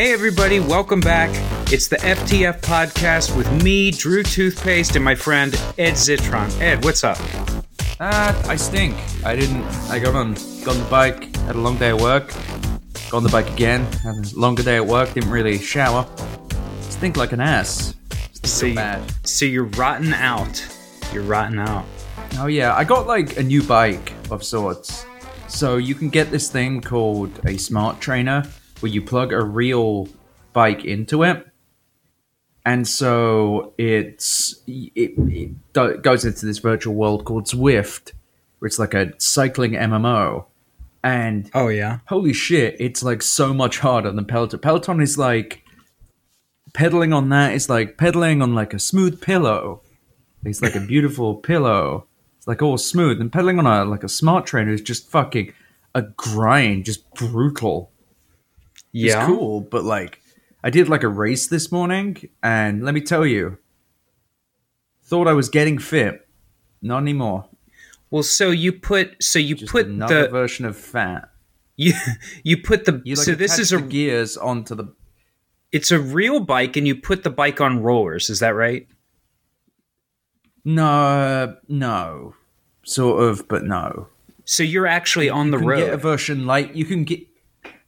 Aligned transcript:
Hey, 0.00 0.14
everybody, 0.14 0.60
welcome 0.60 1.00
back. 1.00 1.28
It's 1.70 1.86
the 1.86 1.96
FTF 1.96 2.62
podcast 2.62 3.36
with 3.36 3.62
me, 3.62 3.90
Drew 3.90 4.22
Toothpaste, 4.22 4.96
and 4.96 5.04
my 5.04 5.14
friend 5.14 5.52
Ed 5.76 5.92
Zitron. 5.92 6.58
Ed, 6.58 6.82
what's 6.82 7.04
up? 7.04 7.18
Ah, 8.00 8.34
I 8.48 8.56
stink. 8.56 8.96
I 9.26 9.36
didn't. 9.36 9.62
I 9.90 9.98
got 9.98 10.14
on, 10.14 10.32
got 10.64 10.68
on 10.68 10.78
the 10.78 10.86
bike, 10.88 11.36
had 11.36 11.54
a 11.54 11.58
long 11.58 11.76
day 11.76 11.90
at 11.90 12.00
work. 12.00 12.32
Got 13.10 13.18
on 13.18 13.22
the 13.24 13.28
bike 13.28 13.50
again, 13.50 13.84
had 14.02 14.14
a 14.14 14.38
longer 14.40 14.62
day 14.62 14.76
at 14.76 14.86
work. 14.86 15.12
Didn't 15.12 15.28
really 15.28 15.58
shower. 15.58 16.08
Stink 16.80 17.18
like 17.18 17.32
an 17.32 17.40
ass. 17.40 17.94
Stink 18.32 18.46
So, 18.46 18.68
so 18.68 18.74
bad. 18.74 19.26
so 19.26 19.44
you're 19.44 19.64
rotten 19.64 20.14
out. 20.14 20.66
You're 21.12 21.24
rotten 21.24 21.58
out. 21.58 21.84
Oh 22.38 22.46
yeah, 22.46 22.74
I 22.74 22.84
got 22.84 23.06
like 23.06 23.36
a 23.36 23.42
new 23.42 23.62
bike 23.62 24.14
of 24.30 24.42
sorts. 24.44 25.04
So 25.46 25.76
you 25.76 25.94
can 25.94 26.08
get 26.08 26.30
this 26.30 26.50
thing 26.50 26.80
called 26.80 27.38
a 27.44 27.58
smart 27.58 28.00
trainer, 28.00 28.44
where 28.80 28.90
you 28.90 29.02
plug 29.02 29.32
a 29.32 29.42
real 29.44 30.08
bike 30.52 30.84
into 30.84 31.22
it, 31.22 31.46
and 32.64 32.86
so 32.86 33.72
it's 33.78 34.62
it, 34.66 35.12
it 35.16 35.72
do- 35.72 35.96
goes 35.98 36.24
into 36.24 36.46
this 36.46 36.58
virtual 36.58 36.94
world 36.94 37.24
called 37.24 37.46
Zwift, 37.46 38.12
where 38.58 38.66
it's 38.66 38.78
like 38.78 38.94
a 38.94 39.12
cycling 39.18 39.72
MMO, 39.72 40.44
and 41.02 41.50
Oh, 41.54 41.68
yeah. 41.68 41.98
holy 42.06 42.32
shit, 42.32 42.76
it's 42.78 43.02
like 43.02 43.22
so 43.22 43.54
much 43.54 43.78
harder 43.78 44.10
than 44.12 44.24
Peloton. 44.24 44.58
Peloton 44.60 45.00
is 45.00 45.16
like 45.18 45.62
pedaling 46.72 47.12
on 47.12 47.28
that 47.30 47.52
is 47.52 47.68
like 47.68 47.96
pedaling 47.96 48.42
on 48.42 48.54
like 48.54 48.72
a 48.74 48.78
smooth 48.78 49.20
pillow. 49.20 49.82
It's 50.44 50.62
like 50.62 50.74
a 50.76 50.80
beautiful 50.80 51.34
pillow. 51.36 52.06
It's 52.38 52.46
like 52.46 52.62
all 52.62 52.78
smooth. 52.78 53.20
And 53.20 53.30
pedaling 53.32 53.58
on 53.58 53.66
a 53.66 53.84
like 53.84 54.04
a 54.04 54.08
smart 54.08 54.46
trainer 54.46 54.72
is 54.72 54.80
just 54.80 55.08
fucking 55.10 55.52
a 55.94 56.02
grind, 56.02 56.84
just 56.86 57.10
brutal. 57.14 57.90
It's 58.92 59.14
Yeah. 59.14 59.26
cool, 59.26 59.60
but 59.60 59.84
like 59.84 60.20
I 60.62 60.70
did 60.70 60.88
like 60.88 61.02
a 61.02 61.08
race 61.08 61.46
this 61.46 61.72
morning, 61.72 62.28
and 62.42 62.84
let 62.84 62.92
me 62.94 63.00
tell 63.00 63.24
you, 63.24 63.58
thought 65.02 65.26
I 65.26 65.32
was 65.32 65.48
getting 65.48 65.78
fit. 65.78 66.28
Not 66.82 66.98
anymore. 67.02 67.48
Well, 68.10 68.22
so 68.22 68.50
you 68.50 68.72
put 68.72 69.22
so 69.22 69.38
you 69.38 69.54
Just 69.54 69.70
put 69.72 69.86
another 69.86 70.22
the 70.24 70.28
version 70.28 70.64
of 70.64 70.76
fat. 70.76 71.30
you 71.76 71.94
you 72.42 72.56
put 72.56 72.84
the 72.84 73.00
You 73.04 73.14
like 73.14 73.24
so 73.24 73.34
this 73.34 73.58
is 73.58 73.72
a 73.72 73.80
gears 73.80 74.36
onto 74.36 74.74
the 74.74 74.92
it's 75.72 75.92
a 75.92 76.00
real 76.00 76.40
bike 76.40 76.76
and 76.76 76.86
you 76.86 76.96
put 76.96 77.22
the 77.22 77.30
bike 77.30 77.60
on 77.60 77.80
rollers. 77.82 78.28
Is 78.28 78.40
that 78.40 78.54
right? 78.56 78.88
No, 80.64 81.56
no, 81.68 82.34
sort 82.84 83.22
of, 83.22 83.48
but 83.48 83.64
no. 83.64 84.08
So 84.44 84.62
you're 84.62 84.86
actually 84.86 85.30
on 85.30 85.50
the 85.52 85.58
You 85.58 85.66
can 85.68 85.76
get 85.78 85.94
a 85.94 85.96
version 85.96 86.44
like 86.46 86.74
you 86.74 86.84
can 86.84 87.04
get. 87.04 87.20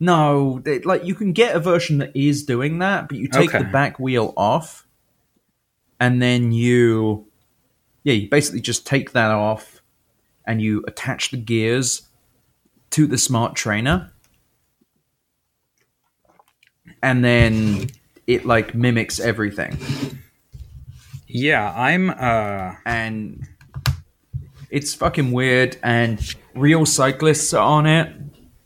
No, 0.02 0.58
they- 0.64 0.80
like 0.80 1.04
you 1.04 1.14
can 1.14 1.32
get 1.32 1.54
a 1.54 1.60
version 1.60 1.98
that 1.98 2.10
is 2.14 2.42
doing 2.44 2.80
that, 2.80 3.08
but 3.08 3.18
you 3.18 3.28
take 3.28 3.50
Okay. 3.50 3.58
the 3.58 3.70
back 3.70 4.00
wheel 4.00 4.34
off, 4.36 4.84
and 6.00 6.20
then 6.20 6.50
you, 6.50 7.26
yeah, 8.02 8.14
you 8.14 8.28
basically 8.28 8.60
just 8.60 8.84
take 8.84 9.12
that 9.12 9.30
off, 9.30 9.80
and 10.44 10.60
you 10.60 10.82
attach 10.88 11.30
the 11.30 11.36
gears 11.36 12.02
to 12.90 13.06
the 13.06 13.16
smart 13.16 13.54
trainer, 13.54 14.10
and 17.02 17.24
then 17.24 17.86
it 18.26 18.44
like 18.44 18.74
mimics 18.74 19.20
everything. 19.20 19.78
Yeah, 21.28 21.72
I'm 21.74 22.10
uh 22.10 22.74
and 22.84 23.46
it's 24.68 24.94
fucking 24.94 25.30
weird. 25.32 25.76
And 25.82 26.20
real 26.54 26.86
cyclists 26.86 27.54
are 27.54 27.64
on 27.64 27.86
it, 27.86 28.12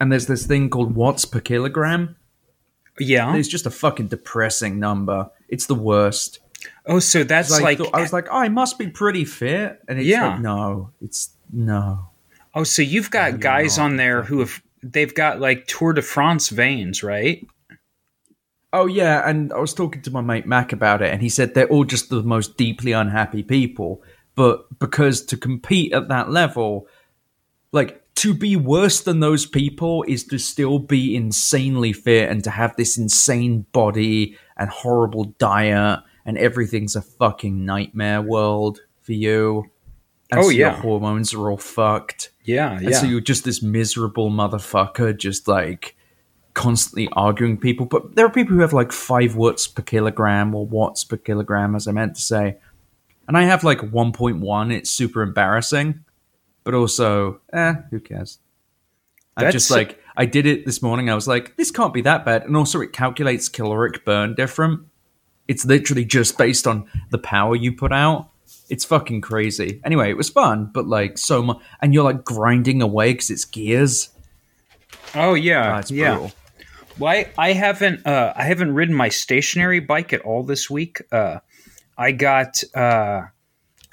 and 0.00 0.10
there's 0.12 0.26
this 0.26 0.46
thing 0.46 0.70
called 0.70 0.94
watts 0.94 1.24
per 1.24 1.40
kilogram. 1.40 2.16
yeah. 2.98 3.34
It's 3.36 3.48
just 3.48 3.66
a 3.66 3.70
fucking 3.70 4.08
depressing 4.08 4.78
number. 4.78 5.30
It's 5.48 5.66
the 5.66 5.74
worst. 5.74 6.40
Oh, 6.86 6.98
so 6.98 7.22
that's 7.24 7.50
Like, 7.50 7.78
like 7.78 7.94
I 7.94 8.00
was 8.00 8.12
like, 8.12 8.28
oh, 8.30 8.38
I 8.38 8.48
must 8.48 8.78
be 8.78 8.88
pretty 8.88 9.24
fit, 9.24 9.80
and 9.88 9.98
it's 9.98 10.08
Yeah. 10.08 10.28
like, 10.28 10.40
no, 10.40 10.90
it's 11.00 11.30
no. 11.52 12.08
Oh, 12.54 12.64
so 12.64 12.82
you've 12.82 13.10
got 13.10 13.38
guys 13.40 13.78
on 13.78 13.96
there 13.96 14.22
who 14.22 14.38
have 14.40 14.62
they've 14.82 15.14
got 15.14 15.40
like 15.40 15.66
Tour 15.66 15.92
de 15.92 16.02
France 16.02 16.48
veins, 16.48 17.02
right? 17.02 17.46
Oh 18.72 18.86
yeah, 18.86 19.28
and 19.28 19.52
I 19.52 19.58
was 19.58 19.72
talking 19.74 20.02
to 20.02 20.10
my 20.10 20.20
mate 20.22 20.46
Mac 20.46 20.72
about 20.72 21.02
it, 21.02 21.12
and 21.12 21.22
he 21.22 21.28
said 21.28 21.54
they're 21.54 21.68
all 21.68 21.84
just 21.84 22.08
the 22.10 22.22
most 22.22 22.56
deeply 22.56 22.92
unhappy 22.92 23.42
people. 23.42 24.02
But 24.34 24.78
because 24.78 25.22
to 25.26 25.36
compete 25.36 25.92
at 25.92 26.08
that 26.08 26.30
level, 26.30 26.88
like 27.72 28.02
to 28.16 28.34
be 28.34 28.56
worse 28.56 29.00
than 29.02 29.20
those 29.20 29.46
people 29.46 30.04
is 30.08 30.24
to 30.24 30.38
still 30.38 30.78
be 30.78 31.14
insanely 31.14 31.92
fit 31.92 32.30
and 32.30 32.42
to 32.44 32.50
have 32.50 32.74
this 32.76 32.96
insane 32.98 33.66
body 33.72 34.36
and 34.56 34.70
horrible 34.70 35.24
diet 35.38 36.00
and 36.24 36.38
everything's 36.38 36.96
a 36.96 37.02
fucking 37.02 37.64
nightmare 37.64 38.20
world 38.22 38.80
for 39.02 39.12
you. 39.12 39.64
And 40.30 40.40
Oh, 40.40 40.44
so 40.44 40.48
your 40.50 40.68
yeah. 40.70 40.80
hormones 40.80 41.32
are 41.34 41.50
all 41.50 41.56
fucked. 41.58 42.30
Yeah, 42.44 42.72
And 42.78 42.90
yeah. 42.90 42.98
so 42.98 43.06
you're 43.06 43.20
just 43.20 43.44
this 43.44 43.62
miserable 43.62 44.30
motherfucker, 44.30 45.16
just 45.16 45.46
like 45.46 45.94
constantly 46.54 47.08
arguing 47.12 47.58
people. 47.58 47.86
But 47.86 48.16
there 48.16 48.26
are 48.26 48.30
people 48.30 48.54
who 48.54 48.60
have 48.62 48.72
like 48.72 48.90
five 48.92 49.36
watts 49.36 49.68
per 49.68 49.82
kilogram 49.82 50.54
or 50.54 50.66
watts 50.66 51.04
per 51.04 51.16
kilogram, 51.16 51.76
as 51.76 51.86
I 51.86 51.92
meant 51.92 52.16
to 52.16 52.22
say. 52.22 52.56
And 53.28 53.36
I 53.36 53.42
have 53.42 53.62
like 53.62 53.78
1.1. 53.78 54.72
It's 54.72 54.90
super 54.90 55.22
embarrassing, 55.22 56.02
but 56.66 56.74
also, 56.74 57.40
eh, 57.52 57.74
who 57.90 58.00
cares? 58.00 58.40
I'm 59.36 59.44
That's- 59.44 59.52
just 59.54 59.70
like, 59.70 60.02
I 60.16 60.26
did 60.26 60.46
it 60.46 60.66
this 60.66 60.82
morning. 60.82 61.08
I 61.08 61.14
was 61.14 61.28
like, 61.28 61.56
this 61.56 61.70
can't 61.70 61.94
be 61.94 62.00
that 62.02 62.24
bad. 62.24 62.42
And 62.42 62.56
also, 62.56 62.80
it 62.80 62.92
calculates 62.92 63.48
caloric 63.48 64.04
burn 64.04 64.34
different. 64.34 64.80
It's 65.46 65.64
literally 65.64 66.04
just 66.04 66.36
based 66.36 66.66
on 66.66 66.86
the 67.10 67.18
power 67.18 67.54
you 67.54 67.72
put 67.72 67.92
out. 67.92 68.30
It's 68.68 68.84
fucking 68.84 69.20
crazy. 69.20 69.80
Anyway, 69.84 70.10
it 70.10 70.16
was 70.16 70.28
fun, 70.28 70.70
but 70.74 70.86
like 70.88 71.18
so 71.18 71.40
much, 71.42 71.58
and 71.80 71.94
you're 71.94 72.02
like 72.02 72.24
grinding 72.24 72.82
away 72.82 73.12
because 73.12 73.30
it's 73.30 73.44
gears. 73.44 74.10
oh 75.14 75.34
yeah, 75.34 75.74
Ah, 75.74 75.78
it's 75.78 75.90
yeah. 75.92 76.14
brutal. 76.14 76.32
Well, 76.98 77.12
I, 77.12 77.26
I 77.38 77.52
haven't 77.52 78.04
uh, 78.06 78.32
I 78.34 78.42
haven't 78.44 78.74
ridden 78.74 78.94
my 78.94 79.08
stationary 79.10 79.78
bike 79.80 80.12
at 80.12 80.22
all 80.22 80.42
this 80.42 80.68
week. 80.68 81.00
Uh, 81.12 81.38
I 81.96 82.10
got 82.12 82.62
uh, 82.74 83.22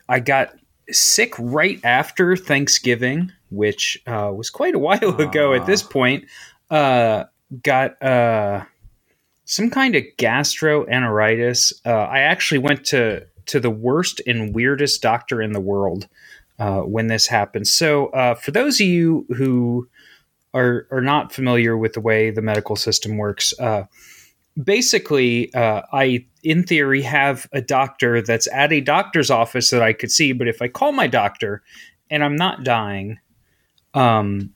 I 0.09 0.19
got 0.22 0.53
sick 0.92 1.34
right 1.38 1.80
after 1.84 2.36
Thanksgiving, 2.36 3.32
which 3.50 4.02
uh, 4.08 4.32
was 4.34 4.50
quite 4.50 4.76
a 4.76 4.80
while 4.80 5.22
ago 5.22 5.54
at 5.54 5.66
this 5.66 5.84
point. 5.84 6.26
Uh, 6.70 7.26
got 7.62 8.02
uh, 8.02 8.64
some 9.46 9.70
kind 9.70 9.96
of 9.96 10.04
gastroenteritis. 10.18 11.74
Uh, 11.86 11.92
I 11.92 12.20
actually 12.20 12.60
went 12.60 12.86
to 12.86 13.26
to 13.46 13.60
the 13.60 13.70
worst 13.70 14.22
and 14.26 14.56
weirdest 14.56 15.02
doctor 15.02 15.42
in 15.42 15.52
the 15.52 15.60
world 15.60 16.08
uh, 16.60 16.80
when 16.80 17.08
this 17.08 17.28
happened. 17.28 17.68
So, 17.68 18.08
uh, 18.08 18.36
for 18.36 18.52
those 18.52 18.80
of 18.80 18.88
you 18.88 19.26
who 19.36 19.88
are 20.54 20.88
are 20.92 21.02
not 21.02 21.34
familiar 21.34 21.78
with 21.78 21.94
the 21.94 22.02
way 22.02 22.32
the 22.32 22.42
medical 22.42 22.76
system 22.76 23.18
works, 23.18 23.54
uh, 23.60 23.84
basically, 24.62 25.53
uh, 25.53 25.81
I 25.91 26.25
in 26.44 26.64
theory 26.64 27.02
have 27.02 27.47
a 27.53 27.62
doctor 27.62 28.22
that's 28.22 28.47
at 28.52 28.74
a 28.74 28.81
doctor's 28.81 29.31
office 29.31 29.69
that 29.69 29.81
I 29.81 29.94
could 29.94 30.12
see, 30.12 30.34
but 30.34 30.47
if 30.47 30.62
I 30.62 30.68
call 30.68 30.91
my 30.91 31.08
doctor 31.08 31.64
and 32.09 32.24
I'm 32.24 32.36
not 32.36 32.64
dying, 32.64 33.19
um, 33.94 34.53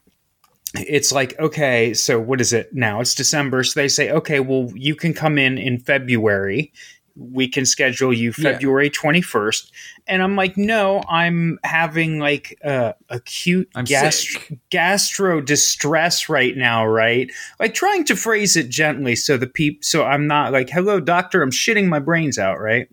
it's 0.75 1.11
like 1.11 1.39
okay, 1.39 1.93
so 1.93 2.19
what 2.19 2.41
is 2.41 2.53
it 2.53 2.73
now? 2.73 2.99
It's 2.99 3.15
December, 3.15 3.63
so 3.63 3.79
they 3.79 3.87
say 3.87 4.11
okay, 4.11 4.39
well 4.39 4.71
you 4.75 4.95
can 4.95 5.13
come 5.13 5.37
in 5.37 5.57
in 5.57 5.79
February. 5.79 6.71
We 7.19 7.47
can 7.47 7.65
schedule 7.65 8.13
you 8.13 8.33
Yeah. 8.37 8.51
February 8.53 8.89
twenty 8.89 9.21
first, 9.21 9.71
and 10.07 10.21
I'm 10.21 10.35
like, 10.35 10.55
no, 10.57 11.01
I'm 11.09 11.57
having 11.63 12.19
like 12.19 12.59
uh, 12.63 12.93
acute 13.09 13.69
I'm 13.75 13.85
gast- 13.85 14.27
sick. 14.31 14.59
gastro 14.69 15.41
distress 15.41 16.29
right 16.29 16.55
now, 16.55 16.85
right? 16.85 17.31
Like 17.59 17.73
trying 17.73 18.03
to 18.05 18.15
phrase 18.15 18.55
it 18.55 18.69
gently 18.69 19.15
so 19.15 19.37
the 19.37 19.47
peep, 19.47 19.83
so 19.83 20.05
I'm 20.05 20.27
not 20.27 20.51
like, 20.53 20.69
hello, 20.69 20.99
doctor, 20.99 21.41
I'm 21.41 21.51
shitting 21.51 21.87
my 21.87 21.99
brains 21.99 22.37
out, 22.37 22.59
right? 22.59 22.87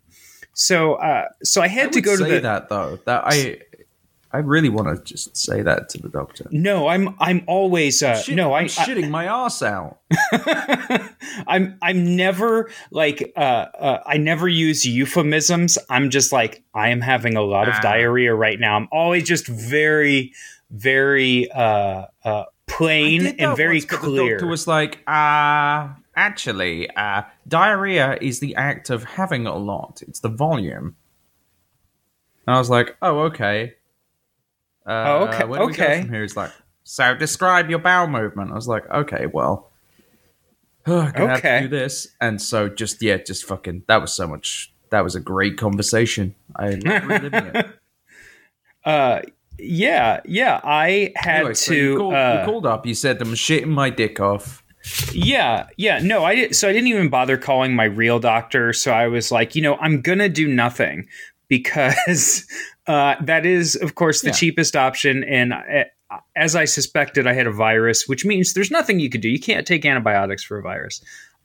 So, 0.55 0.94
uh, 0.94 1.29
so 1.43 1.61
I 1.62 1.69
had 1.69 1.88
I 1.88 1.91
to 1.93 2.00
go 2.00 2.17
to 2.17 2.25
the. 2.25 2.38
that 2.41 2.69
though. 2.69 2.99
That 3.06 3.25
I, 3.27 3.59
I 4.35 4.39
really 4.39 4.69
want 4.69 4.89
to 4.89 5.03
just 5.05 5.37
say 5.37 5.63
that 5.63 5.89
to 5.91 5.99
the 5.99 6.09
doctor. 6.09 6.47
No, 6.51 6.89
I'm 6.89 7.15
I'm 7.21 7.45
always 7.47 8.03
uh, 8.03 8.17
Shit, 8.21 8.35
no, 8.35 8.53
I, 8.53 8.61
I'm 8.63 8.67
shitting 8.67 9.09
my 9.09 9.27
ass 9.27 9.63
out. 9.63 9.99
I 10.13 11.09
I'm 11.47 11.79
I'm 11.81 12.17
never 12.17 12.69
like 12.91 13.33
uh, 13.37 13.41
uh 13.79 14.03
I 14.05 14.17
never 14.17 14.49
use 14.49 14.85
euphemisms. 14.85 15.79
I'm 15.89 16.11
just 16.11 16.33
like 16.33 16.63
I 16.75 16.89
am 16.89 17.01
having 17.01 17.37
a 17.37 17.43
lot 17.43 17.69
of 17.69 17.75
Ah. 17.77 17.81
diarrhea 17.81 18.35
right 18.35 18.59
now. 18.59 18.77
I'm 18.77 18.89
always 18.91 19.23
just 19.25 19.47
very 19.47 20.33
very 20.71 21.49
uh 21.53 22.07
uh 22.25 22.45
plain 22.67 23.27
and 23.39 23.57
very 23.57 23.77
once, 23.77 23.85
but 23.87 24.01
The 24.01 24.07
clear. 24.07 24.31
doctor 24.37 24.47
was 24.49 24.67
like, 24.67 24.99
uh, 25.07 25.91
actually, 26.17 26.91
uh, 26.97 27.23
diarrhea 27.47 28.19
is 28.21 28.41
the 28.41 28.57
act 28.57 28.91
of 28.91 29.05
having 29.05 29.47
a 29.47 29.55
lot. 29.57 30.03
It's 30.09 30.21
the 30.21 30.31
volume. 30.31 30.97
And 32.47 32.57
I 32.57 32.59
was 32.59 32.71
like, 32.71 32.97
oh, 33.01 33.21
okay. 33.31 33.75
Uh, 34.87 34.91
Oh, 35.07 35.29
okay, 35.29 35.45
Where 35.45 35.61
do 35.61 35.67
we 35.67 35.75
go 35.75 35.83
okay. 35.85 36.01
from 36.03 36.11
here? 36.11 36.23
He's 36.23 36.37
like, 36.37 36.51
so 36.85 37.15
describe 37.15 37.71
your 37.71 37.79
bowel 37.79 38.07
movement. 38.07 38.51
I 38.51 38.55
was 38.55 38.69
like, 38.69 38.89
okay, 38.91 39.27
well, 39.27 39.71
oh, 40.87 40.99
I'm 41.01 41.13
gonna 41.13 41.29
have 41.31 41.39
Okay. 41.39 41.61
to 41.63 41.69
do 41.69 41.77
this. 41.77 42.09
And 42.21 42.41
so 42.41 42.69
just 42.69 43.01
yeah, 43.03 43.17
just 43.19 43.45
fucking 43.45 43.85
that 43.89 44.01
was 44.01 44.13
so 44.13 44.27
much. 44.29 44.73
That 44.91 45.03
was 45.03 45.15
a 45.15 45.21
great 45.21 45.57
conversation. 45.57 46.35
I 46.55 46.67
reliving 46.75 47.47
it. 47.55 47.67
Uh, 48.85 49.23
yeah, 49.59 50.21
yeah. 50.27 50.61
I 50.63 51.13
had 51.17 51.37
Anyway, 51.37 51.55
so 51.55 51.73
to. 51.73 51.79
you, 51.79 51.97
called, 51.97 52.15
uh, 52.15 52.37
you 52.41 52.45
called 52.53 52.67
up. 52.67 52.87
You 52.87 52.95
said 52.95 53.21
I'm 53.23 53.29
shitting 53.35 53.69
my 53.69 53.89
dick 53.91 54.21
off. 54.21 54.63
Yeah, 55.13 55.69
yeah. 55.79 56.01
No, 56.01 56.25
I 56.25 56.35
did. 56.35 56.55
So 56.57 56.69
I 56.69 56.73
didn't 56.75 56.89
even 56.89 57.09
bother 57.09 57.39
calling 57.39 57.75
my 57.75 57.85
real 57.85 58.21
doctor. 58.21 58.73
So 58.75 58.93
I 58.93 59.09
was 59.09 59.33
like, 59.33 59.55
you 59.57 59.63
know, 59.63 59.77
I'm 59.77 60.03
gonna 60.03 60.29
do 60.29 60.47
nothing 60.47 61.09
because 61.49 62.47
uh, 62.87 63.15
that 63.23 63.47
is, 63.47 63.77
of 63.77 63.95
course, 63.95 64.21
the 64.21 64.29
Yeah. 64.29 64.35
cheapest 64.35 64.77
option. 64.77 65.25
And 65.25 65.53
uh, 65.53 66.19
as 66.37 66.55
I 66.55 66.65
suspected, 66.67 67.27
I 67.27 67.33
had 67.33 67.47
a 67.47 67.53
virus, 67.53 68.07
which 68.07 68.25
means 68.25 68.55
there's 68.55 68.71
nothing 68.71 69.01
you 69.01 69.09
could 69.11 69.21
do. 69.21 69.29
You 69.29 69.41
can't 69.41 69.67
take 69.67 69.85
antibiotics 69.85 70.45
for 70.45 70.59
a 70.59 70.63
virus. 70.63 71.03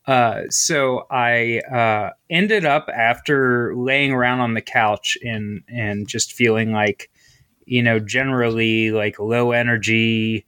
Uh, 0.07 0.41
so 0.49 1.05
I 1.11 1.59
uh, 1.71 2.11
ended 2.29 2.65
up 2.65 2.89
after 2.93 3.75
laying 3.75 4.11
around 4.11 4.39
on 4.39 4.53
the 4.53 4.61
couch 4.61 5.17
and 5.23 5.61
and 5.67 6.07
just 6.07 6.33
feeling 6.33 6.71
like, 6.71 7.11
you 7.65 7.83
know, 7.83 7.99
generally 7.99 8.91
like 8.91 9.19
low 9.19 9.51
energy 9.51 10.45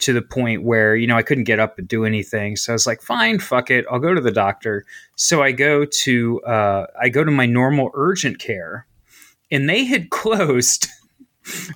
to 0.00 0.12
the 0.12 0.22
point 0.22 0.64
where 0.64 0.96
you 0.96 1.06
know 1.06 1.16
I 1.16 1.22
couldn't 1.22 1.44
get 1.44 1.58
up 1.58 1.78
and 1.78 1.88
do 1.88 2.04
anything. 2.04 2.56
So 2.56 2.72
I 2.72 2.74
was 2.74 2.86
like, 2.86 3.00
fine, 3.00 3.38
fuck 3.38 3.70
it, 3.70 3.84
I'll 3.90 3.98
go 4.00 4.12
to 4.14 4.20
the 4.20 4.32
doctor. 4.32 4.84
So 5.16 5.42
I 5.42 5.52
go 5.52 5.84
to 5.84 6.40
uh, 6.42 6.86
I 7.00 7.08
go 7.08 7.24
to 7.24 7.30
my 7.30 7.46
normal 7.46 7.90
urgent 7.94 8.38
care, 8.38 8.86
and 9.50 9.68
they 9.68 9.84
had 9.84 10.10
closed. 10.10 10.88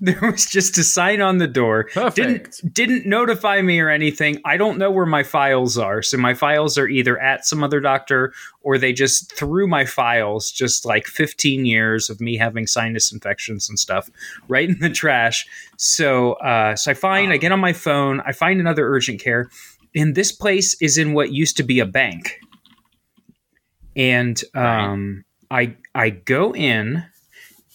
there 0.00 0.20
was 0.20 0.46
just 0.46 0.76
a 0.76 0.84
sign 0.84 1.20
on 1.20 1.38
the 1.38 1.46
door. 1.46 1.88
Perfect. 1.92 2.14
Didn't 2.14 2.74
didn't 2.74 3.06
notify 3.06 3.62
me 3.62 3.80
or 3.80 3.88
anything. 3.88 4.40
I 4.44 4.56
don't 4.56 4.78
know 4.78 4.90
where 4.90 5.06
my 5.06 5.22
files 5.22 5.78
are. 5.78 6.02
So 6.02 6.18
my 6.18 6.34
files 6.34 6.76
are 6.76 6.86
either 6.86 7.18
at 7.18 7.46
some 7.46 7.64
other 7.64 7.80
doctor 7.80 8.34
or 8.60 8.76
they 8.76 8.92
just 8.92 9.32
threw 9.34 9.66
my 9.66 9.84
files, 9.84 10.50
just 10.50 10.84
like 10.84 11.06
15 11.06 11.64
years 11.64 12.10
of 12.10 12.20
me 12.20 12.36
having 12.36 12.66
sinus 12.66 13.10
infections 13.10 13.68
and 13.68 13.78
stuff, 13.78 14.10
right 14.48 14.68
in 14.68 14.78
the 14.80 14.90
trash. 14.90 15.46
So 15.76 16.34
uh, 16.34 16.76
so 16.76 16.90
I 16.90 16.94
find 16.94 17.32
I 17.32 17.38
get 17.38 17.52
on 17.52 17.60
my 17.60 17.72
phone, 17.72 18.20
I 18.26 18.32
find 18.32 18.60
another 18.60 18.86
urgent 18.86 19.20
care, 19.20 19.48
and 19.94 20.14
this 20.14 20.30
place 20.30 20.80
is 20.82 20.98
in 20.98 21.14
what 21.14 21.32
used 21.32 21.56
to 21.56 21.62
be 21.62 21.80
a 21.80 21.86
bank. 21.86 22.38
And 23.96 24.42
um, 24.54 25.24
I 25.50 25.76
I 25.94 26.10
go 26.10 26.54
in 26.54 27.04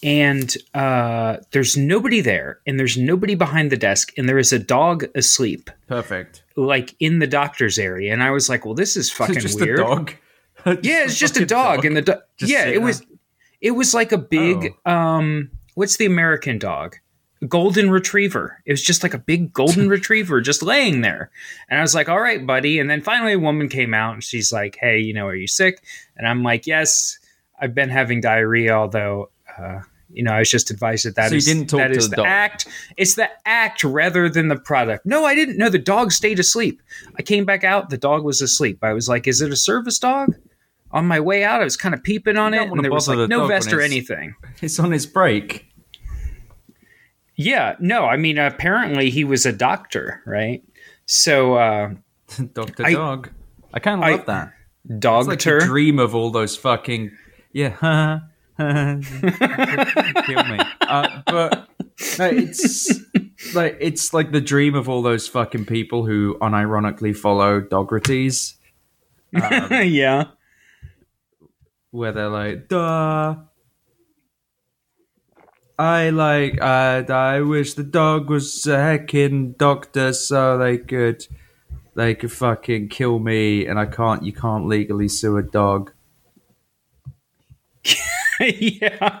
and 0.02 0.56
uh, 0.74 1.38
there's 1.50 1.76
nobody 1.76 2.20
there, 2.20 2.60
and 2.66 2.78
there's 2.78 2.96
nobody 2.96 3.34
behind 3.34 3.70
the 3.70 3.76
desk, 3.76 4.12
and 4.16 4.28
there 4.28 4.38
is 4.38 4.52
a 4.52 4.58
dog 4.58 5.04
asleep, 5.14 5.70
Perfect. 5.88 6.42
like 6.56 6.94
in 7.00 7.18
the 7.18 7.26
doctor's 7.26 7.78
area. 7.78 8.12
And 8.12 8.22
I 8.22 8.30
was 8.30 8.48
like, 8.48 8.64
"Well, 8.64 8.74
this 8.74 8.96
is 8.96 9.10
fucking 9.12 9.38
just 9.40 9.60
weird." 9.60 9.80
a 9.80 9.82
dog. 9.82 10.12
Yeah, 10.66 11.04
it's 11.04 11.18
just 11.18 11.36
a 11.36 11.40
fucking 11.40 11.46
dog, 11.48 11.84
and 11.84 11.96
the 11.96 12.02
do- 12.02 12.20
yeah, 12.46 12.66
it 12.66 12.82
was 12.82 13.02
it 13.60 13.72
was 13.72 13.94
like 13.94 14.12
a 14.12 14.18
big 14.18 14.74
um, 14.86 15.50
what's 15.74 15.96
the 15.96 16.06
American 16.06 16.58
dog? 16.58 16.96
Golden 17.48 17.90
retriever. 17.90 18.62
It 18.66 18.72
was 18.72 18.82
just 18.82 19.02
like 19.02 19.14
a 19.14 19.18
big 19.18 19.54
golden 19.54 19.88
retriever 19.88 20.42
just 20.42 20.62
laying 20.62 21.00
there. 21.00 21.30
And 21.70 21.78
I 21.78 21.82
was 21.82 21.94
like, 21.94 22.06
all 22.10 22.20
right, 22.20 22.46
buddy. 22.46 22.78
And 22.78 22.90
then 22.90 23.00
finally 23.00 23.32
a 23.32 23.38
woman 23.38 23.70
came 23.70 23.94
out 23.94 24.12
and 24.12 24.22
she's 24.22 24.52
like, 24.52 24.76
hey, 24.78 24.98
you 24.98 25.14
know, 25.14 25.26
are 25.26 25.34
you 25.34 25.46
sick? 25.46 25.82
And 26.18 26.28
I'm 26.28 26.42
like, 26.42 26.66
yes, 26.66 27.18
I've 27.58 27.74
been 27.74 27.88
having 27.88 28.20
diarrhea, 28.20 28.74
although, 28.74 29.30
uh, 29.58 29.80
you 30.12 30.22
know, 30.24 30.32
I 30.32 30.40
was 30.40 30.50
just 30.50 30.70
advised 30.70 31.04
that 31.06 31.14
that 31.16 31.28
So 31.28 31.34
you 31.34 31.38
is- 31.38 31.44
didn't 31.44 31.68
talk 31.68 31.78
that 31.78 31.88
to 31.88 31.96
is 31.96 32.10
the 32.10 32.16
the 32.16 32.24
act. 32.26 32.66
It's 32.96 33.14
the 33.14 33.28
act 33.46 33.84
rather 33.84 34.28
than 34.28 34.48
the 34.48 34.56
product. 34.56 35.06
No, 35.06 35.24
I 35.24 35.34
didn't 35.34 35.56
know 35.56 35.68
the 35.68 35.78
dog 35.78 36.12
stayed 36.12 36.38
asleep. 36.38 36.82
I 37.18 37.22
came 37.22 37.44
back 37.44 37.62
out, 37.64 37.90
the 37.90 37.98
dog 37.98 38.24
was 38.24 38.42
asleep. 38.42 38.78
I 38.82 38.92
was 38.92 39.08
like, 39.08 39.26
is 39.28 39.40
it 39.40 39.52
a 39.52 39.56
service 39.56 39.98
dog? 39.98 40.34
On 40.92 41.06
my 41.06 41.20
way 41.20 41.44
out, 41.44 41.60
I 41.60 41.64
was 41.64 41.76
kind 41.76 41.94
of 41.94 42.02
peeping 42.02 42.36
on 42.36 42.52
it, 42.52 42.68
and 42.68 42.82
there 42.82 42.90
was 42.90 43.06
like 43.06 43.18
the 43.18 43.28
no 43.28 43.46
vest 43.46 43.72
or 43.72 43.80
anything. 43.80 44.34
It's 44.60 44.80
on 44.80 44.90
his 44.90 45.06
break. 45.06 45.66
Yeah, 47.36 47.76
no, 47.80 48.04
I 48.06 48.16
mean, 48.16 48.38
apparently 48.38 49.08
he 49.10 49.24
was 49.24 49.46
a 49.46 49.52
doctor, 49.52 50.20
right? 50.26 50.62
So, 51.06 51.54
uh, 51.54 51.94
Doctor 52.52 52.82
Dog. 52.90 53.30
I 53.72 53.78
kind 53.78 54.02
of 54.02 54.10
love 54.10 54.26
that. 54.26 54.52
It's 54.88 55.26
like 55.26 55.38
dogter. 55.38 55.60
dream 55.60 55.98
of 55.98 56.14
all 56.14 56.30
those 56.30 56.56
fucking 56.56 57.12
yeah. 57.52 58.20
Kill 60.26 60.44
me. 60.44 60.58
Uh, 60.82 61.22
but 61.26 61.68
no, 62.18 62.26
it's 62.26 63.00
like 63.54 63.78
it's 63.80 64.12
like 64.12 64.32
the 64.32 64.40
dream 64.40 64.74
of 64.74 64.88
all 64.88 65.00
those 65.00 65.26
fucking 65.26 65.64
people 65.64 66.04
who 66.04 66.36
unironically 66.42 67.16
follow 67.16 67.60
Dogrities, 67.62 68.54
yeah. 69.32 70.24
where 71.90 72.12
they're 72.12 72.28
like, 72.28 72.68
duh. 72.68 73.36
I 75.78 76.10
like. 76.10 76.60
Uh, 76.60 77.04
I 77.08 77.40
wish 77.40 77.72
the 77.72 77.82
dog 77.82 78.28
was 78.28 78.66
a 78.66 78.76
heckin' 78.76 79.56
doctor 79.56 80.12
so 80.12 80.58
they 80.58 80.76
could, 80.76 81.26
they 81.94 82.14
could 82.14 82.32
fucking 82.32 82.88
kill 82.88 83.18
me, 83.18 83.64
and 83.64 83.78
I 83.78 83.86
can't. 83.86 84.22
You 84.22 84.34
can't 84.34 84.66
legally 84.66 85.08
sue 85.08 85.38
a 85.38 85.42
dog. 85.42 85.92
yeah. 88.58 89.20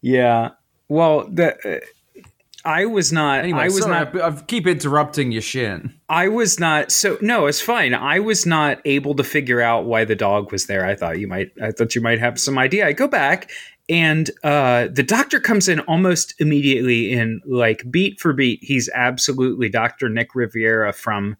Yeah. 0.00 0.50
Well, 0.88 1.28
the 1.28 1.80
uh, 1.80 2.20
I 2.64 2.86
was 2.86 3.12
not 3.12 3.40
Anyway, 3.40 3.60
I 3.60 3.66
was 3.66 3.80
sorry, 3.80 4.04
not 4.04 4.20
I, 4.20 4.28
I 4.28 4.42
keep 4.42 4.66
interrupting 4.66 5.32
your 5.32 5.42
shit. 5.42 5.82
I 6.08 6.28
was 6.28 6.58
not 6.58 6.90
so 6.90 7.18
no, 7.20 7.46
it's 7.46 7.60
fine. 7.60 7.94
I 7.94 8.20
was 8.20 8.46
not 8.46 8.80
able 8.84 9.14
to 9.16 9.24
figure 9.24 9.60
out 9.60 9.84
why 9.84 10.04
the 10.04 10.16
dog 10.16 10.50
was 10.50 10.66
there. 10.66 10.84
I 10.84 10.94
thought 10.94 11.18
you 11.18 11.28
might 11.28 11.52
I 11.62 11.70
thought 11.70 11.94
you 11.94 12.00
might 12.00 12.18
have 12.18 12.40
some 12.40 12.58
idea. 12.58 12.86
I 12.86 12.92
go 12.92 13.06
back 13.06 13.50
and 13.88 14.30
uh 14.42 14.88
the 14.90 15.02
doctor 15.02 15.40
comes 15.40 15.68
in 15.68 15.80
almost 15.80 16.34
immediately 16.40 17.12
in 17.12 17.40
like 17.46 17.90
beat 17.90 18.18
for 18.18 18.32
beat. 18.32 18.60
He's 18.62 18.88
absolutely 18.94 19.68
Dr. 19.68 20.08
Nick 20.08 20.34
Riviera 20.34 20.92
from 20.92 21.36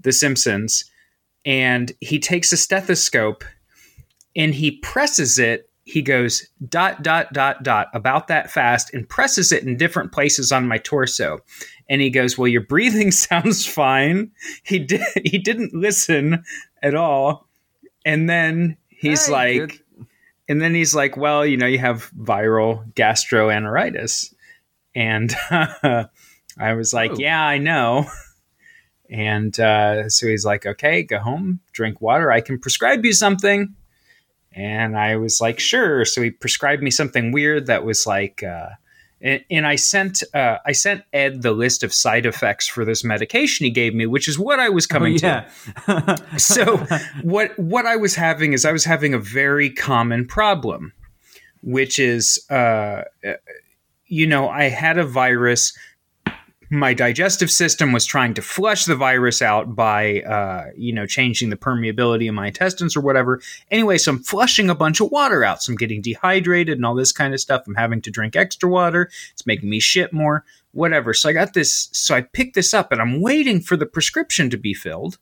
The 0.00 0.12
Simpsons 0.12 0.84
and 1.44 1.92
he 2.00 2.18
takes 2.18 2.52
a 2.52 2.56
stethoscope 2.56 3.44
and 4.36 4.54
he 4.54 4.72
presses 4.78 5.38
it 5.38 5.67
he 5.90 6.02
goes 6.02 6.46
dot 6.68 7.02
dot 7.02 7.32
dot 7.32 7.62
dot 7.62 7.88
about 7.94 8.28
that 8.28 8.50
fast 8.50 8.92
and 8.92 9.08
presses 9.08 9.52
it 9.52 9.64
in 9.64 9.78
different 9.78 10.12
places 10.12 10.52
on 10.52 10.68
my 10.68 10.76
torso. 10.76 11.38
And 11.88 12.02
he 12.02 12.10
goes 12.10 12.36
well 12.36 12.46
your 12.48 12.60
breathing 12.60 13.10
sounds 13.26 13.64
fine. 13.64 14.30
He 14.64 14.78
did 14.78 15.00
he 15.24 15.38
didn't 15.38 15.72
listen 15.72 16.44
at 16.82 16.94
all. 16.94 17.48
And 18.04 18.28
then 18.28 18.76
he's 18.88 19.26
Hey, 19.26 19.32
like 19.32 19.56
good. 19.70 20.06
and 20.48 20.60
then 20.60 20.74
he's 20.74 20.94
like 20.94 21.16
well 21.16 21.46
you 21.46 21.56
know 21.56 21.66
you 21.66 21.78
have 21.78 22.10
viral 22.12 22.92
gastroenteritis. 22.92 24.34
And 24.94 25.34
i 25.50 26.72
was 26.74 26.92
like 26.92 27.12
Oh. 27.12 27.18
yeah 27.18 27.42
i 27.42 27.56
know. 27.56 28.04
And 29.10 29.58
uh, 29.58 30.10
so 30.10 30.26
he's 30.26 30.44
like 30.44 30.66
okay 30.66 31.02
go 31.02 31.18
home 31.18 31.60
drink 31.72 32.02
water. 32.02 32.30
I 32.30 32.42
can 32.42 32.58
prescribe 32.58 33.06
you 33.06 33.14
something 33.14 33.74
and 34.58 34.96
I 34.98 35.16
was 35.16 35.40
like, 35.40 35.60
sure. 35.60 36.04
So 36.04 36.20
he 36.22 36.30
prescribed 36.30 36.82
me 36.82 36.90
something 36.90 37.30
weird 37.32 37.66
that 37.66 37.84
was 37.84 38.06
like, 38.06 38.42
uh, 38.42 38.70
and, 39.20 39.44
and 39.50 39.66
I 39.66 39.76
sent 39.76 40.22
uh, 40.34 40.58
I 40.66 40.72
sent 40.72 41.02
Ed 41.12 41.42
the 41.42 41.52
list 41.52 41.82
of 41.82 41.92
side 41.92 42.26
effects 42.26 42.66
for 42.68 42.84
this 42.84 43.02
medication 43.04 43.64
he 43.64 43.70
gave 43.70 43.94
me, 43.94 44.06
which 44.06 44.28
is 44.28 44.38
what 44.38 44.60
I 44.60 44.68
was 44.68 44.86
Oh, 44.86 44.94
coming 44.94 45.16
to. 45.18 45.26
yeah. 45.88 46.16
So 46.38 46.76
what 47.22 47.58
what 47.58 47.86
I 47.86 47.96
was 47.96 48.14
having 48.14 48.52
is 48.52 48.64
I 48.64 48.72
was 48.72 48.84
having 48.84 49.14
a 49.14 49.18
very 49.18 49.70
common 49.70 50.26
problem, 50.26 50.92
which 51.62 51.98
is, 51.98 52.44
uh, 52.50 53.02
you 54.06 54.26
know, 54.26 54.48
I 54.48 54.64
had 54.64 54.98
a 54.98 55.04
virus. 55.04 55.72
My 56.70 56.92
digestive 56.92 57.50
system 57.50 57.92
was 57.92 58.04
trying 58.04 58.34
to 58.34 58.42
flush 58.42 58.84
the 58.84 58.94
virus 58.94 59.40
out 59.40 59.74
by, 59.74 60.20
uh, 60.20 60.66
you 60.76 60.92
know, 60.92 61.06
changing 61.06 61.48
the 61.48 61.56
permeability 61.56 62.28
of 62.28 62.34
my 62.34 62.48
intestines 62.48 62.94
or 62.94 63.00
whatever. 63.00 63.40
Anyway, 63.70 63.96
so 63.96 64.12
I'm 64.12 64.18
flushing 64.18 64.68
a 64.68 64.74
bunch 64.74 65.00
of 65.00 65.10
water 65.10 65.44
out. 65.44 65.62
So 65.62 65.72
I'm 65.72 65.76
getting 65.76 66.02
dehydrated 66.02 66.76
and 66.76 66.84
all 66.84 66.94
this 66.94 67.12
kind 67.12 67.32
of 67.32 67.40
stuff. 67.40 67.62
I'm 67.66 67.74
having 67.74 68.02
to 68.02 68.10
drink 68.10 68.36
extra 68.36 68.68
water. 68.68 69.10
It's 69.32 69.46
making 69.46 69.70
me 69.70 69.80
shit 69.80 70.12
more, 70.12 70.44
whatever. 70.72 71.14
So 71.14 71.30
I 71.30 71.32
got 71.32 71.54
this. 71.54 71.88
So 71.92 72.14
I 72.14 72.20
picked 72.20 72.54
this 72.54 72.74
up 72.74 72.92
and 72.92 73.00
I'm 73.00 73.22
waiting 73.22 73.60
for 73.60 73.76
the 73.76 73.86
prescription 73.86 74.50
to 74.50 74.58
be 74.58 74.74
filled. 74.74 75.16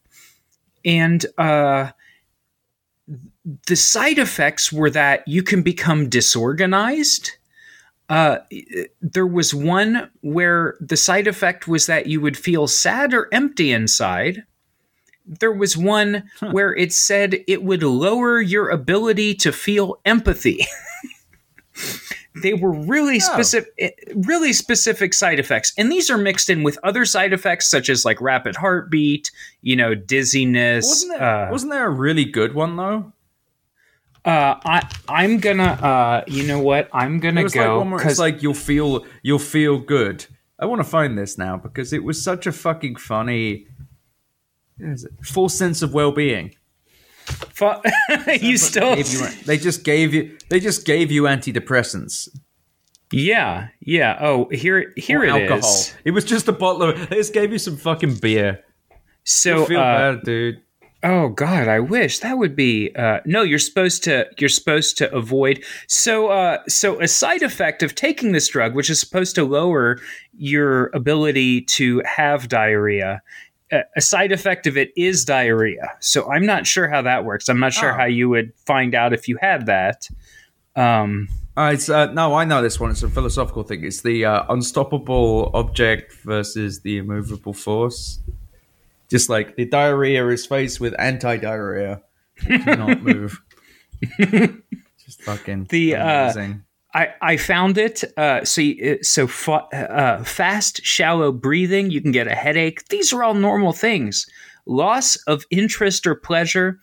And 0.84 1.24
uh, 1.38 1.90
the 3.66 3.76
side 3.76 4.18
effects 4.18 4.72
were 4.72 4.90
that 4.90 5.26
you 5.28 5.44
can 5.44 5.62
become 5.62 6.08
disorganized. 6.08 7.35
Uh, 8.08 8.38
there 9.00 9.26
was 9.26 9.52
one 9.52 10.10
where 10.20 10.76
the 10.80 10.96
side 10.96 11.26
effect 11.26 11.66
was 11.66 11.86
that 11.86 12.06
you 12.06 12.20
would 12.20 12.36
feel 12.36 12.66
sad 12.66 13.12
or 13.12 13.28
empty 13.32 13.72
inside. 13.72 14.44
There 15.26 15.52
was 15.52 15.76
one 15.76 16.24
where 16.52 16.72
it 16.72 16.92
said 16.92 17.36
it 17.48 17.64
would 17.64 17.82
lower 17.82 18.40
your 18.40 18.68
ability 18.68 19.34
to 19.36 19.50
feel 19.50 19.98
empathy. 20.04 20.64
they 22.42 22.54
were 22.54 22.72
really 22.72 23.18
specific 23.18 24.12
really 24.14 24.52
specific 24.52 25.14
side 25.14 25.38
effects 25.38 25.72
and 25.76 25.90
these 25.90 26.10
are 26.10 26.18
mixed 26.18 26.50
in 26.50 26.62
with 26.62 26.78
other 26.82 27.04
side 27.04 27.32
effects 27.32 27.70
such 27.70 27.88
as 27.88 28.04
like 28.04 28.20
rapid 28.20 28.56
heartbeat 28.56 29.30
you 29.62 29.74
know 29.74 29.94
dizziness 29.94 30.86
Wasn't 30.86 31.18
there, 31.18 31.46
uh, 31.46 31.50
wasn't 31.50 31.72
there 31.72 31.86
a 31.86 31.90
really 31.90 32.24
good 32.24 32.54
one 32.54 32.76
though? 32.76 33.12
Uh, 34.26 34.58
I, 34.64 34.82
i'm 35.08 35.38
gonna 35.38 35.62
uh, 35.62 36.24
you 36.26 36.46
know 36.46 36.60
what 36.60 36.88
i'm 36.92 37.20
gonna 37.20 37.48
go 37.48 37.78
one 37.78 37.92
it's 37.92 38.02
because 38.02 38.18
like 38.18 38.42
you'll 38.42 38.54
feel 38.54 39.06
you'll 39.22 39.38
feel 39.38 39.78
good. 39.78 40.26
I 40.58 40.64
want 40.66 40.80
to 40.80 40.84
find 40.84 41.16
this 41.18 41.36
now 41.36 41.56
because 41.58 41.92
it 41.92 42.02
was 42.02 42.22
such 42.22 42.46
a 42.46 42.52
fucking 42.52 42.96
funny. 42.96 43.66
is? 44.78 45.06
Full 45.22 45.50
sense 45.50 45.82
of 45.82 45.92
well-being. 45.92 46.54
you 48.40 48.56
still 48.56 48.94
Gave 48.94 49.12
you- 49.12 49.28
they 49.44 49.58
just 49.58 49.84
gave 49.84 50.14
you. 50.14 50.38
They 50.48 50.60
just 50.60 50.86
gave 50.86 51.10
you 51.10 51.24
antidepressants. 51.24 52.28
yeah 53.12 53.68
yeah 53.80 54.18
oh 54.20 54.48
here 54.50 54.92
here 54.96 55.20
or 55.20 55.24
it 55.24 55.42
is. 55.44 55.50
alcohol. 55.50 55.76
It 56.04 56.10
was 56.12 56.24
just 56.24 56.48
a 56.48 56.52
bottle 56.52 56.82
of. 56.90 57.08
They 57.10 57.16
just 57.16 57.32
gave 57.34 57.52
you 57.52 57.58
some 57.58 57.76
fucking 57.76 58.16
beer. 58.16 58.64
so 59.24 59.66
Feel 59.66 59.80
uh, 59.80 60.14
bad, 60.14 60.22
dude. 60.24 60.62
Oh 61.02 61.28
God, 61.28 61.68
I 61.68 61.78
wish 61.80 62.18
that 62.20 62.38
would 62.38 62.56
be. 62.56 62.90
Uh, 62.96 63.20
no, 63.24 63.42
you're 63.42 63.58
supposed 63.58 64.02
to. 64.04 64.26
You're 64.38 64.48
supposed 64.48 64.96
to 64.98 65.14
avoid. 65.14 65.62
So, 65.86 66.28
uh, 66.28 66.58
so 66.68 67.00
a 67.00 67.06
side 67.06 67.42
effect 67.42 67.82
of 67.82 67.94
taking 67.94 68.32
this 68.32 68.48
drug, 68.48 68.74
which 68.74 68.90
is 68.90 68.98
supposed 68.98 69.34
to 69.36 69.44
lower 69.44 69.98
your 70.36 70.90
ability 70.94 71.62
to 71.62 72.02
have 72.06 72.48
diarrhea, 72.48 73.22
a, 73.70 74.00
side 74.00 74.32
effect 74.32 74.66
of 74.66 74.76
it 74.76 74.90
is 74.96 75.24
diarrhea. 75.24 75.92
So 76.00 76.30
I'm 76.30 76.46
not 76.46 76.66
sure 76.66 76.88
how 76.88 77.02
that 77.02 77.24
works. 77.24 77.48
I'm 77.48 77.60
not 77.60 77.72
sure 77.72 77.92
Oh. 77.92 77.96
how 77.96 78.04
you 78.06 78.28
would 78.28 78.52
find 78.64 78.94
out 78.94 79.12
if 79.12 79.28
you 79.28 79.38
had 79.40 79.66
that. 79.66 80.08
Um, 80.76 81.28
Uh, 81.56 81.70
it's 81.72 81.88
uh, 81.88 82.12
no, 82.12 82.34
I 82.34 82.44
know 82.44 82.62
this 82.62 82.78
one. 82.78 82.90
It's 82.90 83.02
a 83.02 83.08
philosophical 83.08 83.62
thing. 83.62 83.82
It's 83.84 84.02
the 84.02 84.24
uh, 84.24 84.44
unstoppable 84.48 85.50
object 85.54 86.12
versus 86.24 86.80
the 86.80 86.98
immovable 86.98 87.54
force. 87.54 88.20
Just 89.08 89.28
like 89.28 89.56
the 89.56 89.64
diarrhea 89.64 90.26
is 90.28 90.46
faced 90.46 90.80
with 90.80 90.94
anti-diarrhea, 90.98 92.02
it 92.38 92.62
cannot 92.64 93.02
move. 93.10 93.40
Just 94.18 95.22
fucking 95.22 95.66
The, 95.70 95.94
uh, 95.96 96.22
amazing. 96.24 96.62
I, 96.94 97.14
I 97.20 97.36
found 97.36 97.78
it. 97.78 98.02
Uh, 98.16 98.44
so 98.44 98.60
you- 98.62 98.98
so 99.02 99.26
fa- 99.26 99.66
uh, 99.72 100.24
fast, 100.24 100.82
shallow 100.82 101.30
breathing. 101.30 101.90
You 101.90 102.00
can 102.00 102.10
get 102.12 102.26
a 102.26 102.34
headache. 102.34 102.88
These 102.88 103.12
are 103.12 103.22
all 103.22 103.34
normal 103.34 103.72
things. 103.72 104.26
Loss 104.66 105.16
of 105.26 105.44
interest 105.50 106.06
or 106.06 106.14
pleasure. 106.14 106.80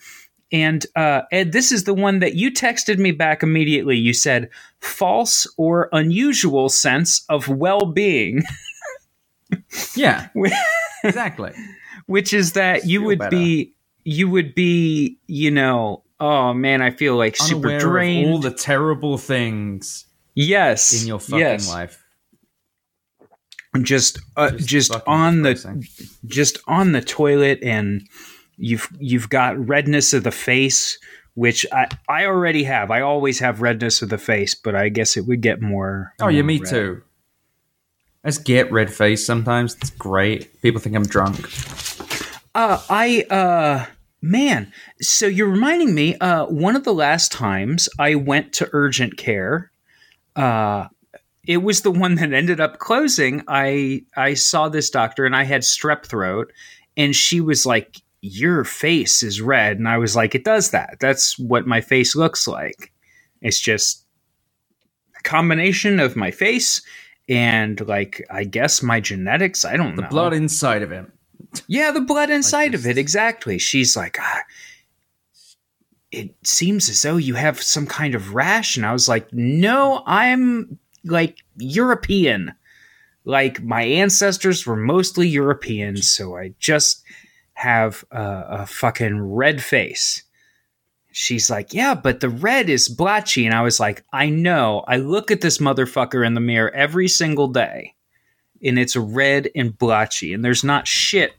And 0.52 0.86
uh, 0.96 1.24
Ed, 1.32 1.52
this 1.52 1.72
is 1.72 1.84
the 1.86 1.96
one 1.96 2.20
that 2.20 2.36
you 2.36 2.52
texted 2.52 3.00
me 3.00 3.12
back 3.12 3.42
immediately. 3.42 3.98
You 3.98 4.14
said 4.14 4.50
false 4.82 5.48
or 5.58 5.90
unusual 5.92 6.70
sense 6.70 7.26
of 7.28 7.48
well-being, 7.48 8.44
yeah, 9.96 10.28
exactly. 11.04 11.52
Which 12.06 12.34
is 12.34 12.54
that 12.54 12.86
you 12.86 13.02
would 13.04 13.20
better. 13.20 13.32
be 13.32 13.74
you 14.04 14.30
would 14.30 14.54
be 14.56 15.18
you 15.28 15.52
know 15.52 16.04
oh 16.20 16.54
man 16.54 16.82
I 16.82 16.92
feel 16.92 17.16
like 17.16 17.36
super 17.36 17.68
Unaware 17.70 17.80
drained. 17.80 18.28
of 18.28 18.34
all 18.34 18.40
the 18.40 18.52
terrible 18.54 19.18
things 19.18 20.06
yes, 20.36 21.02
in 21.02 21.08
your 21.08 21.20
fucking 21.20 21.40
yes. 21.40 21.68
life. 21.70 22.04
just 23.82 24.20
uh, 24.38 24.52
just, 24.52 24.70
Just 24.70 24.94
on 25.08 25.42
the 25.42 25.88
just 26.26 26.60
on 26.68 26.92
the 26.92 27.02
toilet 27.02 27.60
and 27.64 28.08
you've 28.58 28.88
you've 29.00 29.30
got 29.30 29.58
redness 29.68 30.14
of 30.14 30.24
the 30.24 30.32
face 30.32 30.98
which 31.36 31.66
I, 31.72 31.88
I 32.08 32.26
already 32.28 32.64
have 32.66 32.92
i 32.92 33.02
always 33.02 33.40
have 33.40 33.64
redness 33.64 34.04
of 34.04 34.10
the 34.10 34.20
face 34.20 34.54
but 34.54 34.76
i 34.76 34.90
guess 34.90 35.18
it 35.18 35.26
would 35.26 35.42
get 35.42 35.60
more 35.62 36.14
Oh 36.20 36.28
yeah, 36.28 36.42
more 36.42 36.48
me 36.48 36.60
red. 36.60 36.70
too. 36.70 37.02
I 38.24 38.30
just 38.30 38.46
get 38.46 38.72
red 38.72 38.94
face 38.94 39.26
sometimes. 39.26 39.76
It's 39.76 39.90
great. 39.90 40.62
People 40.62 40.80
think 40.80 40.96
I'm 40.96 41.06
drunk. 41.06 41.50
uh 42.56 42.80
i 42.90 43.24
uh 43.32 43.86
man 44.22 44.72
so 45.02 45.26
you're 45.26 45.50
reminding 45.50 45.94
me 45.96 46.16
uh 46.20 46.46
one 46.46 46.76
of 46.76 46.84
the 46.84 46.94
last 46.94 47.32
times 47.32 47.90
i 47.98 48.14
went 48.16 48.54
to 48.54 48.70
urgent 48.74 49.18
care 49.18 49.72
uh 50.36 50.88
it 51.46 51.58
was 51.58 51.82
the 51.82 51.92
one 51.92 52.16
that 52.16 52.32
ended 52.32 52.60
up 52.60 52.78
closing 52.78 53.42
i 53.48 54.02
i 54.16 54.36
saw 54.36 54.70
this 54.70 54.90
doctor 54.92 55.26
and 55.26 55.36
i 55.36 55.44
had 55.44 55.62
strep 55.62 56.06
throat 56.06 56.54
and 56.96 57.16
she 57.16 57.42
was 57.42 57.66
like 57.66 58.02
your 58.22 58.64
face 58.64 59.24
is 59.24 59.42
red 59.42 59.78
and 59.80 59.88
i 59.88 59.98
was 59.98 60.16
like 60.16 60.36
it 60.36 60.44
does 60.46 60.70
that 60.70 60.98
that's 61.00 61.38
what 61.40 61.66
my 61.66 61.82
face 61.82 62.16
looks 62.16 62.48
like 62.48 62.94
it's 63.42 63.60
just 63.60 64.06
a 65.20 65.24
combination 65.24 66.00
of 66.00 66.16
my 66.16 66.30
face 66.32 66.82
and 67.30 67.86
like 67.88 68.26
i 68.32 68.44
guess 68.44 68.84
my 68.84 69.00
genetics 69.00 69.66
i 69.66 69.78
don't 69.78 69.96
The 69.96 70.04
know 70.04 70.08
the 70.10 70.10
blood 70.10 70.34
inside 70.34 70.82
of 70.84 70.92
him. 70.92 71.12
yeah, 71.68 71.92
the 71.92 72.02
blood 72.02 72.30
inside 72.32 72.74
of 72.76 72.86
it, 72.88 72.98
exactly. 72.98 73.58
She's 73.60 73.96
like, 73.96 74.18
ah, 74.20 74.44
it 76.12 76.36
seems 76.46 76.90
as 76.90 77.02
though 77.04 77.18
you 77.18 77.36
have 77.36 77.62
some 77.62 77.88
kind 77.88 78.16
of 78.16 78.36
rash. 78.36 78.78
And 78.78 78.86
I 78.86 78.94
was 78.94 79.10
like, 79.10 79.32
no, 79.34 80.04
I'm 80.06 80.80
like 81.06 81.40
European. 81.58 82.54
Like 83.26 83.64
my 83.64 83.84
ancestors 83.84 84.66
were 84.66 84.76
mostly 84.78 85.28
European, 85.28 85.98
so 85.98 86.38
I 86.38 86.54
just 86.60 87.04
have 87.54 88.06
a, 88.12 88.46
a 88.50 88.66
fucking 88.66 89.22
red 89.22 89.64
face. 89.64 90.23
She's 91.14 91.50
like, 91.50 91.74
yeah, 91.74 91.94
but 91.94 92.20
the 92.20 92.30
red 92.30 92.70
is 92.70 92.90
blotchy. 92.90 93.46
And 93.46 93.56
I 93.56 93.62
was 93.62 93.80
like, 93.80 94.04
I 94.12 94.30
know. 94.30 94.84
I 94.88 94.98
look 94.98 95.32
at 95.32 95.42
this 95.42 95.60
motherfucker 95.60 96.26
in 96.26 96.34
the 96.34 96.42
mirror 96.42 96.74
every 96.74 97.08
single 97.08 97.48
day 97.48 97.94
and 98.64 98.80
it's 98.80 98.96
red 98.96 99.50
and 99.56 99.78
blotchy, 99.78 100.34
and 100.34 100.44
there's 100.44 100.64
not 100.64 100.88
shit 100.88 101.34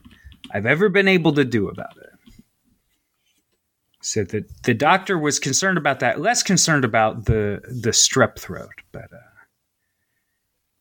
I've 0.53 0.67
ever 0.67 0.89
been 0.89 1.09
able 1.09 1.33
to 1.33 1.45
do 1.45 1.69
about 1.69 1.97
it. 1.97 2.11
So 4.03 4.23
the 4.23 4.45
the 4.65 4.75
doctor 4.75 5.19
was 5.19 5.39
concerned 5.39 5.79
about 5.79 6.01
that, 6.01 6.21
less 6.21 6.43
concerned 6.43 6.85
about 6.85 7.25
the 7.25 7.63
the 7.65 7.91
strep 7.91 8.39
throat, 8.39 8.83
but 8.93 9.11
uh, 9.13 9.31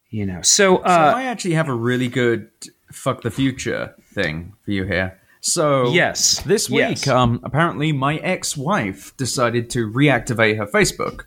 you 0.09 0.25
know. 0.25 0.41
So, 0.41 0.77
So 0.77 0.83
uh, 0.83 1.13
I 1.15 1.23
actually 1.23 1.53
have 1.53 1.69
a 1.69 1.73
really 1.73 2.09
good 2.09 2.49
fuck 2.91 3.21
the 3.21 3.31
future 3.31 3.95
thing 4.13 4.53
for 4.65 4.71
you 4.71 4.83
here. 4.83 5.19
So 5.45 5.91
yes, 5.91 6.41
this 6.43 6.69
week, 6.69 7.05
yes. 7.05 7.07
um, 7.09 7.41
apparently 7.43 7.91
my 7.91 8.15
ex-wife 8.15 9.15
decided 9.17 9.69
to 9.71 9.91
reactivate 9.91 10.57
her 10.57 10.65
Facebook. 10.65 11.25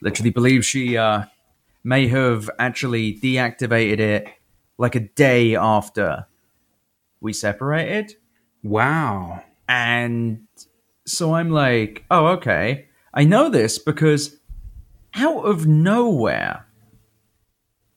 Literally 0.00 0.30
believes 0.30 0.66
she 0.66 0.96
uh, 0.96 1.24
may 1.82 2.06
have 2.06 2.48
actually 2.60 3.18
deactivated 3.18 3.98
it 3.98 4.28
like 4.78 4.94
a 4.94 5.00
day 5.00 5.56
after 5.56 6.26
we 7.20 7.32
separated. 7.32 8.14
wow, 8.62 9.42
And 9.68 10.46
so 11.04 11.34
I'm 11.34 11.50
like, 11.50 12.04
oh, 12.08 12.28
okay. 12.28 12.86
I 13.12 13.24
know 13.24 13.50
this 13.50 13.80
because 13.80 14.36
out 15.16 15.44
of 15.44 15.66
nowhere, 15.66 16.66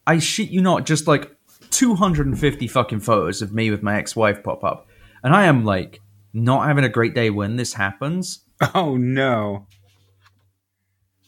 I 0.08 0.18
shit 0.18 0.50
you 0.50 0.62
not, 0.62 0.88
just 0.88 1.06
like 1.08 1.30
250 1.70 2.68
fucking 2.68 3.02
photos 3.02 3.44
of 3.44 3.54
me 3.54 3.70
with 3.70 3.84
my 3.84 4.00
ex 4.00 4.16
wife 4.16 4.44
pop 4.44 4.64
up. 4.64 4.88
And 5.24 5.34
I 5.36 5.46
am 5.46 5.64
like, 5.64 6.02
not 6.34 6.68
having 6.68 6.84
a 6.84 6.90
great 6.90 7.14
day 7.14 7.30
when 7.30 7.56
this 7.56 7.74
happens. 7.74 8.40
oh 8.74 8.98
no, 8.98 9.68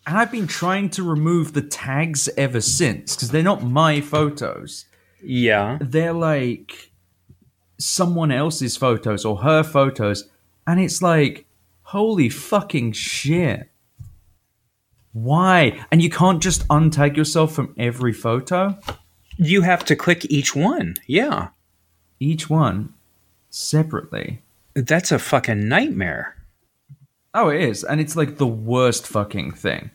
And 0.07 0.17
I've 0.17 0.31
been 0.31 0.47
trying 0.47 0.89
to 0.91 1.03
remove 1.03 1.53
the 1.53 1.61
tags 1.61 2.27
ever 2.37 2.61
since 2.61 3.15
because 3.15 3.29
they're 3.31 3.43
not 3.43 3.63
my 3.63 4.01
photos. 4.01 4.85
yeah, 5.23 5.77
they're 5.81 6.13
like 6.13 6.91
someone 7.77 8.31
else's 8.31 8.77
photos 8.77 9.25
or 9.25 9.37
her 9.37 9.61
photos. 9.63 10.29
And 10.67 10.79
it's 10.79 11.01
like 11.01 11.45
holy 11.83 12.29
fucking 12.29 12.93
shit. 12.93 13.69
Why? 15.13 15.85
And 15.91 16.01
you 16.01 16.09
can't 16.09 16.41
just 16.41 16.67
untag 16.67 17.15
yourself 17.15 17.53
from 17.53 17.73
every 17.77 18.11
photo? 18.13 18.77
You 19.37 19.61
have 19.61 19.85
to 19.85 19.95
click 19.95 20.25
each 20.31 20.55
one. 20.55 20.95
Yeah, 21.07 21.49
each 22.19 22.49
one 22.49 22.94
separately. 23.55 24.41
That's 24.73 25.11
a 25.11 25.19
fucking 25.19 25.67
nightmare. 25.67 26.35
oh 27.33 27.49
it 27.49 27.61
is. 27.61 27.83
And 27.83 28.01
it's 28.01 28.15
like 28.15 28.37
the 28.37 28.47
worst 28.47 29.07
fucking 29.07 29.53
thing. 29.53 29.91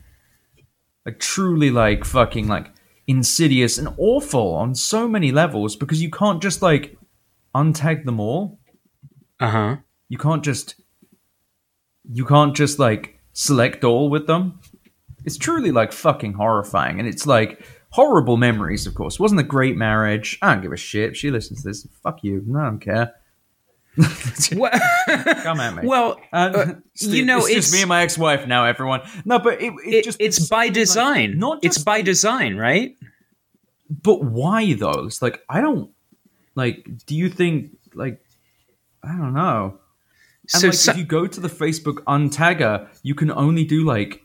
Like 1.05 1.19
truly 1.19 1.69
like 1.69 2.03
fucking 2.03 2.47
like 2.47 2.71
insidious 3.07 3.77
and 3.77 3.93
awful 3.97 4.53
on 4.53 4.75
so 4.75 5.07
many 5.07 5.31
levels 5.31 5.75
because 5.75 6.01
you 6.01 6.09
can't 6.09 6.41
just 6.41 6.61
like 6.61 6.97
untag 7.55 8.05
them 8.05 8.19
all. 8.19 8.59
Uh 9.39 9.49
huh. 9.49 9.77
you 10.09 10.17
can't 10.17 10.43
just 10.43 10.75
you 12.11 12.25
can't 12.25 12.55
just 12.55 12.79
like 12.79 13.19
select 13.33 13.83
all 13.83 14.09
with 14.09 14.27
them. 14.27 14.59
It's 15.23 15.37
truly 15.37 15.71
like 15.71 15.91
fucking 15.91 16.33
horrifying. 16.33 16.99
And 16.99 17.07
it's 17.07 17.27
like 17.27 17.63
horrible 17.91 18.37
memories 18.37 18.87
of 18.87 18.95
course. 18.95 19.19
Wasn't 19.19 19.39
a 19.39 19.43
great 19.43 19.77
marriage. 19.77 20.39
I 20.41 20.53
don't 20.53 20.63
give 20.63 20.71
a 20.71 20.77
shit. 20.77 21.15
She 21.15 21.29
listens 21.29 21.61
to 21.61 21.69
this 21.69 21.87
fuck 22.03 22.23
you. 22.23 22.43
No, 22.47 22.59
i 22.59 22.63
don't 22.65 22.79
care 22.79 23.13
What- 24.53 24.73
Come 25.43 25.59
at 25.59 25.75
me. 25.75 25.87
well, 25.87 26.19
Uh, 26.31 26.35
uh, 26.35 26.73
Steve, 26.95 27.13
you 27.15 27.25
know, 27.25 27.39
it's, 27.39 27.53
just 27.53 27.73
me 27.73 27.81
and 27.81 27.89
my 27.89 28.01
ex-wife 28.03 28.47
now. 28.47 28.65
Everyone, 28.65 29.01
no, 29.25 29.39
but 29.39 29.61
it, 29.61 29.73
it, 29.85 29.93
it, 29.93 30.03
just 30.05 30.19
it's 30.21 30.47
by 30.47 30.69
design. 30.69 31.37
not 31.39 31.59
it's 31.63 31.77
by 31.77 32.01
design, 32.01 32.55
right? 32.55 32.95
But 33.89 34.23
why 34.23 34.73
though? 34.73 35.05
It's 35.05 35.21
like 35.21 35.43
I 35.49 35.59
don't 35.61 35.89
like. 36.55 36.87
Do 37.05 37.15
you 37.15 37.29
think 37.29 37.71
like 37.93 38.23
I 39.03 39.09
don't 39.17 39.33
know? 39.33 39.77
And 40.53 40.61
So, 40.61 40.67
like, 40.67 40.73
so- 40.75 40.91
if 40.93 40.97
you 40.97 41.03
go 41.03 41.27
to 41.27 41.39
the 41.39 41.49
Facebook 41.49 41.95
untagger, 42.05 42.87
you 43.03 43.13
can 43.15 43.29
only 43.31 43.65
do 43.65 43.83
like 43.83 44.23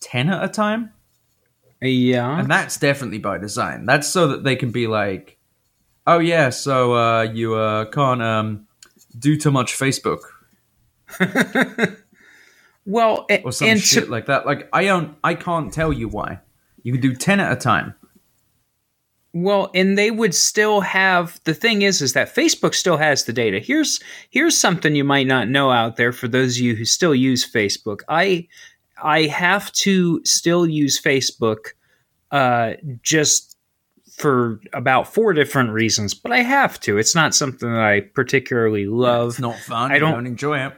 ten 0.00 0.28
at 0.30 0.42
a 0.44 0.48
time, 0.48 0.90
yeah, 1.80 2.38
and 2.40 2.50
that's 2.50 2.76
definitely 2.78 3.18
by 3.18 3.38
design. 3.38 3.86
That's 3.86 4.08
so 4.08 4.28
that 4.28 4.42
they 4.44 4.56
can 4.56 4.72
be 4.72 4.86
like, 4.88 5.35
oh 6.06 6.18
yeah, 6.18 6.50
so 6.50 6.94
uh, 6.94 7.22
you 7.22 7.54
uh, 7.54 7.86
can't 7.86 8.22
um, 8.22 8.66
do 9.18 9.36
too 9.36 9.50
much 9.50 9.74
Facebook 9.74 10.20
well, 12.86 13.26
or 13.44 13.52
some 13.52 13.68
and 13.68 13.80
shit 13.80 14.04
to, 14.04 14.10
like 14.10 14.26
that. 14.26 14.46
Like 14.46 14.68
I 14.72 14.84
don't, 14.84 15.16
I 15.22 15.34
can't 15.34 15.72
tell 15.72 15.92
you 15.92 16.08
why. 16.08 16.40
You 16.82 16.92
can 16.92 17.00
do 17.00 17.14
ten 17.14 17.40
at 17.40 17.52
a 17.52 17.56
time. 17.56 17.94
Well, 19.32 19.70
and 19.74 19.98
they 19.98 20.10
would 20.10 20.34
still 20.34 20.80
have 20.80 21.40
the 21.44 21.52
thing 21.52 21.82
is 21.82 22.00
is 22.00 22.14
that 22.14 22.34
Facebook 22.34 22.74
still 22.74 22.96
has 22.96 23.24
the 23.24 23.32
data. 23.32 23.58
Here's 23.58 24.00
here's 24.30 24.56
something 24.56 24.94
you 24.94 25.04
might 25.04 25.26
not 25.26 25.48
know 25.48 25.70
out 25.70 25.96
there 25.96 26.12
for 26.12 26.26
those 26.28 26.56
of 26.56 26.62
you 26.62 26.74
who 26.74 26.84
still 26.84 27.14
use 27.14 27.50
Facebook. 27.50 28.00
I 28.08 28.48
I 29.02 29.24
have 29.24 29.70
to 29.72 30.24
still 30.24 30.66
use 30.66 31.00
Facebook 31.00 31.72
uh, 32.30 32.74
just 33.02 33.55
for 34.16 34.60
about 34.72 35.12
four 35.12 35.32
different 35.32 35.70
reasons, 35.70 36.14
but 36.14 36.32
I 36.32 36.38
have 36.42 36.80
to. 36.80 36.96
It's 36.98 37.14
not 37.14 37.34
something 37.34 37.70
that 37.70 37.82
I 37.82 38.00
particularly 38.00 38.86
love. 38.86 39.30
It's 39.30 39.38
not 39.40 39.56
fun. 39.58 39.92
I 39.92 39.98
don't- 39.98 40.12
don't, 40.14 40.26
enjoy 40.26 40.58
it. 40.66 40.72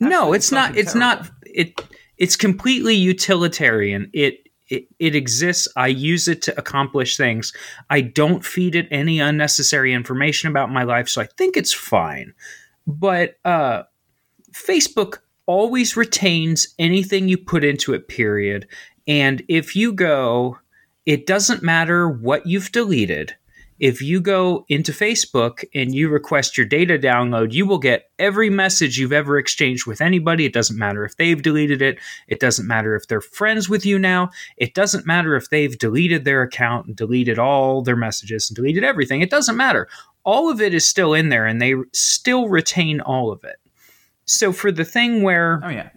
no 0.00 0.32
it's 0.32 0.50
not 0.50 0.76
it's 0.76 0.94
not 0.96 1.30
it 1.44 1.80
it's 2.18 2.34
completely 2.34 2.94
utilitarian 2.94 4.10
it, 4.12 4.48
it 4.68 4.86
it 4.98 5.14
exists 5.14 5.68
i 5.76 5.86
use 5.86 6.26
it 6.26 6.42
to 6.42 6.58
accomplish 6.58 7.16
things 7.16 7.52
i 7.88 8.00
don't 8.00 8.44
feed 8.44 8.74
it 8.74 8.88
any 8.90 9.20
unnecessary 9.20 9.92
information 9.92 10.48
about 10.48 10.70
my 10.72 10.82
life 10.82 11.08
so 11.08 11.20
i 11.22 11.26
think 11.38 11.56
it's 11.56 11.72
fine 11.72 12.32
but 12.86 13.36
uh 13.44 13.82
facebook 14.52 15.18
always 15.46 15.96
retains 15.96 16.74
anything 16.80 17.28
you 17.28 17.36
put 17.38 17.62
into 17.62 17.94
it 17.94 18.08
period 18.08 18.66
and 19.06 19.42
if 19.48 19.76
you 19.76 19.92
go 19.92 20.58
it 21.06 21.26
doesn't 21.26 21.62
matter 21.62 22.08
what 22.08 22.46
you've 22.46 22.72
deleted 22.72 23.34
if 23.82 24.00
you 24.00 24.20
go 24.20 24.64
into 24.68 24.92
Facebook 24.92 25.64
and 25.74 25.92
you 25.92 26.08
request 26.08 26.56
your 26.56 26.64
data 26.64 26.96
download, 26.96 27.52
you 27.52 27.66
will 27.66 27.80
get 27.80 28.10
every 28.16 28.48
message 28.48 28.96
you've 28.96 29.12
ever 29.12 29.38
exchanged 29.38 29.88
with 29.88 30.00
anybody. 30.00 30.44
It 30.44 30.52
doesn't 30.52 30.78
matter 30.78 31.04
if 31.04 31.16
they've 31.16 31.42
deleted 31.42 31.82
it. 31.82 31.98
It 32.28 32.38
doesn't 32.38 32.68
matter 32.68 32.94
if 32.94 33.08
they're 33.08 33.20
friends 33.20 33.68
with 33.68 33.84
you 33.84 33.98
now. 33.98 34.30
It 34.56 34.74
doesn't 34.74 35.04
matter 35.04 35.34
if 35.34 35.50
they've 35.50 35.76
deleted 35.76 36.24
their 36.24 36.42
account 36.42 36.86
and 36.86 36.94
deleted 36.94 37.40
all 37.40 37.82
their 37.82 37.96
messages 37.96 38.48
and 38.48 38.54
deleted 38.54 38.84
everything. 38.84 39.20
It 39.20 39.30
doesn't 39.30 39.56
matter. 39.56 39.88
All 40.22 40.48
of 40.48 40.60
it 40.60 40.74
is 40.74 40.86
still 40.86 41.12
in 41.12 41.30
there 41.30 41.44
and 41.44 41.60
they 41.60 41.74
still 41.92 42.48
retain 42.48 43.00
all 43.00 43.32
of 43.32 43.42
it. 43.42 43.56
So 44.26 44.52
for 44.52 44.70
the 44.70 44.84
thing 44.84 45.24
where 45.24 45.60
Oh 45.64 45.70
yeah. 45.70 45.88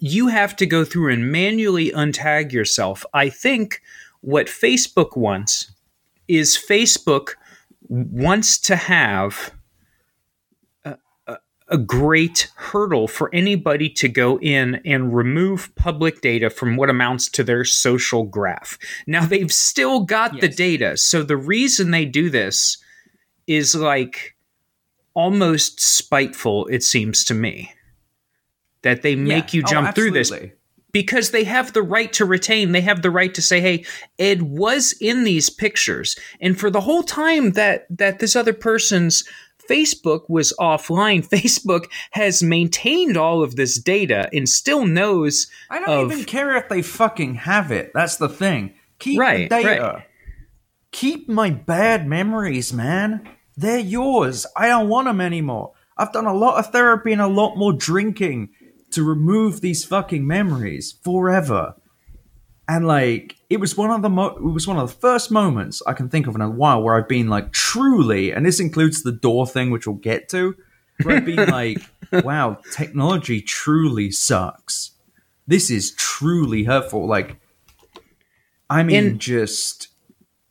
you 0.00 0.26
have 0.26 0.56
to 0.56 0.66
go 0.66 0.84
through 0.84 1.12
and 1.12 1.30
manually 1.30 1.92
untag 1.92 2.50
yourself. 2.50 3.06
I 3.14 3.28
think 3.28 3.82
what 4.20 4.46
Facebook 4.46 5.16
wants 5.16 5.72
is 6.28 6.56
Facebook 6.56 7.30
wants 7.88 8.58
to 8.58 8.76
have 8.76 9.52
a, 10.84 10.96
a, 11.26 11.36
a 11.68 11.78
great 11.78 12.50
hurdle 12.56 13.08
for 13.08 13.34
anybody 13.34 13.88
to 13.88 14.08
go 14.08 14.38
in 14.38 14.80
and 14.84 15.14
remove 15.14 15.74
public 15.74 16.20
data 16.20 16.50
from 16.50 16.76
what 16.76 16.90
amounts 16.90 17.28
to 17.30 17.42
their 17.42 17.64
social 17.64 18.22
graph. 18.24 18.78
Now, 19.06 19.24
they've 19.24 19.52
still 19.52 20.00
got 20.04 20.40
the 20.40 20.48
data. 20.48 20.96
So 20.96 21.22
the 21.22 21.36
reason 21.36 21.90
they 21.90 22.04
do 22.04 22.30
this 22.30 22.78
is 23.46 23.74
like 23.74 24.36
almost 25.14 25.80
spiteful, 25.80 26.66
it 26.66 26.82
seems 26.84 27.24
to 27.24 27.34
me. 27.34 27.72
That 28.82 29.02
they 29.02 29.14
make 29.16 29.52
you 29.52 29.62
Oh, 29.66 29.70
jump 29.70 29.94
through 29.94 30.12
this. 30.12 30.32
Because 30.92 31.30
they 31.30 31.44
have 31.44 31.72
the 31.72 31.82
right 31.82 32.12
to 32.12 32.24
retain 32.24 32.72
they 32.72 32.80
have 32.80 33.02
the 33.02 33.10
right 33.10 33.34
to 33.34 33.42
say 33.42 33.60
hey 33.60 33.84
ed 34.18 34.42
was 34.42 34.92
in 35.00 35.24
these 35.24 35.48
pictures 35.50 36.16
and 36.40 36.58
for 36.58 36.70
the 36.70 36.80
whole 36.80 37.02
time 37.02 37.52
that 37.52 37.86
that 37.90 38.18
this 38.18 38.34
other 38.36 38.52
person's 38.52 39.24
facebook 39.68 40.22
was 40.28 40.52
offline 40.58 41.26
facebook 41.28 41.84
has 42.12 42.42
maintained 42.42 43.16
all 43.16 43.42
of 43.42 43.56
this 43.56 43.78
data 43.78 44.28
and 44.32 44.48
still 44.48 44.84
knows 44.86 45.46
I 45.70 45.78
don't 45.80 46.06
of- 46.06 46.12
even 46.12 46.24
care 46.24 46.56
if 46.56 46.68
they 46.68 46.82
fucking 46.82 47.36
have 47.36 47.70
it. 47.70 47.92
That's 47.94 48.16
the 48.16 48.28
thing. 48.28 48.74
Keep 48.98 49.20
Right, 49.20 49.48
the 49.48 49.62
data. 49.62 49.82
right. 49.94 50.06
Keep 50.92 51.28
my 51.28 51.50
bad 51.50 52.06
memories, 52.08 52.72
man. 52.72 53.28
They're 53.56 53.78
yours. 53.78 54.44
I 54.56 54.66
don't 54.68 54.88
want 54.88 55.06
them 55.06 55.20
anymore. 55.20 55.72
I've 55.96 56.12
done 56.12 56.26
a 56.26 56.34
lot 56.34 56.58
of 56.58 56.72
therapy 56.72 57.12
and 57.12 57.20
a 57.22 57.26
lot 57.28 57.56
more 57.56 57.72
drinking 57.72 58.48
to 58.92 59.02
remove 59.04 59.60
these 59.60 59.84
fucking 59.84 60.26
memories 60.26 60.94
forever. 61.04 61.74
And 62.68 62.86
like, 62.86 63.36
it 63.48 63.58
was 63.58 63.76
one 63.76 63.90
of 63.90 64.02
the 64.02 64.08
mo- 64.10 64.36
it 64.36 64.42
was 64.42 64.66
one 64.66 64.76
of 64.78 64.88
the 64.88 64.94
first 64.96 65.30
moments 65.30 65.82
I 65.86 65.92
can 65.92 66.08
think 66.08 66.26
of 66.26 66.34
in 66.36 66.40
a 66.40 66.48
while 66.50 66.82
where 66.82 66.94
I've 66.96 67.08
been 67.08 67.28
like 67.28 67.52
truly, 67.52 68.30
and 68.32 68.46
this 68.46 68.60
includes 68.60 69.02
the 69.02 69.12
door 69.12 69.46
thing, 69.46 69.70
which 69.70 69.86
we'll 69.86 69.96
get 69.96 70.28
to, 70.30 70.54
where 71.02 71.16
I've 71.16 71.24
been 71.24 71.48
like, 71.48 71.78
wow, 72.24 72.58
technology 72.72 73.40
truly 73.40 74.10
sucks. 74.12 74.92
This 75.48 75.68
is 75.70 75.90
truly 75.92 76.62
hurtful. 76.64 77.08
Like, 77.08 77.40
I 78.68 78.84
mean, 78.84 79.04
And 79.04 79.20
just 79.20 79.88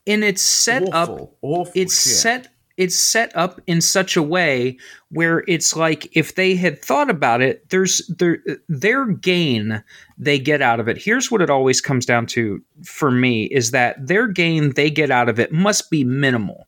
in 0.05 0.23
it's 0.23 0.41
set 0.41 0.83
up 0.93 1.09
awful, 1.09 1.37
awful. 1.41 1.71
it's 1.75 2.03
shit. 2.03 2.15
set 2.17 2.47
it's 2.79 2.97
set 2.97 3.35
up 3.35 3.59
in 3.67 3.81
such 3.81 4.15
a 4.15 4.23
way 4.23 4.77
where 5.09 5.43
it's 5.49 5.75
like 5.75 6.15
if 6.15 6.35
they 6.35 6.55
had 6.55 6.81
thought 6.81 7.09
about 7.09 7.41
it 7.41 7.69
there's 7.69 8.07
their 8.07 8.39
their 8.69 9.05
gain 9.05 9.83
they 10.17 10.39
get 10.39 10.61
out 10.61 10.79
of 10.79 10.87
it. 10.87 10.97
Here's 10.97 11.29
what 11.29 11.41
it 11.41 11.49
always 11.49 11.81
comes 11.81 12.05
down 12.05 12.25
to 12.27 12.63
for 12.83 13.11
me 13.11 13.43
is 13.45 13.71
that 13.71 14.07
their 14.07 14.27
gain 14.27 14.73
they 14.73 14.89
get 14.89 15.11
out 15.11 15.27
of 15.27 15.39
it 15.39 15.51
must 15.51 15.91
be 15.91 16.05
minimal. 16.05 16.67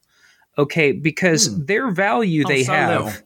Okay? 0.58 0.92
Because 0.92 1.48
hmm. 1.48 1.64
their 1.66 1.90
value 1.90 2.44
they 2.44 2.62
Oh, 2.62 2.66
so? 2.66 2.74
have 2.74 3.06
little. 3.06 3.22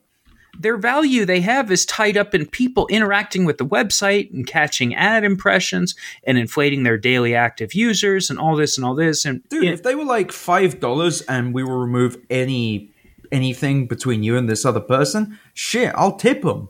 Their 0.60 0.78
value 0.78 1.26
they 1.26 1.42
have 1.42 1.72
is 1.72 1.86
tied 1.86 2.18
up 2.18 2.34
in 2.36 2.46
people 2.46 2.88
interacting 2.88 3.46
with 3.46 3.58
the 3.58 3.66
website 3.66 4.32
and 4.34 4.46
catching 4.48 4.96
ad 4.96 5.24
impressions 5.24 5.96
and 6.24 6.38
inflating 6.38 6.84
their 6.84 6.98
daily 6.98 7.36
active 7.36 7.74
users 7.74 8.30
and 8.30 8.40
all 8.40 8.56
this 8.56 8.78
and 8.78 8.86
all 8.86 8.96
this 8.96 9.26
and 9.26 9.48
Dude, 9.50 9.64
it- 9.66 9.74
if 9.74 9.84
they 9.84 9.96
were 9.96 10.06
like 10.06 10.32
five 10.32 10.80
dollars 10.80 11.22
and 11.22 11.54
we 11.54 11.64
will 11.64 11.78
remove 11.78 12.18
any 12.30 12.92
anything 13.32 13.88
between 13.88 14.24
you 14.24 14.38
and 14.38 14.48
this 14.50 14.66
other 14.66 14.80
person, 14.80 15.38
shit, 15.54 15.92
I'll 15.96 16.16
tip 16.16 16.44
them. 16.44 16.70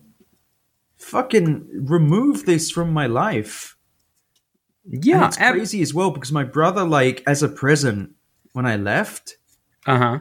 Fucking 0.97 1.67
remove 1.87 2.45
this 2.45 2.71
from 2.71 2.91
my 2.91 3.05
life. 3.07 3.75
yeah 4.89 5.15
and 5.17 5.25
it's 5.25 5.37
ab- 5.37 5.53
crazy 5.55 5.81
as 5.81 5.93
well 5.93 6.11
because 6.11 6.31
my 6.31 6.43
brother, 6.43 6.83
like, 6.83 7.21
as 7.27 7.43
a 7.43 7.49
present 7.49 8.11
when 8.53 8.65
I 8.65 8.75
left, 8.77 9.37
uh-huh 9.85 10.19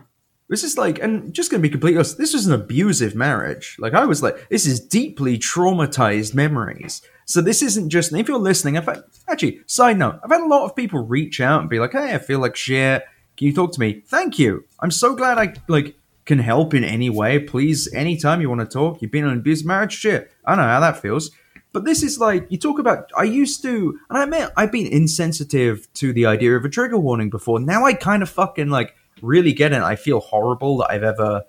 this 0.49 0.63
is 0.63 0.77
like, 0.77 0.99
and 1.01 1.33
just 1.33 1.51
gonna 1.51 1.63
be 1.63 1.71
completely 1.71 1.99
honest, 1.99 2.19
this 2.19 2.35
was 2.35 2.47
an 2.47 2.53
abusive 2.53 3.15
marriage. 3.15 3.77
Like, 3.79 3.95
I 3.95 4.05
was 4.05 4.23
like, 4.23 4.49
this 4.49 4.67
is 4.67 4.81
deeply 4.81 5.39
traumatized 5.39 6.35
memories. 6.35 7.03
So 7.27 7.41
this 7.41 7.63
isn't 7.63 7.89
just, 7.89 8.13
if 8.13 8.29
you're 8.29 8.39
listening, 8.39 8.77
I've 8.77 8.85
had, 8.85 9.05
actually, 9.29 9.61
side 9.67 9.99
note, 9.99 10.21
I've 10.23 10.31
had 10.31 10.43
a 10.43 10.47
lot 10.47 10.67
of 10.67 10.77
people 10.77 11.07
reach 11.07 11.41
out 11.41 11.61
and 11.61 11.71
be 11.71 11.79
like, 11.79 11.93
hey, 11.93 12.15
I 12.15 12.19
feel 12.19 12.39
like 12.39 12.57
shit. 12.57 13.05
Can 13.37 13.47
you 13.47 13.55
talk 13.55 13.73
to 13.73 13.81
me? 13.81 14.03
Thank 14.07 14.39
you. 14.39 14.65
I'm 14.81 14.91
so 14.91 15.15
glad 15.15 15.39
I, 15.39 15.55
like, 15.67 15.97
can 16.27 16.39
help 16.39 16.75
in 16.75 16.85
any 16.85 17.11
way. 17.11 17.39
Please, 17.39 17.93
anytime 17.93 18.41
you 18.41 18.49
want 18.49 18.61
to 18.61 18.67
talk, 18.67 19.01
you've 19.01 19.11
been 19.11 19.25
in 19.25 19.31
an 19.31 19.39
abusive 19.39 19.67
marriage, 19.67 19.93
shit. 19.93 20.31
I 20.45 20.55
know 20.55 20.63
how 20.63 20.81
that 20.81 21.01
feels. 21.01 21.31
But 21.73 21.85
this 21.85 22.03
is 22.03 22.21
like, 22.21 22.47
you 22.51 22.59
talk 22.59 22.79
about, 22.79 23.11
I 23.17 23.25
used 23.25 23.63
to, 23.63 23.99
and 24.09 24.19
I 24.19 24.23
admit, 24.25 24.51
I've 24.57 24.71
been 24.71 24.87
insensitive 24.87 25.93
to 25.95 26.13
the 26.13 26.27
idea 26.27 26.55
of 26.57 26.65
a 26.65 26.69
trigger 26.69 26.99
warning 26.99 27.31
before. 27.31 27.59
Now 27.59 27.85
I 27.85 27.95
kind 27.95 28.23
of 28.23 28.31
fucking, 28.31 28.69
like, 28.69 28.95
really 29.23 29.53
get 29.53 29.73
it. 29.73 29.83
I 29.83 29.97
feel 29.97 30.21
horrible 30.21 30.79
that 30.79 30.91
I've 30.91 31.03
ever 31.03 31.45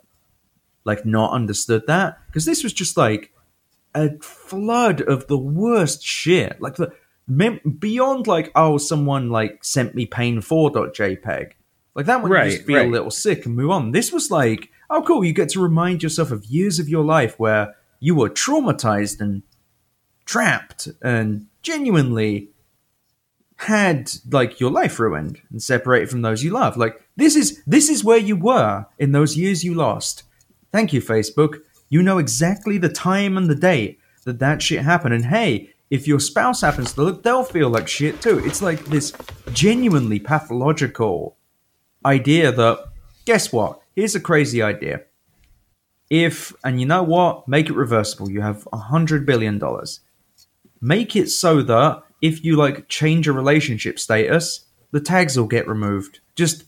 like 0.83 1.05
not 1.05 1.31
understood 1.31 1.87
that 1.87 2.19
because 2.27 2.45
this 2.45 2.63
was 2.63 2.73
just 2.73 2.95
like 2.95 3.33
a 3.93 4.17
flood 4.19 5.01
of 5.01 5.27
the 5.27 5.37
worst 5.37 6.03
shit. 6.03 6.61
Like 6.61 6.75
the 6.75 6.93
beyond 7.27 8.27
like 8.27 8.51
oh 8.55 8.77
someone 8.77 9.29
like 9.29 9.63
sent 9.63 9.95
me 9.95 10.05
pain4.jpg. 10.05 11.51
Like 11.95 12.05
that 12.05 12.21
one 12.21 12.31
you 12.31 12.51
just 12.51 12.65
feel 12.65 12.77
right. 12.77 12.87
a 12.87 12.91
little 12.91 13.11
sick 13.11 13.45
and 13.45 13.55
move 13.55 13.71
on. 13.71 13.91
This 13.91 14.11
was 14.11 14.29
like 14.29 14.69
oh 14.89 15.01
cool, 15.01 15.23
you 15.23 15.33
get 15.33 15.49
to 15.49 15.61
remind 15.61 16.03
yourself 16.03 16.31
of 16.31 16.45
years 16.45 16.79
of 16.79 16.87
your 16.87 17.03
life 17.03 17.39
where 17.39 17.75
you 17.99 18.13
were 18.15 18.29
traumatized 18.29 19.19
and 19.19 19.41
trapped 20.25 20.87
and 21.01 21.47
genuinely 21.61 22.49
had 23.57 24.11
like 24.31 24.59
your 24.59 24.69
life 24.71 24.99
ruined 24.99 25.41
and 25.49 25.63
separated 25.63 26.09
from 26.09 26.21
those 26.21 26.43
you 26.43 26.51
love. 26.51 26.77
Like 26.77 27.01
this 27.15 27.35
is 27.35 27.63
this 27.65 27.89
is 27.89 28.03
where 28.03 28.17
you 28.17 28.35
were 28.35 28.85
in 28.99 29.11
those 29.11 29.37
years 29.37 29.63
you 29.63 29.73
lost. 29.73 30.23
Thank 30.71 30.93
you, 30.93 31.01
Facebook. 31.01 31.59
You 31.89 32.01
know 32.01 32.17
exactly 32.17 32.77
the 32.77 32.89
time 32.89 33.37
and 33.37 33.49
the 33.49 33.55
date 33.55 33.99
that 34.25 34.39
that 34.39 34.61
shit 34.61 34.81
happened. 34.81 35.13
And 35.13 35.25
hey, 35.25 35.69
if 35.89 36.07
your 36.07 36.19
spouse 36.19 36.61
happens 36.61 36.93
to 36.93 37.03
look, 37.03 37.23
they'll 37.23 37.43
feel 37.43 37.69
like 37.69 37.87
shit 37.87 38.21
too. 38.21 38.39
It's 38.39 38.61
like 38.61 38.83
this 38.85 39.13
genuinely 39.53 40.19
pathological 40.19 41.37
idea 42.03 42.51
that, 42.51 42.85
guess 43.25 43.53
what? 43.53 43.79
Here's 43.95 44.15
a 44.15 44.19
crazy 44.19 44.61
idea. 44.61 45.03
If, 46.09 46.53
and 46.63 46.79
you 46.79 46.85
know 46.85 47.03
what? 47.03 47.47
Make 47.47 47.69
it 47.69 47.75
reversible. 47.75 48.29
You 48.29 48.41
have 48.41 48.67
a 48.73 48.77
hundred 48.77 49.25
billion 49.25 49.57
dollars. 49.57 50.01
Make 50.81 51.15
it 51.15 51.29
so 51.29 51.61
that 51.63 52.03
if 52.21 52.43
you 52.43 52.55
like 52.55 52.89
change 52.89 53.27
a 53.27 53.33
relationship 53.33 53.99
status, 53.99 54.65
the 54.91 54.99
tags 54.99 55.37
will 55.37 55.47
get 55.47 55.67
removed. 55.67 56.19
Just 56.35 56.65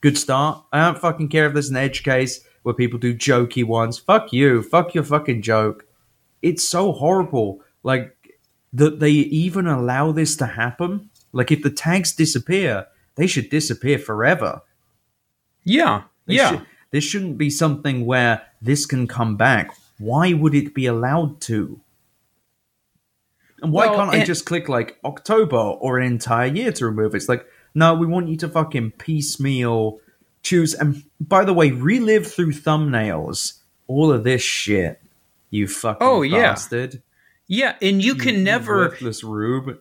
good 0.00 0.18
start. 0.18 0.64
I 0.72 0.84
don't 0.84 0.98
fucking 0.98 1.28
care 1.28 1.46
if 1.46 1.52
there's 1.52 1.70
an 1.70 1.76
edge 1.76 2.02
case 2.02 2.44
where 2.62 2.74
people 2.74 2.98
do 2.98 3.14
jokey 3.14 3.64
ones. 3.64 3.98
Fuck 3.98 4.32
you. 4.32 4.62
Fuck 4.62 4.94
your 4.94 5.04
fucking 5.04 5.42
joke. 5.42 5.86
It's 6.42 6.66
so 6.66 6.92
horrible. 6.92 7.62
Like 7.82 8.14
that 8.72 9.00
they 9.00 9.10
even 9.10 9.66
allow 9.66 10.12
this 10.12 10.36
to 10.36 10.46
happen. 10.46 11.10
Like 11.32 11.50
if 11.50 11.62
the 11.62 11.70
tags 11.70 12.12
disappear, 12.14 12.86
they 13.16 13.26
should 13.26 13.50
disappear 13.50 13.98
forever. 13.98 14.62
Yeah. 15.64 16.02
They 16.26 16.34
yeah. 16.34 16.50
should- 16.50 16.66
this 16.90 17.04
shouldn't 17.04 17.36
be 17.36 17.50
something 17.50 18.06
where 18.06 18.42
this 18.62 18.86
can 18.86 19.06
come 19.06 19.36
back. 19.36 19.70
Why 19.98 20.32
would 20.32 20.54
it 20.54 20.74
be 20.74 20.86
allowed 20.86 21.40
to? 21.42 21.80
And 23.60 23.72
why 23.72 23.86
Well, 23.86 23.96
can't 23.96 24.10
I 24.10 24.24
just 24.24 24.46
click 24.46 24.68
like 24.68 24.98
October 25.04 25.56
or 25.56 25.98
an 25.98 26.06
entire 26.06 26.46
year 26.46 26.72
to 26.72 26.86
remove 26.86 27.14
it? 27.14 27.18
It's 27.18 27.28
like, 27.28 27.46
no, 27.78 27.94
we 27.94 28.06
want 28.06 28.28
you 28.28 28.36
to 28.38 28.48
fucking 28.48 28.92
piecemeal 28.92 30.00
choose. 30.42 30.74
And 30.74 31.04
by 31.20 31.44
the 31.44 31.54
way, 31.54 31.70
relive 31.70 32.26
through 32.26 32.52
thumbnails 32.52 33.60
all 33.86 34.12
of 34.12 34.24
this 34.24 34.42
shit. 34.42 35.00
You 35.50 35.66
fucking 35.68 36.06
Oh, 36.06 36.22
yeah. 36.22 36.50
bastard. 36.52 37.02
yeah. 37.46 37.76
And 37.80 38.02
you 38.04 38.14
can 38.14 38.44
never 38.44 38.88
worthless 38.88 39.24
rube. 39.24 39.78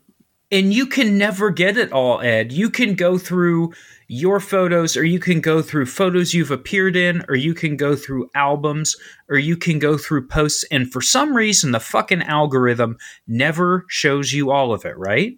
and 0.52 0.74
you 0.74 0.86
can 0.88 1.18
never 1.18 1.50
get 1.52 1.76
it 1.78 1.92
all 1.92 2.22
ed 2.22 2.54
you 2.54 2.70
can 2.70 2.94
go 2.96 3.18
through 3.18 3.74
your 4.08 4.40
photos 4.40 4.96
or 4.96 5.04
you 5.04 5.20
can 5.20 5.42
go 5.42 5.62
through 5.62 5.86
photos 5.86 6.34
you've 6.34 6.52
appeared 6.52 6.96
in 6.96 7.22
or 7.28 7.36
you 7.36 7.54
can 7.54 7.76
go 7.76 7.98
through 7.98 8.30
albums 8.34 8.96
or 9.28 9.38
you 9.38 9.58
can 9.58 9.78
go 9.78 9.98
through 9.98 10.26
posts 10.26 10.64
and 10.72 10.90
for 10.90 11.02
some 11.02 11.36
reason 11.36 11.74
the 11.74 11.80
fucking 11.82 12.22
algorithm 12.24 12.96
never 13.28 13.86
shows 13.90 14.32
you 14.32 14.50
all 14.50 14.72
of 14.74 14.86
it 14.86 14.98
right 14.98 15.38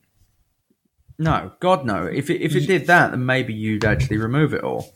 No, 1.20 1.52
God 1.60 1.86
no. 1.86 2.06
If 2.06 2.30
it, 2.30 2.42
if 2.42 2.56
it 2.56 2.66
did 2.66 2.88
that, 2.88 3.12
then 3.12 3.26
maybe 3.26 3.54
you'd 3.54 3.84
actually 3.86 4.18
remove 4.18 4.54
it 4.54 4.64
all. 4.64 4.94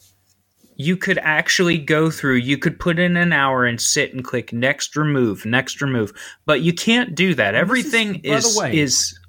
you 0.77 0.97
could 0.97 1.19
actually 1.19 1.77
go 1.77 2.09
through 2.09 2.35
you 2.37 2.57
could 2.57 2.79
put 2.79 2.97
in 2.97 3.15
an 3.15 3.31
hour 3.31 3.63
and 3.65 3.79
sit 3.79 4.11
and 4.13 4.23
click 4.23 4.51
next 4.51 4.95
remove 4.95 5.45
next 5.45 5.79
remove 5.81 6.11
but 6.47 6.61
you 6.61 6.73
can't 6.73 7.13
do 7.13 7.35
that 7.35 7.53
is- 7.53 7.59
everything 7.61 8.13
by 8.13 8.19
is 8.37 8.57
way- 8.57 8.75
is 8.79 9.19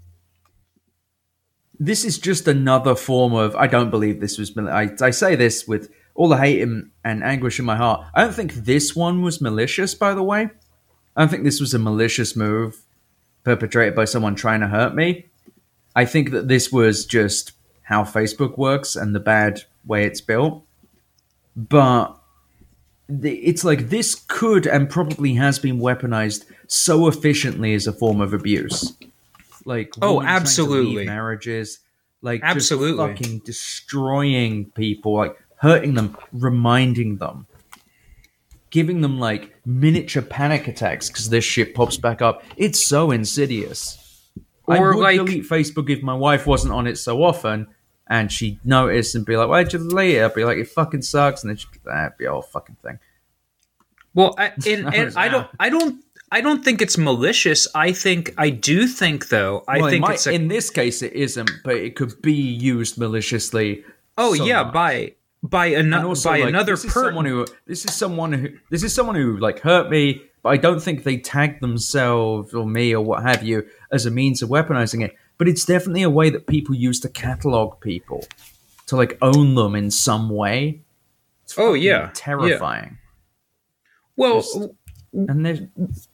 this 1.79 2.05
is 2.05 2.19
just 2.19 2.49
another 2.49 2.95
form 2.95 3.35
of 3.35 3.55
I 3.57 3.67
don't 3.67 3.91
believe 3.91 4.21
this 4.21 4.39
was 4.39 4.57
I, 4.57 4.91
I 5.03 5.11
say 5.11 5.35
this 5.35 5.67
with 5.67 5.91
all 6.15 6.29
the 6.29 6.37
hate 6.39 6.63
and, 6.63 6.91
and 7.05 7.23
anguish 7.25 7.59
in 7.59 7.65
my 7.65 7.77
heart. 7.77 8.07
I 8.15 8.23
don't 8.23 8.33
think 8.35 8.53
this 8.55 8.95
one 8.95 9.21
was 9.23 9.41
malicious, 9.41 9.95
by 9.97 10.15
the 10.15 10.23
way. 10.23 10.49
I 11.17 11.21
don't 11.21 11.29
think 11.29 11.43
this 11.43 11.61
was 11.61 11.75
a 11.75 11.79
malicious 11.79 12.37
move 12.37 12.81
perpetrated 13.43 13.97
by 13.97 14.05
someone 14.05 14.37
trying 14.37 14.61
to 14.61 14.69
hurt 14.69 14.95
me. 14.95 15.27
I 15.95 16.05
think 16.05 16.31
that 16.31 16.49
this 16.49 16.73
was 16.73 17.07
just 17.07 17.53
how 17.83 18.03
Facebook 18.05 18.57
works 18.59 18.97
and 18.97 19.15
the 19.15 19.21
bad 19.21 19.63
way 19.87 20.05
it's 20.05 20.21
built. 20.21 20.63
But 21.57 22.17
it's 23.09 23.65
like 23.65 23.91
this 23.91 24.15
could 24.15 24.67
and 24.67 24.89
probably 24.89 25.35
has 25.35 25.59
been 25.59 25.79
weaponized 25.79 26.45
so 26.67 27.07
efficiently 27.07 27.75
as 27.75 27.87
a 27.87 27.93
form 27.93 28.21
of 28.21 28.33
abuse. 28.33 28.95
Like 29.65 29.93
Oh, 30.03 30.17
women 30.17 30.27
trying 30.27 30.27
to 30.27 30.27
leave 30.27 30.41
absolutely. 30.43 31.05
marriages, 31.07 31.79
like 32.23 32.41
Absolutely. 32.43 33.07
fucking 33.15 33.39
destroying 33.41 34.71
people, 34.71 35.15
like 35.15 35.37
hurting 35.57 35.95
them, 35.95 36.17
reminding 36.33 37.19
them, 37.19 37.47
giving 38.71 39.01
them 39.03 39.21
like 39.21 39.55
miniature 39.65 40.23
panic 40.23 40.67
attacks 40.67 41.09
because 41.09 41.29
this 41.31 41.45
shit 41.45 41.75
pops 41.75 41.97
back 41.97 42.21
up. 42.21 42.43
It's 42.57 42.85
so 42.85 43.11
insidious. 43.11 44.01
I 44.69 44.81
would 44.81 44.97
like- 44.97 45.17
delete 45.17 45.45
Facebook 45.49 45.91
if 45.91 46.03
my 46.03 46.15
wife 46.15 46.47
wasn't 46.47 46.73
on 46.73 46.87
it 46.87 46.97
so 46.99 47.23
often. 47.23 47.69
And 48.07 48.31
she'd 48.31 48.59
notice 48.67 49.15
and 49.15 49.25
be 49.25 49.35
like, 49.35 49.49
"Why'd 49.49 49.73
you 49.73 49.79
delete 49.79 50.17
it?" 50.17 50.23
I'd 50.23 50.35
be 50.35 50.45
like, 50.45 50.59
"It 50.59 50.69
fucking 50.69 51.01
sucks," 51.01 51.43
and 51.43 51.49
then 51.49 51.57
she'd 51.57 51.71
be 51.73 51.79
like, 51.87 51.95
"That'd 51.97 52.19
be 52.19 52.27
a 52.27 52.33
whole 52.33 52.43
fucking 52.43 52.77
thing." 52.83 52.99
Well, 54.13 54.35
I, 54.39 54.53
and, 54.67 54.89
I 54.89 54.95
and 54.95 55.17
I 55.17 55.29
don't. 55.29 55.49
I 55.59 55.69
don't, 55.71 56.05
I 56.31 56.41
don't 56.43 56.63
think 56.65 56.83
it's 56.83 56.99
malicious. 56.99 57.67
I 57.75 57.93
think, 57.93 58.35
I 58.37 58.51
do 58.51 58.87
think 58.87 59.29
though. 59.31 59.65
I 59.67 59.79
well, 59.81 59.89
think 59.89 60.03
might- 60.03 60.15
it's 60.15 60.27
a, 60.27 60.33
in 60.33 60.49
this 60.49 60.69
case 60.69 61.01
it 61.01 61.15
isn't, 61.15 61.51
but 61.65 61.77
it 61.77 61.97
could 61.97 62.21
be 62.21 62.35
used 62.35 62.99
maliciously. 62.99 63.85
oh 64.19 64.35
so 64.35 64.45
yeah, 64.45 64.65
much. 64.65 64.75
by 64.75 65.13
by 65.43 65.67
another 65.67 66.09
also, 66.09 66.29
by 66.29 66.41
like, 66.41 66.49
another 66.51 66.73
this 66.73 66.85
is 66.85 66.93
person. 66.93 67.09
someone 67.09 67.25
who 67.25 67.47
this 67.67 67.85
is 67.87 67.95
someone 67.95 68.33
who 68.35 68.49
this 68.71 68.83
is 68.83 68.95
someone 68.95 69.15
who 69.17 69.39
like 69.39 69.61
hurt 69.61 69.89
me, 69.89 70.23
but 70.45 70.51
I 70.51 70.57
don't 70.59 70.81
think 70.81 71.03
they 71.03 71.17
tagged 71.17 71.61
themselves 71.61 72.55
or 72.55 72.65
me 72.67 72.95
or 72.95 73.03
what 73.05 73.25
have 73.25 73.43
you 73.43 73.67
as 73.91 74.07
a 74.07 74.11
means 74.13 74.43
of 74.43 74.51
weaponizing 74.51 75.03
it. 75.03 75.17
But 75.39 75.49
it's 75.49 75.65
definitely 75.65 76.03
a 76.03 76.11
way 76.11 76.31
that 76.31 76.47
people 76.47 76.77
use 76.77 77.01
to 77.01 77.09
catalog 77.09 77.81
people 77.81 78.25
to 78.87 78.95
like 78.97 79.19
own 79.21 79.57
them 79.57 79.75
in 79.75 79.91
some 79.91 80.29
way. 80.31 80.83
It's 81.43 81.59
Oh, 81.59 81.75
yeah. 81.75 81.91
Yeah. 82.03 82.11
terrifying. 82.15 82.99
well, 84.17 84.37
just- 84.43 84.59
And 85.13 85.47
there's 85.47 85.61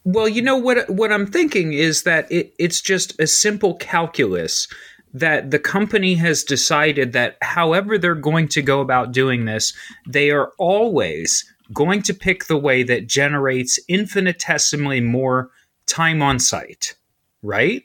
well, 0.03 0.27
you 0.29 0.41
know 0.43 0.57
what? 0.57 0.87
What 0.89 1.11
I'm 1.11 1.25
thinking 1.25 1.73
is 1.73 2.03
that 2.03 2.31
it, 2.31 2.53
it's 2.59 2.81
just 2.81 3.19
a 3.19 3.25
simple 3.27 3.75
calculus 3.75 4.67
that 5.13 5.49
the 5.51 5.57
company 5.59 6.13
has 6.15 6.43
decided 6.43 7.11
that 7.13 7.35
however 7.41 7.97
they're 7.97 8.13
going 8.15 8.47
to 8.49 8.61
go 8.61 8.79
about 8.79 9.11
doing 9.11 9.45
this, 9.45 9.73
they 10.07 10.29
are 10.31 10.51
always 10.59 11.50
going 11.73 12.01
to 12.03 12.13
pick 12.13 12.45
the 12.45 12.57
way 12.57 12.83
that 12.83 13.07
generates 13.07 13.79
infinitesimally 13.87 15.01
more 15.01 15.51
time 15.85 16.21
on 16.21 16.39
site, 16.39 16.95
right? 17.41 17.83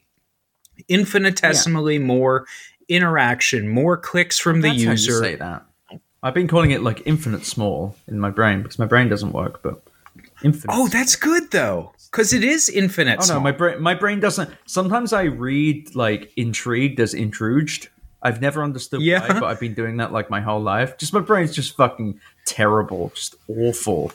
Infinitesimally 0.89 1.99
more 1.99 2.47
interaction, 2.89 3.69
more 3.69 3.97
clicks 3.97 4.39
from 4.39 4.61
the 4.61 4.69
that's 4.69 4.79
how 4.83 4.85
you 4.85 4.91
user. 4.91 5.19
say 5.21 5.35
that. 5.37 5.65
I've 6.23 6.35
been 6.35 6.49
calling 6.49 6.71
it 6.71 6.83
like 6.83 7.03
infinite 7.07 7.45
small 7.45 7.97
in 8.07 8.19
my 8.19 8.31
brain 8.31 8.63
because 8.63 8.79
my 8.79 8.87
brain 8.87 9.09
doesn't 9.09 9.33
work, 9.33 9.63
but 9.63 9.83
infinite. 10.43 10.75
Oh, 10.75 10.89
that's 10.89 11.17
good 11.17 11.51
though, 11.51 11.93
because 12.11 12.33
it 12.33 12.45
is 12.45 12.69
infinite. 12.69 13.19
Oh 13.23 13.35
no, 13.35 13.41
my 13.41 13.53
brain 13.53 13.81
my 13.81 13.95
brain 13.95 14.21
doesn't. 14.21 14.51
Sometimes 14.67 15.13
I 15.13 15.23
read 15.25 15.95
like 15.95 16.33
intrigued 16.37 17.01
as 17.01 17.15
intruded. 17.15 17.89
I've 18.23 18.41
never 18.41 18.63
understood 18.63 19.03
Yeah. 19.03 19.21
why, 19.21 19.39
but 19.41 19.45
I've 19.45 19.61
been 19.61 19.75
doing 19.75 19.99
that 19.99 20.13
like 20.13 20.31
my 20.31 20.41
whole 20.41 20.61
life. 20.61 20.97
Just 20.99 21.13
my 21.13 21.21
brain's 21.21 21.55
just 21.55 21.77
fucking 21.77 22.19
terrible, 22.47 23.13
just 23.15 23.37
awful. 23.49 24.13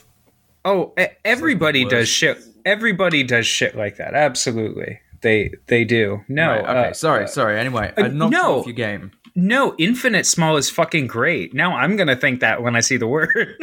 Oh, 0.65 0.93
everybody 1.25 1.83
worst. 1.85 1.91
does 1.95 2.07
shit. 2.09 2.37
Everybody 2.65 3.23
does 3.23 3.45
shit 3.47 3.75
like 3.75 3.97
that. 3.97 4.13
Absolutely, 4.13 4.99
they 5.21 5.51
they 5.67 5.83
do. 5.83 6.21
No, 6.27 6.49
Right, 6.49 6.59
okay, 6.61 6.89
uh, 6.89 6.93
sorry, 6.93 7.27
sorry. 7.27 7.59
Anyway, 7.59 7.93
uh, 7.97 8.03
I'm 8.03 8.17
not 8.17 8.31
no. 8.31 8.59
off 8.59 8.65
your 8.65 8.73
game. 8.75 9.11
no. 9.35 9.75
Infinite 9.77 10.25
small 10.25 10.57
is 10.57 10.69
fucking 10.69 11.07
great. 11.07 11.53
Now 11.53 11.75
I'm 11.75 11.95
gonna 11.95 12.15
think 12.15 12.39
that 12.41 12.61
when 12.63 12.75
I 12.75 12.79
see 12.81 12.97
the 12.97 13.07
word. 13.07 13.55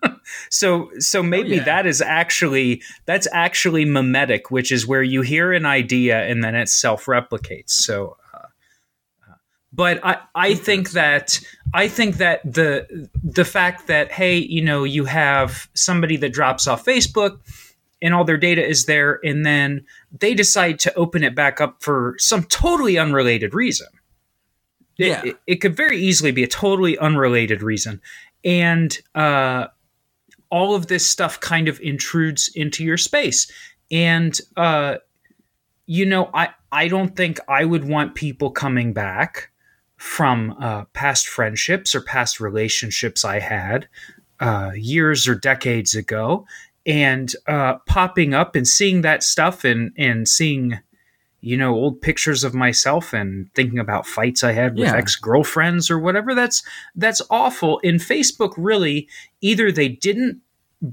so 0.50 0.90
so 0.98 1.22
maybe 1.22 1.52
Oh, 1.52 1.56
yeah. 1.56 1.64
that 1.64 1.86
is 1.86 2.00
actually 2.00 2.82
that's 3.04 3.28
actually 3.32 3.84
mimetic, 3.84 4.50
which 4.50 4.72
is 4.72 4.86
where 4.86 5.02
you 5.02 5.20
hear 5.22 5.52
an 5.52 5.66
idea 5.66 6.22
and 6.26 6.42
then 6.42 6.54
it 6.54 6.68
self 6.68 7.04
replicates. 7.06 7.70
So. 7.70 8.16
But 9.76 10.00
I, 10.04 10.18
I 10.34 10.54
think 10.54 10.90
that 10.92 11.38
I 11.74 11.86
think 11.88 12.16
that 12.16 12.40
the 12.50 13.08
the 13.22 13.44
fact 13.44 13.86
that 13.88 14.10
hey 14.10 14.38
you 14.38 14.62
know 14.62 14.84
you 14.84 15.04
have 15.04 15.68
somebody 15.74 16.16
that 16.16 16.32
drops 16.32 16.66
off 16.66 16.84
Facebook 16.84 17.38
and 18.02 18.14
all 18.14 18.24
their 18.24 18.38
data 18.38 18.66
is 18.66 18.86
there 18.86 19.20
and 19.22 19.44
then 19.44 19.84
they 20.18 20.34
decide 20.34 20.78
to 20.80 20.94
open 20.94 21.22
it 21.22 21.34
back 21.34 21.60
up 21.60 21.82
for 21.82 22.14
some 22.18 22.44
totally 22.44 22.98
unrelated 22.98 23.54
reason. 23.54 23.86
It- 24.98 25.06
Yeah. 25.08 25.22
it, 25.24 25.36
it 25.46 25.56
could 25.56 25.76
very 25.76 25.98
easily 25.98 26.32
be 26.32 26.42
a 26.42 26.48
totally 26.48 26.96
unrelated 26.98 27.62
reason. 27.62 28.00
And 28.44 28.98
uh, 29.14 29.66
all 30.50 30.74
of 30.74 30.86
this 30.86 31.08
stuff 31.08 31.38
kind 31.40 31.68
of 31.68 31.78
intrudes 31.80 32.48
into 32.54 32.82
your 32.84 32.96
space. 32.96 33.50
And 33.90 34.38
uh, 34.56 34.96
you 35.88 36.04
know 36.04 36.28
i 36.34 36.48
i 36.72 36.88
don't 36.88 37.14
think 37.14 37.38
i 37.48 37.64
would 37.64 37.84
want 37.84 38.16
people 38.16 38.50
coming 38.50 38.92
back 38.92 39.50
from 39.96 40.54
uh, 40.60 40.84
past 40.92 41.26
friendships 41.28 41.94
or 41.94 42.00
past 42.00 42.40
relationships 42.40 43.24
i 43.24 43.38
had 43.38 43.88
uh, 44.40 44.70
years 44.74 45.26
or 45.26 45.34
decades 45.34 45.94
ago 45.94 46.46
and 46.84 47.34
uh, 47.48 47.74
popping 47.86 48.34
up 48.34 48.54
and 48.54 48.68
seeing 48.68 49.00
that 49.02 49.22
stuff 49.22 49.64
and 49.64 49.92
and 49.96 50.28
seeing 50.28 50.78
you 51.40 51.56
know 51.56 51.74
old 51.74 52.00
pictures 52.00 52.44
of 52.44 52.54
myself 52.54 53.12
and 53.12 53.52
thinking 53.54 53.78
about 53.78 54.06
fights 54.06 54.44
I 54.44 54.52
had 54.52 54.74
with 54.76 54.88
Yeah. 54.88 54.96
ex-girlfriends 54.96 55.90
or 55.90 55.98
whatever 55.98 56.34
that's 56.34 56.62
that's 56.94 57.22
awful 57.30 57.80
and 57.82 58.00
Facebook 58.00 58.54
really 58.56 59.08
either 59.40 59.72
they 59.72 59.88
didn't 59.88 60.40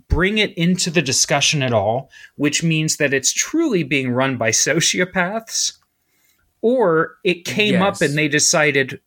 bring 0.08 0.38
it 0.38 0.54
into 0.58 0.90
the 0.90 1.02
discussion 1.02 1.62
at 1.62 1.74
all, 1.74 2.10
which 2.36 2.64
means 2.64 2.96
that 2.98 3.14
it's 3.14 3.34
truly 3.34 3.84
being 3.84 4.12
run 4.12 4.38
by 4.38 4.50
sociopaths, 4.68 5.74
or 6.64 7.18
it 7.26 7.44
came 7.44 7.74
Yes. 7.74 7.82
up 7.84 8.02
and 8.02 8.18
they 8.18 8.30
decided, 8.30 9.00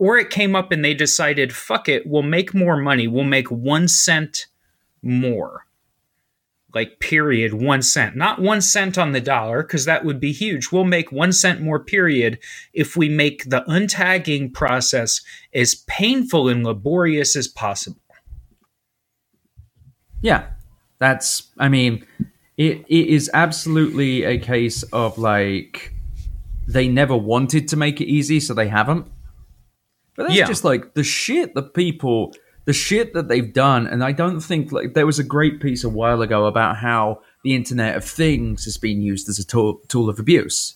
or 0.00 0.18
it 0.18 0.30
came 0.30 0.56
up 0.56 0.72
and 0.72 0.84
they 0.84 0.94
decided, 0.94 1.54
fuck 1.54 1.88
it, 1.88 2.06
we'll 2.08 2.22
make 2.22 2.52
more 2.52 2.76
money, 2.76 3.06
we'll 3.06 3.22
make 3.22 3.50
one 3.50 3.86
cent 3.86 4.46
more. 5.00 5.64
Like, 6.74 6.98
period, 6.98 7.54
one 7.54 7.82
cent. 7.82 8.16
Not 8.16 8.40
one 8.40 8.60
cent 8.60 8.98
on 8.98 9.12
the 9.12 9.20
dollar, 9.20 9.62
because 9.62 9.84
that 9.84 10.04
would 10.04 10.18
be 10.18 10.32
huge. 10.32 10.72
We'll 10.72 10.84
make 10.84 11.12
one 11.12 11.32
cent 11.32 11.60
more, 11.60 11.78
period, 11.78 12.38
if 12.72 12.96
we 12.96 13.08
make 13.08 13.48
the 13.48 13.62
untagging 13.68 14.52
process 14.52 15.20
as 15.54 15.76
painful 15.86 16.48
and 16.48 16.64
laborious 16.64 17.36
as 17.36 17.46
possible. 17.46 18.00
Yeah, 20.22 20.46
that's. 20.98 21.50
I 21.58 21.68
mean, 21.68 22.06
it, 22.56 22.78
it 22.88 23.06
is 23.08 23.30
absolutely 23.34 24.24
a 24.24 24.38
case 24.38 24.82
of 24.94 25.18
like 25.18 25.91
they 26.66 26.88
never 26.88 27.16
wanted 27.16 27.68
to 27.68 27.76
make 27.76 28.00
it 28.00 28.06
easy, 28.06 28.40
so 28.40 28.54
they 28.54 28.68
haven't. 28.68 29.06
But 30.16 30.24
that's 30.24 30.34
Yeah. 30.38 30.46
just 30.46 30.64
like 30.64 30.94
the 30.94 31.02
shit 31.04 31.54
that 31.54 31.74
people, 31.74 32.32
the 32.66 32.72
shit 32.72 33.14
that 33.14 33.28
they've 33.28 33.52
done, 33.52 33.86
and 33.86 34.04
I 34.04 34.12
don't 34.12 34.40
think 34.40 34.70
like 34.72 34.94
there 34.94 35.06
was 35.06 35.18
a 35.18 35.24
great 35.24 35.60
piece 35.60 35.84
a 35.84 35.88
while 35.88 36.22
ago 36.22 36.46
about 36.46 36.76
how 36.76 37.20
the 37.44 37.54
Internet 37.54 37.96
of 37.96 38.04
Things 38.04 38.64
has 38.64 38.76
been 38.78 39.00
used 39.02 39.28
as 39.28 39.38
a 39.38 39.44
tool 39.46 39.80
tool 39.88 40.08
of 40.08 40.18
abuse, 40.20 40.74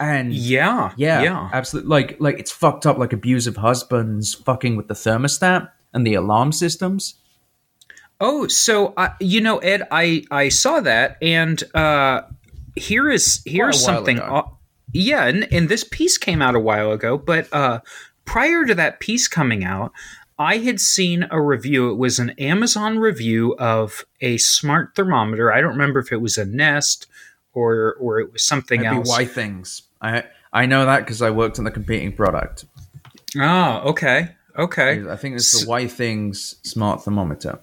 and 0.00 0.32
Yeah. 0.32 0.92
yeah, 0.96 1.22
Yeah. 1.22 1.50
absolutely. 1.52 1.90
Like, 1.90 2.16
like 2.20 2.38
it's 2.38 2.50
fucked 2.52 2.86
up. 2.86 2.96
Like 2.98 3.12
abusive 3.12 3.56
husbands 3.58 4.34
fucking 4.34 4.76
with 4.76 4.88
the 4.88 4.94
thermostat 4.94 5.68
and 5.92 6.06
the 6.06 6.14
alarm 6.14 6.52
systems. 6.52 7.16
Oh, 8.20 8.46
so 8.46 8.94
uh, 8.96 9.10
you 9.20 9.40
know, 9.42 9.58
Ed, 9.58 9.86
I 9.90 10.24
I 10.30 10.48
saw 10.48 10.80
that, 10.80 11.18
and 11.20 11.62
uh, 11.74 12.22
here 12.74 13.10
is 13.10 13.42
here's 13.44 13.82
something. 13.84 14.16
ago. 14.18 14.55
Yeah, 14.96 15.26
and, 15.26 15.46
and 15.52 15.68
this 15.68 15.84
piece 15.84 16.16
came 16.16 16.40
out 16.40 16.54
a 16.54 16.60
while 16.60 16.90
ago, 16.90 17.18
but 17.18 17.52
uh, 17.52 17.80
prior 18.24 18.64
to 18.64 18.74
that 18.74 18.98
piece 19.00 19.28
coming 19.28 19.64
out, 19.64 19.92
I 20.38 20.58
had 20.58 20.80
seen 20.80 21.26
a 21.30 21.40
review. 21.40 21.90
It 21.90 21.96
was 21.96 22.18
an 22.18 22.30
Amazon 22.30 22.98
review 22.98 23.54
of 23.58 24.04
a 24.20 24.38
smart 24.38 24.94
thermometer. 24.94 25.52
I 25.52 25.60
don't 25.60 25.72
remember 25.72 26.00
if 26.00 26.12
it 26.12 26.20
was 26.20 26.36
a 26.36 26.44
Nest 26.44 27.06
or 27.52 27.94
or 28.00 28.20
it 28.20 28.32
was 28.32 28.42
something 28.42 28.82
Maybe 28.82 28.96
else. 28.96 29.10
Withings. 29.10 29.82
I 30.00 30.24
I 30.52 30.66
know 30.66 30.84
that 30.84 31.00
because 31.00 31.22
I 31.22 31.30
worked 31.30 31.58
on 31.58 31.64
the 31.64 31.70
competing 31.70 32.12
product. 32.12 32.66
Oh, 33.38 33.82
okay, 33.90 34.34
okay. 34.58 35.08
I 35.08 35.16
think 35.16 35.36
it's 35.36 35.64
the 35.64 35.70
Withings 35.70 36.56
smart 36.66 37.02
thermometer. 37.02 37.60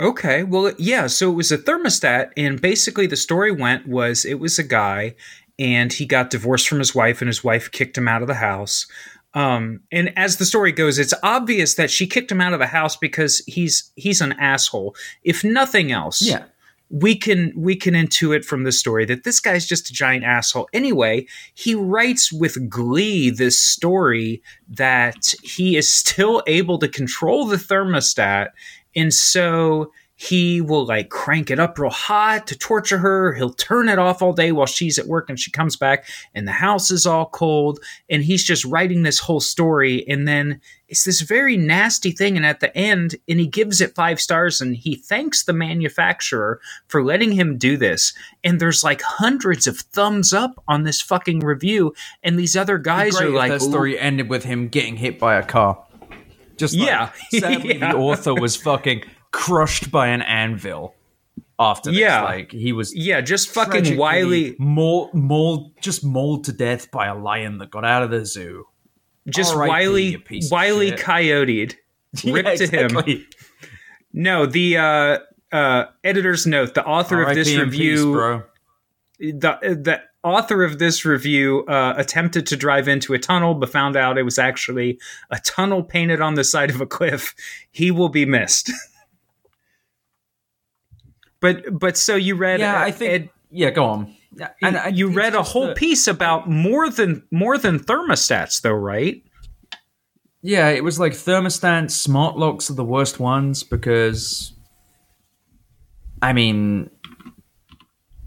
Okay, 0.00 0.42
well, 0.42 0.72
yeah. 0.78 1.06
So 1.06 1.30
it 1.30 1.34
was 1.34 1.52
a 1.52 1.58
thermostat, 1.58 2.30
and 2.36 2.60
basically 2.60 3.06
the 3.06 3.16
story 3.16 3.52
went 3.52 3.86
was 3.86 4.24
it 4.24 4.40
was 4.40 4.58
a 4.58 4.64
guy, 4.64 5.14
and 5.58 5.92
he 5.92 6.06
got 6.06 6.30
divorced 6.30 6.68
from 6.68 6.78
his 6.78 6.94
wife, 6.94 7.20
and 7.20 7.28
his 7.28 7.44
wife 7.44 7.70
kicked 7.70 7.96
him 7.98 8.08
out 8.08 8.22
of 8.22 8.28
the 8.28 8.34
house. 8.34 8.86
Um, 9.34 9.80
and 9.90 10.12
as 10.18 10.36
the 10.36 10.44
story 10.44 10.72
goes, 10.72 10.98
it's 10.98 11.14
obvious 11.22 11.74
that 11.76 11.90
she 11.90 12.06
kicked 12.06 12.30
him 12.30 12.40
out 12.40 12.52
of 12.52 12.58
the 12.58 12.66
house 12.66 12.96
because 12.96 13.38
he's 13.46 13.90
he's 13.96 14.20
an 14.20 14.32
asshole. 14.34 14.94
If 15.24 15.42
nothing 15.42 15.90
else, 15.90 16.20
Yeah. 16.20 16.44
we 16.90 17.16
can 17.16 17.50
we 17.56 17.74
can 17.74 17.94
intuit 17.94 18.44
from 18.44 18.64
the 18.64 18.72
story 18.72 19.06
that 19.06 19.24
this 19.24 19.40
guy's 19.40 19.66
just 19.66 19.88
a 19.88 19.94
giant 19.94 20.24
asshole. 20.24 20.68
Anyway, 20.74 21.26
he 21.54 21.74
writes 21.74 22.30
with 22.30 22.68
glee 22.68 23.30
this 23.30 23.58
story 23.58 24.42
that 24.68 25.34
he 25.42 25.76
is 25.78 25.88
still 26.02 26.42
able 26.46 26.78
to 26.78 26.88
control 26.88 27.46
the 27.46 27.56
thermostat, 27.56 28.48
and 28.94 29.14
so 29.14 29.90
he 30.28 30.60
will 30.60 30.86
like 30.86 31.08
crank 31.08 31.50
it 31.50 31.58
up 31.58 31.76
real 31.80 31.90
hot 31.90 32.46
to 32.46 32.56
torture 32.56 32.98
her. 32.98 33.32
He'll 33.34 33.52
turn 33.52 33.88
it 33.88 33.98
off 33.98 34.22
all 34.22 34.32
day 34.32 34.52
while 34.52 34.66
she's 34.66 34.96
at 34.96 35.08
work 35.08 35.28
and 35.28 35.36
she 35.38 35.50
comes 35.50 35.74
back 35.74 36.06
and 36.32 36.46
the 36.46 36.52
house 36.52 36.92
is 36.92 37.06
all 37.06 37.26
cold. 37.26 37.80
And 38.08 38.22
he's 38.22 38.44
just 38.44 38.64
writing 38.64 39.02
this 39.02 39.18
whole 39.18 39.40
story. 39.40 40.06
And 40.08 40.28
then 40.28 40.60
it's 40.86 41.02
this 41.02 41.22
very 41.22 41.56
nasty 41.56 42.12
thing. 42.12 42.36
And 42.36 42.46
at 42.46 42.60
the 42.60 42.76
end, 42.76 43.16
and 43.28 43.40
he 43.40 43.48
gives 43.48 43.80
it 43.80 43.96
five 43.96 44.20
stars 44.20 44.60
and 44.60 44.76
he 44.76 44.94
thanks 44.94 45.42
the 45.42 45.52
manufacturer 45.52 46.60
for 46.86 47.02
letting 47.02 47.32
him 47.32 47.58
do 47.58 47.76
this. 47.76 48.12
And 48.44 48.60
there's 48.60 48.84
like 48.84 49.02
hundreds 49.02 49.66
of 49.66 49.78
thumbs 49.78 50.32
up 50.32 50.62
on 50.68 50.84
this 50.84 51.00
fucking 51.00 51.40
review. 51.40 51.94
And 52.22 52.38
these 52.38 52.56
other 52.56 52.78
guys 52.78 53.20
are 53.20 53.28
like, 53.28 53.50
that 53.50 53.60
story 53.62 53.98
ended 53.98 54.28
with 54.28 54.44
him 54.44 54.68
getting 54.68 54.98
hit 54.98 55.18
by 55.18 55.34
a 55.34 55.42
car. 55.42 55.84
Just 56.58 56.76
like, 56.76 56.86
Yeah. 56.86 57.10
sadly, 57.40 57.78
Yeah. 57.80 57.90
the 57.90 57.98
author 57.98 58.34
was 58.34 58.54
fucking 58.54 59.02
crushed 59.32 59.90
by 59.90 60.08
an 60.08 60.22
anvil. 60.22 60.94
After 61.58 61.90
this, 61.90 62.00
Yeah. 62.00 62.22
like 62.22 62.50
he 62.50 62.72
was 62.72 62.94
yeah, 62.94 63.20
just 63.20 63.48
fucking 63.50 63.96
wily, 63.96 64.56
mauled, 64.58 65.14
mauled, 65.14 65.70
just 65.80 66.04
mauled 66.04 66.44
to 66.44 66.52
death 66.52 66.90
by 66.90 67.06
a 67.06 67.14
lion 67.14 67.58
that 67.58 67.70
got 67.70 67.84
out 67.84 68.02
of 68.02 68.10
the 68.10 68.24
zoo. 68.26 68.66
just 69.28 69.54
R.I.P., 69.54 69.68
wily, 69.70 70.14
of 70.14 70.50
wily 70.50 70.92
coyoted. 70.92 71.76
Rip 72.24 72.44
Yeah, 72.46 72.54
to 72.56 72.66
him. 72.66 72.84
exactly. 72.86 73.26
No, 74.12 74.44
the 74.46 74.76
uh, 74.76 75.18
uh, 75.52 75.84
editor's 76.02 76.46
note: 76.46 76.74
the 76.74 76.84
author 76.84 77.20
of 77.22 77.28
R.I.P. 77.28 77.40
this 77.40 77.56
review, 77.56 78.42
peace, 79.18 79.32
the 79.40 79.58
the 79.60 80.00
author 80.24 80.64
of 80.64 80.78
this 80.80 81.04
review 81.04 81.64
uh, 81.66 81.94
attempted 81.96 82.46
to 82.48 82.56
drive 82.56 82.88
into 82.88 83.14
a 83.14 83.18
tunnel, 83.18 83.54
but 83.54 83.70
found 83.70 83.94
out 83.96 84.18
it 84.18 84.24
was 84.24 84.38
actually 84.38 84.98
a 85.30 85.38
tunnel 85.38 85.82
painted 85.84 86.20
on 86.20 86.34
the 86.34 86.44
side 86.44 86.70
of 86.70 86.80
a 86.80 86.86
cliff. 86.86 87.34
He 87.70 87.90
will 87.92 88.08
be 88.08 88.24
missed. 88.26 88.70
but 91.42 91.78
but 91.78 91.98
so 91.98 92.16
you 92.16 92.36
read? 92.36 92.60
Yeah, 92.60 92.80
uh, 92.80 92.84
I 92.84 92.90
think. 92.90 93.12
Ed, 93.12 93.30
yeah, 93.50 93.68
go 93.70 93.84
on. 93.84 94.16
And 94.62 94.78
I- 94.78 94.88
you 94.88 95.08
read 95.08 95.34
a 95.34 95.42
whole 95.42 95.66
that- 95.66 95.76
piece 95.76 96.06
about 96.06 96.48
more 96.48 96.88
than 96.88 97.24
more 97.30 97.58
than 97.58 97.78
thermostats, 97.78 98.62
though, 98.62 98.72
right? 98.72 99.22
Yeah, 100.40 100.70
it 100.70 100.82
was 100.82 100.98
like 100.98 101.12
thermostats, 101.12 101.90
smart 101.92 102.36
locks 102.38 102.70
are 102.70 102.74
the 102.74 102.84
worst 102.84 103.20
ones 103.20 103.62
because 103.62 104.52
I 106.22 106.32
mean 106.32 106.90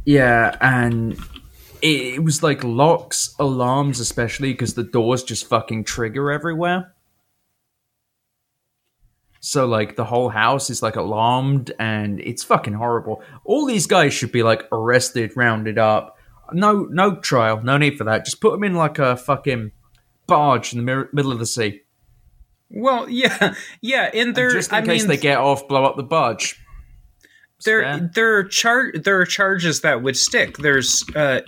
yeah, 0.05 0.55
and 0.61 1.13
it, 1.81 2.15
it 2.15 2.23
was 2.23 2.43
like 2.43 2.63
locks, 2.63 3.33
alarms 3.39 3.99
especially 3.99 4.51
because 4.53 4.75
the 4.75 4.83
doors 4.83 5.23
just 5.23 5.47
fucking 5.47 5.83
trigger 5.85 6.31
everywhere. 6.31 6.93
So 9.45 9.67
like 9.67 9.95
the 9.95 10.05
whole 10.05 10.29
house 10.29 10.71
is 10.71 10.81
like 10.81 10.95
alarmed 10.95 11.71
and 11.77 12.19
it's 12.19 12.43
fucking 12.43 12.73
horrible. 12.73 13.21
All 13.43 13.67
these 13.67 13.85
guys 13.85 14.11
should 14.11 14.31
be 14.31 14.41
like 14.41 14.63
arrested, 14.71 15.33
rounded 15.35 15.77
up. 15.77 16.17
No 16.51 16.87
no 16.89 17.17
trial, 17.17 17.61
no 17.63 17.77
need 17.77 17.95
for 17.95 18.05
that. 18.05 18.25
Just 18.25 18.41
put 18.41 18.53
them 18.53 18.63
in 18.63 18.73
like 18.73 18.97
a 18.97 19.15
fucking 19.15 19.71
barge 20.25 20.73
in 20.73 20.79
the 20.79 20.83
mir- 20.83 21.09
middle 21.13 21.31
of 21.31 21.37
the 21.37 21.45
sea. 21.45 21.81
Well, 22.71 23.07
yeah, 23.21 23.53
yeah, 23.81 24.09
and 24.15 24.33
there. 24.33 24.49
just 24.49 24.71
in 24.71 24.77
I 24.77 24.81
case 24.81 25.01
mean, 25.03 25.09
they 25.09 25.17
get 25.17 25.37
off, 25.37 25.67
blow 25.67 25.85
up 25.85 25.95
the 25.95 26.01
barge. 26.01 26.59
there 27.65 27.83
Fair. 27.83 28.09
there 28.15 28.37
are 28.37 28.43
char- 28.45 28.93
there 28.95 29.21
are 29.21 29.25
charges 29.25 29.81
that 29.81 30.01
would 30.01 30.17
stick. 30.17 30.57
There's 30.57 31.03
uh, 31.15 31.41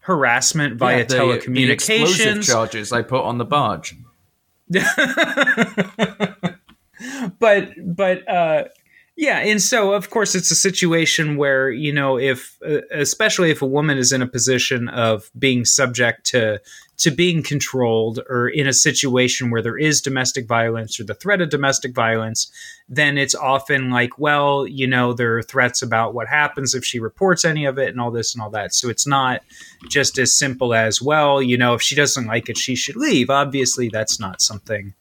harassment 0.00 0.78
via 0.78 1.00
Yeah, 1.00 1.04
the- 1.04 1.14
The 1.48 1.70
explosive 1.70 2.36
telecommunications, 2.38 2.46
charges 2.46 2.92
I 2.92 3.02
put 3.02 3.24
on 3.24 3.36
the 3.36 3.44
barge. 3.44 3.94
but 7.38 7.70
but 7.84 8.28
uh, 8.28 8.64
yeah, 9.18 9.38
and 9.38 9.62
so 9.62 9.94
of 9.94 10.10
course 10.10 10.34
it's 10.34 10.50
a 10.50 10.54
situation 10.54 11.38
where 11.38 11.70
you 11.70 11.90
know 11.90 12.18
if 12.18 12.58
uh, 12.66 12.82
especially 12.90 13.50
if 13.50 13.62
a 13.62 13.66
woman 13.66 13.96
is 13.96 14.12
in 14.12 14.20
a 14.20 14.26
position 14.26 14.88
of 14.90 15.30
being 15.38 15.64
subject 15.64 16.26
to 16.26 16.60
to 16.98 17.10
being 17.10 17.42
controlled 17.42 18.20
or 18.28 18.48
in 18.48 18.66
a 18.66 18.72
situation 18.74 19.50
where 19.50 19.62
there 19.62 19.78
is 19.78 20.02
domestic 20.02 20.46
violence 20.46 21.00
or 21.00 21.04
the 21.04 21.14
threat 21.14 21.40
of 21.40 21.50
domestic 21.50 21.94
violence 21.94 22.50
then 22.88 23.16
it's 23.16 23.34
often 23.34 23.90
like 23.90 24.18
well 24.18 24.66
you 24.66 24.86
know 24.86 25.14
there 25.14 25.38
are 25.38 25.42
threats 25.42 25.80
about 25.80 26.12
what 26.12 26.28
happens 26.28 26.74
if 26.74 26.84
she 26.84 26.98
reports 26.98 27.42
any 27.42 27.64
of 27.64 27.78
it 27.78 27.88
and 27.88 28.00
all 28.00 28.10
this 28.10 28.34
and 28.34 28.42
all 28.42 28.50
that. 28.50 28.74
So 28.74 28.90
it's 28.90 29.06
not 29.06 29.42
just 29.88 30.18
as 30.18 30.34
simple 30.34 30.74
as 30.74 31.00
well 31.00 31.40
you 31.40 31.56
know 31.56 31.72
if 31.72 31.80
she 31.80 31.94
doesn't 31.94 32.26
like 32.26 32.50
it 32.50 32.58
she 32.58 32.74
should 32.76 32.96
leave. 32.96 33.30
Obviously 33.30 33.88
that's 33.88 34.20
not 34.20 34.42
something 34.42 34.92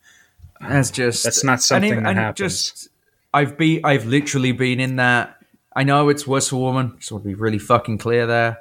That's 0.62 0.92
just 0.92 1.24
That's 1.24 1.44
not 1.44 1.62
something 1.62 1.92
and, 1.94 2.06
that 2.06 2.16
happens. 2.16 2.38
Just 2.38 2.90
I've 3.34 3.58
be 3.58 3.84
I've 3.84 4.06
literally 4.06 4.52
been 4.52 4.80
in 4.80 4.96
that. 4.98 5.38
I 5.76 5.84
know 5.84 6.10
it's 6.10 6.26
worse 6.26 6.50
for 6.50 6.64
women. 6.66 6.96
Just 7.00 7.12
want 7.12 7.24
to 7.24 7.28
be 7.28 7.36
really 7.36 7.60
fucking 7.60 7.98
clear 7.98 8.26
there. 8.26 8.60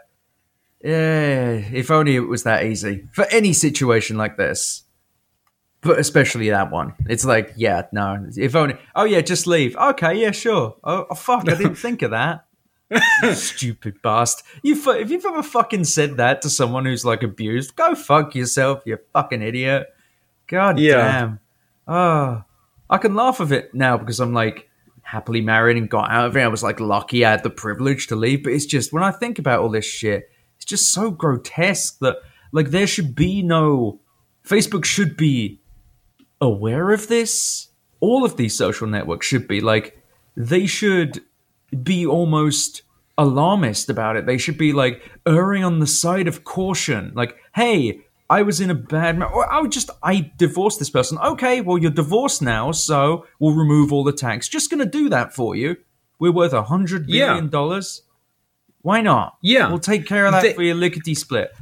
Yeah, 0.83 1.52
if 1.72 1.90
only 1.90 2.16
it 2.16 2.20
was 2.28 2.42
that 2.42 2.64
easy 2.64 3.09
for 3.12 3.24
any 3.30 3.52
situation 3.54 4.18
like 4.18 4.37
this, 4.37 4.83
but 5.80 5.98
especially 5.98 6.50
that 6.50 6.70
one. 6.70 6.92
It's 7.07 7.24
like, 7.24 7.52
yeah, 7.57 7.83
no. 7.92 8.26
If 8.37 8.54
only. 8.54 8.76
Oh 8.94 9.04
yeah, 9.04 9.22
just 9.22 9.46
leave. 9.46 9.76
Okay, 9.76 10.20
yeah, 10.20 10.33
sure. 10.33 10.76
Oh, 10.85 11.07
oh, 11.09 11.14
fuck, 11.14 11.48
I 11.48 11.54
didn't 11.54 11.76
think 11.76 12.02
of 12.02 12.11
that. 12.11 12.44
Stupid 13.35 14.02
bastard. 14.02 14.44
You 14.62 14.74
if 14.92 15.11
you've 15.11 15.24
ever 15.24 15.42
fucking 15.42 15.85
said 15.85 16.18
that 16.18 16.42
to 16.42 16.50
someone 16.50 16.85
who's 16.85 17.04
like 17.04 17.22
abused, 17.22 17.76
go 17.76 17.94
fuck 17.94 18.35
yourself, 18.35 18.83
you 18.85 18.98
fucking 19.12 19.40
idiot. 19.40 19.87
God 20.46 20.78
Yeah. 20.78 20.96
damn. 20.96 21.40
Oh, 21.86 22.44
I 22.88 22.98
can 22.98 23.14
laugh 23.14 23.40
of 23.40 23.52
it 23.52 23.74
now 23.74 23.96
because 23.96 24.20
I'm 24.20 24.32
like, 24.32 24.68
happily 25.04 25.42
married 25.42 25.76
and 25.76 25.88
got 25.88 26.10
out 26.10 26.26
of 26.26 26.36
it. 26.36 26.40
I 26.40 26.48
was 26.48 26.62
like 26.62 26.80
lucky 26.80 27.24
I 27.24 27.32
had 27.32 27.42
the 27.42 27.50
privilege 27.50 28.08
to 28.08 28.16
leave. 28.16 28.42
But 28.42 28.54
it's 28.54 28.66
just 28.66 28.92
when 28.92 29.02
I 29.02 29.12
think 29.12 29.38
about 29.38 29.60
all 29.60 29.68
this 29.68 29.84
shit, 29.84 30.30
it's 30.56 30.64
just 30.64 30.90
so 30.90 31.10
grotesque 31.10 31.98
that 32.00 32.16
like 32.52 32.70
there 32.70 32.86
should 32.86 33.14
be 33.14 33.42
no 33.42 34.00
Facebook 34.44 34.84
should 34.84 35.16
be 35.16 35.60
aware 36.40 36.90
of 36.90 37.08
this. 37.08 37.68
All 38.00 38.24
of 38.24 38.36
these 38.36 38.56
social 38.56 38.86
networks 38.86 39.26
should 39.26 39.46
be 39.46 39.60
like 39.60 40.02
they 40.36 40.66
should 40.66 41.22
be 41.82 42.06
almost 42.06 42.82
alarmist 43.16 43.90
about 43.90 44.16
it. 44.16 44.26
They 44.26 44.38
should 44.38 44.58
be 44.58 44.72
like 44.72 45.02
erring 45.26 45.64
on 45.64 45.78
the 45.78 45.86
side 45.86 46.28
of 46.28 46.44
caution. 46.44 47.12
Like, 47.14 47.36
hey, 47.54 48.03
I 48.30 48.42
was 48.42 48.60
in 48.60 48.70
a 48.70 48.74
bad 48.74 49.18
ma- 49.18 49.26
or 49.26 49.50
I 49.52 49.60
would 49.60 49.72
just 49.72 49.90
I 50.02 50.32
divorced 50.38 50.78
this 50.78 50.90
person. 50.90 51.18
Okay, 51.18 51.60
well 51.60 51.78
you're 51.78 51.90
divorced 51.90 52.40
now, 52.42 52.72
so 52.72 53.26
we'll 53.38 53.54
remove 53.54 53.92
all 53.92 54.04
the 54.04 54.12
tax. 54.12 54.48
Just 54.48 54.70
gonna 54.70 54.87
do 54.87 55.08
that 55.10 55.34
for 55.34 55.54
you. 55.54 55.76
We're 56.18 56.32
worth 56.32 56.52
a 56.52 56.62
hundred 56.62 57.06
billion 57.06 57.44
Yeah. 57.44 57.50
dollars. 57.50 58.02
Why 58.82 59.00
not? 59.02 59.37
Yeah. 59.42 59.68
we'll 59.68 59.78
take 59.78 60.06
care 60.06 60.26
of 60.26 60.32
that 60.32 60.42
They- 60.42 60.52
for 60.54 60.62
your 60.62 60.74
lickety 60.74 61.14
split. 61.14 61.52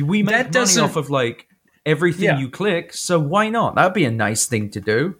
We 0.00 0.22
make 0.22 0.32
That 0.52 0.54
money 0.54 0.80
off 0.80 0.96
of 0.96 1.10
like 1.10 1.48
everything 1.84 2.24
Yeah. 2.24 2.38
you 2.38 2.48
click, 2.48 2.92
so 2.94 3.18
why 3.18 3.48
not? 3.48 3.74
That'd 3.74 3.92
be 3.94 4.04
a 4.04 4.10
nice 4.10 4.46
thing 4.46 4.70
to 4.70 4.80
do. 4.80 5.16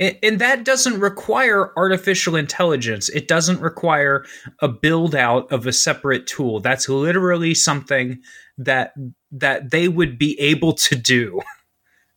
And, 0.00 0.16
and 0.22 0.38
that 0.40 0.64
doesn't 0.64 0.98
require 0.98 1.72
artificial 1.76 2.34
intelligence. 2.34 3.08
It 3.10 3.28
doesn't 3.28 3.60
require 3.60 4.24
a 4.60 4.66
build 4.68 5.14
out 5.14 5.50
of 5.52 5.66
a 5.66 5.72
separate 5.72 6.26
tool. 6.26 6.58
That's 6.60 6.88
literally 6.88 7.54
something 7.54 8.18
that 8.58 8.94
that 9.30 9.70
they 9.70 9.88
would 9.88 10.18
be 10.18 10.38
able 10.40 10.72
to 10.74 10.96
do 10.96 11.40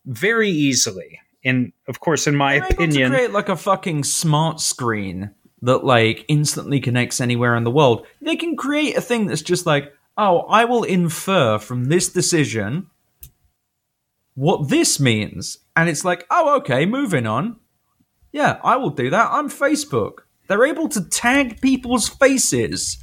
very 0.04 0.50
easily. 0.50 1.20
And 1.44 1.72
of 1.88 2.00
course, 2.00 2.26
in 2.26 2.36
my 2.36 2.58
They're 2.58 2.68
opinion, 2.68 3.12
create 3.12 3.30
like 3.32 3.48
a 3.48 3.56
fucking 3.56 4.04
smart 4.04 4.60
screen 4.60 5.30
that 5.62 5.84
like 5.84 6.24
instantly 6.28 6.80
connects 6.80 7.20
anywhere 7.20 7.56
in 7.56 7.64
the 7.64 7.70
world. 7.70 8.06
They 8.20 8.36
can 8.36 8.56
create 8.56 8.96
a 8.96 9.00
thing 9.00 9.26
that's 9.26 9.42
just 9.42 9.66
like, 9.66 9.92
oh, 10.18 10.40
I 10.40 10.64
will 10.64 10.82
infer 10.82 11.58
from 11.58 11.84
this 11.84 12.08
decision 12.08 12.90
what 14.34 14.68
this 14.68 15.00
means. 15.00 15.58
And 15.74 15.88
it's 15.88 16.04
like, 16.04 16.26
oh, 16.30 16.56
okay, 16.58 16.86
moving 16.86 17.26
on. 17.26 17.56
Yeah, 18.32 18.58
I 18.62 18.76
will 18.76 18.90
do 18.90 19.10
that. 19.10 19.30
I'm 19.32 19.48
Facebook. 19.48 20.18
They're 20.46 20.66
able 20.66 20.88
to 20.90 21.08
tag 21.08 21.60
people's 21.60 22.08
faces 22.08 22.98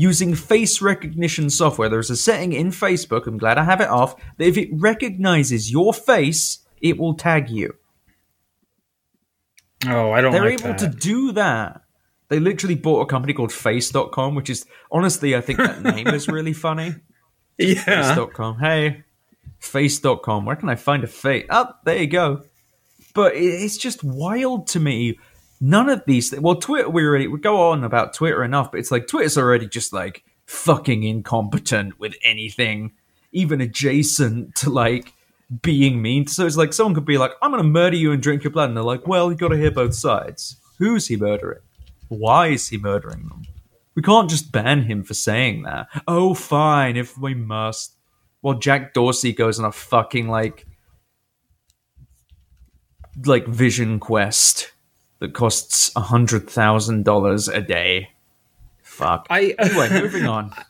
using 0.00 0.34
face 0.34 0.80
recognition 0.80 1.50
software. 1.50 1.88
There's 1.90 2.08
a 2.10 2.16
setting 2.16 2.52
in 2.52 2.68
Facebook, 2.70 3.26
I'm 3.26 3.36
glad 3.38 3.58
I 3.58 3.64
have 3.64 3.80
it 3.82 3.88
off, 3.88 4.14
that 4.38 4.46
if 4.46 4.56
it 4.56 4.70
recognizes 4.72 5.70
your 5.70 5.92
face, 5.92 6.60
it 6.80 6.98
will 6.98 7.14
tag 7.14 7.50
you. 7.50 7.74
oh, 9.86 10.10
I 10.12 10.20
don't 10.20 10.32
They're 10.32 10.44
like 10.44 10.60
able 10.60 10.70
that. 10.74 10.78
to 10.78 10.88
do 10.88 11.32
that. 11.32 11.82
They 12.28 12.38
literally 12.38 12.76
bought 12.76 13.02
a 13.02 13.06
company 13.06 13.32
called 13.34 13.52
Face.com, 13.52 14.34
which 14.34 14.48
is 14.50 14.64
honestly, 14.90 15.34
I 15.34 15.40
think 15.40 15.58
that 15.58 15.82
name 15.82 16.08
is 16.08 16.28
really 16.36 16.52
funny. 16.52 16.94
yeah. 17.58 18.14
Face.com. 18.14 18.58
Hey, 18.58 19.04
Face.com. 19.58 20.44
Where 20.46 20.56
can 20.56 20.68
I 20.68 20.76
find 20.76 21.02
a 21.04 21.08
face? 21.08 21.46
Oh, 21.50 21.66
there 21.84 21.98
you 21.98 22.06
go. 22.06 22.42
But 23.14 23.32
it's 23.34 23.76
just 23.76 24.04
wild 24.04 24.68
to 24.68 24.80
me. 24.80 25.18
None 25.60 25.90
of 25.90 26.02
these. 26.06 26.30
Th- 26.30 26.40
well, 26.40 26.56
Twitter. 26.56 26.88
We 26.88 27.04
already 27.04 27.26
we 27.28 27.38
go 27.38 27.70
on 27.70 27.84
about 27.84 28.14
Twitter 28.14 28.42
enough, 28.42 28.70
but 28.72 28.80
it's 28.80 28.90
like 28.90 29.06
Twitter's 29.06 29.36
already 29.36 29.68
just 29.68 29.92
like 29.92 30.24
fucking 30.46 31.02
incompetent 31.02 32.00
with 32.00 32.14
anything, 32.24 32.92
even 33.32 33.60
adjacent 33.60 34.54
to 34.56 34.70
like 34.70 35.12
being 35.62 36.00
mean. 36.00 36.26
So 36.26 36.46
it's 36.46 36.56
like 36.56 36.72
someone 36.72 36.94
could 36.94 37.04
be 37.04 37.18
like, 37.18 37.32
"I'm 37.42 37.50
going 37.50 37.62
to 37.62 37.68
murder 37.68 37.96
you 37.96 38.12
and 38.12 38.22
drink 38.22 38.42
your 38.42 38.52
blood," 38.52 38.70
and 38.70 38.76
they're 38.76 38.84
like, 38.84 39.06
"Well, 39.06 39.30
you 39.30 39.36
got 39.36 39.48
to 39.48 39.58
hear 39.58 39.70
both 39.70 39.94
sides. 39.94 40.56
Who's 40.78 41.08
he 41.08 41.16
murdering? 41.16 41.60
Why 42.08 42.48
is 42.48 42.68
he 42.68 42.78
murdering 42.78 43.28
them? 43.28 43.42
We 43.94 44.02
can't 44.02 44.30
just 44.30 44.50
ban 44.52 44.84
him 44.84 45.04
for 45.04 45.14
saying 45.14 45.64
that. 45.64 45.88
Oh, 46.08 46.32
fine, 46.32 46.96
if 46.96 47.18
we 47.18 47.34
must." 47.34 47.96
Well, 48.42 48.54
Jack 48.54 48.94
Dorsey 48.94 49.34
goes 49.34 49.58
on 49.58 49.66
a 49.66 49.72
fucking 49.72 50.26
like 50.28 50.66
like 53.26 53.46
vision 53.46 54.00
quest 54.00 54.72
that 55.20 55.34
costs 55.34 55.92
a 55.94 56.00
hundred 56.00 56.50
thousand 56.50 57.04
dollars 57.04 57.48
a 57.48 57.60
day. 57.60 58.10
Fuck. 58.82 59.26
I 59.30 59.54
anyway, 59.58 60.00
moving 60.00 60.26
on. 60.26 60.52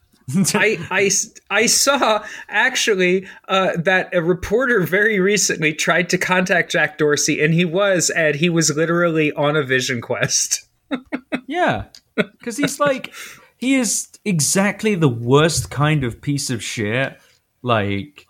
I, 0.55 0.79
I, 0.91 1.11
I 1.51 1.67
saw 1.67 2.25
actually 2.49 3.27
uh, 3.49 3.73
that 3.77 4.15
a 4.15 4.23
reporter 4.23 4.83
very 4.83 5.19
recently 5.19 5.73
tried 5.73 6.09
to 6.11 6.19
contact 6.19 6.71
Jack 6.71 6.99
Dorsey, 6.99 7.43
and 7.43 7.53
he 7.53 7.65
was, 7.65 8.11
and 8.11 8.37
he 8.37 8.49
was 8.49 8.77
literally 8.77 9.33
on 9.33 9.57
a 9.57 9.65
vision 9.65 10.01
quest. 10.01 10.67
yeah, 11.47 11.87
because 12.15 12.57
he's 12.57 12.79
like 12.79 13.13
he 13.59 13.75
is 13.75 14.09
exactly 14.25 14.95
the 14.95 15.09
worst 15.09 15.71
kind 15.71 16.05
of 16.05 16.21
piece 16.21 16.51
of 16.51 16.63
shit. 16.63 17.19
Like 17.63 18.27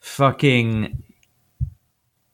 fucking 0.00 1.02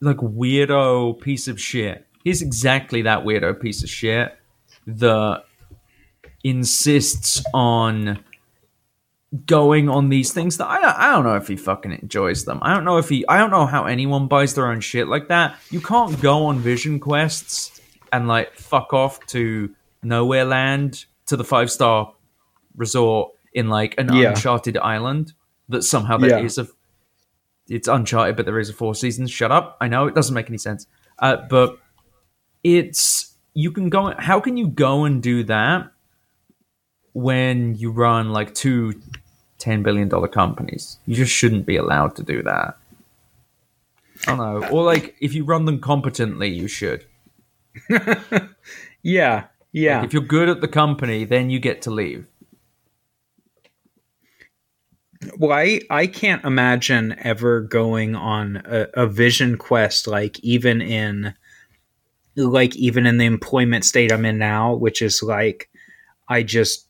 like 0.01 0.17
weirdo 0.17 1.21
piece 1.21 1.47
of 1.47 1.61
shit. 1.61 2.07
He's 2.25 2.43
exactly 2.43 3.03
that 3.03 3.25
weirdo 3.25 3.61
piece 3.61 3.83
of 3.83 3.89
shit 3.89 4.37
that 4.87 5.45
insists 6.45 7.43
on 7.53 8.23
going 9.47 9.89
on 9.89 10.09
these 10.09 10.33
things 10.33 10.57
that 10.57 10.67
I 10.69 10.81
don't, 10.81 10.97
I 10.99 11.11
don't 11.13 11.25
know 11.25 11.37
if 11.37 11.47
he 11.47 11.57
fucking 11.57 11.93
enjoys 11.93 12.45
them. 12.45 12.59
I 12.63 12.75
don't 12.75 12.85
know 12.85 12.99
if 12.99 13.09
he 13.09 13.27
I 13.29 13.39
don't 13.39 13.51
know 13.51 13.67
how 13.67 13.85
anyone 13.85 14.27
buys 14.27 14.55
their 14.55 14.67
own 14.67 14.81
shit 14.81 15.07
like 15.09 15.29
that. 15.29 15.57
You 15.71 15.81
can't 15.81 16.21
go 16.21 16.47
on 16.47 16.59
vision 16.59 16.99
quests 16.99 17.81
and 18.13 18.27
like 18.27 18.55
fuck 18.55 18.93
off 18.93 19.25
to 19.29 19.71
nowhere 20.03 20.45
land 20.45 21.05
to 21.27 21.37
the 21.37 21.45
five 21.45 21.71
star 21.71 22.13
resort 22.77 23.33
in 23.53 23.69
like 23.69 23.95
an 23.99 24.13
Yeah. 24.13 24.31
uncharted 24.31 24.77
island 24.79 25.33
that 25.69 25.83
somehow 25.83 26.17
there 26.17 26.31
Yeah. 26.41 26.45
is 26.45 26.59
a 26.59 26.67
it's 27.69 27.87
uncharted 27.87 28.35
but 28.35 28.47
there 28.47 28.59
is 28.59 28.69
a 28.69 28.73
four 28.73 28.95
seasons 28.97 29.31
shut 29.31 29.53
up 29.53 29.77
i 29.81 29.87
know 29.87 30.07
it 30.09 30.15
doesn't 30.15 30.35
make 30.35 30.49
any 30.49 30.59
sense 30.59 30.87
uh, 31.21 31.37
but 31.49 31.79
it's 32.63 33.35
you 33.55 33.71
can 33.71 33.89
go 33.89 34.15
how 34.19 34.41
can 34.41 34.57
you 34.57 34.69
go 34.69 35.05
and 35.05 35.23
do 35.23 35.45
that 35.45 35.91
when 37.13 37.75
you 37.75 37.91
run 37.91 38.31
like 38.31 38.55
two 38.55 39.01
10 39.59 39.83
billion 39.83 40.09
dollar 40.09 40.29
companies? 40.29 40.99
You 41.07 41.17
just 41.17 41.33
shouldn't 41.33 41.67
be 41.67 41.77
allowed 41.77 42.17
to 42.17 42.23
do 42.23 42.43
that. 42.43 42.79
I 44.27 44.37
don't 44.37 44.39
know. 44.39 44.69
Or 44.69 44.85
like 44.85 45.17
if 45.21 45.35
you 45.35 45.45
run 45.45 45.65
them 45.65 45.81
competently 45.81 46.49
you 46.49 46.69
should. 46.69 47.05
Yeah, 49.03 49.47
yeah. 49.73 50.05
if 50.05 50.13
you're 50.13 50.23
good 50.23 50.51
at 50.51 50.61
the 50.61 50.69
company 50.69 51.25
then 51.25 51.49
you 51.49 51.59
get 51.59 51.83
to 51.83 51.91
leave. 51.91 52.27
Well, 55.37 55.53
I, 55.53 55.81
I 55.91 56.07
can't 56.07 56.45
imagine 56.45 57.15
ever 57.19 57.61
going 57.61 58.15
on 58.15 58.63
a, 58.65 58.89
a 58.95 59.07
vision 59.07 59.57
quest 59.59 60.07
like 60.07 60.39
even 60.41 60.81
in 60.81 61.35
like 62.49 62.77
even 62.77 63.07
in 63.07 63.19
the 63.19 63.25
employment 63.25 63.85
state 63.85 64.13
I'm 64.13 64.25
in 64.25 64.39
now, 64.39 64.75
which 64.75 65.03
is 65.03 65.23
like 65.23 65.71
I 66.29 66.43
just 66.43 66.87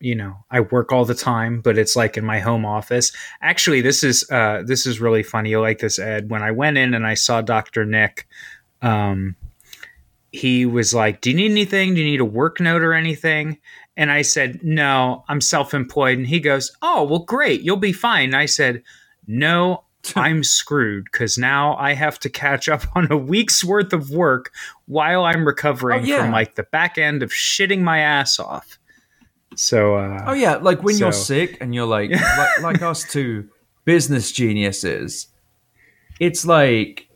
you 0.00 0.14
know 0.14 0.36
I 0.50 0.60
work 0.60 0.92
all 0.92 1.04
the 1.04 1.14
time, 1.14 1.60
but 1.60 1.78
it's 1.78 1.96
like 1.96 2.16
in 2.16 2.24
my 2.24 2.40
home 2.40 2.64
office. 2.64 3.12
Actually, 3.40 3.80
this 3.80 4.02
is 4.02 4.28
uh, 4.30 4.62
this 4.64 4.86
is 4.86 5.00
really 5.00 5.22
funny. 5.22 5.50
You 5.50 5.60
like 5.60 5.78
this, 5.78 5.98
Ed? 5.98 6.30
When 6.30 6.42
I 6.42 6.50
went 6.50 6.78
in 6.78 6.94
and 6.94 7.06
I 7.06 7.14
saw 7.14 7.40
Doctor 7.40 7.84
Nick, 7.84 8.26
um, 8.82 9.36
he 10.30 10.66
was 10.66 10.94
like, 10.94 11.20
"Do 11.20 11.30
you 11.30 11.36
need 11.36 11.50
anything? 11.50 11.94
Do 11.94 12.00
you 12.00 12.06
need 12.06 12.20
a 12.20 12.24
work 12.24 12.60
note 12.60 12.82
or 12.82 12.94
anything?" 12.94 13.58
And 13.96 14.10
I 14.10 14.22
said, 14.22 14.60
No, 14.62 15.24
I'm 15.28 15.40
self 15.40 15.74
employed. 15.74 16.18
And 16.18 16.26
he 16.26 16.40
goes, 16.40 16.72
Oh, 16.82 17.04
well, 17.04 17.20
great. 17.20 17.62
You'll 17.62 17.76
be 17.76 17.92
fine. 17.92 18.30
And 18.30 18.36
I 18.36 18.46
said, 18.46 18.82
No, 19.26 19.83
I'm 20.16 20.42
screwed 20.44 21.04
because 21.04 21.36
now 21.38 21.76
I 21.76 21.94
have 21.94 22.18
to 22.20 22.30
catch 22.30 22.68
up 22.68 22.82
on 22.94 23.10
a 23.10 23.16
week's 23.16 23.64
worth 23.64 23.92
of 23.92 24.10
work 24.10 24.52
while 24.86 25.24
I'm 25.24 25.46
recovering 25.46 26.02
Oh, 26.02 26.04
yeah. 26.04 26.22
from 26.22 26.32
like 26.32 26.54
the 26.54 26.62
back 26.64 26.98
end 26.98 27.22
of 27.22 27.30
shitting 27.30 27.80
my 27.80 27.98
ass 27.98 28.38
off. 28.38 28.78
So, 29.56 29.96
uh, 29.96 30.24
Oh 30.26 30.32
yeah, 30.32 30.56
like 30.56 30.82
when 30.82 30.98
you're 30.98 31.12
sick 31.12 31.58
and 31.60 31.74
you're 31.74 31.86
like, 31.86 32.10
like 32.38 32.60
like 32.60 32.82
us 32.82 33.04
two 33.04 33.48
business 33.84 34.32
geniuses. 34.32 35.28
It's 36.20 36.44
like 36.44 37.08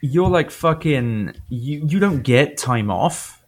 you're 0.00 0.28
like 0.28 0.50
fucking 0.50 1.34
you 1.48 1.84
you 1.86 1.98
don't 2.00 2.22
get 2.22 2.58
time 2.58 2.90
off. 2.90 3.42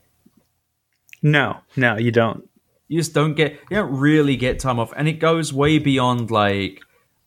no, 1.23 1.59
no, 1.77 1.97
you 1.97 2.11
don't. 2.11 2.49
You 2.89 3.01
just 3.01 3.14
don't 3.14 3.35
get 3.35 3.53
you 3.71 3.77
don't 3.77 3.93
really 3.97 4.37
get 4.37 4.59
time 4.61 4.79
off 4.79 4.93
and 4.97 5.09
it 5.09 5.14
goes 5.14 5.53
way 5.53 5.79
beyond 5.79 6.31
like 6.31 6.81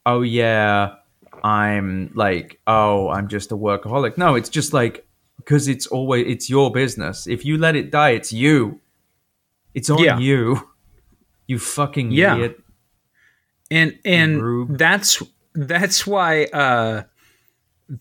oh 0.06 0.22
yeah, 0.22 0.96
I'm 1.44 2.12
like 2.16 2.60
oh, 2.68 3.10
I'm 3.10 3.28
just 3.28 3.52
a 3.52 3.58
workaholic. 3.58 4.18
No, 4.18 4.36
it's 4.36 4.50
just 4.50 4.74
like 4.74 5.06
because 5.38 5.68
it's 5.68 5.88
always 5.88 6.26
it's 6.28 6.50
your 6.50 6.72
business. 6.72 7.28
If 7.28 7.46
you 7.46 7.58
let 7.58 7.76
it 7.76 7.92
die, 7.92 8.12
it's 8.12 8.34
you. 8.34 8.80
It's 9.74 9.90
on 9.90 10.00
Yeah. 10.00 10.18
you. 10.18 10.70
You 11.48 11.60
fucking 11.60 12.12
Yeah. 12.12 12.36
idiot. 12.36 12.60
and 13.72 13.98
and 14.06 14.42
Rube. 14.42 14.78
that's 14.78 15.22
that's 15.54 16.06
why 16.08 16.46
uh 16.46 17.04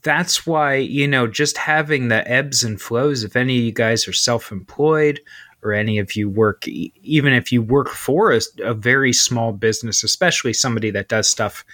that's 0.03 0.47
why 0.47 0.75
you 0.75 1.07
know 1.07 1.27
just 1.27 1.57
having 1.59 2.09
the 2.09 2.29
ebbs 2.31 2.65
and 2.65 2.81
flows 2.81 3.23
if 3.25 3.37
any 3.37 3.59
of 3.59 3.65
you 3.65 3.73
guys 3.73 4.09
are 4.09 4.13
self-employed 4.13 5.21
or 5.63 5.73
any 5.73 5.99
of 5.99 6.15
you 6.17 6.29
work 6.29 6.67
even 6.69 7.33
if 7.33 7.51
you 7.53 7.63
work 7.63 7.89
for 7.89 8.33
a, 8.33 8.41
a, 8.63 8.75
very 8.75 9.13
small 9.13 9.53
business 9.53 10.03
especially 10.05 10.53
somebody 10.53 10.91
that 10.91 11.09
does 11.09 11.29
stuff 11.29 11.65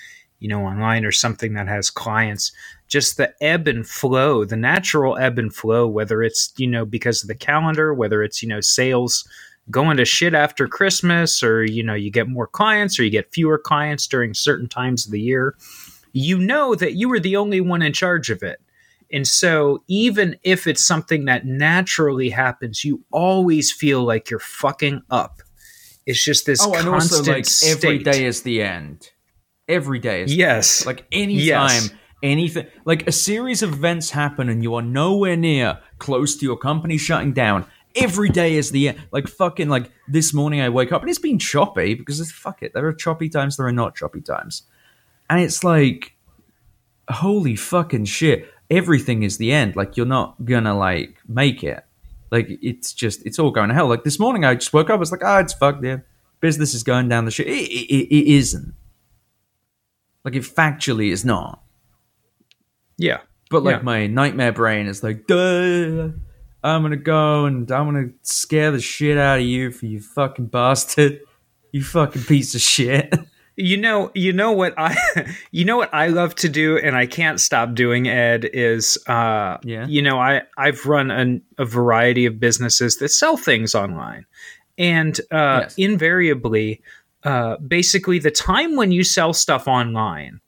you 0.42 0.48
know 0.48 0.64
online 0.64 1.04
or 1.04 1.12
something 1.12 1.54
that 1.54 1.68
has 1.68 1.90
clients 1.90 2.52
just 2.88 3.16
the 3.16 3.32
ebb 3.40 3.68
and 3.68 3.86
flow 3.86 4.44
the 4.44 4.56
natural 4.56 5.16
ebb 5.16 5.38
and 5.38 5.54
flow 5.54 5.86
whether 5.86 6.22
it's 6.22 6.52
you 6.56 6.66
know 6.66 6.84
because 6.84 7.22
of 7.22 7.28
the 7.28 7.34
calendar 7.34 7.94
whether 7.94 8.22
it's 8.22 8.42
you 8.42 8.48
know 8.48 8.60
sales 8.60 9.26
going 9.70 9.96
to 9.96 10.04
shit 10.04 10.34
after 10.34 10.66
christmas 10.66 11.42
or 11.42 11.64
you 11.64 11.82
know 11.82 11.94
you 11.94 12.10
get 12.10 12.28
more 12.28 12.46
clients 12.46 12.98
or 12.98 13.04
you 13.04 13.10
get 13.10 13.32
fewer 13.32 13.58
clients 13.58 14.06
during 14.06 14.34
certain 14.34 14.68
times 14.68 15.06
of 15.06 15.12
the 15.12 15.20
year 15.20 15.54
you 16.12 16.38
know 16.38 16.74
that 16.74 16.94
you 16.94 17.08
were 17.08 17.20
the 17.20 17.36
only 17.36 17.60
one 17.60 17.82
in 17.82 17.92
charge 17.92 18.30
of 18.30 18.42
it. 18.42 18.60
And 19.10 19.26
so, 19.26 19.82
even 19.88 20.38
if 20.42 20.66
it's 20.66 20.84
something 20.84 21.26
that 21.26 21.44
naturally 21.44 22.30
happens, 22.30 22.84
you 22.84 23.04
always 23.10 23.70
feel 23.70 24.02
like 24.04 24.30
you're 24.30 24.40
fucking 24.40 25.02
up. 25.10 25.42
It's 26.06 26.22
just 26.22 26.46
this 26.46 26.64
oh, 26.64 26.74
and 26.74 26.88
also 26.88 27.22
like 27.22 27.44
state. 27.44 27.72
every 27.72 27.98
day 27.98 28.24
is 28.24 28.42
the 28.42 28.62
end. 28.62 29.10
Every 29.72 29.98
day 29.98 30.22
is 30.22 30.34
yes, 30.34 30.84
like 30.84 31.06
anytime, 31.10 31.40
yes. 31.40 31.90
anything 32.22 32.66
like 32.84 33.08
a 33.08 33.12
series 33.12 33.62
of 33.62 33.72
events 33.72 34.10
happen 34.10 34.50
and 34.50 34.62
you 34.62 34.74
are 34.74 34.82
nowhere 34.82 35.34
near 35.36 35.78
close 35.98 36.36
to 36.36 36.44
your 36.44 36.58
company 36.58 36.98
shutting 36.98 37.32
down. 37.32 37.64
Every 37.96 38.28
day 38.28 38.56
is 38.56 38.70
the 38.70 38.90
end. 38.90 39.02
Like 39.12 39.28
fucking 39.28 39.70
like 39.70 39.90
this 40.08 40.34
morning, 40.34 40.60
I 40.60 40.68
wake 40.68 40.92
up 40.92 41.00
and 41.00 41.08
it's 41.08 41.18
been 41.18 41.38
choppy 41.38 41.94
because 41.94 42.20
it's, 42.20 42.30
fuck 42.30 42.62
it. 42.62 42.74
There 42.74 42.86
are 42.86 42.92
choppy 42.92 43.30
times, 43.30 43.56
there 43.56 43.66
are 43.66 43.72
not 43.72 43.94
choppy 43.96 44.20
times. 44.20 44.64
And 45.30 45.40
it's 45.40 45.64
like, 45.64 46.14
holy 47.08 47.56
fucking 47.56 48.04
shit. 48.04 48.52
Everything 48.70 49.22
is 49.22 49.38
the 49.38 49.52
end. 49.52 49.76
Like, 49.76 49.96
you're 49.96 50.06
not 50.06 50.44
gonna, 50.44 50.76
like, 50.76 51.16
make 51.26 51.64
it. 51.64 51.82
Like, 52.30 52.48
it's 52.60 52.92
just, 52.92 53.24
it's 53.26 53.38
all 53.38 53.50
going 53.50 53.68
to 53.68 53.74
hell. 53.74 53.88
Like, 53.88 54.04
this 54.04 54.18
morning 54.18 54.44
I 54.44 54.54
just 54.54 54.72
woke 54.72 54.90
up, 54.90 54.94
I 54.94 54.96
was 54.96 55.12
like, 55.12 55.24
ah, 55.24 55.36
oh, 55.36 55.40
it's 55.40 55.54
fucked, 55.54 55.84
yeah. 55.84 55.98
Business 56.40 56.74
is 56.74 56.82
going 56.82 57.08
down 57.08 57.24
the 57.24 57.30
shit. 57.30 57.46
It, 57.46 57.70
it, 57.70 58.14
it 58.14 58.32
isn't. 58.34 58.74
Like, 60.24 60.34
it 60.34 60.42
factually 60.42 61.10
is 61.10 61.24
not. 61.24 61.62
Yeah. 62.96 63.20
But, 63.50 63.62
like, 63.64 63.78
yeah. 63.78 63.82
my 63.82 64.06
nightmare 64.06 64.52
brain 64.52 64.86
is 64.86 65.02
like, 65.02 65.26
duh. 65.26 66.10
I'm 66.64 66.82
gonna 66.82 66.96
go 66.96 67.44
and 67.46 67.70
I'm 67.72 67.86
gonna 67.86 68.10
scare 68.22 68.70
the 68.70 68.80
shit 68.80 69.18
out 69.18 69.40
of 69.40 69.44
you 69.44 69.72
for 69.72 69.86
you 69.86 70.00
fucking 70.00 70.46
bastard. 70.46 71.20
You 71.72 71.82
fucking 71.82 72.22
piece 72.22 72.54
of 72.54 72.60
shit. 72.60 73.12
You 73.56 73.76
know, 73.76 74.10
you 74.14 74.32
know 74.32 74.52
what 74.52 74.72
I, 74.78 74.96
you 75.50 75.64
know 75.66 75.76
what 75.76 75.92
I 75.92 76.08
love 76.08 76.34
to 76.36 76.48
do, 76.48 76.78
and 76.78 76.96
I 76.96 77.06
can't 77.06 77.38
stop 77.38 77.74
doing. 77.74 78.08
Ed 78.08 78.46
is, 78.46 78.98
uh, 79.06 79.58
yeah. 79.62 79.86
You 79.86 80.00
know, 80.02 80.18
I 80.18 80.42
I've 80.56 80.86
run 80.86 81.10
an, 81.10 81.42
a 81.58 81.64
variety 81.64 82.24
of 82.24 82.40
businesses 82.40 82.96
that 82.98 83.10
sell 83.10 83.36
things 83.36 83.74
online, 83.74 84.24
and 84.78 85.18
uh, 85.30 85.60
yes. 85.62 85.74
invariably, 85.76 86.80
uh, 87.24 87.56
basically, 87.58 88.18
the 88.18 88.30
time 88.30 88.76
when 88.76 88.92
you 88.92 89.04
sell 89.04 89.32
stuff 89.32 89.68
online, 89.68 90.40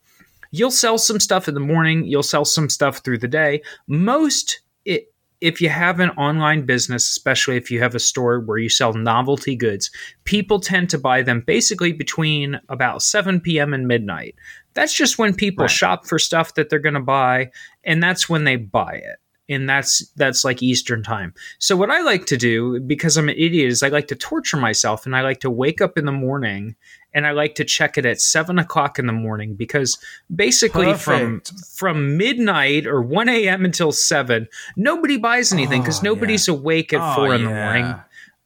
you'll 0.51 0.71
sell 0.71 0.99
some 0.99 1.21
stuff 1.21 1.49
in 1.49 1.55
the 1.55 1.61
morning, 1.61 2.05
you'll 2.05 2.23
sell 2.23 2.45
some 2.45 2.69
stuff 2.69 2.99
through 2.99 3.19
the 3.19 3.29
day. 3.29 3.63
Most 3.87 4.61
it 4.85 5.13
if 5.41 5.61
you 5.61 5.69
have 5.69 6.01
an 6.01 6.11
online 6.11 6.65
business, 6.65 7.07
especially 7.09 7.57
if 7.57 7.71
you 7.71 7.79
have 7.81 7.95
a 7.95 8.01
store 8.01 8.41
where 8.41 8.57
you 8.57 8.71
sell 8.71 8.95
novelty 8.95 9.55
goods, 9.55 9.91
people 10.25 10.59
tend 10.59 10.89
to 10.89 10.99
buy 10.99 11.21
them 11.21 11.43
basically 11.47 11.93
between 11.93 12.59
about 12.71 13.03
7 13.03 13.41
p.m. 13.41 13.75
and 13.75 13.87
midnight. 13.87 14.37
That's 14.73 14.95
just 14.95 15.19
when 15.19 15.35
people 15.35 15.65
right. 15.65 15.71
shop 15.71 16.07
for 16.07 16.19
stuff 16.19 16.55
that 16.55 16.71
they're 16.71 16.79
going 16.79 16.95
to 16.95 17.01
buy, 17.01 17.51
and 17.85 18.03
that's 18.03 18.27
when 18.29 18.45
they 18.45 18.57
buy 18.57 18.95
it. 18.95 19.19
And 19.49 19.69
that's 19.69 20.07
that's 20.17 20.43
like 20.45 20.63
Eastern 20.63 21.03
time. 21.03 21.35
So 21.59 21.77
what 21.77 21.91
I 21.91 22.01
like 22.01 22.25
to 22.27 22.37
do, 22.37 22.81
because 22.81 23.19
I'm 23.19 23.29
an 23.29 23.37
idiot, 23.37 23.69
is 23.69 23.83
I 23.83 23.89
like 23.89 24.09
to 24.09 24.15
torture 24.15 24.57
myself 24.57 25.05
and 25.05 25.15
I 25.15 25.21
like 25.21 25.41
to 25.41 25.51
wake 25.51 25.83
up 25.83 25.99
in 25.99 26.07
the 26.07 26.13
morning 26.13 26.77
and 27.13 27.27
I 27.27 27.31
like 27.31 27.55
to 27.57 27.65
check 27.65 27.97
it 27.97 28.07
at 28.07 28.21
seven 28.21 28.59
o'clock 28.59 28.99
in 28.99 29.07
the 29.07 29.13
morning 29.13 29.55
because 29.55 29.99
basically 30.35 30.87
Perfect. 30.87 31.49
from 31.49 31.59
from 31.77 32.17
midnight 32.17 32.87
or 32.87 33.01
one 33.03 33.29
a.m. 33.29 33.65
until 33.65 33.93
seven, 33.93 34.49
nobody 34.77 35.17
buys 35.17 35.53
anything 35.53 35.83
because 35.83 36.01
oh, 36.01 36.05
nobody's 36.05 36.49
yeah. 36.49 36.55
awake 36.55 36.93
at 36.93 37.01
oh, 37.01 37.15
four 37.15 37.35
in 37.35 37.43
yeah. 37.43 37.49
the 37.49 37.55
morning. 37.55 37.95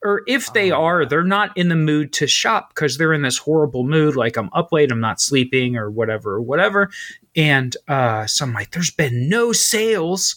Or 0.05 0.23
if 0.29 0.53
they 0.53 0.71
oh. 0.71 0.83
are, 0.83 1.07
they're 1.07 1.25
not 1.25 1.57
in 1.57 1.69
the 1.69 1.77
mood 1.77 2.13
to 2.15 2.27
shop 2.27 2.75
because 2.75 2.99
they're 2.99 3.13
in 3.13 3.23
this 3.23 3.39
horrible 3.39 3.85
mood, 3.85 4.15
like 4.15 4.37
I'm 4.37 4.51
up 4.53 4.71
late, 4.71 4.93
I'm 4.93 5.01
not 5.01 5.21
sleeping, 5.21 5.77
or 5.77 5.91
whatever, 5.91 6.35
or 6.35 6.43
whatever. 6.43 6.91
And 7.35 7.77
uh, 7.89 8.27
so 8.27 8.45
I'm 8.45 8.53
like, 8.53 8.71
there's 8.71 8.91
been 8.91 9.29
no 9.29 9.53
sales 9.53 10.37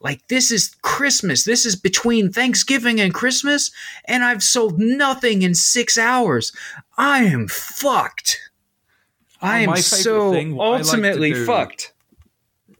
like 0.00 0.26
this 0.28 0.50
is 0.50 0.74
Christmas. 0.82 1.44
This 1.44 1.66
is 1.66 1.76
between 1.76 2.30
Thanksgiving 2.30 3.00
and 3.00 3.12
Christmas, 3.12 3.70
and 4.04 4.24
I've 4.24 4.42
sold 4.42 4.78
nothing 4.78 5.42
in 5.42 5.54
six 5.54 5.98
hours. 5.98 6.52
I 6.96 7.24
am 7.24 7.48
fucked. 7.48 8.38
I 9.40 9.66
oh, 9.66 9.70
am 9.70 9.76
so 9.76 10.32
thing, 10.32 10.58
ultimately 10.58 11.34
like 11.34 11.46
fucked. 11.46 11.92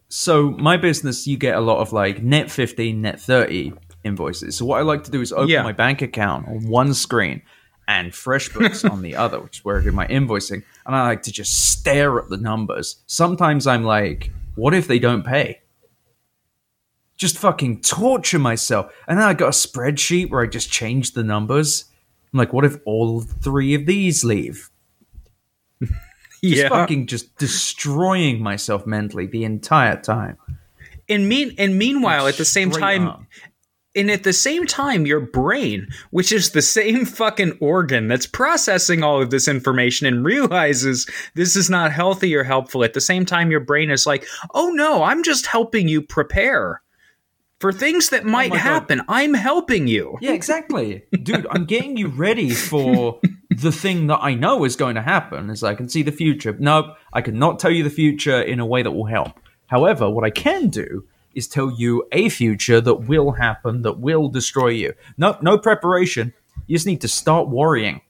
So 0.09 0.51
my 0.51 0.77
business, 0.77 1.27
you 1.27 1.37
get 1.37 1.55
a 1.55 1.61
lot 1.61 1.79
of 1.79 1.93
like 1.93 2.23
net 2.23 2.49
fifteen, 2.49 3.01
net 3.01 3.19
thirty 3.19 3.73
invoices. 4.03 4.55
So 4.55 4.65
what 4.65 4.79
I 4.79 4.81
like 4.81 5.03
to 5.03 5.11
do 5.11 5.21
is 5.21 5.31
open 5.31 5.49
yeah. 5.49 5.63
my 5.63 5.73
bank 5.73 6.01
account 6.01 6.47
on 6.47 6.67
one 6.67 6.93
screen 6.93 7.41
and 7.87 8.11
FreshBooks 8.11 8.89
on 8.89 9.01
the 9.01 9.15
other, 9.15 9.39
which 9.39 9.59
is 9.59 9.65
where 9.65 9.79
I 9.79 9.83
do 9.83 9.91
my 9.91 10.07
invoicing. 10.07 10.63
And 10.85 10.95
I 10.95 11.07
like 11.07 11.23
to 11.23 11.31
just 11.31 11.71
stare 11.71 12.19
at 12.19 12.29
the 12.29 12.37
numbers. 12.37 12.97
Sometimes 13.07 13.67
I'm 13.67 13.83
like, 13.83 14.31
what 14.55 14.73
if 14.73 14.87
they 14.87 14.99
don't 14.99 15.25
pay? 15.25 15.61
Just 17.19 17.37
fucking 17.37 17.81
torture 17.81 18.39
myself. 18.39 18.91
And 19.07 19.19
then 19.19 19.27
I 19.27 19.33
got 19.33 19.47
a 19.47 19.51
spreadsheet 19.51 20.31
where 20.31 20.41
I 20.41 20.47
just 20.47 20.71
changed 20.71 21.13
the 21.13 21.23
numbers. 21.23 21.85
I'm 22.33 22.39
like, 22.39 22.53
what 22.53 22.65
if 22.65 22.77
all 22.85 23.21
three 23.21 23.75
of 23.75 23.85
these 23.85 24.23
leave? 24.23 24.69
just 25.81 25.93
yeah. 26.41 26.69
fucking 26.69 27.07
just 27.07 27.37
destroying 27.37 28.41
myself 28.41 28.87
mentally 28.87 29.27
the 29.27 29.43
entire 29.43 29.99
time. 30.01 30.37
And 31.09 31.27
mean 31.27 31.53
and 31.57 31.77
meanwhile, 31.77 32.27
at 32.27 32.37
the 32.37 32.45
same 32.45 32.71
time, 32.71 33.07
up. 33.07 33.23
and 33.95 34.11
at 34.11 34.23
the 34.23 34.31
same 34.31 34.65
time, 34.65 35.07
your 35.07 35.19
brain, 35.19 35.87
which 36.11 36.31
is 36.31 36.51
the 36.51 36.61
same 36.61 37.03
fucking 37.05 37.57
organ 37.59 38.07
that's 38.07 38.27
processing 38.27 39.03
all 39.03 39.21
of 39.21 39.31
this 39.31 39.47
information 39.47 40.07
and 40.07 40.23
realizes 40.23 41.09
this 41.33 41.55
is 41.55 41.69
not 41.69 41.91
healthy 41.91 42.33
or 42.35 42.43
helpful, 42.43 42.83
at 42.83 42.93
the 42.93 43.01
same 43.01 43.25
time, 43.25 43.49
your 43.49 43.59
brain 43.59 43.89
is 43.89 44.05
like, 44.05 44.25
oh 44.53 44.69
no, 44.69 45.03
I'm 45.03 45.23
just 45.23 45.47
helping 45.47 45.87
you 45.87 46.01
prepare 46.01 46.81
for 47.59 47.71
things 47.71 48.09
that 48.09 48.23
oh 48.23 48.29
might 48.29 48.51
oh 48.51 48.55
happen. 48.55 48.99
God. 48.99 49.05
I'm 49.09 49.33
helping 49.33 49.87
you. 49.87 50.17
Yeah, 50.21 50.31
exactly. 50.31 51.03
Dude, 51.11 51.47
I'm 51.51 51.65
getting 51.65 51.97
you 51.97 52.07
ready 52.07 52.49
for 52.51 53.19
the 53.49 53.71
thing 53.71 54.07
that 54.07 54.19
I 54.21 54.33
know 54.33 54.63
is 54.63 54.75
going 54.75 54.95
to 54.95 55.01
happen 55.01 55.49
as 55.49 55.63
I 55.63 55.75
can 55.75 55.89
see 55.89 56.01
the 56.01 56.11
future. 56.11 56.55
Nope, 56.57 56.95
I 57.13 57.21
cannot 57.21 57.59
tell 57.59 57.71
you 57.71 57.83
the 57.83 57.89
future 57.89 58.41
in 58.41 58.59
a 58.59 58.65
way 58.65 58.83
that 58.83 58.91
will 58.91 59.05
help. 59.05 59.39
However, 59.67 60.09
what 60.09 60.23
I 60.23 60.29
can 60.29 60.69
do 60.69 61.05
is 61.35 61.47
tell 61.47 61.71
you 61.71 62.07
a 62.11 62.29
future 62.29 62.81
that 62.81 62.95
will 62.95 63.31
happen 63.31 63.83
that 63.83 63.99
will 63.99 64.29
destroy 64.29 64.69
you. 64.69 64.93
No, 65.17 65.37
no 65.41 65.57
preparation. 65.57 66.33
You 66.65 66.75
just 66.75 66.87
need 66.87 67.01
to 67.01 67.07
start 67.07 67.49
worrying 67.49 68.01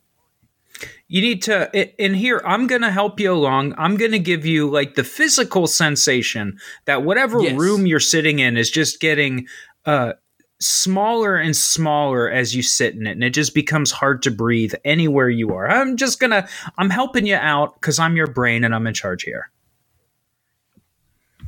you 1.09 1.21
need 1.21 1.41
to 1.41 1.69
in 2.01 2.13
here 2.13 2.41
i'm 2.45 2.67
going 2.67 2.83
to 2.83 2.91
help 2.91 3.19
you 3.19 3.33
along. 3.33 3.73
I'm 3.77 3.97
going 3.97 4.11
to 4.11 4.19
give 4.19 4.45
you 4.45 4.69
like 4.69 4.95
the 4.95 5.03
physical 5.03 5.67
sensation 5.67 6.57
that 6.85 7.03
whatever 7.03 7.41
yes. 7.41 7.59
room 7.59 7.85
you're 7.85 7.99
sitting 7.99 8.39
in 8.39 8.55
is 8.55 8.71
just 8.71 9.01
getting 9.01 9.47
uh 9.85 10.13
smaller 10.61 11.35
and 11.35 11.55
smaller 11.55 12.29
as 12.29 12.55
you 12.55 12.61
sit 12.61 12.93
in 12.93 13.07
it 13.07 13.11
and 13.11 13.23
it 13.23 13.31
just 13.31 13.53
becomes 13.53 13.91
hard 13.91 14.21
to 14.23 14.31
breathe 14.31 14.73
anywhere 14.85 15.29
you 15.29 15.53
are. 15.53 15.69
I'm 15.69 15.97
just 15.97 16.19
going 16.19 16.31
to 16.31 16.47
i'm 16.77 16.89
helping 16.89 17.25
you 17.25 17.35
out 17.35 17.81
cuz 17.81 17.99
i'm 17.99 18.15
your 18.15 18.27
brain 18.27 18.63
and 18.63 18.73
i'm 18.73 18.87
in 18.87 18.93
charge 18.93 19.23
here. 19.23 19.51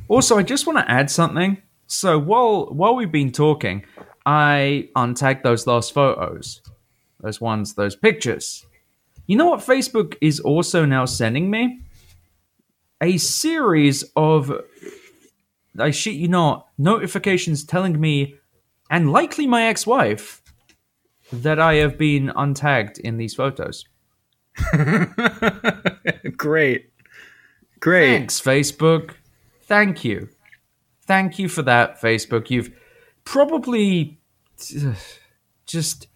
Also 0.08 0.36
i 0.38 0.42
just 0.42 0.66
want 0.66 0.78
to 0.78 0.90
add 0.90 1.10
something. 1.10 1.62
So 1.86 2.18
while 2.18 2.66
while 2.66 2.96
we've 2.96 3.12
been 3.12 3.32
talking 3.32 3.84
i 4.26 4.88
untagged 4.96 5.42
those 5.42 5.66
last 5.66 5.94
photos 5.94 6.62
those 7.20 7.40
ones 7.40 7.74
those 7.74 7.94
pictures 7.94 8.66
you 9.26 9.36
know 9.36 9.46
what 9.46 9.60
Facebook 9.60 10.16
is 10.20 10.40
also 10.40 10.84
now 10.84 11.04
sending 11.04 11.50
me? 11.50 11.80
A 13.00 13.18
series 13.18 14.04
of, 14.16 14.52
I 15.78 15.90
shit 15.90 16.14
you 16.14 16.28
not, 16.28 16.68
notifications 16.78 17.64
telling 17.64 18.00
me, 18.00 18.36
and 18.90 19.10
likely 19.10 19.46
my 19.46 19.64
ex 19.64 19.86
wife, 19.86 20.42
that 21.32 21.58
I 21.58 21.74
have 21.74 21.96
been 21.96 22.28
untagged 22.28 23.00
in 23.00 23.16
these 23.16 23.34
photos. 23.34 23.86
Great. 26.36 26.90
Great. 27.80 28.18
Thanks, 28.18 28.40
Facebook. 28.40 29.14
Thank 29.62 30.04
you. 30.04 30.28
Thank 31.06 31.38
you 31.38 31.48
for 31.48 31.62
that, 31.62 32.00
Facebook. 32.00 32.50
You've 32.50 32.70
probably 33.24 34.20
just 35.66 36.06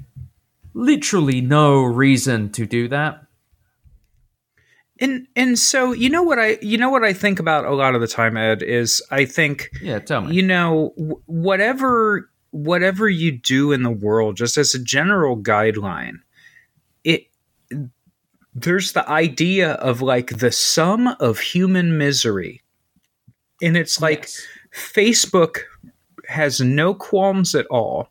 literally 0.77 1.41
no 1.41 1.83
reason 1.83 2.51
to 2.53 2.66
do 2.66 2.87
that. 2.89 3.22
And 5.01 5.27
and 5.35 5.59
so 5.59 5.93
you 5.93 6.09
know 6.09 6.22
what 6.22 6.39
I 6.39 6.59
you 6.62 6.79
know 6.79 6.91
what 6.91 7.03
I 7.05 7.12
think 7.12 7.39
about 7.41 7.64
a 7.64 7.74
lot 7.74 7.95
of 7.95 8.01
the 8.01 8.07
time, 8.07 8.37
Ed 8.37 8.62
is 8.62 9.03
I 9.11 9.24
think 9.24 9.70
Yeah, 9.83 9.99
tell 9.99 10.22
me. 10.22 10.35
you 10.35 10.43
know 10.43 10.93
whatever 11.27 12.31
whatever 12.51 13.09
you 13.09 13.33
do 13.33 13.72
in 13.72 13.83
the 13.83 13.91
world, 13.91 14.37
just 14.37 14.57
as 14.57 14.74
a 14.74 14.83
general 14.83 15.37
guideline, 15.37 16.20
it 17.05 17.27
there's 18.55 18.93
the 18.93 19.07
idea 19.09 19.72
of 19.72 20.01
like 20.01 20.39
the 20.39 20.51
sum 20.53 21.09
of 21.20 21.41
human 21.41 21.99
misery, 21.99 22.62
and 23.61 23.77
it's 23.77 24.01
like 24.01 24.20
Yes. 24.22 24.47
Facebook 24.72 25.59
has 26.29 26.61
no 26.61 26.95
qualms 26.95 27.55
at 27.55 27.66
all 27.66 28.09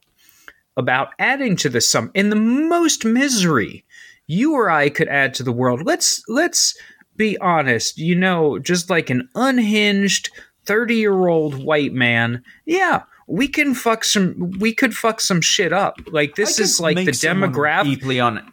about 0.77 1.09
adding 1.19 1.55
to 1.57 1.69
the 1.69 1.81
sum 1.81 2.11
in 2.13 2.29
the 2.29 2.35
most 2.35 3.05
misery 3.05 3.85
you 4.27 4.53
or 4.53 4.69
I 4.69 4.89
could 4.89 5.07
add 5.07 5.33
to 5.35 5.43
the 5.43 5.51
world. 5.51 5.85
Let's 5.85 6.23
let's 6.27 6.75
be 7.15 7.37
honest, 7.37 7.97
you 7.97 8.15
know, 8.15 8.57
just 8.59 8.89
like 8.89 9.09
an 9.09 9.29
unhinged 9.35 10.31
30-year-old 10.65 11.63
white 11.63 11.93
man, 11.93 12.43
yeah, 12.65 13.03
we 13.27 13.47
can 13.47 13.73
fuck 13.75 14.03
some 14.03 14.51
we 14.59 14.73
could 14.73 14.95
fuck 14.95 15.21
some 15.21 15.41
shit 15.41 15.71
up. 15.71 15.99
Like 16.07 16.35
this 16.35 16.59
is 16.59 16.79
like 16.79 16.97
the 16.97 17.11
demographic 17.11 17.83
deeply 17.83 18.19
un- 18.19 18.51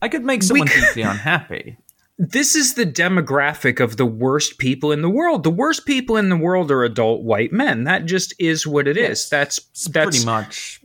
I 0.00 0.08
could 0.08 0.24
make 0.24 0.42
someone 0.42 0.68
could- 0.68 0.80
deeply 0.80 1.02
unhappy. 1.14 1.76
this 2.16 2.54
is 2.54 2.74
the 2.74 2.86
demographic 2.86 3.80
of 3.80 3.96
the 3.96 4.06
worst 4.06 4.58
people 4.58 4.92
in 4.92 5.02
the 5.02 5.10
world. 5.10 5.42
The 5.42 5.50
worst 5.50 5.84
people 5.84 6.16
in 6.16 6.28
the 6.28 6.36
world 6.36 6.70
are 6.70 6.84
adult 6.84 7.22
white 7.22 7.52
men. 7.52 7.84
That 7.84 8.06
just 8.06 8.34
is 8.38 8.66
what 8.66 8.86
it 8.86 8.96
is. 8.96 9.08
Yes. 9.08 9.28
That's 9.28 9.58
It's 9.58 9.84
that's 9.88 10.18
pretty 10.18 10.24
much 10.24 10.80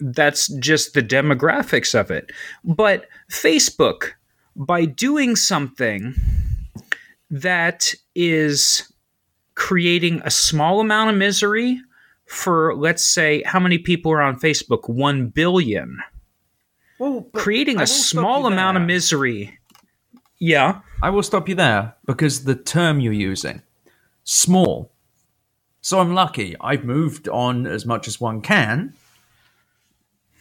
that's 0.00 0.48
just 0.58 0.94
the 0.94 1.02
demographics 1.02 1.98
of 1.98 2.10
it. 2.10 2.30
But 2.64 3.06
Facebook, 3.30 4.12
by 4.56 4.84
doing 4.84 5.36
something 5.36 6.14
that 7.30 7.94
is 8.14 8.90
creating 9.54 10.22
a 10.24 10.30
small 10.30 10.80
amount 10.80 11.10
of 11.10 11.16
misery 11.16 11.80
for, 12.26 12.74
let's 12.76 13.04
say, 13.04 13.42
how 13.44 13.58
many 13.58 13.78
people 13.78 14.12
are 14.12 14.22
on 14.22 14.38
Facebook? 14.38 14.88
One 14.88 15.28
billion. 15.28 15.98
well, 16.98 17.26
Creating 17.34 17.80
a 17.80 17.86
small 17.86 18.46
amount 18.46 18.76
of 18.76 18.84
misery. 18.84 19.58
Yeah. 20.38 20.80
I 21.02 21.10
will 21.10 21.22
stop 21.22 21.48
you 21.48 21.54
there 21.54 21.94
because 22.06 22.44
the 22.44 22.54
term 22.54 23.00
you're 23.00 23.12
using, 23.12 23.62
small. 24.24 24.92
So 25.80 26.00
I'm 26.00 26.14
lucky. 26.14 26.54
I've 26.60 26.84
moved 26.84 27.28
on 27.28 27.66
as 27.66 27.86
much 27.86 28.08
as 28.08 28.20
one 28.20 28.40
can. 28.40 28.94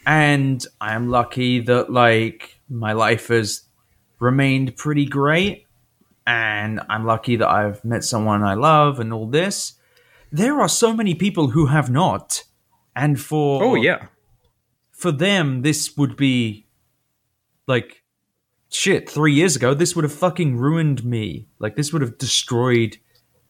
And 0.08 0.66
I 0.80 0.94
am 0.96 1.10
lucky 1.10 1.60
that, 1.60 1.92
like, 1.92 2.60
my 2.70 2.94
life 2.94 3.28
has 3.28 3.64
remained 4.20 4.78
pretty 4.78 5.06
great. 5.06 5.66
And 6.26 6.80
I'm 6.90 7.06
lucky 7.06 7.36
that 7.36 7.50
I've 7.50 7.84
met 7.86 8.04
someone 8.04 8.42
I 8.44 8.54
love 8.54 9.00
and 9.02 9.14
all 9.14 9.28
this. 9.28 9.74
There 10.32 10.60
are 10.62 10.70
so 10.70 10.94
many 10.94 11.14
people 11.14 11.50
who 11.50 11.68
have 11.68 11.90
not. 11.90 12.44
And 12.96 13.20
for 13.20 13.64
Oh, 13.64 13.76
yeah. 13.76 14.08
for 14.92 15.12
them, 15.12 15.62
this 15.62 15.96
would 15.98 16.16
be 16.18 16.66
like 17.68 18.04
shit. 18.70 19.10
Three 19.10 19.34
years 19.34 19.56
ago, 19.56 19.74
this 19.74 19.96
would 19.96 20.04
have 20.04 20.14
fucking 20.14 20.58
ruined 20.58 21.04
me. 21.06 21.48
Like 21.60 21.76
this 21.76 21.94
would 21.94 22.02
have 22.02 22.18
destroyed 22.18 22.98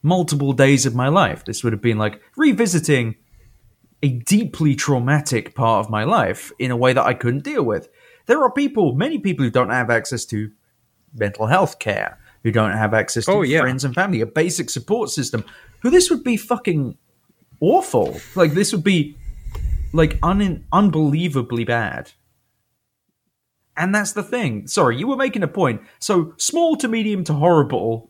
multiple 0.03 0.53
days 0.53 0.85
of 0.85 0.93
my 0.93 1.07
life. 1.07 1.45
This 1.45 1.63
would 1.63 1.73
have 1.73 1.81
been 1.81 1.97
like 1.97 2.21
revisiting 2.35 3.15
a 4.03 4.09
deeply 4.09 4.75
traumatic 4.75 5.55
part 5.55 5.85
of 5.85 5.89
my 5.91 6.03
life 6.03 6.51
in 6.59 6.71
a 6.71 6.77
way 6.77 6.93
that 6.93 7.05
I 7.05 7.13
couldn't 7.13 7.43
deal 7.43 7.63
with. 7.63 7.89
There 8.27 8.41
are 8.43 8.51
people, 8.51 8.93
many 8.95 9.17
people 9.19 9.43
who 9.45 9.51
don't 9.51 9.69
have 9.69 9.89
access 9.89 10.25
to 10.25 10.51
mental 11.15 11.47
health 11.47 11.79
care, 11.79 12.19
who 12.43 12.51
don't 12.51 12.71
have 12.77 12.93
access 12.93 13.25
to 13.25 13.31
Oh, 13.31 13.41
yeah. 13.41 13.61
friends 13.61 13.83
and 13.83 13.95
family, 13.95 14.21
a 14.21 14.25
basic 14.25 14.69
support 14.69 15.09
system, 15.09 15.43
who 15.81 15.89
this 15.89 16.09
would 16.09 16.23
be 16.23 16.37
fucking 16.37 16.97
awful. 17.59 18.19
Like 18.35 18.51
this 18.53 18.71
would 18.71 18.83
be 18.83 19.17
like 19.93 20.19
un- 20.21 20.65
unbelievably 20.71 21.63
bad. 21.63 22.11
And 23.75 23.93
that's 23.93 24.13
the 24.13 24.23
thing. 24.23 24.67
Sorry, 24.67 24.97
you 24.97 25.07
were 25.07 25.15
making 25.15 25.43
a 25.43 25.47
point. 25.47 25.81
So 25.99 26.33
small 26.37 26.75
to 26.77 26.87
medium 26.87 27.23
to 27.25 27.33
horrible 27.33 28.06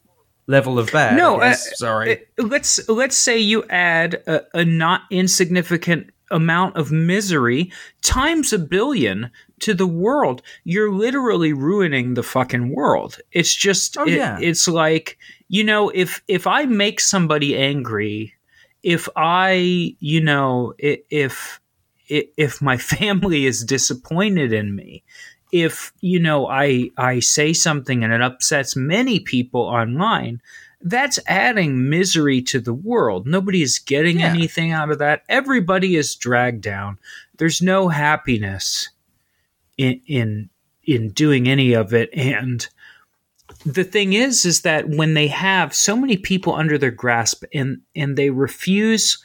level 0.48 0.80
of 0.80 0.92
bad. 0.92 1.16
No, 1.18 1.40
uh, 1.42 1.54
sorry. 1.54 2.22
Uh, 2.40 2.44
let's 2.44 2.88
let's 2.90 3.16
say 3.18 3.38
you 3.38 3.64
add 3.70 4.16
a, 4.28 4.42
a 4.60 4.66
not 4.66 5.02
insignificant 5.12 6.10
amount 6.32 6.76
of 6.76 6.92
misery 6.92 7.72
times 8.02 8.52
a 8.52 8.60
billion 8.60 9.32
to 9.60 9.74
the 9.74 9.88
world 9.88 10.42
you're 10.66 10.92
literally 10.92 11.54
ruining 11.54 12.16
the 12.16 12.22
fucking 12.22 12.76
world 12.76 13.18
it's 13.32 13.56
just 13.56 13.98
Oh, 13.98 14.04
it- 14.04 14.18
yeah. 14.18 14.38
it's 14.42 14.68
like 14.68 15.18
you 15.48 15.64
know 15.64 15.88
if 15.96 16.22
if 16.28 16.46
i 16.46 16.66
make 16.66 17.00
somebody 17.00 17.56
angry 17.58 18.34
if 18.84 19.08
i 19.16 19.96
you 20.02 20.20
know 20.20 20.74
if 20.78 21.62
if 22.10 22.62
my 22.62 22.76
family 22.98 23.46
is 23.46 23.64
disappointed 23.64 24.52
in 24.52 24.76
me 24.76 25.04
if 25.52 25.94
you 26.02 26.20
know 26.20 26.48
i 26.48 26.90
i 26.98 27.20
say 27.20 27.54
something 27.54 28.04
and 28.04 28.12
it 28.14 28.22
upsets 28.22 28.76
many 28.76 29.20
people 29.20 29.62
online 29.62 30.42
that's 30.82 31.18
adding 31.26 31.90
misery 31.90 32.40
to 32.44 32.60
the 32.60 32.74
world. 32.74 33.26
Nobody 33.26 33.64
is 33.64 33.80
getting 33.80 34.20
Yeah. 34.20 34.28
anything 34.28 34.72
out 34.72 34.92
of 34.92 35.00
that. 35.00 35.24
Everybody 35.28 35.96
is 35.96 36.14
dragged 36.16 36.62
down. 36.62 37.00
There's 37.38 37.64
no 37.64 37.90
happiness 37.90 38.90
in 39.76 40.00
in 40.06 40.50
in 40.84 41.10
doing 41.10 41.50
any 41.50 41.74
of 41.74 41.96
it. 41.96 42.12
And 42.14 42.66
the 43.66 43.84
thing 43.84 44.14
is 44.14 44.46
is 44.46 44.62
that 44.62 44.88
when 44.88 45.16
they 45.16 45.28
have 45.28 45.74
so 45.74 45.96
many 45.98 46.16
people 46.16 46.54
under 46.54 46.78
their 46.78 46.92
grasp 46.92 47.44
and 47.56 47.82
and 47.96 48.16
they 48.16 48.30
refuse 48.30 49.18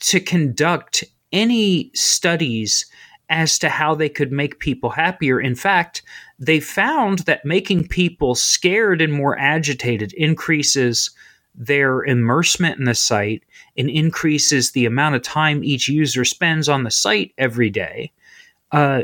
to 0.00 0.20
conduct 0.20 1.04
any 1.32 1.90
studies 1.94 2.84
as 3.32 3.58
to 3.58 3.68
how 3.68 3.94
they 3.94 4.08
could 4.08 4.30
make 4.30 4.60
people 4.60 4.90
happier. 4.90 5.40
In 5.40 5.54
fact 5.54 6.02
they 6.38 6.60
found 6.60 7.20
that 7.20 7.44
making 7.44 7.88
people 7.88 8.34
scared 8.34 9.00
and 9.00 9.12
more 9.12 9.38
agitated 9.38 10.12
increases 10.12 11.10
their 11.54 12.04
immersement 12.04 12.78
in 12.78 12.84
the 12.84 12.94
site 12.94 13.42
and 13.76 13.88
increases 13.88 14.70
the 14.70 14.86
amount 14.86 15.14
of 15.14 15.22
time 15.22 15.64
each 15.64 15.88
user 15.88 16.24
spends 16.24 16.68
on 16.68 16.84
the 16.84 16.90
site 16.90 17.32
every 17.38 17.70
day. 17.70 18.12
Uh, 18.70 19.02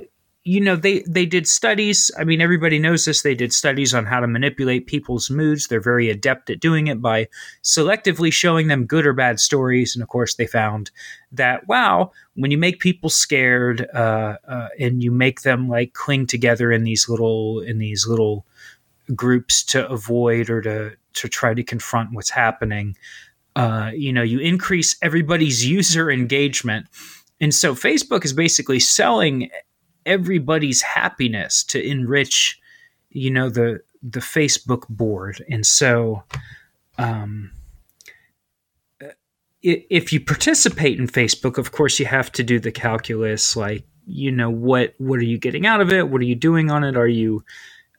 you 0.49 0.63
know 0.63 0.77
they 0.77 1.01
they 1.07 1.27
did 1.27 1.47
studies. 1.47 2.11
I 2.19 2.25
mean 2.25 2.41
everybody 2.41 2.79
knows 2.79 3.05
this. 3.05 3.21
They 3.21 3.35
did 3.35 3.53
studies 3.53 3.93
on 3.93 4.07
how 4.07 4.21
to 4.21 4.27
manipulate 4.27 4.87
people's 4.87 5.29
moods. 5.29 5.67
They're 5.67 5.79
very 5.79 6.09
adept 6.09 6.49
at 6.49 6.59
doing 6.59 6.87
it 6.87 7.03
by 7.03 7.29
selectively 7.63 8.33
showing 8.33 8.69
them 8.69 8.87
good 8.87 9.07
or 9.07 9.13
bad 9.13 9.41
stories. 9.41 9.95
And 9.95 10.03
of 10.03 10.09
course 10.09 10.37
they 10.37 10.47
found 10.47 10.91
that 11.33 11.69
wow 11.69 12.13
when 12.35 12.51
you 12.51 12.57
make 12.57 12.81
people 12.81 13.11
scared 13.11 13.87
uh, 13.95 14.37
uh, 14.49 14.69
and 14.81 15.03
you 15.03 15.11
make 15.11 15.43
them 15.43 15.69
like 15.69 15.93
cling 15.93 16.27
together 16.27 16.73
in 16.73 16.83
these 16.83 17.11
little 17.11 17.61
in 17.61 17.77
these 17.77 18.07
little 18.07 18.47
groups 19.15 19.63
to 19.65 19.87
avoid 19.91 20.49
or 20.49 20.63
to 20.63 20.97
to 21.13 21.29
try 21.29 21.53
to 21.53 21.63
confront 21.63 22.13
what's 22.13 22.31
happening 22.31 22.97
uh, 23.55 23.91
you 23.95 24.15
know 24.15 24.23
you 24.23 24.39
increase 24.39 24.97
everybody's 25.03 25.67
user 25.79 26.11
engagement. 26.11 26.87
And 27.39 27.55
so 27.55 27.75
facebook 27.75 28.25
is 28.25 28.33
basically 28.33 28.81
selling 28.81 29.51
everybody's 30.09 30.83
happiness 30.83 31.63
to 31.65 31.81
enrich 31.81 32.61
you 33.11 33.31
know 33.31 33.49
the 33.49 33.81
the 34.03 34.21
facebook 34.21 34.89
board. 34.89 35.45
And 35.51 35.67
so 35.67 36.23
um 36.99 37.53
if 39.61 40.13
you 40.13 40.21
participate 40.21 41.01
in 41.01 41.09
facebook 41.09 41.59
of 41.59 41.73
course 41.73 41.99
you 41.99 42.07
have 42.07 42.31
to 42.31 42.45
do 42.45 42.61
the 42.61 42.71
calculus 42.71 43.57
like 43.57 43.85
you 44.07 44.31
know 44.31 44.51
what 44.51 44.95
what 44.99 45.19
are 45.19 45.25
you 45.25 45.39
getting 45.39 45.67
out 45.67 45.81
of 45.81 45.93
it? 45.93 46.09
What 46.09 46.21
are 46.21 46.25
you 46.25 46.35
doing 46.35 46.71
on 46.71 46.85
it? 46.85 46.97
Are 46.97 47.09
you 47.09 47.45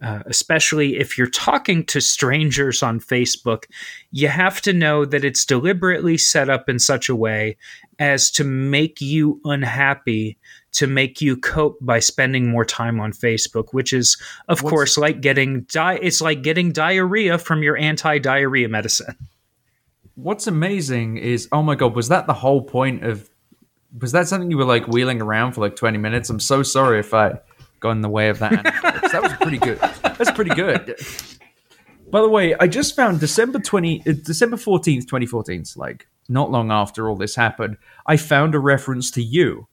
uh, 0.01 0.23
especially 0.27 0.97
if 0.97 1.17
you're 1.17 1.27
talking 1.29 1.83
to 1.85 1.99
strangers 1.99 2.81
on 2.81 3.01
Facebook, 3.01 3.65
you 4.11 4.29
have 4.29 4.61
to 4.61 4.71
know 4.71 5.03
that 5.03 5.25
it's 5.25 5.43
deliberately 5.43 6.17
set 6.17 6.49
up 6.49 6.69
in 6.69 6.79
such 6.79 7.09
a 7.09 7.15
way 7.15 7.57
as 7.99 8.31
to 8.31 8.45
make 8.45 9.01
you 9.01 9.41
unhappy, 9.43 10.37
to 10.71 10.87
make 10.87 11.21
you 11.21 11.35
cope 11.35 11.77
by 11.81 11.99
spending 11.99 12.47
more 12.49 12.65
time 12.65 12.99
on 12.99 13.11
Facebook, 13.11 13.67
which 13.71 13.91
is, 13.93 14.17
of 14.47 14.61
What's- 14.61 14.69
course, 14.71 14.97
like 14.97 15.21
getting 15.21 15.61
di- 15.63 15.99
it's 16.01 16.21
like 16.21 16.41
getting 16.43 16.71
diarrhea 16.71 17.37
from 17.37 17.63
your 17.63 17.75
anti-diarrhea 17.77 18.69
medicine. 18.69 19.15
What's 20.15 20.47
amazing 20.47 21.17
is, 21.17 21.47
oh 21.51 21.63
my 21.63 21.75
god, 21.75 21.95
was 21.95 22.09
that 22.09 22.27
the 22.27 22.33
whole 22.33 22.61
point 22.61 23.03
of? 23.03 23.29
Was 23.99 24.11
that 24.11 24.27
something 24.27 24.51
you 24.51 24.57
were 24.57 24.65
like 24.65 24.87
wheeling 24.87 25.21
around 25.21 25.53
for 25.53 25.61
like 25.61 25.75
twenty 25.75 25.97
minutes? 25.97 26.29
I'm 26.29 26.39
so 26.39 26.61
sorry 26.61 26.99
if 26.99 27.13
I 27.13 27.39
got 27.79 27.91
in 27.91 28.01
the 28.01 28.09
way 28.09 28.29
of 28.29 28.37
that. 28.39 28.51
that 29.11 29.23
was 29.23 29.33
pretty 29.41 29.57
good. 29.57 29.79
That's 30.03 30.29
pretty 30.31 30.53
good. 30.53 30.95
By 32.11 32.21
the 32.21 32.29
way, 32.29 32.53
I 32.59 32.67
just 32.67 32.95
found 32.95 33.19
December 33.19 33.59
twenty, 33.59 34.01
uh, 34.05 34.13
December 34.23 34.57
fourteenth, 34.57 35.07
twenty 35.07 35.25
fourteen. 35.25 35.63
Like 35.75 36.05
not 36.27 36.51
long 36.51 36.69
after 36.71 37.09
all 37.09 37.15
this 37.15 37.35
happened, 37.35 37.77
I 38.05 38.17
found 38.17 38.53
a 38.53 38.59
reference 38.59 39.09
to 39.11 39.23
you. 39.23 39.67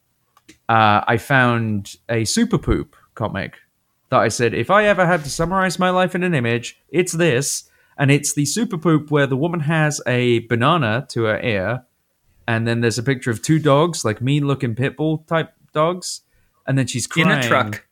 Uh, 0.69 1.03
I 1.07 1.17
found 1.17 1.95
a 2.09 2.25
Super 2.25 2.59
Poop 2.59 2.97
comic 3.15 3.57
that 4.11 4.21
I 4.21 4.29
said, 4.29 4.55
if 4.55 4.71
I 4.71 4.85
ever 4.85 5.07
had 5.07 5.25
to 5.25 5.31
summarize 5.31 5.79
my 5.79 5.91
life 5.91 6.15
in 6.15 6.23
an 6.23 6.35
image, 6.35 6.81
it's 6.89 7.13
this. 7.13 7.69
And 7.99 8.11
it's 8.11 8.35
the 8.35 8.45
super 8.45 8.77
poop 8.77 9.11
where 9.11 9.27
the 9.27 9.39
woman 9.39 9.61
has 9.61 10.03
a 10.07 10.41
banana 10.41 11.07
to 11.09 11.23
her 11.25 11.41
ear, 11.41 11.85
and 12.47 12.69
then 12.69 12.83
there's 12.83 12.99
a 12.99 13.03
picture 13.03 13.31
of 13.31 13.41
two 13.41 13.59
dogs, 13.59 14.05
like 14.05 14.21
mean 14.21 14.47
looking 14.47 14.75
pit 14.75 14.99
bull 14.99 15.25
type 15.27 15.55
dogs, 15.73 16.21
and 16.67 16.77
then 16.77 16.87
she's 16.87 17.07
crying 17.07 17.31
In 17.31 17.39
a 17.39 17.43
truck. 17.43 17.87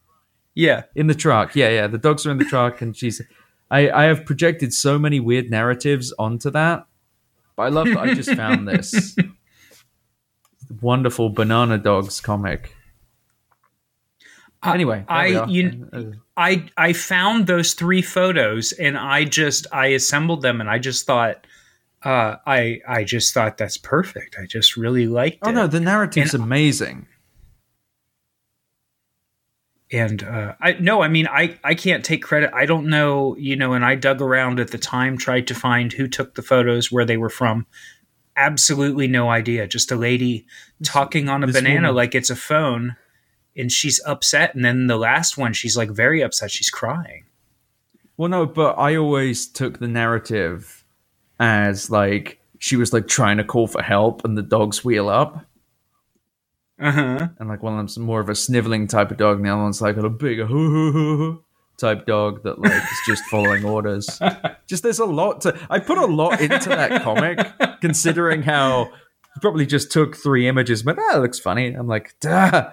Yeah. 0.54 0.82
in 0.94 1.06
the 1.06 1.14
truck. 1.14 1.56
Yeah, 1.56 1.70
yeah. 1.70 1.86
The 1.86 1.96
dogs 1.96 2.26
are 2.26 2.30
in 2.30 2.36
the 2.36 2.44
truck, 2.44 2.82
and 2.82 2.94
she's. 2.94 3.22
I, 3.70 3.90
I 3.90 4.02
have 4.04 4.26
projected 4.26 4.74
so 4.74 4.98
many 4.98 5.20
weird 5.20 5.50
narratives 5.50 6.12
onto 6.18 6.50
that, 6.50 6.86
but 7.56 7.62
I 7.62 7.68
love 7.70 7.86
that 7.86 7.98
I 7.98 8.12
just 8.12 8.34
found 8.34 8.68
this 8.68 9.16
wonderful 10.80 11.30
banana 11.30 11.78
dogs 11.78 12.20
comic. 12.20 12.74
Anyway, 14.64 15.04
there 15.08 15.16
I 15.16 15.44
you 15.46 15.88
Uh, 15.92 16.02
I 16.36 16.66
I 16.76 16.92
found 16.92 17.46
those 17.46 17.74
three 17.74 18.02
photos 18.02 18.72
and 18.72 18.96
I 18.96 19.24
just 19.24 19.66
I 19.72 19.88
assembled 19.88 20.42
them 20.42 20.60
and 20.60 20.70
I 20.70 20.78
just 20.78 21.06
thought 21.06 21.46
uh, 22.02 22.36
I 22.46 22.80
I 22.86 23.04
just 23.04 23.34
thought 23.34 23.58
that's 23.58 23.76
perfect. 23.76 24.36
I 24.40 24.46
just 24.46 24.76
really 24.76 25.06
liked 25.06 25.38
oh 25.42 25.50
it. 25.50 25.52
no, 25.52 25.66
the 25.66 25.80
narrative's 25.80 26.34
amazing. 26.34 27.06
and 29.92 30.22
uh, 30.24 30.54
I 30.60 30.72
no, 30.74 31.02
I 31.02 31.08
mean 31.08 31.28
I 31.28 31.58
I 31.62 31.74
can't 31.74 32.04
take 32.04 32.22
credit. 32.22 32.50
I 32.52 32.66
don't 32.66 32.88
know, 32.88 33.36
you 33.36 33.56
know. 33.56 33.74
And 33.74 33.84
I 33.84 33.94
dug 33.94 34.20
around 34.20 34.60
at 34.60 34.70
the 34.70 34.78
time, 34.78 35.16
tried 35.16 35.46
to 35.48 35.54
find 35.54 35.92
who 35.92 36.08
took 36.08 36.34
the 36.34 36.42
photos, 36.42 36.90
where 36.90 37.04
they 37.04 37.16
were 37.16 37.30
from. 37.30 37.66
Absolutely 38.36 39.06
no 39.06 39.30
idea. 39.30 39.66
Just 39.66 39.92
a 39.92 39.96
lady 39.96 40.46
talking 40.82 41.28
on 41.28 41.42
a 41.44 41.46
this 41.46 41.56
banana 41.56 41.88
woman- 41.88 41.94
like 41.96 42.14
it's 42.14 42.30
a 42.30 42.36
phone, 42.36 42.96
and 43.56 43.70
she's 43.70 44.00
upset. 44.06 44.54
And 44.54 44.64
then 44.64 44.86
the 44.88 44.96
last 44.96 45.38
one, 45.38 45.52
she's 45.52 45.76
like 45.76 45.90
very 45.90 46.20
upset. 46.22 46.50
She's 46.50 46.70
crying. 46.70 47.24
Well, 48.16 48.28
no, 48.28 48.46
but 48.46 48.78
I 48.78 48.96
always 48.96 49.46
took 49.46 49.78
the 49.78 49.88
narrative 49.88 50.84
as 51.38 51.90
like 51.90 52.40
she 52.58 52.76
was 52.76 52.92
like 52.92 53.06
trying 53.08 53.36
to 53.38 53.44
call 53.44 53.66
for 53.66 53.82
help, 53.82 54.24
and 54.24 54.36
the 54.36 54.42
dogs 54.42 54.84
wheel 54.84 55.08
up. 55.08 55.44
Uh 56.80 56.90
huh. 56.90 57.28
and 57.38 57.48
like 57.48 57.62
one 57.62 57.74
of 57.74 57.78
them's 57.78 57.96
more 57.98 58.18
of 58.20 58.28
a 58.28 58.34
sniveling 58.34 58.88
type 58.88 59.12
of 59.12 59.16
dog, 59.16 59.36
and 59.36 59.46
the 59.46 59.50
other 59.50 59.62
one's 59.62 59.80
like 59.80 59.96
a 59.96 60.10
big 60.10 60.38
hoo 60.38 60.46
hoo 60.46 60.92
hoo 60.92 61.16
hoo 61.16 61.43
type 61.76 62.06
dog 62.06 62.42
that 62.44 62.58
like 62.58 62.72
is 62.72 63.00
just 63.06 63.24
following 63.24 63.64
orders. 63.64 64.20
Just 64.66 64.82
there's 64.82 64.98
a 64.98 65.04
lot 65.04 65.42
to. 65.42 65.58
I 65.68 65.78
put 65.78 65.98
a 65.98 66.06
lot 66.06 66.40
into 66.40 66.70
that 66.70 67.02
comic, 67.02 67.38
considering 67.80 68.42
how 68.42 68.86
he 68.86 69.40
probably 69.40 69.66
just 69.66 69.92
took 69.92 70.16
three 70.16 70.48
images, 70.48 70.82
but 70.82 70.98
ah, 70.98 71.12
that 71.12 71.20
looks 71.20 71.38
funny. 71.38 71.74
I'm 71.74 71.86
like, 71.86 72.14
duh. 72.20 72.70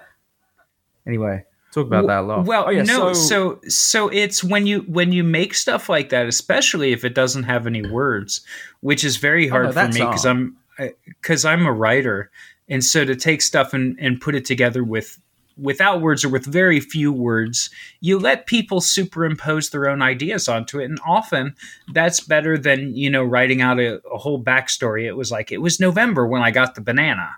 Anyway, 1.06 1.44
talk 1.74 1.88
about 1.88 2.08
that 2.08 2.20
a 2.20 2.22
lot. 2.22 2.46
Well, 2.46 2.66
Oh, 2.68 2.70
yeah, 2.70 2.84
no, 2.84 3.12
so, 3.12 3.60
so 3.68 4.08
it's 4.08 4.42
when 4.42 4.68
you 4.68 4.82
when 4.82 5.12
you 5.12 5.26
make 5.26 5.54
stuff 5.54 5.90
like 5.90 6.10
that, 6.10 6.28
especially 6.28 6.94
if 6.94 7.04
it 7.04 7.14
doesn't 7.14 7.44
have 7.44 7.68
any 7.68 7.82
words, 7.82 8.42
which 8.80 9.04
is 9.04 9.18
very 9.18 9.50
oh, 9.50 9.52
hard 9.52 9.66
Oh, 9.66 9.72
no, 9.72 9.88
for 9.88 9.88
me 9.88 10.00
because. 10.00 10.26
I'm 10.26 10.58
because 11.06 11.44
I'm 11.46 11.66
a 11.66 11.74
writer, 11.74 12.32
and 12.70 12.84
so 12.84 13.04
to 13.04 13.16
take 13.16 13.42
stuff 13.42 13.74
and 13.74 13.98
and 14.00 14.22
put 14.22 14.36
it 14.36 14.46
together 14.46 14.84
with 14.84 15.20
without 15.58 16.02
words 16.02 16.24
or 16.24 16.30
with 16.30 16.46
very 16.46 16.80
few 16.80 17.12
words, 17.12 17.70
you 18.00 18.18
let 18.20 18.46
people 18.46 18.82
superimpose 18.82 19.70
their 19.70 19.90
own 19.90 20.02
ideas 20.02 20.48
onto 20.48 20.80
it, 20.80 20.86
and 20.86 21.00
often 21.06 21.56
that's 21.94 22.20
better 22.22 22.58
than 22.58 22.96
you 22.96 23.10
know 23.10 23.24
writing 23.24 23.62
out 23.62 23.80
a, 23.80 24.02
a 24.12 24.18
whole 24.18 24.42
backstory. 24.44 25.06
It 25.06 25.14
was 25.18 25.32
like 25.32 25.52
it 25.52 25.62
was 25.62 25.80
November 25.80 26.26
when 26.28 26.42
I 26.42 26.52
got 26.52 26.76
the 26.76 26.82
banana. 26.82 27.32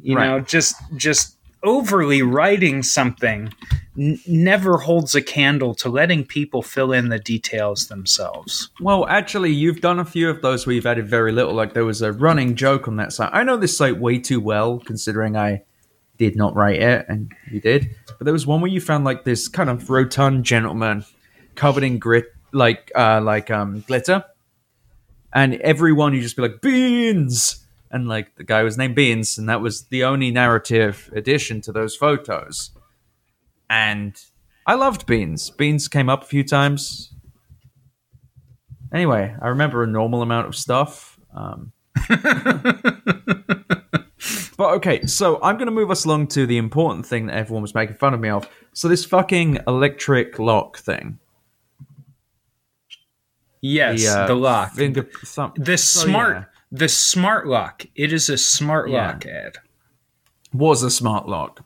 You 0.00 0.16
Right. 0.16 0.26
know, 0.26 0.40
just 0.40 0.74
just 0.96 1.36
overly 1.62 2.20
writing 2.20 2.82
something 2.82 3.50
n- 3.98 4.18
never 4.26 4.76
holds 4.78 5.14
a 5.14 5.22
candle 5.22 5.74
to 5.76 5.88
letting 5.88 6.24
people 6.26 6.62
fill 6.62 6.92
in 6.92 7.08
the 7.08 7.18
details 7.18 7.86
themselves. 7.86 8.68
Well, 8.80 9.06
actually, 9.06 9.52
you've 9.52 9.80
done 9.80 9.98
a 9.98 10.04
few 10.04 10.28
of 10.28 10.42
those 10.42 10.66
where 10.66 10.74
you've 10.74 10.84
added 10.84 11.08
very 11.08 11.32
little. 11.32 11.54
Like 11.54 11.72
there 11.72 11.84
was 11.86 12.02
a 12.02 12.12
running 12.12 12.54
joke 12.54 12.86
on 12.88 12.96
that 12.96 13.12
site. 13.12 13.30
I 13.32 13.44
know 13.44 13.56
this 13.56 13.76
site 13.76 13.98
way 13.98 14.18
too 14.18 14.40
well, 14.40 14.78
considering 14.80 15.36
I 15.36 15.62
did 16.16 16.36
not 16.36 16.54
write 16.54 16.80
it 16.80 17.06
and 17.08 17.32
you 17.50 17.60
did. 17.60 17.94
But 18.06 18.24
there 18.24 18.32
was 18.32 18.46
one 18.46 18.60
where 18.60 18.70
you 18.70 18.80
found 18.80 19.04
like 19.04 19.24
this 19.24 19.48
kind 19.48 19.68
of 19.68 19.90
rotund 19.90 20.44
gentleman 20.44 21.04
covered 21.54 21.84
in 21.84 21.98
grit, 21.98 22.26
like 22.52 22.90
uh, 22.94 23.20
like 23.20 23.50
um, 23.50 23.84
glitter, 23.86 24.24
and 25.32 25.54
everyone 25.56 26.14
you 26.14 26.20
just 26.20 26.36
be 26.36 26.42
like 26.42 26.60
beans, 26.60 27.64
and 27.94 28.08
like 28.08 28.34
the 28.34 28.44
guy 28.44 28.64
was 28.64 28.76
named 28.76 28.96
Beans, 28.96 29.38
and 29.38 29.48
that 29.48 29.60
was 29.60 29.84
the 29.84 30.02
only 30.02 30.32
narrative 30.32 31.08
addition 31.14 31.60
to 31.62 31.70
those 31.70 31.94
photos. 31.94 32.72
And 33.70 34.20
I 34.66 34.74
loved 34.74 35.06
Beans. 35.06 35.50
Beans 35.50 35.86
came 35.86 36.08
up 36.08 36.24
a 36.24 36.26
few 36.26 36.42
times. 36.42 37.14
Anyway, 38.92 39.34
I 39.40 39.48
remember 39.48 39.84
a 39.84 39.86
normal 39.86 40.22
amount 40.22 40.48
of 40.48 40.56
stuff. 40.56 41.20
Um, 41.32 41.72
but 44.56 44.70
okay, 44.74 45.04
so 45.06 45.40
I'm 45.42 45.56
going 45.56 45.66
to 45.66 45.72
move 45.72 45.90
us 45.90 46.04
along 46.04 46.28
to 46.28 46.46
the 46.46 46.56
important 46.58 47.06
thing 47.06 47.26
that 47.26 47.36
everyone 47.36 47.62
was 47.62 47.74
making 47.74 47.96
fun 47.96 48.14
of 48.14 48.20
me 48.20 48.28
of. 48.28 48.48
So 48.72 48.88
this 48.88 49.04
fucking 49.04 49.58
electric 49.66 50.38
lock 50.38 50.78
thing. 50.78 51.18
Yes, 53.60 54.06
uh, 54.06 54.26
the 54.26 54.34
lock. 54.34 54.72
finger 54.72 55.08
thumb- 55.24 55.54
the 55.56 55.78
so, 55.78 56.06
smart 56.06 56.36
yeah, 56.36 56.44
the 56.70 56.88
smart 56.88 57.46
lock. 57.46 57.86
It 57.94 58.12
is 58.12 58.28
a 58.28 58.36
smart 58.36 58.90
Yeah. 58.90 59.06
lock 59.08 59.26
ad. 59.26 59.56
was 60.52 60.82
a 60.84 60.90
smart 60.90 61.28
lock. 61.28 61.64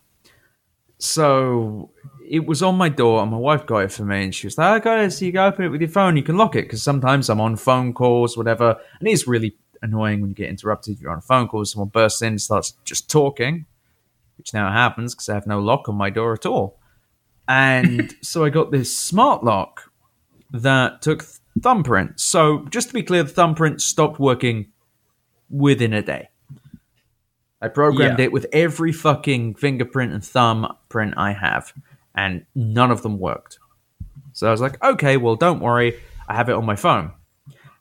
So 0.99 1.91
it 2.27 2.47
was 2.47 2.63
on 2.63 2.77
my 2.77 2.89
door, 2.89 3.21
and 3.23 3.31
my 3.31 3.37
wife 3.37 3.67
got 3.67 3.79
it 3.85 3.93
for 3.93 4.05
me, 4.05 4.25
and 4.25 4.35
she 4.35 4.47
was 4.47 4.57
like, 4.57 4.87
"Okay, 4.87 5.11
so 5.11 5.25
you 5.25 5.33
can 5.33 5.41
open 5.43 5.65
it 5.65 5.69
with 5.69 5.81
your 5.81 5.91
phone. 5.91 6.17
You 6.17 6.23
can 6.23 6.37
lock 6.39 6.57
it 6.57 6.63
because 6.63 6.83
sometimes 6.83 7.29
I'm 7.29 7.41
on 7.41 7.57
phone 7.57 7.93
calls, 7.93 8.37
whatever, 8.37 8.77
and 9.01 9.09
it's 9.09 9.27
really 9.27 9.57
annoying 9.83 10.21
when 10.21 10.31
you 10.31 10.35
get 10.37 10.49
interrupted. 10.49 11.01
You're 11.01 11.11
on 11.11 11.19
a 11.19 11.23
phone 11.23 11.49
call, 11.49 11.65
someone 11.65 11.89
bursts 11.89 12.23
in 12.23 12.39
starts 12.39 12.75
just 12.85 13.11
talking, 13.11 13.67
which 14.37 14.53
now 14.55 14.71
happens 14.73 15.15
because 15.15 15.29
I 15.29 15.35
have 15.35 15.47
no 15.47 15.61
lock 15.61 15.89
on 15.89 15.95
my 15.97 16.11
door 16.11 16.33
at 16.33 16.47
all. 16.47 16.79
And 17.47 18.15
so 18.23 18.45
I 18.45 18.51
got 18.51 18.71
this 18.71 18.97
smart 18.97 19.43
lock 19.45 19.91
that 20.53 21.03
took 21.03 21.25
thumbprint. 21.63 22.21
So 22.21 22.67
just 22.71 22.89
to 22.89 22.95
be 22.95 23.03
clear, 23.03 23.23
the 23.23 23.31
thumbprint 23.31 23.81
stopped 23.83 24.19
working 24.21 24.69
within 25.51 25.93
a 25.93 26.03
day. 26.03 26.29
I 27.61 27.69
programmed 27.69 28.19
Yeah. 28.19 28.27
it 28.27 28.33
with 28.33 28.47
every 28.53 28.93
fucking 28.93 29.55
fingerprint 29.57 30.13
and 30.13 30.25
thumbprint 30.25 31.15
I 31.17 31.33
have, 31.33 31.73
and 32.15 32.45
none 32.55 32.91
of 32.91 33.03
them 33.03 33.19
worked. 33.19 33.59
So 34.33 34.47
I 34.47 34.51
was 34.53 34.61
like, 34.61 34.83
okay, 34.85 35.17
well, 35.17 35.35
don't 35.35 35.59
worry, 35.61 35.99
I 36.29 36.35
have 36.37 36.49
it 36.49 36.53
on 36.55 36.65
my 36.65 36.77
phone. 36.77 37.11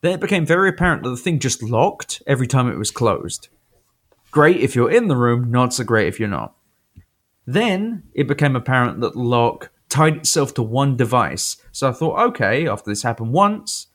Then 0.02 0.14
it 0.14 0.20
became 0.20 0.45
very 0.45 0.70
apparent 0.70 1.04
that 1.04 1.10
the 1.10 1.18
thing 1.18 1.39
just 1.39 1.64
locked 1.64 2.22
every 2.28 2.48
time 2.48 2.70
it 2.70 2.78
was 2.78 2.91
closed. 2.91 3.50
Great 4.32 4.58
if 4.58 4.76
you're 4.76 4.91
in 4.91 5.08
the 5.08 5.16
room, 5.16 5.50
not 5.52 5.74
so 5.74 5.84
great 5.84 6.08
if 6.08 6.20
you're 6.20 6.30
not. 6.30 6.54
Then 7.45 8.04
it 8.14 8.28
became 8.28 8.56
apparent 8.56 9.00
that 9.02 9.14
the 9.14 9.20
lock 9.20 9.72
tied 9.89 10.18
itself 10.18 10.54
to 10.56 10.64
one 10.64 10.98
device. 10.98 11.58
So 11.72 11.89
I 11.89 11.93
thought, 11.93 12.20
okay, 12.30 12.68
after 12.68 12.91
this 12.91 13.04
happened 13.04 13.32
once, 13.32 13.88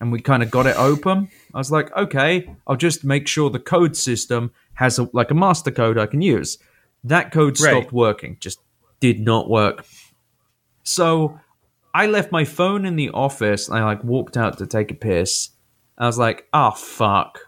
and 0.00 0.10
we 0.10 0.20
kind 0.20 0.42
of 0.42 0.50
got 0.50 0.66
it 0.66 0.76
open, 0.76 1.28
I 1.54 1.58
was 1.58 1.70
like, 1.70 1.94
okay, 1.96 2.54
I'll 2.66 2.76
just 2.76 3.04
make 3.04 3.28
sure 3.28 3.50
the 3.50 3.58
code 3.58 3.96
system 3.96 4.52
has 4.74 4.98
a, 4.98 5.08
like 5.12 5.30
a 5.30 5.34
master 5.34 5.70
code 5.70 5.98
I 5.98 6.06
can 6.06 6.22
use. 6.22 6.58
That 7.04 7.32
code 7.32 7.60
Right. 7.60 7.70
stopped 7.70 7.92
working, 7.92 8.36
just 8.40 8.60
did 9.00 9.20
not 9.20 9.50
work. 9.50 9.84
So 10.84 11.38
I 11.94 12.06
left 12.06 12.32
my 12.32 12.44
phone 12.44 12.84
in 12.84 12.96
the 12.96 13.10
office 13.10 13.68
and 13.68 13.78
I 13.78 13.84
like 13.84 14.02
walked 14.02 14.36
out 14.36 14.58
to 14.58 14.66
take 14.66 14.90
a 14.90 14.94
piss. 14.94 15.50
I 15.98 16.06
was 16.06 16.18
like, 16.18 16.46
oh 16.52 16.70
fuck. 16.70 17.38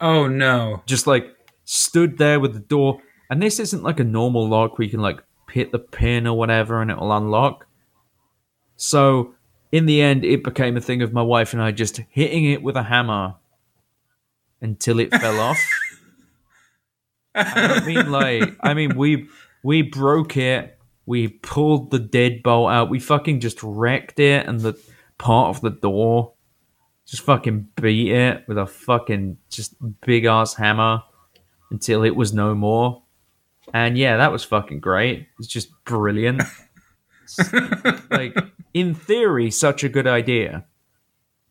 Oh 0.00 0.26
no. 0.26 0.82
Just 0.86 1.06
like 1.06 1.34
stood 1.64 2.18
there 2.18 2.40
with 2.40 2.52
the 2.52 2.60
door. 2.60 3.00
And 3.30 3.42
this 3.42 3.58
isn't 3.60 3.82
like 3.82 4.00
a 4.00 4.04
normal 4.04 4.48
lock 4.48 4.78
where 4.78 4.84
you 4.84 4.90
can 4.90 5.00
like 5.00 5.22
hit 5.50 5.72
the 5.72 5.78
pin 5.78 6.26
or 6.26 6.36
whatever 6.36 6.82
and 6.82 6.90
it'll 6.90 7.12
unlock. 7.12 7.66
So 8.76 9.34
in 9.72 9.86
the 9.86 10.02
end, 10.02 10.24
it 10.24 10.42
became 10.44 10.76
a 10.76 10.80
thing 10.80 11.02
of 11.02 11.12
my 11.12 11.22
wife 11.22 11.52
and 11.52 11.62
I 11.62 11.70
just 11.70 12.00
hitting 12.10 12.44
it 12.44 12.62
with 12.62 12.76
a 12.76 12.82
hammer 12.82 13.34
until 14.60 15.00
it 15.00 15.10
fell 15.14 15.40
off. 15.40 15.58
I 17.34 17.68
don't 17.68 17.86
mean 17.86 18.10
like 18.10 18.56
I 18.60 18.74
mean 18.74 18.96
we 18.96 19.28
we 19.62 19.82
broke 19.82 20.36
it, 20.36 20.78
we 21.10 21.26
pulled 21.26 21.90
the 21.90 21.98
deadbolt 21.98 22.72
out, 22.72 22.88
we 22.88 23.00
fucking 23.00 23.40
just 23.40 23.60
wrecked 23.64 24.20
it 24.20 24.46
and 24.46 24.60
the 24.60 24.80
part 25.18 25.56
of 25.56 25.60
the 25.60 25.70
door. 25.70 26.34
Just 27.04 27.24
fucking 27.24 27.66
beat 27.74 28.12
it 28.12 28.44
with 28.46 28.56
a 28.56 28.66
fucking 28.66 29.36
just 29.48 29.74
big 30.02 30.24
ass 30.24 30.54
hammer 30.54 31.02
until 31.72 32.04
it 32.04 32.14
was 32.14 32.32
no 32.32 32.54
more. 32.54 33.02
And 33.74 33.98
yeah, 33.98 34.18
that 34.18 34.30
was 34.30 34.44
fucking 34.44 34.78
great. 34.78 35.26
It's 35.40 35.48
just 35.48 35.72
brilliant. 35.84 36.42
like 38.12 38.36
in 38.72 38.94
theory, 38.94 39.50
such 39.50 39.82
a 39.82 39.88
good 39.88 40.06
idea. 40.06 40.64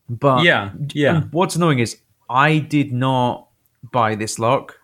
But 0.08 0.44
Yeah, 0.46 0.72
yeah. 0.94 1.24
what's 1.32 1.58
annoying 1.58 1.80
is 1.80 1.98
I 2.30 2.60
did 2.60 2.94
not 2.94 3.50
buy 3.92 4.16
this 4.16 4.40
lock 4.40 4.78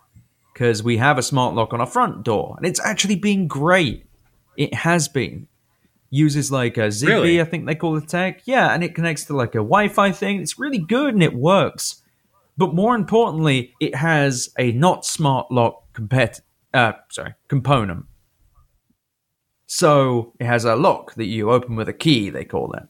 because 0.52 0.82
we 0.82 0.98
have 0.98 1.16
a 1.16 1.22
smart 1.22 1.54
lock 1.54 1.72
on 1.72 1.80
our 1.80 1.86
front 1.86 2.24
door, 2.24 2.56
and 2.58 2.66
it's 2.66 2.80
actually 2.84 3.16
been 3.16 3.46
great. 3.46 4.05
It 4.56 4.74
has 4.74 5.08
been, 5.08 5.46
uses 6.10 6.50
like 6.52 6.76
a 6.76 6.88
Zigbee, 6.88 7.08
Really? 7.08 7.40
I 7.40 7.44
think 7.44 7.66
they 7.66 7.74
call 7.74 7.94
the 7.94 8.06
tech. 8.06 8.42
Yeah, 8.44 8.72
and 8.72 8.82
it 8.84 8.94
connects 8.94 9.24
to 9.24 9.36
like 9.36 9.54
a 9.54 9.58
Wi-Fi 9.58 10.12
thing. 10.12 10.40
It's 10.40 10.58
really 10.58 10.78
good 10.78 11.14
and 11.14 11.22
it 11.22 11.34
works. 11.34 12.02
But 12.56 12.74
more 12.74 12.94
importantly, 12.94 13.74
it 13.80 13.94
has 13.94 14.48
a 14.58 14.72
not 14.72 15.04
smart 15.04 15.50
lock 15.52 15.82
compet- 15.92 16.40
uh, 16.72 16.92
sorry, 17.10 17.34
component. 17.48 18.06
So 19.66 20.32
it 20.38 20.46
has 20.46 20.64
a 20.64 20.76
lock 20.76 21.14
that 21.14 21.26
you 21.26 21.50
open 21.50 21.76
with 21.76 21.88
a 21.88 21.92
key, 21.92 22.30
they 22.30 22.44
call 22.44 22.72
it. 22.74 22.84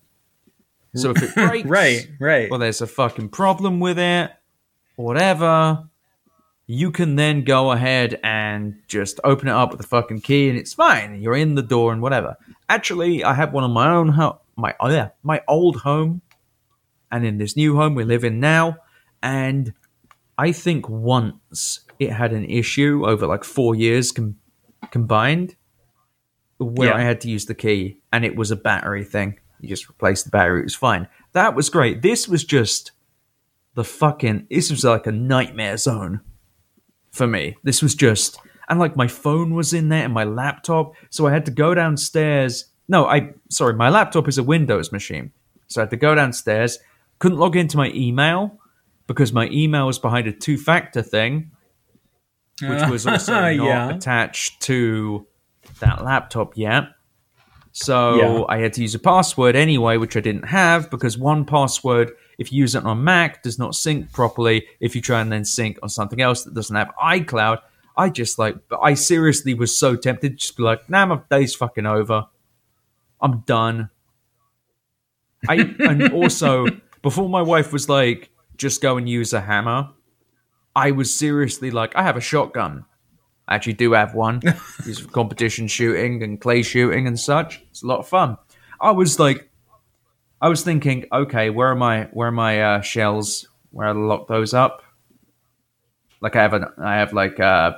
So 0.94 1.10
if 1.10 1.22
it 1.22 1.34
breaks, 1.34 1.68
Right, 1.68 2.08
right. 2.20 2.48
or 2.50 2.58
there's 2.58 2.80
a 2.82 2.86
fucking 2.86 3.30
problem 3.30 3.80
with 3.80 3.98
it, 3.98 4.30
whatever, 4.96 5.88
you 6.66 6.90
can 6.90 7.14
then 7.16 7.42
go 7.44 7.70
ahead 7.72 8.18
and 8.24 8.76
just 8.88 9.20
open 9.22 9.48
it 9.48 9.52
up 9.52 9.70
with 9.70 9.80
the 9.80 9.86
fucking 9.86 10.20
key, 10.20 10.48
and 10.48 10.58
it's 10.58 10.74
fine. 10.74 11.22
You're 11.22 11.36
in 11.36 11.54
the 11.54 11.62
door 11.62 11.92
and 11.92 12.02
whatever. 12.02 12.36
Actually, 12.68 13.22
I 13.22 13.34
have 13.34 13.52
one 13.52 13.64
on 13.64 13.70
my 13.70 13.90
own 13.90 14.08
home, 14.08 14.34
my 14.56 14.74
oh 14.80 14.88
yeah, 14.90 15.10
my 15.22 15.42
old 15.46 15.76
home, 15.76 16.22
and 17.12 17.24
in 17.24 17.38
this 17.38 17.56
new 17.56 17.76
home 17.76 17.94
we 17.94 18.04
live 18.04 18.24
in 18.24 18.40
now, 18.40 18.78
and 19.22 19.72
I 20.36 20.52
think 20.52 20.88
once 20.88 21.80
it 21.98 22.10
had 22.12 22.32
an 22.32 22.44
issue 22.44 23.04
over 23.06 23.26
like 23.26 23.44
four 23.44 23.74
years 23.74 24.10
com- 24.12 24.36
combined, 24.90 25.54
where 26.58 26.88
Yeah. 26.88 26.96
I 26.96 27.02
had 27.02 27.20
to 27.22 27.30
use 27.30 27.46
the 27.46 27.54
key, 27.54 28.00
and 28.12 28.24
it 28.24 28.34
was 28.34 28.50
a 28.50 28.56
battery 28.56 29.04
thing. 29.04 29.38
You 29.60 29.68
just 29.68 29.88
replace 29.88 30.24
the 30.24 30.30
battery; 30.30 30.60
it 30.60 30.64
was 30.64 30.74
fine. 30.74 31.06
That 31.32 31.54
was 31.54 31.70
great. 31.70 32.02
This 32.02 32.26
was 32.28 32.42
just 32.44 32.90
the 33.74 33.84
fucking. 33.84 34.48
This 34.50 34.70
was 34.70 34.84
like 34.84 35.06
a 35.06 35.12
nightmare 35.12 35.76
zone 35.76 36.22
for 37.16 37.26
me. 37.26 37.56
This 37.64 37.82
was 37.82 37.94
just, 37.94 38.38
and 38.68 38.78
like 38.78 38.96
my 38.96 39.08
phone 39.08 39.54
was 39.54 39.72
in 39.72 39.88
there 39.88 40.04
and 40.04 40.14
my 40.14 40.24
laptop, 40.24 40.94
so 41.10 41.26
I 41.26 41.32
had 41.32 41.44
to 41.46 41.50
go 41.52 41.74
downstairs. 41.74 42.66
No, 42.88 43.06
I 43.06 43.32
sorry, 43.50 43.74
my 43.74 43.88
laptop 43.88 44.28
is 44.28 44.38
a 44.38 44.42
Windows 44.42 44.92
machine, 44.92 45.32
so 45.66 45.80
I 45.80 45.82
had 45.84 45.90
to 45.90 45.96
go 45.96 46.14
downstairs. 46.14 46.78
Couldn't 47.18 47.38
log 47.38 47.56
into 47.56 47.76
my 47.76 47.90
email 47.94 48.58
because 49.06 49.32
my 49.32 49.48
email 49.50 49.86
was 49.86 49.98
behind 49.98 50.26
a 50.26 50.32
two-factor 50.32 51.00
thing, 51.02 51.50
which 52.62 52.88
was 52.90 53.06
uh, 53.06 53.12
also 53.12 53.32
not 53.56 53.64
Yeah. 53.64 53.90
attached 53.90 54.60
to 54.62 55.26
that 55.80 56.04
laptop 56.04 56.56
yet. 56.56 56.84
So 57.72 58.16
Yeah. 58.16 58.44
I 58.48 58.58
had 58.58 58.72
to 58.74 58.82
use 58.82 58.94
a 58.94 58.98
password 58.98 59.56
anyway, 59.56 59.96
which 59.96 60.16
I 60.16 60.20
didn't 60.20 60.44
have 60.48 60.90
because 60.90 61.16
1Password, 61.16 62.10
if 62.38 62.52
you 62.52 62.58
use 62.58 62.74
it 62.74 62.84
on 62.84 63.02
Mac, 63.02 63.42
does 63.42 63.58
not 63.58 63.74
sync 63.74 64.12
properly. 64.12 64.66
If 64.80 64.94
you 64.94 65.00
try 65.00 65.20
and 65.20 65.32
then 65.32 65.44
sync 65.44 65.78
on 65.82 65.88
something 65.88 66.20
else 66.20 66.44
that 66.44 66.54
doesn't 66.54 66.76
have 66.76 66.92
iCloud, 67.02 67.60
I 67.96 68.10
just 68.10 68.38
like, 68.38 68.56
I 68.82 68.94
seriously 68.94 69.54
was 69.54 69.76
so 69.76 69.96
tempted 69.96 70.32
to 70.32 70.36
just 70.36 70.56
be 70.56 70.62
like, 70.62 70.88
nah, 70.90 71.06
my 71.06 71.20
day's 71.30 71.54
fucking 71.54 71.86
over. 71.86 72.26
I'm 73.20 73.40
done. 73.40 73.90
I 75.48 75.54
and 75.78 76.12
also 76.12 76.66
before 77.02 77.28
my 77.28 77.42
wife 77.42 77.72
was 77.72 77.88
like, 77.88 78.30
just 78.58 78.82
go 78.82 78.96
and 78.96 79.08
use 79.08 79.32
a 79.32 79.40
hammer. 79.40 79.90
I 80.74 80.90
was 80.90 81.14
seriously 81.14 81.70
like, 81.70 81.96
I 81.96 82.02
have 82.02 82.16
a 82.18 82.20
shotgun. 82.20 82.84
I 83.48 83.54
actually 83.54 83.74
do 83.74 83.92
have 83.92 84.14
one. 84.14 84.42
Use 84.84 84.98
for 84.98 85.08
competition 85.08 85.68
shooting 85.68 86.22
and 86.22 86.40
clay 86.40 86.62
shooting 86.62 87.06
and 87.06 87.18
such. 87.18 87.62
It's 87.70 87.82
a 87.82 87.86
lot 87.86 88.00
of 88.00 88.08
fun. 88.08 88.36
I 88.80 88.90
was 88.90 89.18
like, 89.20 89.48
I 90.46 90.48
was 90.48 90.62
thinking, 90.62 91.06
okay, 91.12 91.50
where 91.50 91.72
are 91.72 91.74
my 91.74 92.04
where 92.12 92.28
are 92.28 92.30
my 92.30 92.62
uh, 92.62 92.80
shells? 92.80 93.48
Where 93.72 93.88
I 93.88 93.90
lock 93.90 94.28
those 94.28 94.54
up? 94.54 94.84
Like 96.20 96.36
I 96.36 96.42
have 96.42 96.52
an 96.52 96.66
I 96.78 96.98
have 96.98 97.12
like 97.12 97.40
uh 97.40 97.72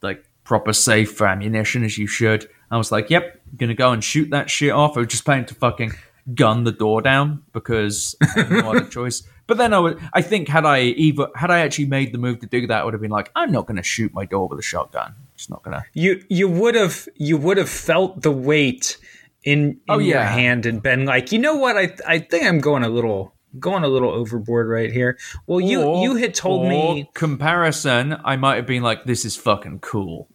like 0.00 0.24
proper 0.44 0.72
safe 0.72 1.16
for 1.16 1.26
ammunition 1.26 1.82
as 1.82 1.98
you 1.98 2.06
should. 2.06 2.48
I 2.70 2.76
was 2.76 2.92
like, 2.92 3.10
yep, 3.10 3.40
I'm 3.50 3.56
gonna 3.56 3.74
go 3.74 3.90
and 3.90 4.04
shoot 4.04 4.30
that 4.30 4.48
shit 4.48 4.70
off. 4.70 4.96
I 4.96 5.00
was 5.00 5.08
just 5.08 5.24
planning 5.24 5.46
to 5.46 5.56
fucking 5.56 5.90
gun 6.36 6.62
the 6.62 6.70
door 6.70 7.02
down 7.02 7.42
because 7.52 8.14
I 8.22 8.26
had 8.42 8.50
no 8.52 8.70
other 8.70 8.84
choice. 8.84 9.24
But 9.48 9.58
then 9.58 9.74
I 9.74 9.80
would, 9.80 9.98
I 10.12 10.22
think 10.22 10.46
had 10.46 10.64
I 10.64 10.82
either 10.82 11.30
had 11.34 11.50
I 11.50 11.58
actually 11.58 11.86
made 11.86 12.12
the 12.12 12.18
move 12.18 12.38
to 12.42 12.46
do 12.46 12.64
that, 12.68 12.82
I 12.82 12.84
would 12.84 12.94
have 12.94 13.02
been 13.02 13.10
like, 13.10 13.32
I'm 13.34 13.50
not 13.50 13.66
gonna 13.66 13.82
shoot 13.82 14.14
my 14.14 14.24
door 14.24 14.46
with 14.46 14.60
a 14.60 14.62
shotgun. 14.62 15.16
It's 15.34 15.50
not 15.50 15.64
gonna. 15.64 15.84
You 15.94 16.22
you 16.28 16.48
would 16.48 16.76
have 16.76 17.08
you 17.16 17.38
would 17.38 17.56
have 17.56 17.68
felt 17.68 18.22
the 18.22 18.30
weight 18.30 18.98
in, 19.44 19.58
in 19.60 19.80
Oh, 19.88 19.98
your 19.98 20.20
hand 20.22 20.66
and 20.66 20.82
been 20.82 21.04
like, 21.04 21.32
you 21.32 21.38
know 21.38 21.56
what? 21.56 21.76
I 21.76 21.94
I 22.06 22.18
think 22.18 22.44
I'm 22.44 22.60
going 22.60 22.84
a 22.84 22.88
little 22.88 23.34
going 23.58 23.84
a 23.84 23.88
little 23.88 24.10
overboard 24.10 24.68
right 24.68 24.90
here. 24.92 25.18
Well, 25.46 25.60
you 25.60 25.82
Or- 25.82 26.02
you 26.02 26.16
had 26.16 26.34
told 26.34 26.68
me. 26.68 27.10
comparison. 27.14 28.16
I 28.24 28.36
might 28.36 28.56
have 28.56 28.66
been 28.66 28.82
like, 28.82 29.04
this 29.04 29.24
is 29.24 29.36
fucking 29.36 29.80
cool. 29.80 30.28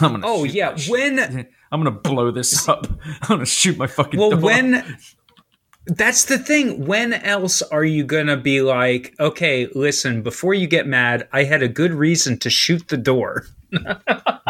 I'm 0.00 0.12
gonna. 0.12 0.26
Oh 0.26 0.44
yeah, 0.44 0.70
that 0.70 0.80
shit. 0.80 0.90
when 0.92 1.18
I'm 1.72 1.80
gonna 1.80 1.90
blow 1.90 2.30
this 2.30 2.68
up. 2.68 2.86
I'm 3.22 3.28
gonna 3.28 3.46
shoot 3.46 3.76
my 3.78 3.86
fucking. 3.86 4.18
well 4.20 4.36
when 4.38 4.98
that's 5.86 6.26
the 6.26 6.38
thing 6.38 6.84
when 6.86 7.12
else 7.14 7.62
are 7.62 7.84
you 7.84 8.04
gonna 8.04 8.36
be 8.36 8.60
like 8.60 9.14
okay 9.18 9.66
listen 9.74 10.22
before 10.22 10.52
you 10.52 10.66
get 10.66 10.86
mad 10.86 11.26
i 11.32 11.42
had 11.42 11.62
a 11.62 11.68
good 11.68 11.90
reason 11.92 12.38
to 12.38 12.50
shoot 12.50 12.86
the 12.88 12.98
door 12.98 13.46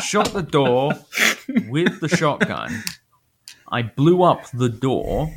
shot 0.02 0.26
the 0.32 0.42
door 0.42 0.92
with 1.68 2.00
the 2.00 2.08
shotgun. 2.08 2.82
I 3.70 3.82
blew 3.82 4.22
up 4.22 4.50
the 4.52 4.68
door. 4.68 5.36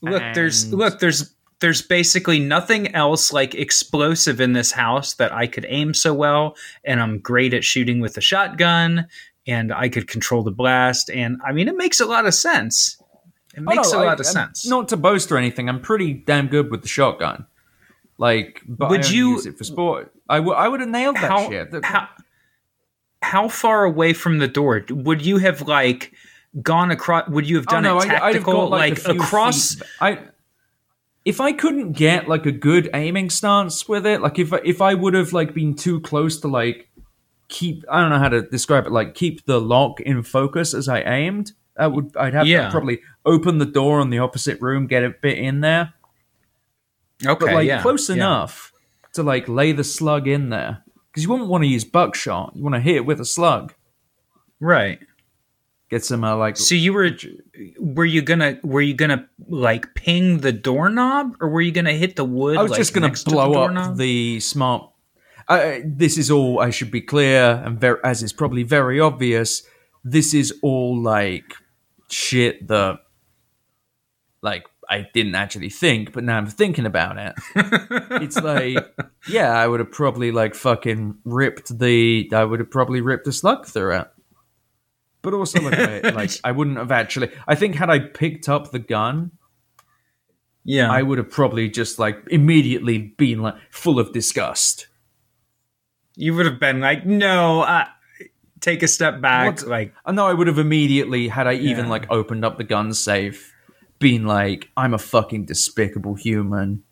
look 0.00 0.22
there's 0.34 0.72
look 0.72 0.98
there's 1.00 1.34
there's 1.60 1.82
basically 1.82 2.38
nothing 2.38 2.94
else 2.94 3.32
like 3.32 3.54
explosive 3.54 4.40
in 4.40 4.52
this 4.52 4.70
house 4.70 5.14
that 5.14 5.32
i 5.32 5.44
could 5.46 5.66
aim 5.68 5.92
so 5.92 6.14
well 6.14 6.56
and 6.84 7.00
i'm 7.00 7.18
great 7.18 7.52
at 7.52 7.64
shooting 7.64 7.98
with 8.00 8.16
a 8.16 8.20
shotgun 8.20 9.06
and 9.48 9.72
i 9.72 9.88
could 9.88 10.06
control 10.06 10.44
the 10.44 10.52
blast 10.52 11.10
and 11.10 11.40
i 11.44 11.50
mean 11.52 11.66
it 11.66 11.76
makes 11.76 11.98
a 11.98 12.06
lot 12.06 12.26
of 12.26 12.34
sense 12.34 12.96
it 13.54 13.60
Oh, 13.60 13.74
makes 13.74 13.92
no, 13.92 13.98
a 13.98 14.02
I- 14.02 14.06
lot 14.06 14.20
of 14.20 14.26
I'm- 14.26 14.32
sense 14.34 14.66
Not 14.66 14.88
to 14.90 14.96
boast 14.96 15.32
or 15.32 15.36
anything, 15.38 15.68
I'm 15.68 15.80
pretty 15.80 16.12
damn 16.12 16.46
good 16.46 16.70
with 16.70 16.82
the 16.82 16.88
shotgun. 16.88 17.46
Like, 18.18 18.62
but 18.68 18.90
Would 18.90 19.06
I 19.06 19.08
you- 19.08 19.30
use 19.30 19.46
it 19.46 19.56
for 19.58 19.64
sport? 19.64 20.12
I, 20.28 20.36
w- 20.36 20.54
I 20.54 20.68
would 20.68 20.78
have 20.80 20.88
nailed 20.88 21.16
that 21.16 21.30
how, 21.30 21.48
shit. 21.48 21.84
How 21.84 22.08
how 23.22 23.48
far 23.48 23.84
away 23.84 24.12
from 24.12 24.38
the 24.38 24.46
door 24.48 24.84
would 24.90 25.24
you 25.26 25.38
have 25.38 25.62
like 25.62 26.12
gone 26.62 26.90
across 26.90 27.28
would 27.28 27.48
you 27.48 27.56
have 27.56 27.66
Oh, 27.68 27.72
done 27.72 27.82
no, 27.84 27.98
it 27.98 28.02
I'd- 28.02 28.10
I'd 28.10 28.14
have 28.14 28.32
tactical 28.44 28.52
got, 28.54 28.70
like, 28.70 29.06
a 29.06 29.10
across 29.12 29.74
feet- 29.74 29.82
I 30.00 30.18
if 31.24 31.40
I 31.40 31.52
couldn't 31.52 31.92
get 31.92 32.26
like 32.28 32.46
a 32.46 32.52
good 32.52 32.88
aiming 32.94 33.28
stance 33.30 33.86
with 33.88 34.06
it, 34.06 34.20
like 34.22 34.38
if 34.38 34.52
if 34.64 34.80
I 34.80 34.94
would 34.94 35.14
have 35.14 35.32
like 35.32 35.52
been 35.54 35.74
too 35.74 36.00
close 36.00 36.40
to 36.40 36.48
like 36.48 36.88
keep 37.48 37.84
I 37.90 38.00
don't 38.00 38.10
know 38.10 38.18
how 38.18 38.28
to 38.30 38.42
describe 38.42 38.86
it, 38.86 38.92
like 38.92 39.14
keep 39.14 39.44
the 39.46 39.60
lock 39.60 40.00
in 40.00 40.22
focus 40.22 40.72
as 40.74 40.88
I 40.88 41.00
aimed, 41.00 41.52
that 41.76 41.92
would 41.92 42.16
I'd 42.16 42.34
have 42.34 42.46
Yeah. 42.46 42.64
to 42.66 42.70
probably 42.70 43.00
open 43.26 43.58
the 43.58 43.66
door 43.66 44.00
on 44.00 44.10
the 44.10 44.18
opposite 44.20 44.60
room, 44.62 44.86
get 44.86 45.04
a 45.04 45.10
bit 45.10 45.36
in 45.38 45.60
there, 45.60 45.92
okay 47.26 47.44
but 47.46 47.54
like 47.54 47.66
yeah, 47.66 47.82
close 47.82 48.08
yeah. 48.08 48.16
enough 48.16 48.72
to 49.14 49.22
like 49.22 49.48
lay 49.48 49.72
the 49.72 49.84
slug 49.84 50.28
in 50.28 50.48
there 50.50 50.82
because 51.10 51.22
you 51.24 51.30
wouldn't 51.30 51.48
want 51.48 51.62
to 51.64 51.68
use 51.68 51.84
buckshot. 51.84 52.52
You 52.54 52.62
want 52.62 52.74
to 52.74 52.80
hit 52.80 52.96
it 52.96 53.06
with 53.06 53.20
a 53.20 53.24
slug. 53.24 53.74
right 54.60 54.98
Get 55.90 56.04
some 56.04 56.22
uh, 56.22 56.36
like 56.36 56.58
so 56.58 56.74
you 56.74 56.92
were 56.92 57.10
were 57.78 58.04
you 58.04 58.20
gonna 58.20 58.58
were 58.62 58.82
you 58.82 58.92
gonna 58.92 59.26
like 59.46 59.94
ping 59.94 60.38
the 60.38 60.52
doorknob 60.52 61.36
or 61.40 61.48
were 61.48 61.62
you 61.62 61.72
gonna 61.72 61.94
hit 61.94 62.14
the 62.16 62.26
wood 62.26 62.58
I 62.58 62.62
was 62.62 62.72
like, 62.72 62.78
just 62.78 62.92
going 62.92 63.04
next 63.04 63.24
to 63.24 63.30
the 63.30 63.36
blow 63.36 63.54
up 63.54 63.96
the 63.96 64.38
smart. 64.40 64.90
Uh, 65.48 65.78
this 65.82 66.18
is 66.18 66.30
all. 66.30 66.60
I 66.60 66.68
should 66.68 66.90
be 66.90 67.00
clear, 67.00 67.62
and 67.64 67.80
ver- 67.80 68.00
as 68.04 68.22
is 68.22 68.34
probably 68.34 68.64
very 68.64 69.00
obvious, 69.00 69.62
this 70.04 70.34
is 70.34 70.52
all 70.62 71.00
like 71.00 71.54
shit 72.10 72.68
that, 72.68 72.98
like, 74.42 74.66
I 74.90 75.08
didn't 75.14 75.34
actually 75.34 75.70
think, 75.70 76.12
but 76.12 76.22
now 76.22 76.36
I'm 76.36 76.46
thinking 76.48 76.84
about 76.84 77.16
it. 77.16 77.34
it's 78.22 78.36
like, 78.36 78.76
yeah, 79.26 79.52
I 79.52 79.66
would 79.66 79.80
have 79.80 79.90
probably 79.90 80.32
like 80.32 80.54
fucking 80.54 81.16
ripped 81.24 81.78
the. 81.78 82.28
I 82.34 82.44
would 82.44 82.60
have 82.60 82.70
probably 82.70 83.00
ripped 83.00 83.26
a 83.26 83.32
slug 83.32 83.64
through 83.64 83.96
it. 84.00 84.08
But 85.22 85.34
also, 85.34 85.60
like, 85.60 85.78
I, 85.78 86.00
like 86.10 86.30
I 86.44 86.52
wouldn't 86.52 86.76
have 86.78 86.92
actually. 86.92 87.30
I 87.46 87.54
think 87.54 87.74
had 87.74 87.90
I 87.90 87.98
picked 87.98 88.48
up 88.48 88.70
the 88.70 88.78
gun, 88.78 89.32
yeah 90.64 90.90
I 90.90 91.02
would 91.02 91.18
have 91.18 91.30
probably 91.30 91.68
just 91.68 91.98
like 91.98 92.18
immediately 92.30 92.98
been 92.98 93.42
like 93.42 93.54
full 93.70 93.98
of 93.98 94.12
disgust. 94.12 94.86
you 96.16 96.34
would 96.34 96.46
have 96.46 96.58
been 96.60 96.80
like 96.80 97.06
no 97.06 97.62
uh, 97.62 97.86
take 98.60 98.82
a 98.82 98.88
step 98.88 99.20
back 99.20 99.60
What- 99.60 99.68
like 99.68 99.94
I 100.04 100.12
know 100.12 100.26
I 100.26 100.34
would 100.34 100.46
have 100.46 100.58
immediately 100.58 101.28
had 101.28 101.46
I 101.46 101.54
even 101.54 101.86
Yeah. 101.86 101.90
like 101.90 102.10
opened 102.10 102.44
up 102.44 102.58
the 102.58 102.64
gun 102.64 102.92
safe, 102.94 103.52
been 103.98 104.24
like, 104.26 104.68
I'm 104.76 104.94
a 104.94 104.98
fucking 104.98 105.46
despicable 105.46 106.14
human. 106.14 106.82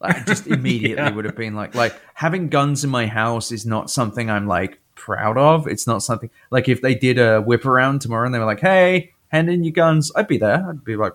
I 0.00 0.20
just 0.20 0.46
immediately 0.58 0.96
Yeah. 1.04 1.10
would 1.14 1.24
have 1.26 1.36
been 1.36 1.54
like, 1.54 1.74
like 1.74 1.94
having 2.14 2.48
guns 2.48 2.84
in 2.84 2.90
my 2.90 3.06
house 3.06 3.52
is 3.52 3.64
not 3.66 3.90
something 3.90 4.28
I'm 4.30 4.46
like 4.46 4.78
proud 5.00 5.38
of. 5.38 5.66
It's 5.66 5.86
not 5.86 6.02
something 6.02 6.30
like 6.50 6.68
if 6.68 6.82
they 6.82 6.94
did 6.94 7.18
a 7.18 7.40
whip 7.40 7.64
around 7.64 8.00
tomorrow 8.00 8.26
and 8.26 8.34
they 8.34 8.38
were 8.38 8.44
like, 8.44 8.60
hey, 8.60 9.12
hand 9.28 9.48
in 9.48 9.64
your 9.64 9.72
guns, 9.72 10.12
I'd 10.14 10.28
be 10.28 10.38
there. 10.38 10.66
I'd 10.68 10.84
be 10.84 10.96
like, 10.96 11.14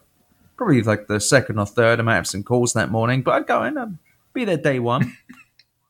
probably 0.58 0.82
like 0.82 1.08
the 1.08 1.20
second 1.20 1.60
or 1.60 1.66
third. 1.66 2.00
I 2.00 2.04
might 2.04 2.16
have 2.16 2.28
some 2.28 2.44
calls 2.44 2.74
that 2.74 2.92
morning, 2.92 3.22
but 3.22 3.36
I'd 3.36 3.48
go 3.48 3.64
in. 3.64 3.78
I'd 3.78 3.98
be 4.34 4.46
there 4.46 4.58
day 4.58 4.80
one. 4.80 5.16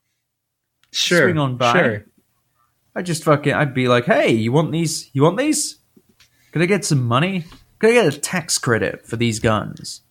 sure 0.91 1.24
swing 1.24 1.38
on 1.38 1.58
by. 1.58 1.74
sure 1.74 2.06
I 2.96 3.02
just 3.02 3.24
fucking 3.24 3.54
I'd 3.54 3.74
be 3.74 3.88
like, 3.88 4.06
"Hey, 4.06 4.32
you 4.32 4.52
want 4.52 4.72
these? 4.72 5.10
You 5.14 5.24
want 5.24 5.38
these?" 5.38 5.80
Could 6.52 6.62
I 6.62 6.66
get 6.66 6.86
some 6.86 7.04
money? 7.04 7.43
Could 7.80 7.89
I 7.89 7.93
get 7.93 8.14
a 8.14 8.18
tax 8.18 8.58
credit 8.58 9.06
for 9.06 9.18
these 9.18 9.39
guns? 9.39 10.02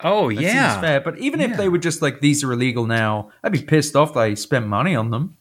Oh 0.00 0.30
That 0.30 0.42
yeah, 0.42 0.80
fair. 0.80 1.00
But 1.00 1.18
even 1.18 1.40
if 1.40 1.56
they 1.56 1.68
were 1.68 1.78
just 1.78 2.00
like 2.02 2.20
these 2.20 2.42
are 2.42 2.52
illegal 2.52 2.86
now, 2.86 3.30
I'd 3.42 3.52
be 3.52 3.62
pissed 3.62 3.94
off 3.94 4.14
that 4.14 4.20
I 4.20 4.34
spent 4.34 4.66
money 4.66 4.94
on 4.96 5.10
them. 5.10 5.36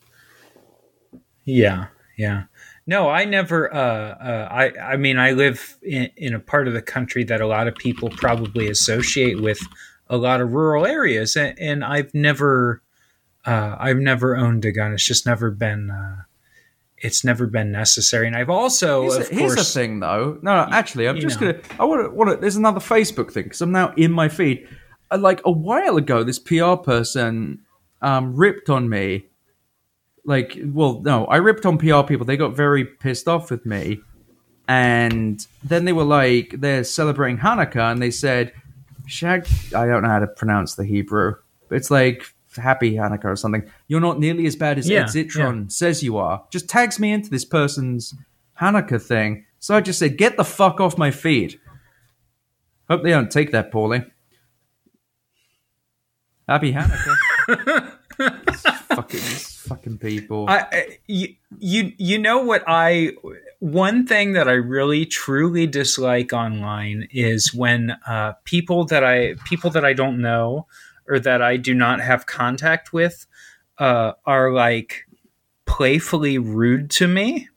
Yeah, 1.46 1.88
yeah. 2.18 2.44
No, 2.86 3.10
I 3.10 3.26
never. 3.26 3.74
Uh, 3.74 3.78
uh, 3.80 4.48
I 4.52 4.72
I 4.94 4.98
mean, 4.98 5.18
I 5.18 5.32
live 5.32 5.78
in, 5.82 6.10
in 6.18 6.34
a 6.34 6.40
part 6.40 6.68
of 6.68 6.74
the 6.74 6.82
country 6.82 7.24
that 7.26 7.42
a 7.42 7.48
lot 7.48 7.68
of 7.68 7.76
people 7.76 8.10
probably 8.10 8.70
associate 8.70 9.42
with 9.42 9.60
a 10.08 10.18
lot 10.18 10.42
of 10.42 10.54
rural 10.54 10.86
areas, 10.86 11.36
and, 11.36 11.58
and 11.60 11.84
I've 11.84 12.14
never, 12.14 12.82
uh, 13.46 13.78
I've 13.80 13.98
never 13.98 14.36
owned 14.36 14.66
a 14.66 14.72
gun. 14.72 14.94
It's 14.94 15.06
just 15.06 15.26
never 15.26 15.50
been. 15.50 15.90
Uh, 15.92 16.24
it's 16.98 17.24
never 17.24 17.48
been 17.48 17.72
necessary, 17.72 18.28
and 18.28 18.36
I've 18.36 18.50
also, 18.50 19.02
Here's, 19.04 19.16
of 19.16 19.32
a, 19.32 19.36
here's 19.36 19.56
course, 19.56 19.74
thing, 19.74 20.00
though. 20.00 20.38
No, 20.42 20.56
no 20.56 20.68
actually, 20.72 21.08
I'm 21.08 21.20
just 21.20 21.40
know. 21.42 21.54
gonna. 21.54 21.64
I 21.80 21.86
want 21.86 22.04
to. 22.04 22.10
Want 22.12 22.30
to. 22.32 22.36
There's 22.38 22.56
another 22.58 22.80
Facebook 22.80 23.32
thing 23.32 23.44
because 23.44 23.62
I'm 23.62 23.72
now 23.72 23.94
in 23.96 24.12
my 24.12 24.28
feed. 24.30 24.68
Uh, 25.10 25.18
Like 25.18 25.42
a 25.46 25.52
while 25.52 25.98
ago, 25.98 26.24
this 26.24 26.40
PR 26.40 26.76
person 26.76 27.62
um, 28.02 28.36
ripped 28.36 28.70
on 28.70 28.90
me. 28.90 29.26
Like, 30.26 30.58
well, 30.64 31.02
no, 31.02 31.26
I 31.26 31.38
ripped 31.38 31.66
on 31.66 31.78
PR 31.78 32.02
people. 32.04 32.26
They 32.26 32.38
got 32.38 32.56
very 32.56 32.86
pissed 32.86 33.28
off 33.28 33.52
with 33.52 33.66
me, 33.66 34.00
and 34.68 35.46
then 35.64 35.86
they 35.86 35.94
were 35.94 36.06
like, 36.06 36.56
they're 36.58 36.84
celebrating 36.84 37.38
Hanukkah, 37.38 37.92
and 37.92 38.02
they 38.02 38.12
said, 38.12 38.54
"Shag." 39.06 39.48
I 39.76 39.86
don't 39.86 40.04
know 40.04 40.10
how 40.10 40.20
to 40.20 40.28
pronounce 40.28 40.76
the 40.76 40.86
Hebrew, 40.86 41.36
but 41.68 41.76
it's 41.76 41.92
like 41.92 42.24
Happy 42.56 42.94
Hanukkah 42.94 43.26
or 43.26 43.36
something. 43.36 43.70
You're 43.88 44.00
not 44.00 44.20
nearly 44.20 44.46
as 44.46 44.56
bad 44.56 44.78
as 44.78 44.90
Yeah, 44.90 45.02
Ed 45.02 45.08
Zitron 45.08 45.72
says 45.72 46.04
you 46.04 46.18
are. 46.18 46.44
Just 46.52 46.70
tags 46.70 47.00
me 47.00 47.12
into 47.12 47.30
this 47.30 47.46
person's 47.46 48.14
Hanukkah 48.60 49.02
thing. 49.02 49.46
So 49.60 49.76
I 49.76 49.82
just 49.82 50.00
said, 50.00 50.18
get 50.18 50.38
the 50.38 50.44
fuck 50.44 50.80
off 50.80 50.98
my 50.98 51.12
feed. 51.12 51.60
Hope 52.90 53.04
they 53.04 53.12
don't 53.12 53.32
take 53.32 53.52
that 53.52 53.72
poorly. 53.72 54.04
Happy 56.48 56.74
Hanukkah. 56.74 57.98
Fucking, 58.94 59.22
fucking 59.68 59.98
people. 59.98 60.46
I, 60.50 60.60
I- 60.72 60.98
you, 61.08 61.36
you 61.60 61.94
you 61.98 62.18
know 62.20 62.40
what 62.44 62.64
I 62.68 63.14
one 63.60 64.06
thing 64.06 64.34
that 64.34 64.48
I 64.48 64.54
really 64.54 65.06
truly 65.06 65.68
dislike 65.68 66.34
online 66.34 67.08
is 67.12 67.54
when 67.54 67.92
uh, 68.08 68.34
people 68.44 68.86
that 68.86 69.04
I 69.04 69.36
people 69.46 69.70
that 69.72 69.86
I 69.86 69.94
don't 69.94 70.22
know 70.22 70.68
or 71.08 71.20
that 71.20 71.42
I 71.42 71.58
do 71.58 71.74
not 71.74 72.00
have 72.02 72.26
contact 72.26 72.94
with 72.94 73.26
uh, 73.78 74.14
are 74.26 74.52
like 74.52 75.06
playfully 75.66 76.38
rude 76.38 76.90
to 76.92 77.08
me. 77.08 77.50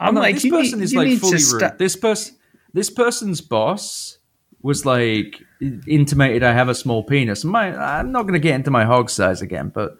I'm 0.00 0.14
No, 0.14 0.20
like 0.20 0.34
this 0.36 0.48
person 0.48 0.78
need- 0.80 0.84
is 0.84 0.94
like 0.94 1.18
fully 1.18 1.32
rude. 1.34 1.40
sta- 1.40 1.76
This 1.78 1.96
person, 1.96 2.36
this 2.72 2.90
person's 2.90 3.40
boss 3.40 4.18
was 4.62 4.84
like 4.86 5.40
intimated 5.86 6.42
I 6.42 6.52
have 6.52 6.68
a 6.68 6.74
small 6.74 7.02
penis. 7.04 7.44
My, 7.44 7.74
I'm 7.76 8.10
not 8.12 8.22
going 8.22 8.34
to 8.34 8.40
get 8.40 8.54
into 8.54 8.70
my 8.70 8.84
hog 8.84 9.10
size 9.10 9.42
again, 9.42 9.70
but 9.74 9.98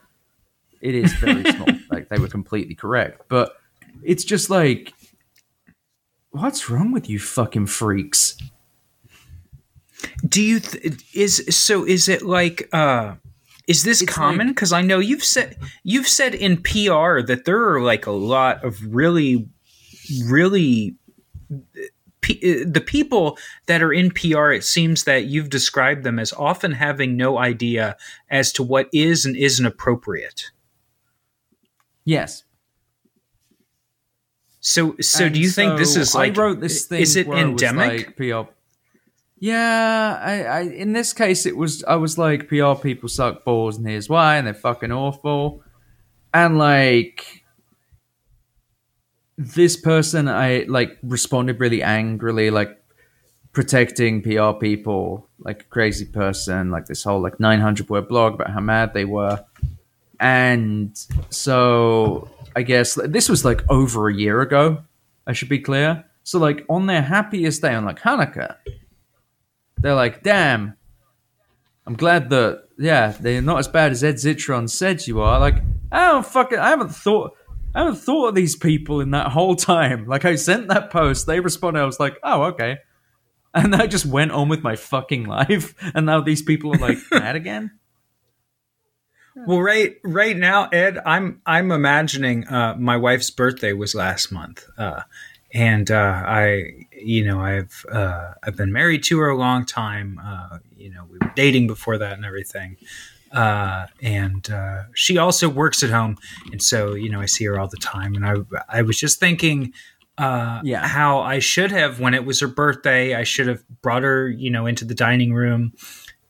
it 0.83 0.95
is 0.95 1.13
very 1.15 1.45
small. 1.53 1.69
Like 1.91 2.09
they 2.09 2.19
were 2.19 2.29
completely 2.29 2.75
correct, 2.75 3.23
but 3.29 3.55
it's 4.03 4.25
just 4.25 4.49
like, 4.51 4.95
what's 6.31 6.71
wrong 6.71 6.91
with 6.91 7.09
you, 7.11 7.19
fucking 7.19 7.67
freaks? 7.67 8.37
Do 10.27 10.43
you 10.43 10.59
th- 10.61 11.03
is 11.15 11.45
so? 11.51 11.85
Is 11.87 12.09
it 12.09 12.23
like? 12.23 12.69
uh 12.73 13.17
Is 13.69 13.85
this 13.85 14.03
It's 14.03 14.13
common? 14.13 14.47
like- 14.49 14.57
Because 14.57 14.73
I 14.73 14.81
know 14.83 14.99
you've 14.99 15.23
said 15.25 15.57
you've 15.85 16.09
said 16.09 16.35
in 16.35 16.57
PR 16.63 17.21
that 17.23 17.43
there 17.45 17.63
are 17.75 17.81
like 17.83 18.07
a 18.07 18.11
lot 18.11 18.65
of 18.65 18.81
really, 18.95 19.49
really. 20.27 20.97
P- 22.23 22.63
the 22.65 22.81
people 22.81 23.37
that 23.67 23.83
are 23.83 23.93
in 23.93 24.11
PR, 24.13 24.53
it 24.53 24.63
seems 24.65 25.05
that 25.05 25.25
you've 25.27 25.51
described 25.51 26.05
them 26.05 26.21
as 26.21 26.33
often 26.33 26.71
having 26.73 27.17
no 27.17 27.37
idea 27.37 27.97
as 28.31 28.53
to 28.53 28.63
what 28.63 28.89
is 28.93 29.25
and 29.25 29.37
isn't 29.37 29.67
appropriate. 29.67 30.53
Yes. 32.05 32.45
So, 34.61 34.95
so 35.01 35.25
And 35.25 35.35
do 35.35 35.41
you 35.41 35.51
think 35.51 35.77
this 35.77 35.97
is 35.97 36.15
like? 36.15 36.37
I 36.37 36.41
wrote 36.41 36.61
this 36.61 36.87
thing? 36.87 37.01
Is 37.01 37.17
it 37.17 37.27
endemic? 37.27 38.07
like 38.07 38.17
PR. 38.17 38.51
Yeah, 39.41 40.21
I, 40.23 40.43
I 40.45 40.61
in 40.61 40.93
this 40.93 41.13
case 41.13 41.47
it 41.47 41.57
was 41.57 41.83
I 41.83 41.97
was 41.97 42.17
like 42.17 42.49
PR 42.49 42.75
people 42.75 43.09
suck 43.09 43.45
balls 43.45 43.77
and 43.77 43.89
here's 43.89 44.09
why 44.09 44.37
and 44.37 44.47
they're 44.47 44.55
fucking 44.55 44.93
awful, 44.93 45.65
and 46.33 46.59
like 46.59 47.43
this 49.37 49.77
person 49.77 50.29
I 50.29 50.65
like 50.69 50.97
responded 51.03 51.59
really 51.59 51.83
angrily 51.83 52.51
like 52.51 52.81
protecting 53.53 54.23
PR 54.23 54.53
people 54.53 55.29
like 55.41 55.63
a 55.63 55.67
crazy 55.67 56.05
person 56.05 56.71
like 56.71 56.87
this 56.87 57.03
whole 57.03 57.21
like 57.21 57.41
900 57.41 57.89
word 57.91 58.07
blog 58.07 58.35
about 58.35 58.51
how 58.51 58.61
mad 58.61 58.95
they 58.95 59.05
were 59.05 59.45
and 60.23 60.97
so 61.31 62.31
I 62.55 62.63
guess 62.63 62.95
this 62.95 63.29
was 63.29 63.45
like 63.45 63.63
over 63.69 64.09
a 64.09 64.15
year 64.15 64.41
ago. 64.41 64.85
I 65.27 65.33
should 65.33 65.49
be 65.49 65.59
clear. 65.59 66.05
So 66.23 66.39
like 66.39 66.65
on 66.71 66.87
their 66.87 67.03
happiest 67.03 67.61
day 67.61 67.75
on 67.75 67.85
like 67.85 68.01
Hanukkah, 68.01 68.55
they're 69.79 69.97
like, 69.97 70.23
"Damn, 70.23 70.77
I'm 71.87 71.95
glad 71.95 72.31
that 72.31 72.69
yeah 72.79 73.15
they're 73.19 73.43
not 73.43 73.59
as 73.59 73.69
bad 73.69 73.91
as 73.91 74.05
Ed 74.05 74.15
Zitron 74.15 74.71
said 74.71 75.05
you 75.09 75.21
are." 75.21 75.41
Like 75.41 75.57
I 75.91 76.13
don't 76.13 76.25
fucking 76.25 76.59
I 76.59 76.71
haven't 76.71 76.95
thought 76.95 77.33
I 77.75 77.81
haven't 77.81 77.97
thought 77.97 78.29
of 78.29 78.35
these 78.37 78.55
people 78.55 79.01
in 79.01 79.11
that 79.11 79.33
whole 79.33 79.57
time. 79.57 80.07
Like 80.07 80.25
I 80.25 80.37
sent 80.37 80.69
that 80.69 80.91
post, 80.91 81.27
they 81.27 81.41
responded. 81.41 81.81
I 81.81 81.85
was 81.85 81.99
like, 81.99 82.17
"Oh 82.23 82.45
okay," 82.45 82.79
and 83.55 83.75
I 83.75 83.89
just 83.89 84.07
went 84.07 84.31
on 84.31 84.49
with 84.49 84.63
my 84.63 84.77
fucking 84.77 85.25
life. 85.39 85.75
And 85.97 86.07
now 86.07 86.21
these 86.21 86.43
people 86.43 86.77
are 86.77 86.79
like 86.79 86.99
mad 87.11 87.35
again. 87.35 87.73
Well, 89.35 89.61
right, 89.61 89.97
right 90.05 90.37
now, 90.37 90.69
Ed, 90.69 90.99
I'm 91.07 91.41
I'm 91.47 91.73
imagining 91.73 92.47
uh, 92.49 92.75
my 92.79 92.97
wife's 92.97 93.31
birthday 93.31 93.73
was 93.73 93.95
last 93.95 94.31
month, 94.31 94.67
uh, 94.77 95.03
and 95.55 95.91
uh, 95.91 96.23
I, 96.27 96.87
you 96.93 97.25
know, 97.25 97.41
I've 97.41 97.85
uh, 97.91 98.35
I've 98.43 98.57
been 98.57 98.73
married 98.73 99.03
to 99.05 99.19
her 99.21 99.29
a 99.31 99.37
long 99.37 99.65
time. 99.65 100.21
Uh, 100.23 100.59
you 100.77 100.91
know, 100.91 101.05
we 101.11 101.19
were 101.19 101.33
dating 101.35 101.67
before 101.67 101.99
that 101.99 102.13
and 102.15 102.25
everything. 102.25 102.77
Uh, 103.33 103.87
and 104.03 104.51
uh, 104.51 104.83
she 104.95 105.17
also 105.17 105.49
works 105.49 105.83
at 105.83 105.91
home, 105.91 106.19
and 106.51 106.63
so 106.63 106.95
you 106.95 107.09
know, 107.11 107.21
I 107.21 107.27
see 107.27 107.45
her 107.47 107.59
all 107.59 107.69
the 107.69 107.79
time. 107.79 108.15
And 108.15 108.27
I 108.27 108.35
I 108.69 108.83
was 108.83 108.99
just 108.99 109.19
thinking. 109.19 109.73
Uh, 110.19 110.61
Yeah. 110.63 110.87
how 110.87 111.21
I 111.21 111.39
should 111.39 111.73
have 111.73 111.99
when 111.99 112.13
it 112.13 112.27
was 112.27 112.39
her 112.41 112.47
birthday. 112.47 113.15
I 113.15 113.25
should 113.25 113.47
have 113.47 113.63
brought 113.81 114.03
her, 114.03 114.29
you 114.29 114.51
know, 114.51 114.67
into 114.67 114.85
the 114.85 114.95
dining 114.95 115.33
room 115.33 115.73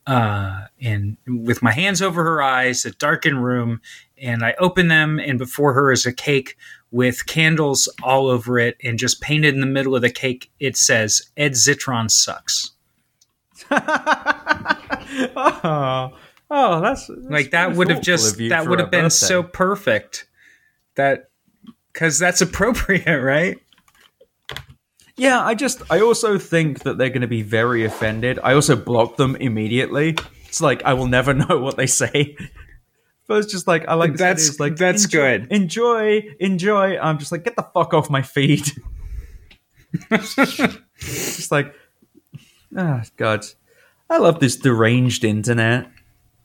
uh, 0.06 0.66
and 0.80 1.16
with 1.26 1.62
my 1.62 1.72
hands 1.72 2.02
over 2.02 2.24
her 2.24 2.42
eyes, 2.42 2.84
a 2.84 2.90
darkened 2.92 3.44
room, 3.44 3.80
and 4.20 4.44
I 4.44 4.54
open 4.58 4.88
them, 4.88 5.18
and 5.18 5.38
before 5.38 5.72
her 5.74 5.92
is 5.92 6.06
a 6.06 6.12
cake 6.12 6.56
with 6.90 7.26
candles 7.26 7.88
all 8.02 8.28
over 8.28 8.58
it, 8.58 8.76
and 8.82 8.98
just 8.98 9.20
painted 9.20 9.54
in 9.54 9.60
the 9.60 9.66
middle 9.66 9.94
of 9.94 10.02
the 10.02 10.10
cake, 10.10 10.50
it 10.58 10.76
says 10.76 11.30
"Ed 11.36 11.52
Zitron 11.52 12.10
sucks." 12.10 12.72
oh, 13.70 13.78
oh, 16.50 16.80
that's, 16.80 17.06
that's 17.06 17.30
like 17.30 17.52
that 17.52 17.76
would 17.76 17.90
have 17.90 18.02
just 18.02 18.38
that 18.48 18.66
would 18.66 18.80
have 18.80 18.90
been 18.90 19.04
birthday. 19.04 19.26
so 19.26 19.42
perfect 19.42 20.26
that 20.96 21.30
because 21.92 22.18
that's 22.18 22.40
appropriate, 22.40 23.06
right? 23.22 23.61
Yeah, 25.22 25.40
I 25.40 25.54
just 25.54 25.82
I 25.88 26.00
also 26.00 26.36
think 26.36 26.80
that 26.80 26.98
they're 26.98 27.08
going 27.10 27.20
to 27.20 27.28
be 27.28 27.42
very 27.42 27.84
offended. 27.84 28.40
I 28.42 28.54
also 28.54 28.74
block 28.74 29.16
them 29.16 29.36
immediately. 29.36 30.16
It's 30.48 30.60
like 30.60 30.82
I 30.82 30.94
will 30.94 31.06
never 31.06 31.32
know 31.48 31.60
what 31.60 31.76
they 31.76 31.86
say. 31.86 32.36
But 33.28 33.38
it's 33.44 33.52
just 33.52 33.68
like 33.68 33.86
I 33.86 33.94
like 33.94 34.16
That's-. 34.16 34.48
It's 34.48 34.58
like 34.58 34.74
that's 34.74 35.04
enjoy, 35.04 35.38
good. 35.38 35.52
Enjoy, 35.52 36.22
enjoy. 36.40 36.98
I'm 36.98 37.18
just 37.18 37.30
like 37.30 37.44
get 37.44 37.54
the 37.54 37.62
fuck 37.62 37.94
off 37.94 38.10
my 38.10 38.22
feed. 38.22 38.68
Just 40.10 41.52
like 41.52 41.72
ah 42.76 43.02
god, 43.16 43.46
I 44.10 44.18
love 44.18 44.40
this 44.40 44.56
deranged 44.56 45.22
internet. 45.22 45.88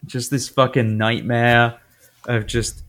Just 0.05 0.29
this 0.29 0.49
fucking 0.49 0.97
nightmare 0.97 1.79
of 2.27 2.45
just 2.45 2.83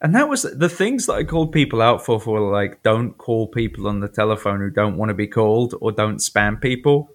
and 0.00 0.14
that 0.14 0.28
was 0.28 0.42
the 0.42 0.68
things 0.68 1.06
that 1.06 1.14
I 1.14 1.24
called 1.24 1.52
people 1.52 1.82
out 1.82 2.04
for 2.04 2.20
for 2.20 2.40
like 2.40 2.82
don't 2.82 3.16
call 3.18 3.48
people 3.48 3.86
on 3.88 4.00
the 4.00 4.08
telephone 4.08 4.60
who 4.60 4.70
don't 4.70 4.96
want 4.96 5.10
to 5.10 5.14
be 5.14 5.26
called 5.26 5.74
or 5.80 5.92
don't 5.92 6.18
spam 6.18 6.60
people. 6.60 7.10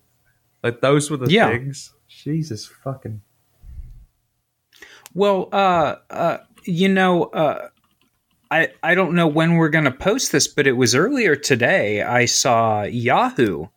Like 0.64 0.82
those 0.82 1.10
were 1.10 1.18
the 1.18 1.30
Yeah. 1.30 1.50
things. 1.50 1.94
Jesus 2.08 2.66
fucking 2.66 3.22
Well, 5.14 5.50
uh, 5.52 5.96
uh, 6.10 6.38
you 6.66 6.90
know, 6.90 7.26
uh, 7.26 7.70
I 8.50 8.70
I 8.82 8.96
don't 8.96 9.14
know 9.16 9.28
when 9.28 9.56
we're 9.56 9.70
going 9.70 9.86
to 9.86 9.92
post 9.92 10.32
this, 10.32 10.48
but 10.48 10.68
it 10.68 10.74
was 10.74 10.96
earlier 10.96 11.36
today. 11.36 12.02
I 12.02 12.26
saw 12.26 12.84
Yahoo 12.84 13.68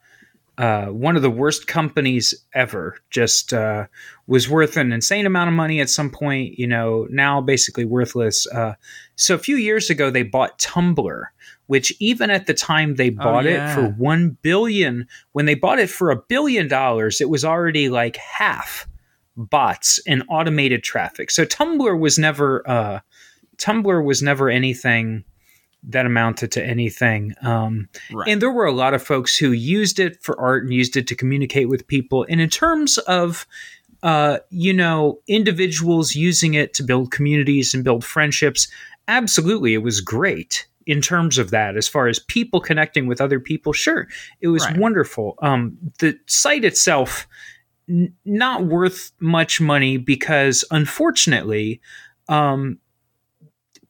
uh, 0.59 0.86
one 0.86 1.16
of 1.16 1.22
the 1.22 1.30
worst 1.30 1.66
companies 1.66 2.34
ever. 2.54 2.96
Just 3.11 3.52
uh, 3.52 3.86
was 4.26 4.48
worth 4.48 4.76
an 4.76 4.92
insane 4.92 5.26
amount 5.26 5.48
of 5.48 5.54
money 5.54 5.80
at 5.80 5.90
some 5.90 6.11
point. 6.11 6.59
You 6.59 6.66
know, 6.66 7.07
now 7.11 7.40
basically 7.40 7.84
worthless. 7.84 8.46
Uh, 8.46 8.74
so 9.16 9.34
a 9.34 9.38
few 9.38 9.57
years 9.57 9.90
ago, 9.90 10.11
they 10.11 10.22
bought 10.22 10.59
Tumblr, 10.59 11.22
which 11.66 11.92
even 12.00 12.30
at 12.30 12.46
the 12.46 12.54
time 12.54 12.94
they 12.96 13.11
Oh, 13.11 13.14
bought 13.24 13.44
yeah. 13.44 13.70
it 13.70 13.74
for 13.74 13.88
one 13.90 14.36
billion. 14.42 15.07
When 15.32 15.44
they 15.46 15.54
bought 15.54 15.78
it 15.78 15.90
for 15.90 16.11
a 16.11 16.16
billion 16.16 16.68
dollars, 16.68 17.20
it 17.20 17.28
was 17.28 17.44
already 17.44 17.88
like 17.88 18.16
half 18.16 18.88
bots 19.36 20.00
and 20.07 20.22
automated 20.28 20.82
traffic. 20.82 21.30
So 21.30 21.44
Tumblr 21.44 21.98
was 22.00 22.18
never 22.18 22.68
uh, 22.68 23.00
Tumblr 23.59 24.04
was 24.04 24.22
never 24.22 24.48
anything 24.48 25.24
that 25.85 26.07
amounted 26.07 26.51
to 26.53 26.64
anything. 26.64 27.35
Um, 27.43 27.89
Right. 28.12 28.29
and 28.29 28.43
there 28.43 28.51
were 28.51 28.66
a 28.66 28.72
lot 28.72 28.95
of 28.95 29.03
folks 29.03 29.37
who 29.37 29.53
used 29.53 30.01
it 30.01 30.22
for 30.22 30.39
art 30.41 30.64
and 30.64 30.72
used 30.74 30.97
it 30.97 31.07
to 31.09 31.14
communicate 31.14 31.68
with 31.68 31.87
people. 31.87 32.27
And 32.29 32.41
in 32.41 32.49
terms 32.51 32.99
of, 32.99 33.47
uh, 34.03 34.39
you 34.51 34.72
know, 34.72 35.20
individuals 35.29 36.14
using 36.14 36.55
it 36.55 36.74
to 36.74 36.83
build 36.83 37.12
communities 37.12 37.72
and 37.74 37.85
build 37.85 38.05
friendships, 38.05 38.68
absolutely, 39.09 39.74
it 39.74 39.83
was 39.83 40.01
great 40.01 40.66
in 40.87 41.01
terms 41.01 41.39
of 41.39 41.51
that. 41.51 41.77
As 41.77 41.89
far 41.89 42.07
as 42.09 42.18
people 42.18 42.61
connecting 42.61 43.07
with 43.07 43.20
other 43.20 43.41
people, 43.41 43.72
sure, 43.72 44.09
it 44.41 44.49
was 44.49 44.64
Right. 44.64 44.77
wonderful. 44.77 45.35
Um, 45.41 45.77
the 45.99 46.18
site 46.27 46.64
itself, 46.64 47.27
n- 47.89 48.12
not 48.24 48.64
worth 48.66 49.12
much 49.20 49.61
money 49.61 49.97
because, 49.97 50.64
unfortunately, 50.70 51.81
um, 52.29 52.79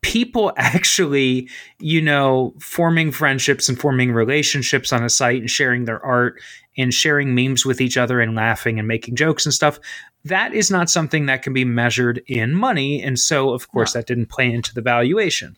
people 0.02 0.52
actually, 0.56 1.48
you 1.78 2.00
know, 2.00 2.54
forming 2.58 3.12
friendships 3.12 3.68
and 3.68 3.78
forming 3.78 4.12
relationships 4.12 4.92
on 4.92 5.04
a 5.04 5.10
site 5.10 5.40
and 5.40 5.50
sharing 5.50 5.84
their 5.84 6.04
art 6.04 6.40
and 6.78 6.92
sharing 6.92 7.34
memes 7.34 7.64
with 7.64 7.80
each 7.80 7.96
other 7.96 8.20
and 8.20 8.34
laughing 8.34 8.78
and 8.78 8.86
making 8.86 9.16
jokes 9.16 9.46
and 9.46 9.54
stuff. 9.54 9.78
That 10.24 10.52
is 10.52 10.70
not 10.70 10.90
something 10.90 11.26
that 11.26 11.42
can 11.42 11.52
be 11.52 11.64
measured 11.64 12.22
in 12.26 12.54
money. 12.54 13.02
And 13.02 13.18
so, 13.18 13.50
of 13.50 13.68
course, 13.68 13.92
that 13.92 14.06
didn't 14.06 14.26
play 14.26 14.52
into 14.52 14.74
the 14.74 14.82
valuation. 14.82 15.56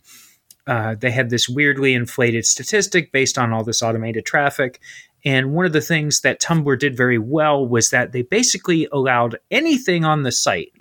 Uh, 0.66 0.95
they 0.95 1.11
had 1.11 1.30
this 1.30 1.49
weirdly 1.49 1.95
inflated 1.95 2.45
statistic 2.45 3.11
based 3.11 3.39
on 3.39 3.53
all 3.53 3.64
this 3.64 3.82
automated 3.82 4.26
traffic. 4.26 4.80
And 5.24 5.53
one 5.53 5.64
of 5.64 5.72
the 5.72 5.80
things 5.80 6.20
that 6.20 6.41
Tumblr 6.41 6.78
did 6.78 6.97
very 6.97 7.18
well 7.18 7.66
was 7.66 7.91
that 7.91 8.12
they 8.12 8.22
basically 8.22 8.86
allowed 8.93 9.39
anything 9.51 10.05
on 10.05 10.22
the 10.22 10.32
site, 10.32 10.72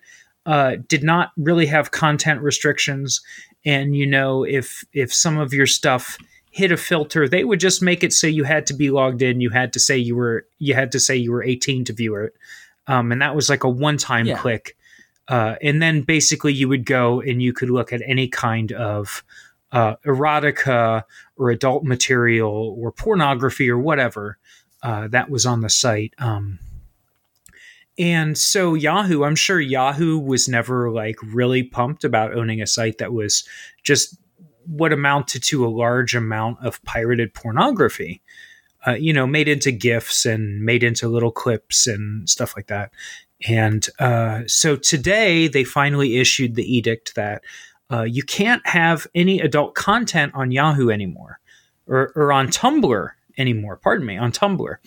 uh, 0.47 0.77
did 0.87 1.03
not 1.03 1.31
really 1.37 1.65
have 1.67 1.91
content 1.91 2.41
restrictions. 2.41 3.21
And 3.65 3.95
you 3.95 4.07
know, 4.07 4.43
if 4.43 4.83
if 4.93 5.13
some 5.13 5.37
of 5.37 5.53
your 5.53 5.67
stuff 5.67 6.17
hit 6.49 6.71
a 6.71 6.77
filter, 6.77 7.27
they 7.27 7.43
would 7.43 7.59
just 7.59 7.83
make 7.83 8.03
it 8.03 8.13
so 8.13 8.25
you 8.25 8.45
had 8.45 8.65
to 8.67 8.73
be 8.73 8.89
logged 8.89 9.21
in. 9.21 9.41
You 9.41 9.49
had 9.51 9.73
to 9.73 9.79
say 9.79 9.97
you 9.97 10.15
were 10.15 10.47
you 10.57 10.73
had 10.73 10.91
to 10.93 10.99
say 10.99 11.15
you 11.15 11.31
were 11.31 11.43
18 11.43 11.83
to 11.85 11.93
view 11.93 12.15
it, 12.15 12.33
um, 12.87 13.11
and 13.11 13.21
that 13.21 13.35
was 13.35 13.49
like 13.49 13.63
a 13.63 13.69
one 13.69 13.97
time 13.97 14.25
Yeah. 14.25 14.37
click. 14.37 14.75
Uh, 15.27 15.55
and 15.61 15.81
then 15.81 16.01
basically 16.03 16.53
you 16.53 16.69
would 16.69 16.85
go 16.85 17.19
and 17.19 17.41
you 17.41 17.51
could 17.51 17.69
look 17.69 17.91
at 17.91 18.01
any 18.05 18.29
kind 18.29 18.71
of 18.71 19.25
uh, 19.73 19.97
erotica 20.05 21.03
or 21.35 21.49
adult 21.49 21.83
material 21.83 22.73
or 22.79 22.93
pornography 22.93 23.69
or 23.69 23.77
whatever 23.77 24.37
uh, 24.83 25.09
that 25.09 25.29
was 25.29 25.45
on 25.45 25.59
the 25.59 25.69
site. 25.69 26.13
Um, 26.17 26.59
and 27.97 28.37
so 28.37 28.73
Yahoo, 28.73 29.23
I'm 29.23 29.35
sure 29.35 29.59
Yahoo 29.59 30.19
was 30.19 30.47
never 30.47 30.91
like 30.91 31.17
really 31.23 31.63
pumped 31.63 32.03
about 32.03 32.35
owning 32.35 32.61
a 32.61 32.67
site 32.67 32.99
that 32.99 33.13
was 33.13 33.47
just 33.83 34.17
what 34.65 34.93
amounted 34.93 35.43
to 35.43 35.65
a 35.65 35.69
large 35.69 36.13
amount 36.15 36.63
of 36.63 36.83
pirated 36.83 37.33
pornography. 37.33 38.21
Uh, 38.85 38.93
you 38.93 39.11
know, 39.11 39.27
made 39.27 39.49
into 39.49 39.71
GIFs 39.71 40.25
and 40.25 40.63
made 40.63 40.83
into 40.83 41.09
little 41.09 41.31
clips 41.31 41.87
and 41.87 42.29
stuff 42.29 42.55
like 42.55 42.67
that. 42.67 42.91
And 43.47 43.85
uh, 43.99 44.43
so 44.47 44.75
today 44.75 45.47
they 45.47 45.63
finally 45.63 46.17
issued 46.17 46.55
the 46.55 46.63
edict 46.63 47.15
that 47.15 47.43
uh, 47.91 48.03
you 48.03 48.23
can't 48.23 48.65
have 48.65 49.07
any 49.13 49.39
adult 49.41 49.75
content 49.75 50.33
on 50.35 50.51
Yahoo 50.51 50.89
anymore 50.89 51.39
or, 51.87 52.11
or 52.15 52.31
on 52.31 52.47
Tumblr 52.47 53.09
anymore. 53.37 53.77
Pardon 53.77 54.05
me, 54.05 54.17
on 54.17 54.31
Tumblr. 54.31 54.77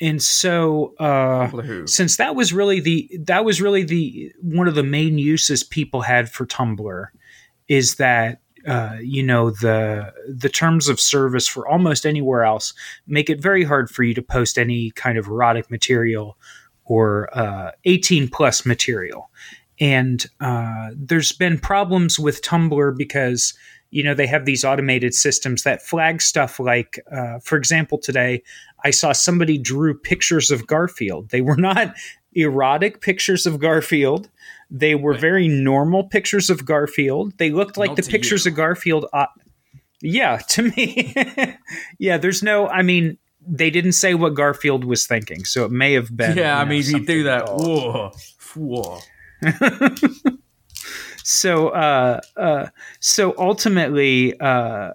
And 0.00 0.22
so, 0.22 0.94
uh, 0.98 1.86
since 1.86 2.16
that 2.16 2.34
was 2.34 2.52
really 2.52 2.80
the 2.80 3.10
that 3.24 3.44
was 3.44 3.60
really 3.60 3.82
the 3.82 4.32
one 4.42 4.68
of 4.68 4.74
the 4.74 4.82
main 4.82 5.18
uses 5.18 5.62
people 5.64 6.02
had 6.02 6.30
for 6.30 6.46
Tumblr 6.46 7.06
is 7.68 7.96
that 7.96 8.40
uh, 8.66 8.96
you 9.00 9.22
know 9.22 9.50
the 9.50 10.12
the 10.28 10.48
terms 10.48 10.88
of 10.88 11.00
service 11.00 11.46
for 11.46 11.66
almost 11.68 12.04
anywhere 12.04 12.42
else 12.44 12.74
make 13.06 13.30
it 13.30 13.40
very 13.40 13.64
hard 13.64 13.88
for 13.88 14.02
you 14.02 14.12
to 14.14 14.22
post 14.22 14.58
any 14.58 14.90
kind 14.92 15.16
of 15.16 15.26
erotic 15.26 15.70
material 15.70 16.36
or 16.84 17.28
uh, 17.36 17.72
18 17.84 18.28
plus 18.28 18.64
material. 18.64 19.30
And 19.78 20.24
uh, 20.40 20.90
there's 20.94 21.32
been 21.32 21.58
problems 21.58 22.18
with 22.18 22.42
tumblr 22.42 22.96
because 22.96 23.54
you 23.96 24.02
know 24.04 24.14
they 24.14 24.26
have 24.26 24.44
these 24.44 24.64
automated 24.64 25.14
systems 25.14 25.62
that 25.62 25.80
flag 25.82 26.20
stuff 26.20 26.60
like 26.60 26.98
uh, 27.10 27.38
for 27.48 27.56
example 27.56 27.98
today 27.98 28.42
i 28.84 28.90
saw 28.90 29.12
somebody 29.12 29.56
drew 29.58 29.92
pictures 29.98 30.50
of 30.50 30.66
garfield 30.66 31.30
they 31.30 31.40
were 31.40 31.56
not 31.70 31.94
erotic 32.34 33.00
pictures 33.00 33.46
of 33.46 33.58
garfield 33.58 34.28
they 34.70 34.94
were 34.94 35.12
Right. 35.12 35.20
very 35.20 35.48
normal 35.48 36.04
pictures 36.04 36.50
of 36.50 36.64
garfield 36.64 37.32
they 37.38 37.50
looked 37.50 37.76
like 37.76 37.90
Not 37.90 37.96
the 37.96 38.10
pictures 38.16 38.44
you. 38.44 38.50
of 38.52 38.56
garfield 38.56 39.06
uh, 39.12 39.26
yeah 40.02 40.36
to 40.54 40.62
me 40.62 41.14
yeah 41.98 42.18
there's 42.18 42.42
no 42.42 42.68
i 42.68 42.82
mean 42.82 43.16
they 43.48 43.70
didn't 43.70 43.92
say 43.92 44.12
what 44.14 44.34
garfield 44.34 44.84
was 44.84 45.06
thinking 45.06 45.44
so 45.44 45.64
it 45.64 45.70
may 45.70 45.92
have 45.94 46.14
been 46.16 46.36
Yeah, 46.36 46.58
I 46.58 46.60
you 46.60 46.64
know, 46.66 46.70
mean, 46.70 46.84
you 47.00 47.06
do 47.06 47.22
that. 47.24 47.46
Whoa. 47.46 48.10
Whoa. 48.56 48.98
so 51.26 51.70
uh, 51.70 52.20
uh, 52.36 52.66
so 53.00 53.34
ultimately 53.36 54.38
uh, 54.38 54.92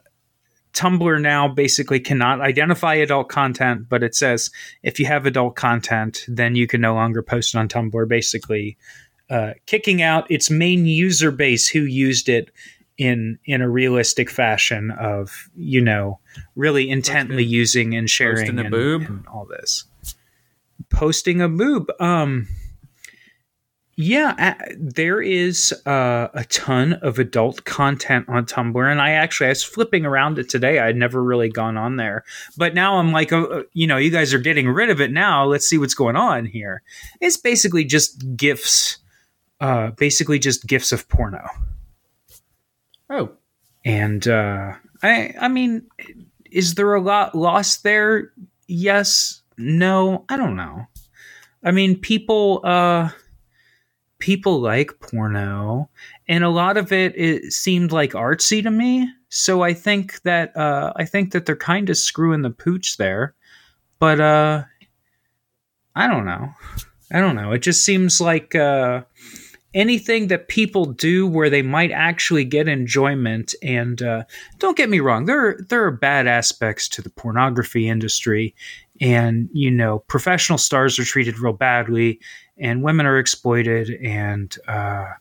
tumblr 0.71 1.21
now 1.21 1.45
basically 1.49 1.99
cannot 1.99 2.39
identify 2.39 2.93
adult 2.93 3.27
content 3.27 3.89
but 3.89 4.01
it 4.01 4.15
says 4.15 4.49
if 4.82 4.97
you 4.97 5.05
have 5.05 5.25
adult 5.25 5.57
content 5.57 6.23
then 6.29 6.55
you 6.55 6.67
can 6.67 6.79
no 6.79 6.93
longer 6.93 7.21
post 7.21 7.53
it 7.53 7.57
on 7.57 7.67
tumblr 7.67 8.07
basically 8.07 8.77
uh, 9.29 9.51
kicking 9.65 10.01
out 10.01 10.29
its 10.32 10.49
main 10.49 10.86
user 10.86 11.32
base 11.32 11.67
who 11.67 11.82
used 11.82 12.29
it 12.29 12.49
in 12.97 13.38
in 13.43 13.61
a 13.61 13.69
realistic 13.69 14.29
fashion 14.29 14.89
of 14.91 15.49
you 15.53 15.82
know 15.82 16.17
really 16.55 16.89
intently 16.89 17.43
using 17.43 17.93
and 17.93 18.09
sharing 18.09 18.38
Posting 18.38 18.59
a 18.59 18.61
and, 18.61 18.71
boob? 18.71 19.01
and 19.01 19.27
all 19.27 19.45
this 19.45 19.84
posting 20.89 21.41
a 21.41 21.49
boob 21.49 21.91
um 21.99 22.47
yeah, 24.02 24.56
there 24.78 25.22
is 25.22 25.74
uh, 25.86 26.28
a 26.34 26.43
ton 26.45 26.93
of 26.93 27.20
adult 27.20 27.64
content 27.64 28.28
on 28.28 28.45
Tumblr, 28.45 28.91
and 28.91 29.02
I 29.02 29.12
actually 29.12 29.47
I 29.47 29.52
was 29.52 29.64
flipping 29.64 30.06
around 30.06 30.39
it 30.39 30.49
today. 30.49 30.80
I'd 30.80 30.95
never 30.95 31.24
really 31.24 31.49
gone 31.49 31.78
on 31.78 31.95
there, 31.95 32.24
but 32.58 32.74
now 32.74 32.97
I'm 32.97 33.12
like, 33.12 33.32
oh, 33.32 33.45
uh, 33.45 33.64
you 33.74 33.88
know, 33.88 33.97
you 33.97 34.10
guys 34.10 34.34
are 34.34 34.39
getting 34.39 34.68
rid 34.68 34.89
of 34.89 34.99
it 35.02 35.12
now. 35.12 35.45
Let's 35.45 35.68
see 35.68 35.78
what's 35.78 35.93
going 35.93 36.16
on 36.16 36.45
here. 36.45 36.82
It's 37.20 37.38
basically 37.38 37.84
just 37.86 38.36
gifs, 38.36 38.97
uh, 39.60 39.91
basically 39.91 40.39
just 40.39 40.68
gifs 40.68 40.91
of 40.91 41.08
porno, 41.08 41.47
Oh, 43.10 43.32
and 43.86 44.28
uh, 44.28 44.74
I 45.02 45.34
I 45.39 45.47
mean, 45.47 45.88
is 46.49 46.76
there 46.76 46.93
a 46.93 47.02
lot 47.02 47.36
lost 47.36 47.84
there? 47.84 48.32
Yes, 48.68 49.41
no, 49.58 50.26
I 50.30 50.38
don't 50.38 50.56
know. 50.56 50.88
I 51.64 51.72
mean, 51.72 51.97
people. 51.99 52.62
Uh, 52.64 53.10
people 54.22 54.61
like 54.61 54.99
porno 55.01 55.89
and 56.30 56.43
a 56.43 56.49
lot 56.49 56.78
of 56.78 56.93
it, 56.93 57.13
it 57.17 57.51
seemed 57.51 57.91
like 57.91 58.11
artsy 58.11 58.63
to 58.63 58.72
me. 58.72 59.09
So 59.28 59.63
i 59.63 59.74
think 59.74 60.22
that 60.22 60.55
uh, 60.55 60.93
i 60.95 61.03
think 61.03 61.34
that 61.34 61.45
they're 61.45 61.55
kind 61.57 61.89
of 61.89 61.97
screwing 61.97 62.43
the 62.43 62.49
pooch 62.51 62.95
there. 62.95 63.36
But 63.99 64.22
uh 64.22 64.63
i 65.95 66.07
don't 66.07 66.26
know. 66.26 66.53
I 67.13 67.19
don't 67.19 67.36
know. 67.36 67.51
It 67.51 67.59
just 67.59 67.84
seems 67.84 68.22
like 68.22 68.55
uh 68.55 69.01
anything 69.74 70.28
that 70.28 70.47
people 70.47 70.86
do 70.86 71.28
where 71.28 71.49
they 71.49 71.61
might 71.61 71.91
actually 71.91 72.43
get 72.43 72.67
enjoyment 72.67 73.55
and 73.63 74.01
uh, 74.01 74.24
don't 74.59 74.76
get 74.76 74.89
me 74.89 74.99
wrong 74.99 75.24
there 75.24 75.57
there 75.69 75.86
are 75.86 75.91
bad 75.91 76.28
aspects 76.28 76.89
to 76.89 77.01
the 77.01 77.09
pornography 77.09 77.88
industry. 77.88 78.53
And 78.99 79.49
you 79.51 79.72
know 79.72 79.99
professional 80.07 80.59
stars 80.59 80.99
are 80.99 81.05
treated 81.05 81.39
real 81.39 81.53
badly 81.53 82.19
and 82.62 82.84
women 82.84 83.05
are 83.05 83.18
exploited 83.18 83.89
and 84.01 84.55
uh, 84.68 85.12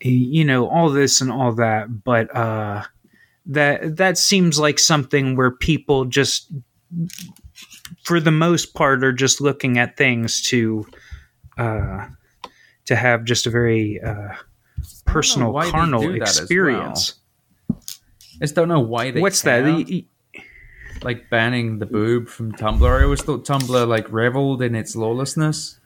you 0.00 0.44
know 0.44 0.68
all 0.68 0.90
this 0.90 1.20
and 1.20 1.32
all 1.32 1.52
that 1.52 2.04
but 2.04 2.34
uh, 2.36 2.82
that 3.46 3.96
that 3.96 4.18
seems 4.18 4.58
like 4.58 4.78
something 4.78 5.34
where 5.36 5.50
people 5.50 6.04
just 6.04 6.52
for 8.04 8.20
the 8.20 8.30
most 8.30 8.74
part 8.74 9.02
are 9.02 9.12
just 9.12 9.40
looking 9.40 9.78
at 9.78 9.96
things 9.96 10.42
to 10.42 10.86
uh, 11.58 12.06
to 12.84 12.94
have 12.94 13.24
just 13.24 13.46
a 13.46 13.50
very 13.50 14.00
uh, 14.00 14.34
personal 15.04 15.52
carnal 15.70 16.02
do 16.02 16.12
that 16.18 16.28
as 16.28 16.38
experience 16.38 17.14
I 18.40 18.44
just 18.44 18.54
don't 18.54 18.68
know 18.68 18.80
why 18.80 19.10
they. 19.10 19.20
what's 19.20 19.42
care. 19.42 19.62
that 19.62 19.86
y- 19.88 20.04
like 21.02 21.28
banning 21.30 21.78
the 21.78 21.86
boob 21.86 22.28
from 22.28 22.52
Tumblr. 22.52 23.00
I 23.00 23.04
always 23.04 23.22
thought 23.22 23.44
Tumblr 23.44 23.86
like 23.88 24.10
reveled 24.10 24.62
in 24.62 24.74
its 24.74 24.96
lawlessness. 24.96 25.78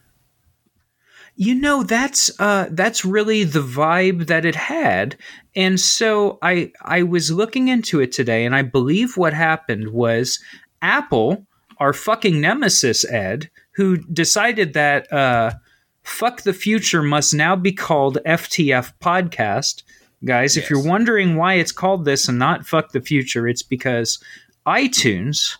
You 1.41 1.55
know, 1.55 1.85
that's 1.85 2.33
uh, 2.41 2.67
that's 2.73 3.05
really 3.05 3.45
the 3.45 3.63
vibe 3.63 4.27
that 4.27 4.45
it 4.45 4.57
had, 4.57 5.17
and 5.55 5.79
so 5.79 6.41
I 6.43 6.73
I 6.83 7.05
was 7.05 7.31
looking 7.31 7.69
into 7.69 8.01
it 8.01 8.11
today, 8.11 8.45
and 8.45 8.57
I 8.57 8.63
believe 8.63 9.17
what 9.17 9.35
happened 9.35 9.93
was 9.93 10.41
Apple, 10.83 11.47
our 11.79 11.93
fucking 11.93 12.41
nemesis, 12.41 13.05
Ed, 13.05 13.51
who 13.77 13.99
decided 13.99 14.73
that 14.73 15.13
uh, 15.13 15.53
"fuck 16.03 16.43
the 16.43 16.53
future" 16.53 17.05
must 17.05 17.33
now 17.33 17.55
be 17.55 17.71
called 17.71 18.19
FTF 18.27 18.95
podcast. 19.01 19.85
Guys, 20.25 20.57
yes. 20.57 20.65
if 20.65 20.71
you're 20.71 20.83
wondering 20.83 21.37
why 21.37 21.55
it's 21.55 21.71
called 21.71 22.05
this 22.05 22.27
and 22.27 22.41
not 22.41 22.67
"fuck 22.67 22.91
the 22.91 23.01
future," 23.01 23.47
it's 23.47 23.63
because 23.63 24.19
iTunes 24.67 25.57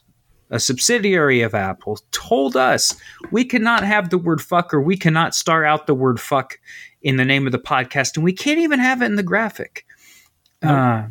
a 0.51 0.59
subsidiary 0.59 1.43
of 1.43 1.55
Apple, 1.55 1.99
told 2.13 2.57
us 2.57 2.95
we 3.31 3.45
cannot 3.45 3.85
have 3.85 4.11
the 4.11 4.19
word 4.19 4.41
fuck 4.41 4.73
or 4.73 4.81
we 4.81 4.97
cannot 4.97 5.35
star 5.35 5.65
out 5.65 5.87
the 5.87 5.95
word 5.95 6.21
fuck 6.21 6.59
in 7.03 7.17
the 7.17 7.25
name 7.25 7.47
of 7.47 7.53
the 7.53 7.59
podcast, 7.59 8.17
and 8.17 8.25
we 8.25 8.33
can't 8.33 8.59
even 8.59 8.81
have 8.81 9.03
it 9.03 9.07
in 9.07 9.17
the 9.17 9.23
graphic. 9.23 9.85
Uh, 10.63 11.07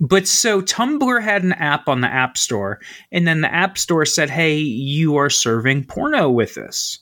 but 0.00 0.26
so 0.26 0.60
Tumblr 0.60 1.22
had 1.22 1.42
an 1.42 1.52
app 1.52 1.88
on 1.88 2.00
the 2.00 2.08
App 2.08 2.36
Store, 2.36 2.80
and 3.12 3.26
then 3.26 3.40
the 3.40 3.54
App 3.54 3.78
Store 3.78 4.04
said, 4.04 4.28
hey, 4.28 4.56
you 4.56 5.16
are 5.16 5.30
serving 5.30 5.84
porno 5.84 6.28
with 6.28 6.54
this. 6.54 6.98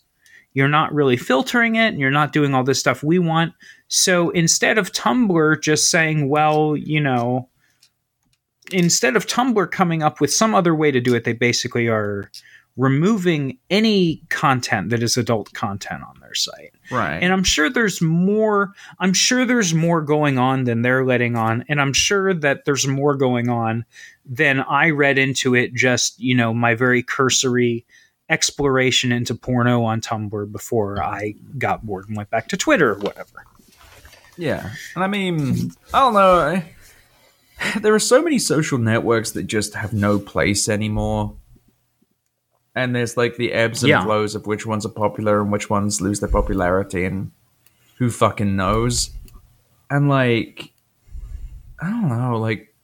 You're 0.53 0.69
not 0.69 0.93
really 0.93 1.17
filtering 1.17 1.77
it, 1.77 1.89
and 1.89 1.99
you're 1.99 2.11
not 2.11 2.33
doing 2.33 2.55
all 2.55 2.65
this 2.65 2.81
stuff 2.81 3.03
we 3.03 3.19
want. 3.19 3.53
So 3.89 4.31
instead 4.31 4.77
of 4.77 4.93
Tumblr 4.93 5.63
just 5.63 5.91
saying, 5.91 6.29
well, 6.29 6.77
you 6.77 7.01
know, 7.01 7.49
instead 8.73 9.17
of 9.17 9.27
Tumblr 9.27 9.71
coming 9.71 10.03
up 10.03 10.21
with 10.21 10.33
some 10.33 10.55
other 10.55 10.75
way 10.75 10.91
to 10.91 11.01
do 11.01 11.15
it, 11.15 11.25
they 11.25 11.33
basically 11.33 11.89
are 11.89 12.31
removing 12.79 13.59
any 13.71 14.23
content 14.29 14.91
that 14.91 15.03
is 15.03 15.17
adult 15.17 15.53
content 15.53 16.01
on 16.09 16.15
their 16.21 16.35
site. 16.35 16.73
Right. 16.93 17.19
And 17.19 17.33
I'm 17.33 17.43
sure 17.43 17.69
there's 17.69 18.01
more 18.01 18.73
I'm 19.01 19.13
sure 19.13 19.45
there's 19.45 19.75
more 19.75 20.01
going 20.01 20.39
on 20.39 20.63
than 20.65 20.83
they're 20.83 21.05
letting 21.05 21.37
on 21.37 21.65
and 21.69 21.81
I'm 21.81 21.93
sure 21.93 22.33
that 22.33 22.65
there's 22.65 22.87
more 22.87 23.17
going 23.17 23.49
on 23.49 23.85
than 24.25 24.61
I 24.61 24.91
read 24.91 25.19
into 25.19 25.57
it 25.57 25.75
just, 25.75 26.21
you 26.21 26.37
know, 26.37 26.55
my 26.55 26.77
very 26.77 27.03
cursory 27.03 27.85
exploration 28.31 29.11
into 29.11 29.35
porno 29.35 29.83
on 29.83 30.01
Tumblr 30.01 30.53
before 30.53 31.03
I 31.03 31.35
got 31.59 31.85
bored 31.85 32.07
and 32.07 32.17
went 32.17 32.31
back 32.31 32.47
to 32.49 32.57
Twitter 32.57 32.93
or 32.93 32.99
whatever. 32.99 33.45
Yeah. 34.37 34.71
And 34.95 35.03
I 35.03 35.09
mean, 35.09 35.73
I 35.93 35.99
don't 35.99 36.15
know. 36.15 36.63
there 37.81 37.95
are 37.95 38.01
so 38.01 38.23
many 38.23 38.39
social 38.39 38.79
networks 38.79 39.33
that 39.33 39.45
just 39.45 39.75
have 39.75 39.93
no 39.93 40.19
place 40.19 40.69
anymore. 40.69 41.37
And 42.75 42.95
there's 42.95 43.17
like 43.17 43.37
the 43.37 43.53
ebbs 43.53 43.83
and 43.83 43.91
yeah. 43.91 44.05
flows 44.05 44.35
of 44.35 44.47
which 44.47 44.65
ones 44.67 44.87
are 44.87 44.91
popular 44.91 45.41
and 45.41 45.51
which 45.51 45.69
ones 45.69 46.01
lose 46.01 46.21
their 46.21 46.29
popularity 46.29 47.05
and 47.05 47.33
who 47.97 48.11
fucking 48.11 48.55
knows. 48.55 49.11
And 49.91 50.09
like 50.09 50.73
I 51.81 51.91
don't 51.91 52.09
know, 52.09 52.39
like 52.39 52.75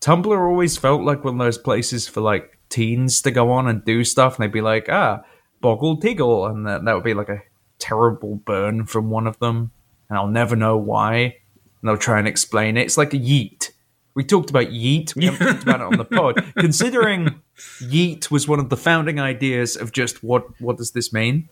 Tumblr 0.00 0.38
always 0.38 0.76
felt 0.76 1.02
like 1.02 1.24
one 1.24 1.34
of 1.34 1.44
those 1.44 1.58
places 1.58 2.08
for 2.08 2.20
like 2.20 2.58
teens 2.68 3.20
to 3.22 3.30
go 3.30 3.50
on 3.50 3.68
and 3.68 3.84
do 3.84 4.04
stuff 4.04 4.36
and 4.36 4.44
they'd 4.44 4.52
be 4.52 4.60
like, 4.60 4.88
ah, 4.88 5.22
Boggle 5.60 5.98
Tiggle 5.98 6.50
and 6.50 6.66
that, 6.66 6.84
that 6.84 6.94
would 6.94 7.04
be 7.04 7.14
like 7.14 7.28
a 7.28 7.42
terrible 7.78 8.36
burn 8.36 8.86
from 8.86 9.10
one 9.10 9.26
of 9.26 9.38
them. 9.38 9.70
And 10.08 10.18
I'll 10.18 10.28
never 10.28 10.56
know 10.56 10.76
why. 10.78 11.16
And 11.18 11.88
they'll 11.88 11.98
try 11.98 12.18
and 12.18 12.28
explain 12.28 12.76
it. 12.76 12.82
It's 12.82 12.96
like 12.96 13.12
a 13.12 13.18
yeet 13.18 13.72
we 14.16 14.24
talked 14.24 14.48
about 14.50 14.68
Yeet. 14.68 15.14
We 15.14 15.26
haven't 15.26 15.46
talked 15.46 15.62
about 15.62 15.80
it 15.80 15.86
on 15.86 15.96
the 15.98 16.04
pod. 16.04 16.42
Considering 16.58 17.40
Yeet 17.80 18.30
was 18.30 18.48
one 18.48 18.58
of 18.58 18.70
the 18.70 18.76
founding 18.76 19.20
ideas 19.20 19.76
of 19.76 19.92
just 19.92 20.24
what 20.24 20.60
what 20.60 20.78
does 20.78 20.92
this 20.92 21.12
mean? 21.12 21.48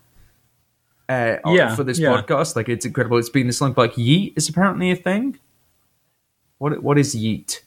Uh, 1.07 1.37
yeah, 1.47 1.77
for 1.77 1.85
this 1.85 1.99
yeah. 1.99 2.09
podcast, 2.09 2.57
like 2.57 2.71
it's 2.71 2.87
incredible. 2.87 3.19
It's 3.19 3.29
been 3.29 3.47
this 3.47 3.61
long, 3.61 3.75
but 3.75 3.91
like 3.91 3.97
Yeet 3.97 4.33
is 4.37 4.49
apparently 4.49 4.91
a 4.91 4.97
thing. 4.97 5.39
What 6.57 6.83
what 6.83 6.99
is 6.99 7.15
Yeet? 7.15 7.61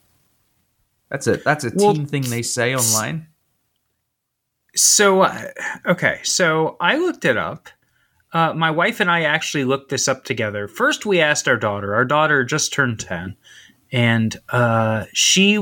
That's 1.09 1.27
a 1.27 1.37
that's 1.37 1.63
a 1.63 1.71
well, 1.75 1.93
team 1.93 2.07
thing 2.07 2.23
they 2.23 2.41
say 2.41 2.75
online. 2.75 3.27
So 4.75 5.21
uh, 5.21 5.49
okay, 5.85 6.19
so 6.23 6.75
I 6.81 6.97
looked 6.97 7.23
it 7.23 7.37
up. 7.37 7.69
Uh, 8.33 8.53
my 8.53 8.71
wife 8.71 8.99
and 8.99 9.09
I 9.09 9.21
actually 9.21 9.63
looked 9.63 9.89
this 9.89 10.07
up 10.07 10.25
together. 10.25 10.67
First, 10.67 11.05
we 11.05 11.21
asked 11.21 11.47
our 11.47 11.55
daughter. 11.55 11.93
Our 11.93 12.03
daughter 12.03 12.43
just 12.43 12.73
turned 12.73 12.99
ten, 12.99 13.37
and 13.91 14.35
uh, 14.49 15.05
she 15.13 15.57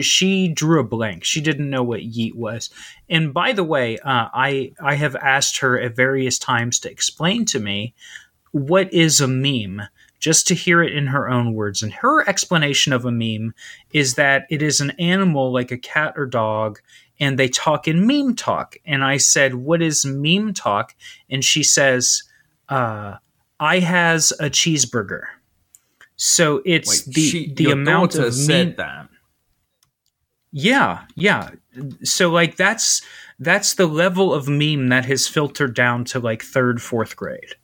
she 0.00 0.48
drew 0.48 0.80
a 0.80 0.84
blank. 0.84 1.24
She 1.24 1.40
didn't 1.40 1.70
know 1.70 1.82
what 1.82 2.00
yeet 2.00 2.34
was. 2.34 2.70
And 3.08 3.34
by 3.34 3.52
the 3.52 3.64
way, 3.64 3.98
uh, 3.98 4.28
I 4.32 4.72
I 4.80 4.94
have 4.94 5.16
asked 5.16 5.58
her 5.58 5.78
at 5.78 5.96
various 5.96 6.38
times 6.38 6.78
to 6.80 6.90
explain 6.90 7.44
to 7.46 7.60
me 7.60 7.94
what 8.52 8.92
is 8.92 9.20
a 9.20 9.28
meme, 9.28 9.82
just 10.18 10.46
to 10.48 10.54
hear 10.54 10.82
it 10.82 10.94
in 10.94 11.08
her 11.08 11.28
own 11.28 11.52
words. 11.52 11.82
And 11.82 11.92
her 11.92 12.26
explanation 12.28 12.92
of 12.92 13.04
a 13.04 13.12
meme 13.12 13.54
is 13.92 14.14
that 14.14 14.46
it 14.50 14.62
is 14.62 14.80
an 14.80 14.90
animal 14.92 15.52
like 15.52 15.70
a 15.70 15.78
cat 15.78 16.14
or 16.16 16.26
dog, 16.26 16.80
and 17.20 17.38
they 17.38 17.48
talk 17.48 17.86
in 17.86 18.06
meme 18.06 18.34
talk. 18.34 18.76
And 18.86 19.04
I 19.04 19.18
said, 19.18 19.54
"What 19.54 19.82
is 19.82 20.06
meme 20.06 20.54
talk?" 20.54 20.94
And 21.28 21.44
she 21.44 21.62
says, 21.62 22.22
uh, 22.70 23.16
"I 23.60 23.80
has 23.80 24.32
a 24.40 24.48
cheeseburger." 24.48 25.24
So 26.18 26.62
it's 26.64 27.06
Wait, 27.06 27.14
the 27.14 27.28
she, 27.28 27.54
the 27.54 27.70
amount 27.70 28.16
of 28.16 28.34
said 28.34 28.76
that. 28.76 29.08
Yeah, 30.50 31.04
yeah. 31.14 31.50
So 32.02 32.30
like 32.30 32.56
that's 32.56 33.02
that's 33.38 33.74
the 33.74 33.86
level 33.86 34.34
of 34.34 34.48
meme 34.48 34.88
that 34.88 35.04
has 35.04 35.28
filtered 35.28 35.74
down 35.74 36.04
to 36.06 36.18
like 36.18 36.42
third, 36.42 36.82
fourth 36.82 37.14
grade. 37.14 37.54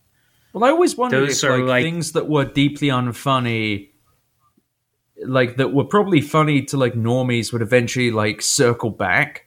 Well, 0.53 0.63
I 0.63 0.69
always 0.71 0.97
wondered 0.97 1.29
Those 1.29 1.43
if 1.43 1.51
like, 1.51 1.63
like 1.63 1.85
things 1.85 2.13
that 2.13 2.29
were 2.29 2.45
deeply 2.45 2.89
unfunny, 2.89 3.91
like 5.27 5.57
that 5.57 5.75
were 5.75 5.85
probably 5.85 6.21
funny 6.21 6.63
to 6.67 6.77
like 6.77 6.95
normies, 6.95 7.53
would 7.53 7.63
eventually 7.63 8.13
like 8.13 8.41
circle 8.41 8.91
back. 8.91 9.47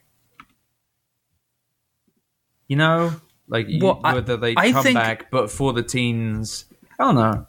You 2.66 2.76
know, 2.76 3.12
like 3.48 3.68
well, 3.80 4.00
whether 4.02 4.36
they 4.36 4.54
come 4.54 4.82
think, 4.82 4.98
back, 4.98 5.30
but 5.30 5.50
for 5.50 5.72
the 5.72 5.82
teens, 5.82 6.66
I 6.98 7.04
don't 7.04 7.14
know. 7.14 7.46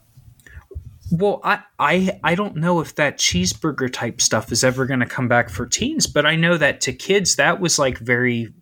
Well, 1.10 1.40
I, 1.42 1.62
I 1.78 2.20
I 2.22 2.34
don't 2.34 2.56
know 2.56 2.80
if 2.80 2.94
that 2.94 3.18
cheeseburger 3.18 3.92
type 3.92 4.20
stuff 4.20 4.52
is 4.52 4.62
ever 4.62 4.86
going 4.86 5.00
to 5.00 5.06
come 5.06 5.28
back 5.28 5.50
for 5.50 5.66
teens, 5.66 6.06
but 6.06 6.24
I 6.24 6.36
know 6.36 6.56
that 6.56 6.80
to 6.82 6.92
kids 6.92 7.36
that 7.36 7.60
was 7.60 7.78
like 7.78 7.98
very 7.98 8.52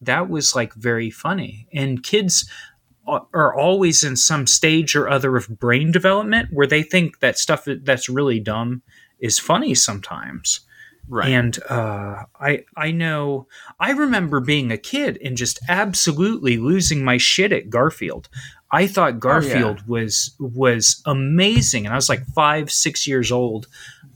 that 0.00 0.28
was 0.28 0.54
like 0.54 0.74
very 0.74 1.10
funny. 1.10 1.66
And 1.72 2.02
kids 2.02 2.48
are 3.06 3.54
always 3.54 4.04
in 4.04 4.16
some 4.16 4.46
stage 4.46 4.94
or 4.94 5.08
other 5.08 5.36
of 5.36 5.48
brain 5.58 5.90
development 5.90 6.50
where 6.52 6.66
they 6.66 6.82
think 6.82 7.20
that 7.20 7.38
stuff 7.38 7.66
that's 7.82 8.08
really 8.08 8.38
dumb 8.38 8.82
is 9.18 9.38
funny 9.38 9.74
sometimes. 9.74 10.60
Right. 11.08 11.30
And 11.30 11.58
uh, 11.70 12.24
I 12.38 12.64
I 12.76 12.90
know 12.90 13.46
I 13.80 13.92
remember 13.92 14.40
being 14.40 14.70
a 14.70 14.76
kid 14.76 15.18
and 15.24 15.38
just 15.38 15.58
absolutely 15.68 16.58
losing 16.58 17.02
my 17.02 17.16
shit 17.16 17.50
at 17.50 17.70
Garfield. 17.70 18.28
I 18.70 18.86
thought 18.86 19.20
Garfield 19.20 19.78
oh, 19.80 19.82
yeah. 19.82 20.02
was 20.02 20.36
was 20.38 21.02
amazing, 21.06 21.86
and 21.86 21.92
I 21.92 21.96
was 21.96 22.08
like 22.08 22.26
five, 22.26 22.70
six 22.70 23.06
years 23.06 23.32
old. 23.32 23.66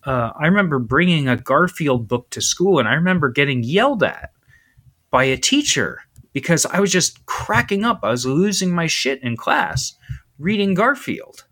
Uh, 0.05 0.33
I 0.39 0.47
remember 0.47 0.79
bringing 0.79 1.29
a 1.29 1.37
Garfield 1.37 2.09
book 2.09 2.29
to 2.31 2.41
school, 2.41 2.79
and 2.79 2.89
I 2.89 2.95
remember 2.95 3.31
getting 3.31 3.63
yelled 3.63 4.03
at 4.03 4.33
by 5.11 5.25
a 5.25 5.37
teacher 5.37 6.03
because 6.33 6.67
I 6.67 6.81
was 6.81 6.91
just 6.91 7.25
cracking 7.27 7.85
up. 7.85 8.01
I 8.03 8.11
was 8.11 8.27
losing 8.27 8.75
my 8.75 8.87
shit 8.87 9.23
in 9.23 9.37
class 9.37 9.95
reading 10.39 10.75
Garfield. 10.75 11.45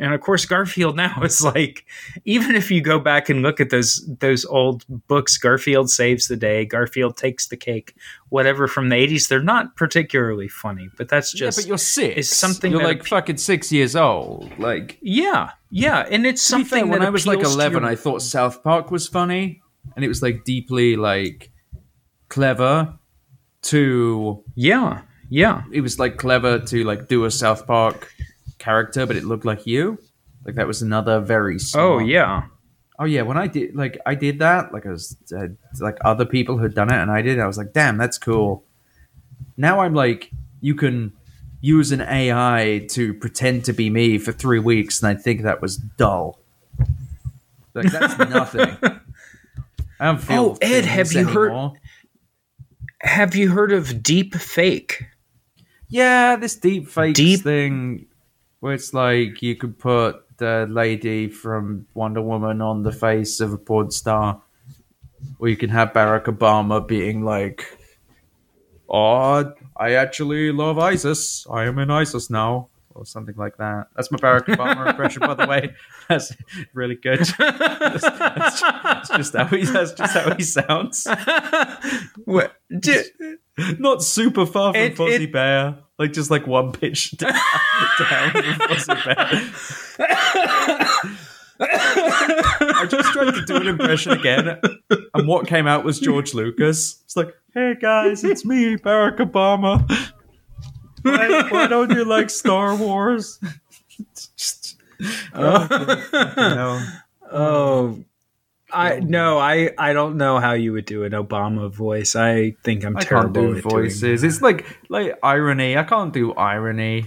And 0.00 0.14
of 0.14 0.20
course, 0.20 0.44
Garfield 0.44 0.96
now 0.96 1.20
is 1.22 1.42
like, 1.42 1.84
even 2.24 2.54
if 2.54 2.70
you 2.70 2.80
go 2.80 2.98
back 2.98 3.28
and 3.28 3.42
look 3.42 3.60
at 3.60 3.70
those 3.70 4.06
those 4.20 4.44
old 4.44 4.84
books, 5.08 5.36
Garfield 5.36 5.90
saves 5.90 6.28
the 6.28 6.36
day, 6.36 6.64
Garfield 6.64 7.16
takes 7.16 7.48
the 7.48 7.56
cake, 7.56 7.94
whatever 8.28 8.68
from 8.68 8.88
the 8.88 8.96
eighties, 8.96 9.28
they're 9.28 9.42
not 9.42 9.76
particularly 9.76 10.48
funny. 10.48 10.88
But 10.96 11.08
that's 11.08 11.32
just 11.32 11.58
yeah, 11.58 11.62
but 11.62 11.68
you're 11.68 11.78
six. 11.78 12.16
Is 12.16 12.36
something 12.36 12.72
you're 12.72 12.84
like 12.84 13.04
fucking 13.04 13.38
six 13.38 13.72
years 13.72 13.96
old. 13.96 14.50
Like 14.58 14.98
yeah, 15.00 15.50
yeah, 15.70 16.06
and 16.10 16.26
it's 16.26 16.42
something. 16.42 16.84
Fair, 16.84 16.92
when 16.92 17.02
I 17.02 17.10
was 17.10 17.26
like 17.26 17.40
eleven, 17.40 17.82
your... 17.82 17.92
I 17.92 17.96
thought 17.96 18.22
South 18.22 18.62
Park 18.62 18.90
was 18.90 19.08
funny, 19.08 19.62
and 19.96 20.04
it 20.04 20.08
was 20.08 20.22
like 20.22 20.44
deeply 20.44 20.96
like 20.96 21.50
clever. 22.28 22.94
To 23.60 24.44
yeah, 24.54 25.02
yeah, 25.28 25.64
it 25.72 25.80
was 25.80 25.98
like 25.98 26.16
clever 26.16 26.60
to 26.60 26.84
like 26.84 27.08
do 27.08 27.24
a 27.24 27.30
South 27.30 27.66
Park 27.66 28.08
character, 28.58 29.06
but 29.06 29.16
it 29.16 29.24
looked 29.24 29.44
like 29.44 29.66
you. 29.66 29.98
Like 30.44 30.54
that 30.56 30.66
was 30.66 30.82
another 30.82 31.20
very 31.20 31.56
oh, 31.56 31.58
smart. 31.58 31.84
Oh 31.86 31.98
yeah. 31.98 32.42
Oh 32.98 33.04
yeah, 33.04 33.22
when 33.22 33.36
I 33.36 33.46
did 33.46 33.76
like 33.76 33.98
I 34.06 34.14
did 34.14 34.40
that, 34.40 34.72
like 34.72 34.86
I 34.86 34.90
was 34.90 35.16
uh, 35.36 35.48
like 35.80 35.98
other 36.04 36.24
people 36.24 36.58
had 36.58 36.74
done 36.74 36.92
it, 36.92 36.96
and 36.96 37.10
I 37.10 37.22
did. 37.22 37.38
I 37.38 37.46
was 37.46 37.56
like, 37.58 37.72
damn, 37.72 37.96
that's 37.96 38.18
cool. 38.18 38.64
Now 39.56 39.80
I'm 39.80 39.94
like, 39.94 40.30
you 40.60 40.74
can 40.74 41.12
use 41.60 41.92
an 41.92 42.00
AI 42.00 42.86
to 42.90 43.14
pretend 43.14 43.64
to 43.66 43.72
be 43.72 43.90
me 43.90 44.18
for 44.18 44.32
three 44.32 44.58
weeks, 44.58 45.02
and 45.02 45.16
I 45.16 45.20
think 45.20 45.42
that 45.42 45.62
was 45.62 45.76
dull. 45.76 46.40
Like 47.74 47.92
that's 47.92 48.18
nothing. 48.30 48.76
I 50.00 50.06
don't 50.06 50.18
feel. 50.18 50.36
Oh, 50.36 50.58
Ed, 50.60 50.84
have 50.84 51.12
you 51.12 51.26
heard- 51.26 51.72
Have 53.02 53.36
you 53.36 53.50
heard 53.50 53.70
of 53.72 54.02
deep 54.02 54.34
fake? 54.34 55.04
Yeah, 55.88 56.34
this 56.36 56.56
deep 56.56 56.88
fake 56.88 57.14
Deep- 57.14 57.42
thing, 57.42 58.06
where 58.60 58.74
it's 58.74 58.92
like 58.92 59.42
you 59.42 59.56
could 59.56 59.78
put 59.78 60.24
the 60.38 60.66
lady 60.70 61.28
from 61.28 61.86
Wonder 61.94 62.22
Woman 62.22 62.60
on 62.60 62.82
the 62.82 62.92
face 62.92 63.40
of 63.40 63.52
a 63.52 63.58
porn 63.58 63.90
star, 63.90 64.40
or 65.38 65.48
you 65.48 65.56
can 65.56 65.70
have 65.70 65.92
Barack 65.92 66.24
Obama 66.24 66.86
being 66.86 67.24
like, 67.24 67.78
"Oh, 68.88 69.52
I 69.76 69.92
actually 69.94 70.52
love 70.52 70.78
ISIS. 70.78 71.46
I 71.50 71.64
am 71.64 71.78
in 71.78 71.90
ISIS 71.90 72.30
now." 72.30 72.68
Or 72.94 73.06
something 73.06 73.36
like 73.36 73.56
that. 73.58 73.86
That's 73.94 74.10
my 74.10 74.18
Barack 74.18 74.46
Obama 74.46 74.88
impression, 74.90 75.20
by 75.20 75.34
the 75.34 75.46
way. 75.46 75.72
That's 76.08 76.32
really 76.74 76.96
good. 76.96 77.20
That's, 77.20 77.32
that's, 77.38 78.60
that's 78.60 79.08
just 79.10 79.36
how 79.36 79.44
he. 79.44 79.64
That's 79.64 79.92
just 79.92 80.14
how 80.14 80.34
he 80.34 80.42
sounds. 80.42 81.06
What? 82.24 82.54
d- 82.80 83.04
Not 83.78 84.02
super 84.02 84.46
far 84.46 84.72
from 84.72 84.82
It- 84.82 84.96
Fozzie 84.96 85.20
it- 85.22 85.32
Bear. 85.32 85.78
Like 85.98 86.12
just 86.12 86.30
like 86.30 86.46
one 86.46 86.70
pitch 86.72 87.10
down, 87.16 87.32
down 87.98 88.30
from 88.30 88.42
Fozzie 88.42 89.04
Bear. 89.04 89.26
I 91.60 92.86
just 92.88 93.12
tried 93.12 93.34
to 93.34 93.44
do 93.44 93.56
an 93.56 93.66
impression 93.66 94.12
again, 94.12 94.60
and 95.14 95.26
what 95.26 95.46
came 95.48 95.66
out 95.66 95.84
was 95.84 95.98
George 95.98 96.34
Lucas. 96.34 97.00
It's 97.04 97.16
like, 97.16 97.34
hey 97.52 97.74
guys, 97.80 98.22
it's 98.22 98.44
me, 98.44 98.76
Barack 98.76 99.16
Obama. 99.18 99.84
Why, 101.02 101.48
why 101.50 101.66
don't 101.66 101.90
you 101.90 102.04
like 102.04 102.30
Star 102.30 102.76
Wars? 102.76 103.40
Just, 104.36 104.76
no. 105.34 106.80
Oh, 107.32 108.04
I 108.72 109.00
no, 109.00 109.38
I 109.38 109.70
I 109.78 109.92
don't 109.92 110.16
know 110.16 110.38
how 110.40 110.52
you 110.52 110.72
would 110.72 110.84
do 110.84 111.04
an 111.04 111.12
Obama 111.12 111.70
voice. 111.70 112.14
I 112.16 112.54
think 112.64 112.84
I'm 112.84 112.96
I 112.96 113.00
can't 113.00 113.08
terrible 113.32 113.42
do 113.52 113.56
at 113.58 113.62
doing 113.62 113.62
voices. 113.62 114.22
It's 114.24 114.42
like 114.42 114.66
like 114.88 115.18
irony. 115.22 115.76
I 115.76 115.84
can't 115.84 116.12
do 116.12 116.32
irony. 116.34 117.06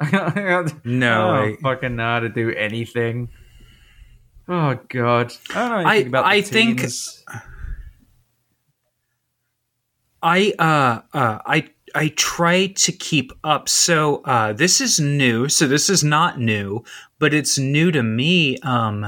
No, 0.84 1.30
I 1.30 1.42
I- 1.44 1.56
fucking 1.62 1.96
know 1.96 2.04
how 2.04 2.20
to 2.20 2.28
do 2.28 2.50
anything. 2.52 3.28
Oh 4.48 4.78
god, 4.88 5.32
I 5.54 5.68
don't 5.68 5.82
know 5.84 5.88
I- 5.90 5.94
about 5.96 6.24
I 6.24 6.40
think- 6.42 6.82
I 10.22 10.52
uh 10.58 11.00
uh 11.16 11.38
I 11.46 11.68
I 11.94 12.08
try 12.08 12.66
to 12.68 12.92
keep 12.92 13.32
up. 13.44 13.68
So 13.68 14.16
uh 14.24 14.52
this 14.52 14.80
is 14.80 15.00
new. 15.00 15.48
So 15.48 15.66
this 15.66 15.88
is 15.88 16.04
not 16.04 16.38
new, 16.38 16.84
but 17.18 17.32
it's 17.32 17.58
new 17.58 17.90
to 17.92 18.02
me. 18.02 18.58
Um 18.58 19.06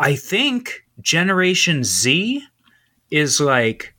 I 0.00 0.16
think 0.16 0.84
Generation 1.00 1.84
Z 1.84 2.42
is 3.10 3.40
like 3.40 3.94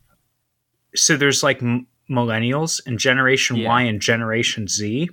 so 0.95 1.15
there's 1.15 1.43
like 1.43 1.61
m- 1.63 1.87
millennials 2.09 2.81
and 2.85 2.99
Generation 2.99 3.55
Yeah. 3.57 3.69
Y 3.69 3.81
and 3.83 4.01
Generation 4.01 4.67
Z. 4.67 5.09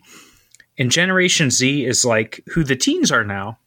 And 0.78 0.90
Generation 0.90 1.50
Z 1.50 1.84
is 1.84 2.04
like 2.04 2.40
who 2.48 2.64
the 2.64 2.76
teens 2.76 3.12
are 3.12 3.24
now. 3.24 3.58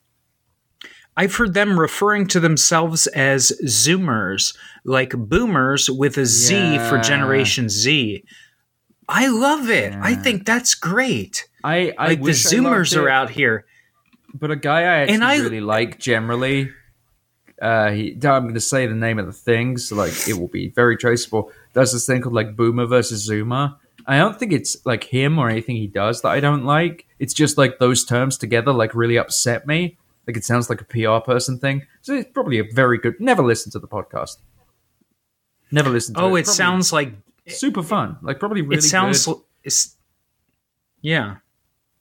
I've 1.18 1.36
heard 1.36 1.54
them 1.54 1.80
referring 1.80 2.28
to 2.28 2.40
themselves 2.40 3.06
as 3.08 3.52
Zoomers, 3.66 4.56
like 4.86 5.12
boomers 5.12 5.90
with 5.90 6.18
a 6.18 6.26
Z 6.26 6.78
for 6.90 6.98
Generation 7.00 7.70
Z. 7.70 8.24
I 9.10 9.28
love 9.28 9.70
it. 9.70 9.94
I 9.94 10.16
think 10.16 10.46
that's 10.46 10.74
great. 10.74 11.48
I, 11.64 11.94
I 11.98 12.08
Like 12.08 12.20
the 12.20 12.24
wish 12.24 12.46
I 12.46 12.58
loved 12.60 12.66
Zoomers 12.90 12.98
are 13.02 13.10
out 13.10 13.30
here. 13.30 13.66
but 14.34 14.52
a 14.52 14.56
guy 14.56 14.82
I 14.82 14.84
actually 15.02 15.16
And 15.16 15.24
I- 15.24 15.38
really 15.38 15.62
like 15.62 16.00
generally. 16.00 16.72
Uh, 17.62 17.92
he, 17.92 18.14
I'm 18.24 18.44
going 18.44 18.54
to 18.56 18.60
say 18.60 18.88
the 18.88 18.96
name 18.96 19.20
of 19.20 19.28
the 19.28 19.32
thing, 19.32 19.78
so 19.78 19.96
like 19.96 20.28
it 20.28 20.34
will 20.34 20.48
be 20.48 20.70
very 20.70 20.98
traceable. 20.98 21.52
Does 21.74 21.94
this 21.94 22.06
thing 22.08 22.22
called 22.22 22.34
like 22.34 22.56
Boomer 22.56 22.88
versus 22.88 23.30
Zoomer. 23.30 23.78
I 24.08 24.18
don't 24.18 24.38
think 24.40 24.52
it's 24.52 24.84
like 24.84 25.04
him 25.04 25.38
or 25.38 25.48
anything 25.48 25.76
he 25.76 25.86
does 25.86 26.24
that 26.24 26.30
I 26.30 26.40
don't 26.40 26.66
like. 26.66 27.06
It's 27.20 27.36
just 27.36 27.60
like 27.60 27.78
those 27.78 28.04
terms 28.04 28.36
together 28.38 28.74
like 28.74 28.96
really 28.96 29.18
upset 29.18 29.68
me. 29.68 29.98
Like 30.28 30.38
it 30.38 30.44
sounds 30.44 30.72
like 30.72 30.82
a 30.82 30.86
PR 30.86 31.24
person 31.24 31.60
thing. 31.60 31.86
So 32.02 32.16
it's 32.16 32.32
probably 32.34 32.58
a 32.58 32.64
very 32.64 32.98
good. 32.98 33.20
Never 33.20 33.44
listen 33.44 33.72
to 33.74 33.80
the 33.80 33.88
podcast. 33.88 34.38
Never 35.72 35.90
listen 35.92 36.16
to. 36.16 36.20
Oh, 36.22 36.24
it 36.36 36.44
Probably 36.44 36.44
sounds 36.46 36.92
like 36.92 37.14
super 37.48 37.84
fun. 37.84 38.18
Like 38.24 38.40
probably 38.40 38.62
really 38.64 38.78
it 38.78 38.82
sounds 38.84 39.26
good. 39.26 39.32
l- 39.36 39.46
it's 39.64 39.96
yeah. 41.02 41.36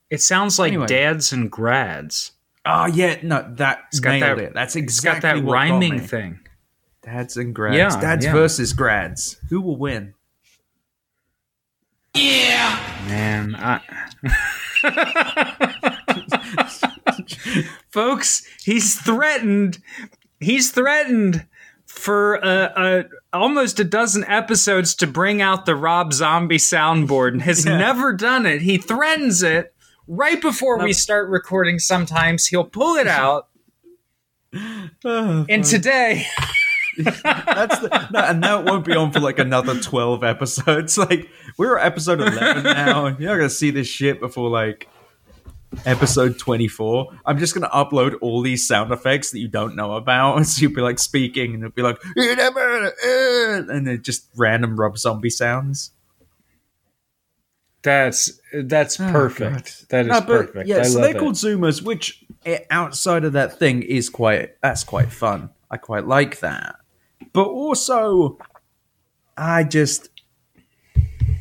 It 0.09 0.23
sounds 0.23 0.59
like 0.59 0.69
Anyway. 0.73 0.87
dads 0.87 1.33
and 1.35 1.51
grads. 1.51 2.33
Oh 2.67 2.87
yeah, 2.87 3.19
no, 3.23 3.53
that 3.57 3.81
It's 3.89 4.01
got 4.01 4.21
nailed 4.21 4.39
that- 4.39 4.45
it. 4.45 4.55
That's 4.55 4.77
It's 4.77 5.01
got 5.01 5.17
exactly 5.17 5.41
that 5.41 5.47
what 5.47 5.53
got 5.53 5.59
rhyming 5.59 5.93
me. 5.95 5.99
thing. 6.01 6.41
Dads 7.03 7.37
and 7.37 7.55
grads. 7.55 7.77
Yeah, 7.77 8.01
Dads 8.01 8.27
yeah. 8.27 8.33
versus 8.33 8.73
grads. 8.75 9.37
Who 9.49 9.61
will 9.63 9.77
win? 9.79 10.15
Yeah. 12.15 12.79
Man, 13.09 13.55
I 13.57 13.81
Folks, 17.91 18.47
he's 18.65 19.01
threatened. 19.01 19.79
He's 20.41 20.71
threatened 20.71 21.47
for 21.87 22.43
uh, 22.45 22.69
uh, 22.69 23.03
almost 23.33 23.81
a 23.81 23.85
dozen 23.85 24.25
episodes 24.25 24.95
to 24.97 25.07
bring 25.07 25.43
out 25.43 25.67
the 25.67 25.75
Rob 25.77 26.13
Zombie 26.13 26.57
soundboard 26.59 27.33
and 27.33 27.43
has 27.43 27.65
Yeah. 27.67 27.77
never 27.79 28.13
done 28.13 28.47
it. 28.47 28.63
He 28.63 28.79
threatens 28.79 29.43
it 29.43 29.75
right 30.07 30.41
before 30.41 30.79
we 30.83 30.93
start 30.93 31.29
recording 31.29 31.79
sometimes. 31.79 32.47
He'll 32.47 32.65
pull 32.65 32.97
it 32.97 33.07
out. 33.09 33.49
Oh, 35.05 35.47
And 35.49 35.65
today, 35.65 36.27
That's 36.99 37.79
the, 37.79 38.09
no, 38.13 38.19
and 38.21 38.41
now 38.41 38.61
it 38.61 38.67
won't 38.67 38.85
be 38.85 38.95
on 38.95 39.13
for 39.13 39.21
like 39.21 39.39
another 39.39 39.79
twelve 39.81 40.25
episodes. 40.25 40.99
Like 41.11 41.29
we're 41.57 41.79
at 41.79 41.87
episode 41.87 42.21
eleven 42.21 42.65
now. 42.65 43.07
You're 43.07 43.31
not 43.31 43.37
gonna 43.37 43.51
see 43.51 43.71
this 43.71 43.87
shit 43.87 44.21
before 44.21 44.51
like 44.51 44.89
episode 45.87 46.39
twenty 46.39 46.67
four. 46.69 47.09
I'm 47.25 47.39
just 47.39 47.55
gonna 47.55 47.69
upload 47.71 48.17
all 48.21 48.43
these 48.43 48.67
sound 48.67 48.93
effects 48.93 49.31
that 49.31 49.39
you 49.39 49.49
don't 49.49 49.77
know 49.77 49.93
about. 49.93 50.45
So 50.47 50.63
you'll 50.63 50.75
be 50.75 50.81
like 50.83 50.99
speaking, 50.99 51.55
and 51.55 51.63
it'll 51.63 51.73
be 51.75 51.83
like, 51.83 51.99
and 52.17 53.87
then 53.87 54.03
just 54.03 54.29
random 54.37 54.79
Rob 54.79 54.99
Zombie 54.99 55.31
sounds. 55.31 55.93
That's 57.83 58.41
that's 58.53 59.01
Oh, 59.01 59.11
perfect. 59.11 59.89
That 59.91 60.03
is 60.03 60.09
No, 60.09 60.21
but, 60.21 60.27
perfect. 60.27 60.69
Yeah, 60.69 60.79
I 60.79 60.83
so 60.83 61.01
they're 61.01 61.17
it. 61.17 61.19
called 61.19 61.35
Zoomers, 61.35 61.83
which 61.83 62.25
eh, 62.45 62.61
outside 62.71 63.25
of 63.25 63.33
that 63.35 63.59
thing 63.59 63.83
is 63.83 64.09
quite 64.11 64.61
that's 64.63 64.85
quite 64.85 65.11
fun. 65.13 65.51
I 65.71 65.77
quite 65.77 66.07
like 66.07 66.41
that. 66.41 66.77
But 67.33 67.47
also, 67.47 68.39
I 69.37 69.65
just 69.65 70.09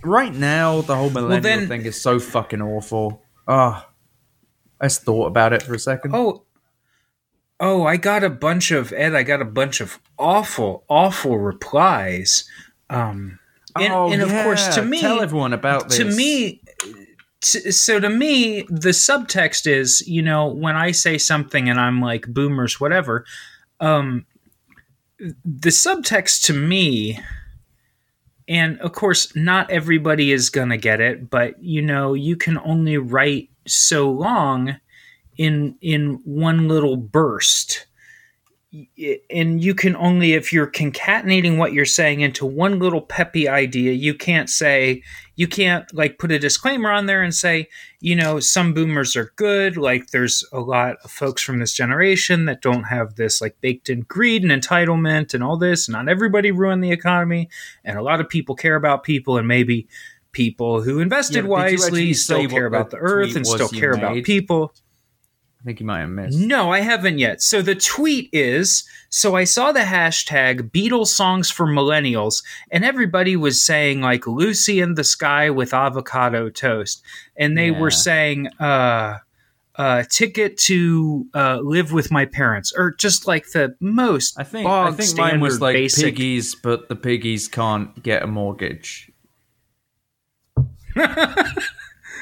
right 0.04 0.34
now 0.34 0.82
the 0.82 0.96
whole 0.96 1.10
millennial 1.10 1.42
then- 1.42 1.68
thing 1.68 1.82
is 1.86 2.00
so 2.02 2.20
fucking 2.20 2.62
awful. 2.62 3.24
Oh, 3.48 3.86
I 4.80 4.86
just 4.86 5.04
thought 5.04 5.26
about 5.28 5.54
it 5.54 5.64
for 5.64 5.74
a 5.74 5.80
second. 5.80 6.16
Oh, 6.16 6.44
oh! 7.60 7.86
I 7.86 7.98
got 7.98 8.24
a 8.24 8.30
bunch 8.30 8.72
of 8.72 8.94
Ed. 8.94 9.16
I 9.16 9.24
got 9.24 9.42
a 9.42 9.46
bunch 9.46 9.82
of 9.82 10.00
awful, 10.18 10.84
awful 10.88 11.38
replies. 11.40 12.48
Um, 12.90 13.40
and, 13.82 13.94
Oh, 13.94 14.12
and 14.12 14.22
of 14.22 14.30
course, 14.30 14.76
to 14.76 14.82
me, 14.84 15.02
tell 15.02 15.22
everyone 15.22 15.54
about 15.54 15.90
this. 15.90 15.98
to 15.98 16.06
me, 16.06 16.62
t- 17.42 17.72
so 17.72 18.00
to 18.00 18.10
me, 18.10 18.64
the 18.70 18.90
subtext 18.90 19.68
is, 19.68 20.08
you 20.08 20.22
know, 20.22 20.48
when 20.48 20.76
I 20.76 20.92
say 20.92 21.18
something 21.18 21.70
and 21.70 21.80
I'm 21.80 22.02
like 22.02 22.28
boomers, 22.28 22.80
whatever. 22.80 23.26
Um, 23.80 24.26
the 25.20 25.70
subtext 25.70 26.46
to 26.46 26.54
me. 26.54 27.20
And 28.48 28.80
of 28.82 28.94
course, 28.94 29.36
not 29.36 29.70
everybody 29.70 30.32
is 30.32 30.50
going 30.50 30.70
to 30.70 30.78
get 30.78 31.00
it, 31.02 31.30
but 31.30 31.62
you 31.62 31.82
know, 31.82 32.14
you 32.16 32.36
can 32.36 32.58
only 32.60 32.98
write 32.98 33.50
so 33.68 34.10
long 34.10 34.78
in 35.38 35.78
in 35.82 36.20
one 36.26 36.68
little 36.68 36.98
burst 36.98 37.86
and 39.32 39.64
you 39.64 39.74
can 39.74 39.96
only 39.96 40.34
if 40.34 40.54
you're 40.54 40.70
concatenating 40.70 41.58
what 41.58 41.74
you're 41.74 41.86
saying 41.86 42.22
into 42.22 42.46
one 42.46 42.78
little 42.78 43.02
peppy 43.02 43.50
idea 43.50 43.94
you 43.94 44.14
can't 44.14 44.48
say 44.48 45.02
you 45.36 45.48
can't 45.48 45.92
like 45.92 46.20
put 46.20 46.32
a 46.32 46.38
disclaimer 46.38 46.92
on 46.92 47.08
there 47.08 47.24
and 47.24 47.34
say 47.34 47.68
you 48.00 48.16
know 48.16 48.40
some 48.40 48.76
boomers 48.76 49.16
are 49.16 49.34
good 49.38 49.76
like 49.76 50.12
there's 50.12 50.44
a 50.54 50.60
lot 50.60 50.98
of 51.04 51.10
folks 51.10 51.42
from 51.42 51.58
this 51.58 51.74
generation 51.74 52.46
that 52.46 52.62
don't 52.62 52.84
have 52.84 53.16
this 53.16 53.42
like 53.42 53.60
baked 53.60 53.90
in 53.90 54.02
greed 54.02 54.44
and 54.44 54.52
entitlement 54.52 55.34
and 55.34 55.44
all 55.44 55.58
this 55.58 55.90
not 55.90 56.08
everybody 56.08 56.52
ruined 56.52 56.84
the 56.84 56.92
economy 56.92 57.50
and 57.84 57.98
a 57.98 58.04
lot 58.04 58.20
of 58.20 58.30
people 58.30 58.54
care 58.54 58.76
about 58.76 59.04
people 59.04 59.36
and 59.38 59.48
maybe 59.48 59.88
people 60.32 60.84
who 60.84 61.00
invested 61.00 61.34
but 61.34 61.42
did 61.42 61.48
you 61.48 61.56
actually 61.56 61.76
wisely 61.86 62.14
still 62.14 62.48
care 62.48 62.68
about 62.68 62.92
the 62.92 62.98
earth 62.98 63.36
and 63.36 63.48
still 63.48 63.68
care 63.68 63.94
about 63.94 64.24
people 64.24 64.72
I 65.62 65.66
think 65.66 65.82
you 65.82 65.86
might 65.86 66.00
have 66.00 66.10
missed. 66.10 66.40
no, 66.40 66.72
I 66.72 66.80
haven't 66.80 67.20
yet. 67.20 67.42
So 67.42 67.62
the 67.62 67.76
tweet 67.76 68.30
is 68.32 68.88
so 69.10 69.36
I 69.36 69.44
saw 69.44 69.72
the 69.72 69.82
hashtag 69.82 70.72
Beatles 70.72 71.08
songs 71.08 71.50
for 71.50 71.68
millennials, 71.68 72.44
and 72.72 72.86
everybody 72.86 73.36
was 73.36 73.62
saying 73.62 74.02
like 74.02 74.26
Lucy 74.26 74.80
in 74.80 74.94
the 74.94 75.04
Sky 75.04 75.50
with 75.50 75.74
avocado 75.74 76.50
toast. 76.50 77.04
And 77.36 77.58
they 77.58 77.72
were 77.72 77.92
saying, 77.92 78.48
uh, 78.60 79.18
uh, 79.80 80.04
ticket 80.10 80.58
to 80.58 81.26
uh, 81.34 81.60
live 81.62 81.94
with 81.94 82.12
my 82.12 82.26
parents, 82.26 82.74
or 82.76 82.92
just 82.92 83.28
like 83.28 83.50
the 83.52 83.76
most. 83.80 84.38
I 84.38 84.44
think 84.44 84.68
I 84.68 84.92
think 84.92 85.18
mine 85.18 85.40
was 85.40 85.62
like 85.62 85.74
basic. 85.74 86.04
piggies, 86.04 86.54
but 86.54 86.90
the 86.90 86.98
piggies 86.98 87.48
can't 87.48 88.04
get 88.04 88.22
a 88.22 88.28
mortgage. 88.28 89.10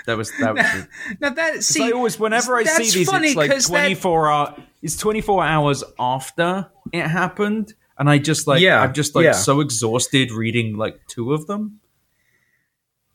that 0.07 0.17
was 0.17 0.31
that 0.39 0.55
was. 0.55 0.63
the- 0.63 0.87
Now 1.21 1.29
that 1.29 1.63
see, 1.63 1.83
I 1.83 1.91
always, 1.91 2.19
whenever 2.19 2.57
I 2.57 2.63
see 2.63 2.89
these, 2.99 3.09
funny 3.09 3.27
it's 3.29 3.35
like 3.37 3.51
'cause 3.51 3.67
that- 3.67 3.71
twenty 3.79 3.93
four 3.95 4.29
hour. 4.31 4.55
It's 4.81 4.97
twenty 4.97 5.21
four 5.21 5.43
hours 5.43 5.83
after 5.99 6.69
it 6.91 7.07
happened, 7.07 7.73
and 7.99 8.09
I 8.09 8.17
just 8.17 8.47
like 8.47 8.61
Yeah, 8.61 8.81
I'm 8.81 8.93
just 8.93 9.15
like 9.15 9.25
yeah. 9.25 9.31
so 9.33 9.59
exhausted 9.59 10.31
reading 10.31 10.75
like 10.77 10.99
two 11.07 11.33
of 11.33 11.45
them. 11.47 11.79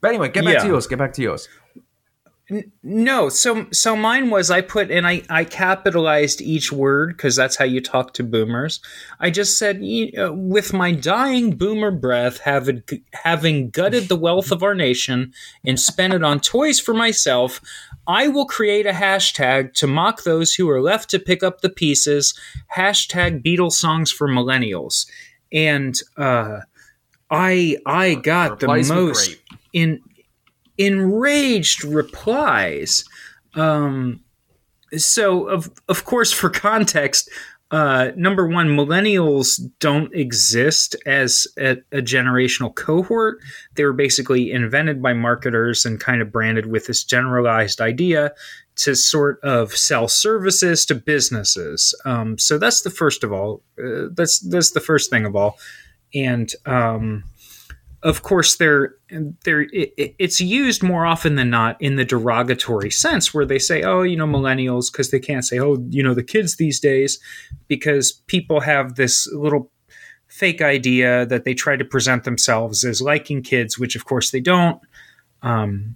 But 0.01 0.09
anyway, 0.09 0.29
get 0.31 0.45
back 0.45 0.55
Yeah. 0.55 0.63
to 0.63 0.67
yours. 0.69 0.87
Get 0.87 0.99
back 0.99 1.13
to 1.15 1.23
yours. 1.23 1.49
No, 2.83 3.29
so 3.29 3.67
so 3.73 3.97
mine 3.97 4.29
was 4.29 4.51
I 4.51 4.61
put 4.61 4.91
and 4.91 5.07
I 5.07 5.23
I 5.31 5.45
capitalized 5.45 6.43
each 6.43 6.71
word 6.71 7.17
because 7.17 7.35
that's 7.35 7.57
how 7.57 7.65
you 7.65 7.81
talk 7.81 8.13
to 8.15 8.25
boomers. 8.25 8.81
I 9.21 9.31
just 9.31 9.59
said 9.59 9.83
uh, 10.19 10.33
with 10.35 10.73
my 10.73 10.93
dying 10.93 11.57
boomer 11.57 11.91
breath, 11.91 12.41
having 12.41 12.83
having 13.13 13.71
gutted 13.71 14.09
the 14.09 14.17
wealth 14.17 14.53
of 14.53 14.63
our 14.63 14.75
nation 14.75 15.33
and 15.65 15.81
spent 15.81 16.13
it 16.13 16.23
on 16.23 16.41
toys 16.41 16.79
for 16.79 16.93
myself, 16.93 17.61
I 18.07 18.29
will 18.29 18.47
create 18.47 18.87
a 18.87 18.93
hashtag 18.93 19.73
to 19.75 19.87
mock 19.87 20.25
those 20.25 20.55
who 20.55 20.69
are 20.69 20.83
left 20.83 21.09
to 21.11 21.19
pick 21.19 21.43
up 21.43 21.61
the 21.61 21.71
pieces. 21.71 22.35
Hashtag 22.77 23.43
Beatles 23.43 23.73
songs 23.73 24.13
for 24.13 24.29
millennials, 24.29 25.07
and 25.53 25.99
uh, 26.19 26.61
I 27.31 27.79
I 27.87 28.15
got 28.15 28.61
the 28.61 28.67
most 28.67 29.39
in 29.73 30.01
enraged 30.87 31.85
replies. 31.85 33.05
Um, 33.55 34.21
so 34.97 35.49
of 35.49 35.71
of 35.89 36.05
course, 36.05 36.33
for 36.33 36.51
context, 36.51 37.31
uh, 37.73 38.13
number 38.17 38.47
one, 38.47 38.69
millennials 38.69 39.59
don't 39.79 40.15
exist 40.15 40.95
as 41.07 41.47
a, 41.59 41.79
a 41.91 42.03
generational 42.03 42.75
cohort. 42.75 43.39
They 43.77 43.85
were 43.85 43.95
basically 43.95 44.53
invented 44.53 45.01
by 45.01 45.15
marketers 45.15 45.87
and 45.87 45.99
kind 45.99 46.21
of 46.21 46.31
branded 46.31 46.67
with 46.67 46.87
this 46.87 47.03
generalized 47.03 47.81
idea 47.81 48.33
to 48.75 48.95
sort 48.95 49.41
of 49.43 49.75
sell 49.75 50.07
services 50.07 50.85
to 50.87 50.95
businesses. 50.95 51.95
Um, 52.05 52.37
so 52.39 52.59
that's 52.59 52.83
the 52.83 52.91
first 52.91 53.25
of 53.25 53.33
all. 53.33 53.63
Uh, 53.83 54.09
that's 54.13 54.41
that's 54.41 54.73
the 54.73 54.81
first 54.81 55.09
thing 55.09 55.25
of 55.25 55.35
all, 55.35 55.59
and 56.15 56.53
um, 56.67 57.25
of 58.03 58.23
course 58.23 58.57
they're 58.57 58.95
they're 59.45 59.63
it, 59.63 59.93
it- 59.97 60.15
it's 60.19 60.41
used 60.41 60.83
more 60.83 61.07
often 61.07 61.37
than 61.37 61.51
not 61.51 61.81
in 61.81 61.97
the 61.97 62.05
derogatory 62.05 62.91
sense 62.91 63.33
where 63.33 63.45
they 63.47 63.59
say 63.59 63.83
oh 63.83 64.03
you 64.03 64.17
know 64.17 64.27
millennials 64.27 64.91
because 64.91 65.11
they 65.11 65.21
can't 65.21 65.45
say 65.45 65.59
oh 65.59 65.77
you 65.91 66.03
know 66.03 66.15
the 66.15 66.23
kids 66.23 66.57
these 66.57 66.81
days 66.81 67.19
because 67.69 68.13
people 68.27 68.61
have 68.61 68.95
this 68.97 69.27
little 69.33 69.71
fake 70.27 70.63
idea 70.63 71.27
that 71.27 71.45
they 71.45 71.55
try 71.55 71.77
to 71.77 71.85
present 71.85 72.25
themselves 72.25 72.85
as 72.85 73.01
liking 73.03 73.43
kids 73.43 73.79
which 73.79 73.95
of 73.95 74.05
course 74.05 74.31
they 74.31 74.41
don't 74.41 74.81
um, 75.43 75.95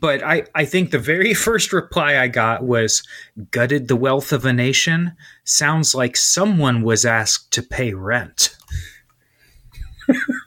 but 0.00 0.22
I, 0.24 0.44
I 0.54 0.64
think 0.64 0.90
the 0.90 0.98
very 0.98 1.34
first 1.46 1.72
reply 1.74 2.18
I 2.18 2.28
got 2.28 2.64
was 2.64 3.02
gutted 3.50 3.88
the 3.88 3.96
wealth 3.96 4.32
of 4.32 4.44
a 4.46 4.52
nation 4.52 5.12
sounds 5.44 5.94
like 5.94 6.16
someone 6.16 6.82
was 6.82 7.04
asked 7.04 7.52
to 7.52 7.62
pay 7.62 7.92
rent. 7.92 8.56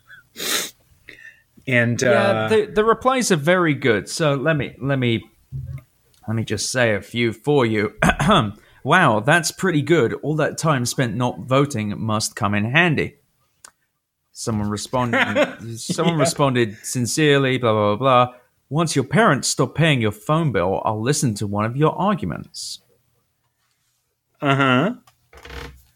and 1.68 2.02
yeah, 2.02 2.10
uh, 2.10 2.48
the 2.50 2.66
the 2.66 2.84
replies 2.84 3.32
are 3.32 3.38
very 3.38 3.74
good. 3.74 4.10
So 4.10 4.36
let 4.36 4.56
me 4.56 4.76
let 4.82 5.00
me 5.00 5.24
let 6.28 6.36
me 6.36 6.44
just 6.44 6.72
say 6.72 6.96
a 6.96 7.02
few 7.02 7.34
for 7.34 7.66
you. 7.66 7.94
wow, 8.84 9.20
that's 9.20 9.52
pretty 9.52 9.82
good. 9.82 10.14
All 10.16 10.36
that 10.38 10.58
time 10.58 10.86
spent 10.86 11.16
not 11.16 11.40
voting 11.42 12.00
must 12.00 12.36
come 12.36 12.56
in 12.56 12.66
handy. 12.66 13.16
Someone 14.32 14.70
responded. 14.70 15.78
someone 15.80 16.18
responded 16.18 16.78
sincerely. 16.84 17.58
Blah 17.58 17.74
blah 17.74 17.96
blah 17.96 18.26
blah. 18.26 18.36
Once 18.70 18.96
your 18.96 19.04
parents 19.04 19.50
stop 19.50 19.76
paying 19.76 20.02
your 20.02 20.14
phone 20.14 20.52
bill, 20.54 20.82
I'll 20.86 21.02
listen 21.02 21.34
to 21.36 21.48
one 21.48 21.66
of 21.66 21.76
your 21.76 21.92
arguments. 21.92 22.80
uh-huh. 24.42 24.96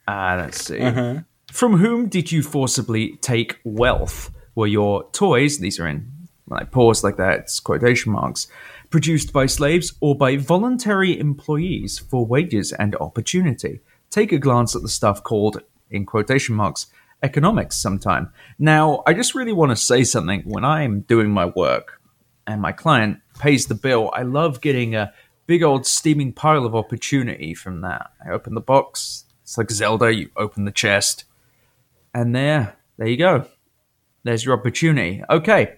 Ah, 0.07 0.35
let's 0.38 0.65
see. 0.65 0.80
Uh-huh. 0.80 1.22
From 1.51 1.77
whom 1.77 2.09
did 2.09 2.34
you 2.34 2.43
forcibly 2.43 3.15
take 3.22 3.59
wealth? 3.63 4.30
Were 4.56 4.68
your 4.68 5.10
toys, 5.11 5.60
these 5.60 5.80
are 5.80 5.88
in 5.88 6.11
like 6.48 6.72
pause 6.72 7.03
like 7.03 7.18
that, 7.18 7.40
it's 7.40 7.60
quotation 7.60 8.11
marks, 8.11 8.48
produced 8.90 9.34
by 9.34 9.45
slaves 9.45 9.94
or 9.99 10.15
by 10.15 10.38
voluntary 10.38 11.19
employees 11.19 11.99
for 11.99 12.26
wages 12.26 12.72
and 12.72 12.95
opportunity? 12.95 13.82
Take 14.10 14.32
a 14.32 14.40
glance 14.40 14.76
at 14.76 14.82
the 14.82 14.90
stuff 14.90 15.23
called, 15.23 15.61
in 15.90 16.06
quotation 16.06 16.56
marks, 16.56 16.88
economics 17.23 17.76
sometime. 17.76 18.32
Now, 18.60 19.03
I 19.07 19.14
just 19.14 19.36
really 19.36 19.53
want 19.53 19.72
to 19.72 19.76
say 19.76 20.03
something. 20.03 20.44
When 20.45 20.64
I'm 20.64 21.02
doing 21.02 21.32
my 21.32 21.45
work 21.45 21.99
and 22.45 22.61
my 22.61 22.72
client 22.72 23.19
pays 23.40 23.65
the 23.65 23.76
bill, 23.76 24.11
I 24.14 24.22
love 24.22 24.61
getting 24.61 24.95
a 24.95 25.14
big 25.48 25.64
old 25.64 25.86
steaming 25.86 26.34
pile 26.34 26.65
of 26.65 26.76
opportunity 26.76 27.53
from 27.53 27.82
that. 27.82 28.11
I 28.26 28.30
open 28.30 28.53
the 28.53 28.61
box, 28.61 29.26
it's 29.44 29.57
like 29.57 29.72
Zelda, 29.72 30.14
you 30.14 30.30
open 30.38 30.65
the 30.65 30.72
chest, 30.72 31.26
and 32.14 32.36
there, 32.36 32.77
there 32.98 33.07
you 33.07 33.18
go. 33.18 33.48
There's 34.26 34.43
your 34.43 34.57
opportunity. 34.57 35.23
Okay. 35.30 35.76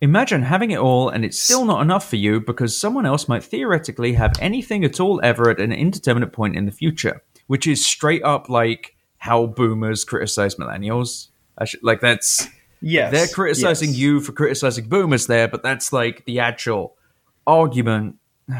Imagine 0.00 0.42
having 0.42 0.72
it 0.72 0.78
all 0.78 1.08
and 1.08 1.24
it's 1.24 1.38
still 1.38 1.64
not 1.64 1.80
enough 1.82 2.08
for 2.08 2.16
you 2.16 2.40
because 2.40 2.78
someone 2.78 3.06
else 3.06 3.28
might 3.28 3.42
theoretically 3.42 4.12
have 4.14 4.32
anything 4.40 4.84
at 4.84 5.00
all 5.00 5.20
ever 5.22 5.48
at 5.48 5.60
an 5.60 5.72
indeterminate 5.72 6.32
point 6.32 6.56
in 6.56 6.66
the 6.66 6.72
future, 6.72 7.22
which 7.46 7.66
is 7.66 7.86
straight 7.86 8.22
up 8.24 8.48
like 8.48 8.96
how 9.18 9.46
boomers 9.46 10.04
criticize 10.04 10.56
millennials. 10.56 11.28
Should, 11.64 11.82
like 11.82 12.00
that's 12.00 12.48
Yes. 12.80 13.12
they're 13.12 13.28
criticizing 13.28 13.90
yes. 13.90 13.98
you 13.98 14.20
for 14.20 14.32
criticizing 14.32 14.88
boomers 14.88 15.26
there, 15.26 15.48
but 15.48 15.62
that's 15.62 15.92
like 15.92 16.24
the 16.26 16.40
actual 16.40 16.96
argument. 17.46 18.16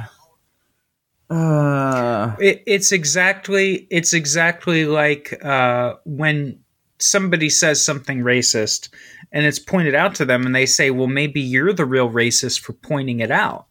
Uh, 1.31 2.35
It, 2.41 2.63
it's 2.67 2.91
exactly 2.91 3.87
it's 3.91 4.15
exactly 4.15 4.87
like 4.87 5.39
uh, 5.45 5.97
when 6.07 6.61
somebody 7.01 7.49
says 7.49 7.85
something 7.85 8.21
racist 8.21 8.89
and 9.33 9.47
it's 9.47 9.59
pointed 9.59 9.95
out 9.95 10.15
to 10.15 10.25
them 10.25 10.45
and 10.45 10.55
they 10.55 10.67
say 10.67 10.91
well 10.91 11.07
maybe 11.07 11.41
you're 11.41 11.73
the 11.73 11.87
real 11.87 12.11
racist 12.11 12.61
for 12.61 12.73
pointing 12.73 13.21
it 13.21 13.31
out 13.31 13.67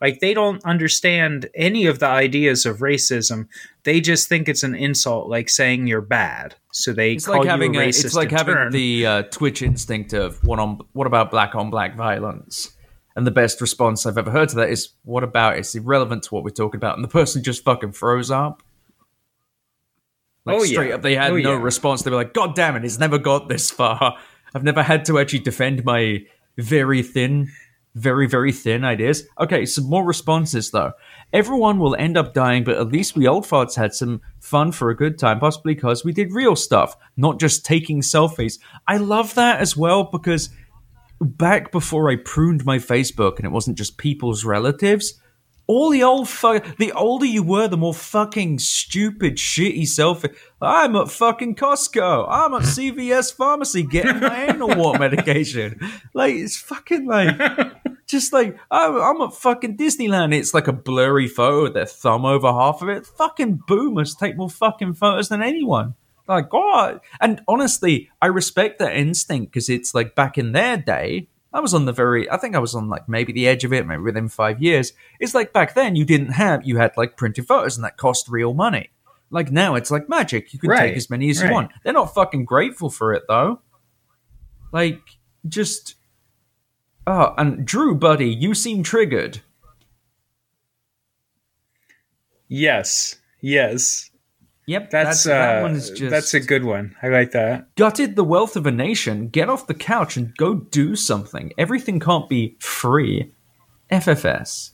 like 0.00 0.20
they 0.20 0.32
don't 0.32 0.64
understand 0.64 1.48
any 1.54 1.86
of 1.86 1.98
the 1.98 2.06
ideas 2.06 2.66
of 2.66 2.78
racism 2.78 3.46
they 3.84 4.00
just 4.00 4.28
think 4.28 4.48
it's 4.48 4.62
an 4.62 4.74
insult 4.74 5.28
like 5.28 5.48
saying 5.48 5.86
you're 5.86 6.00
bad 6.00 6.54
so 6.78 6.92
they 6.92 7.12
it's 7.12 7.26
call 7.26 7.36
like 7.36 7.44
you 7.44 7.50
having 7.50 7.76
a 7.76 7.80
a, 7.80 7.86
racist 7.86 8.04
it's 8.04 8.14
like 8.14 8.30
having 8.30 8.54
turn. 8.54 8.72
the 8.72 9.06
uh, 9.06 9.22
Twitch 9.24 9.62
instinct 9.62 10.12
of 10.12 10.42
what 10.44 10.60
on 10.60 10.78
what 10.92 11.08
about 11.08 11.30
black 11.30 11.54
on 11.54 11.70
black 11.70 11.96
violence? 11.96 12.72
And 13.16 13.26
the 13.26 13.32
best 13.32 13.60
response 13.60 14.06
I've 14.06 14.16
ever 14.16 14.30
heard 14.30 14.48
to 14.50 14.56
that 14.56 14.70
is, 14.70 14.90
"What 15.02 15.24
about 15.24 15.58
it's 15.58 15.74
irrelevant 15.74 16.22
to 16.24 16.34
what 16.34 16.44
we're 16.44 16.50
talking 16.50 16.78
about?" 16.78 16.94
And 16.94 17.02
the 17.02 17.08
person 17.08 17.42
just 17.42 17.64
fucking 17.64 17.92
froze 17.92 18.30
up. 18.30 18.62
Like 20.48 20.60
Oh, 20.60 20.64
straight 20.64 20.88
yeah. 20.88 20.94
up, 20.96 21.02
they 21.02 21.14
had 21.14 21.30
Oh, 21.32 21.36
no 21.36 21.52
yeah. 21.56 21.62
response. 21.62 22.02
They 22.02 22.10
were 22.10 22.16
like, 22.16 22.34
"God 22.34 22.54
damn 22.54 22.76
it, 22.76 22.84
it's 22.84 22.98
never 22.98 23.18
got 23.18 23.48
this 23.48 23.70
far. 23.70 24.16
I've 24.54 24.64
never 24.64 24.82
had 24.82 25.04
to 25.06 25.18
actually 25.18 25.40
defend 25.40 25.84
my 25.84 26.24
very 26.56 27.02
thin, 27.02 27.48
very 27.94 28.26
very 28.26 28.52
thin 28.52 28.84
ideas." 28.84 29.24
Okay, 29.40 29.64
some 29.66 29.84
more 29.84 30.04
responses 30.04 30.70
though. 30.70 30.92
Everyone 31.32 31.78
will 31.78 31.94
end 31.96 32.16
up 32.16 32.32
dying, 32.32 32.64
but 32.64 32.78
at 32.78 32.88
least 32.88 33.14
we 33.14 33.28
old 33.28 33.44
farts 33.44 33.76
had 33.76 33.92
some 33.94 34.22
fun 34.40 34.72
for 34.72 34.88
a 34.88 34.96
good 34.96 35.18
time, 35.18 35.38
possibly 35.40 35.74
because 35.74 36.02
we 36.04 36.12
did 36.12 36.32
real 36.32 36.56
stuff, 36.56 36.96
not 37.18 37.38
just 37.38 37.66
taking 37.66 38.00
selfies. 38.00 38.58
I 38.86 38.96
love 38.96 39.34
that 39.34 39.60
as 39.60 39.76
well 39.76 40.04
because 40.04 40.48
back 41.20 41.70
before 41.72 42.08
I 42.10 42.16
pruned 42.16 42.64
my 42.64 42.78
Facebook 42.78 43.36
and 43.36 43.44
it 43.44 43.50
wasn't 43.50 43.76
just 43.76 43.98
people's 43.98 44.44
relatives, 44.44 45.20
all 45.68 45.90
the 45.90 46.02
old 46.02 46.28
fu- 46.28 46.60
the 46.78 46.92
older 46.92 47.26
you 47.26 47.42
were, 47.42 47.68
the 47.68 47.76
more 47.76 47.92
fucking 47.94 48.58
stupid, 48.58 49.36
shitty 49.36 49.82
selfie. 49.82 50.34
I'm 50.62 50.96
at 50.96 51.10
fucking 51.10 51.56
Costco. 51.56 52.26
I'm 52.28 52.54
at 52.54 52.62
CVS 52.62 53.34
pharmacy 53.34 53.82
getting 53.82 54.18
my 54.18 54.46
anal 54.48 54.74
wart 54.74 54.98
medication. 54.98 55.78
Like 56.14 56.34
it's 56.34 56.56
fucking 56.56 57.06
like 57.06 57.38
just 58.06 58.32
like 58.32 58.58
I'm, 58.70 58.96
I'm 58.96 59.20
at 59.20 59.34
fucking 59.34 59.76
Disneyland. 59.76 60.34
It's 60.34 60.54
like 60.54 60.68
a 60.68 60.72
blurry 60.72 61.28
photo 61.28 61.64
with 61.64 61.74
their 61.74 61.86
thumb 61.86 62.24
over 62.24 62.50
half 62.50 62.80
of 62.80 62.88
it. 62.88 63.06
Fucking 63.06 63.60
boomers 63.68 64.14
take 64.14 64.38
more 64.38 64.50
fucking 64.50 64.94
photos 64.94 65.28
than 65.28 65.42
anyone. 65.42 65.94
Like 66.26 66.48
God, 66.48 67.00
and 67.20 67.42
honestly, 67.46 68.10
I 68.20 68.26
respect 68.26 68.78
that 68.78 68.96
instinct 68.96 69.52
because 69.52 69.68
it's 69.68 69.94
like 69.94 70.14
back 70.14 70.38
in 70.38 70.52
their 70.52 70.78
day. 70.78 71.28
I 71.52 71.60
was 71.60 71.72
on 71.72 71.86
the 71.86 71.92
very, 71.92 72.30
I 72.30 72.36
think 72.36 72.54
I 72.54 72.58
was 72.58 72.74
on 72.74 72.88
like 72.88 73.08
maybe 73.08 73.32
the 73.32 73.48
edge 73.48 73.64
of 73.64 73.72
it, 73.72 73.86
maybe 73.86 74.02
within 74.02 74.28
five 74.28 74.62
years. 74.62 74.92
It's 75.18 75.34
like 75.34 75.52
back 75.52 75.74
then 75.74 75.96
you 75.96 76.04
didn't 76.04 76.32
have, 76.32 76.66
you 76.66 76.76
had 76.76 76.96
like 76.96 77.16
printed 77.16 77.46
photos 77.46 77.76
and 77.76 77.84
that 77.84 77.96
cost 77.96 78.28
real 78.28 78.52
money. 78.52 78.90
Like 79.30 79.50
now 79.50 79.74
it's 79.74 79.90
like 79.90 80.08
magic. 80.08 80.52
You 80.52 80.58
can 80.58 80.70
Right, 80.70 80.88
take 80.88 80.96
as 80.96 81.10
many 81.10 81.30
as 81.30 81.40
right. 81.40 81.48
you 81.48 81.54
want. 81.54 81.70
They're 81.82 81.92
not 81.92 82.14
fucking 82.14 82.44
grateful 82.44 82.90
for 82.90 83.12
it 83.14 83.24
though. 83.28 83.60
Like, 84.72 85.00
just. 85.48 85.94
Oh, 87.06 87.34
and 87.38 87.64
Drew, 87.66 87.94
buddy, 87.94 88.28
you 88.28 88.54
seem 88.54 88.82
triggered. 88.82 89.40
Yes. 92.48 93.16
Yes. 93.40 94.07
Yep, 94.68 94.90
That's, 94.90 95.24
that, 95.24 95.30
that 95.30 95.58
uh, 95.60 95.62
one 95.62 95.76
is 95.76 95.88
just 95.90 96.10
that's 96.10 96.34
a 96.34 96.40
good 96.40 96.62
one. 96.62 96.94
I 97.02 97.08
like 97.08 97.30
that. 97.30 97.74
gutted 97.74 98.16
the 98.16 98.22
wealth 98.22 98.54
of 98.54 98.66
a 98.66 98.70
nation. 98.70 99.28
Get 99.28 99.48
off 99.48 99.66
the 99.66 99.72
couch 99.72 100.18
and 100.18 100.36
go 100.36 100.56
do 100.56 100.94
something. 100.94 101.54
Everything 101.56 101.98
can't 101.98 102.28
be 102.28 102.54
free. 102.60 103.32
FFS. 103.90 104.72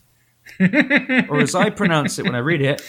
or 1.29 1.39
as 1.39 1.55
I 1.55 1.69
pronounce 1.69 2.19
it 2.19 2.25
when 2.25 2.35
I 2.35 2.39
read 2.39 2.61
it, 2.61 2.81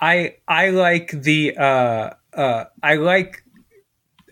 I 0.00 0.36
I 0.46 0.70
like 0.70 1.10
the 1.10 1.56
uh 1.56 2.10
uh 2.32 2.64
I 2.82 2.94
like 2.94 3.42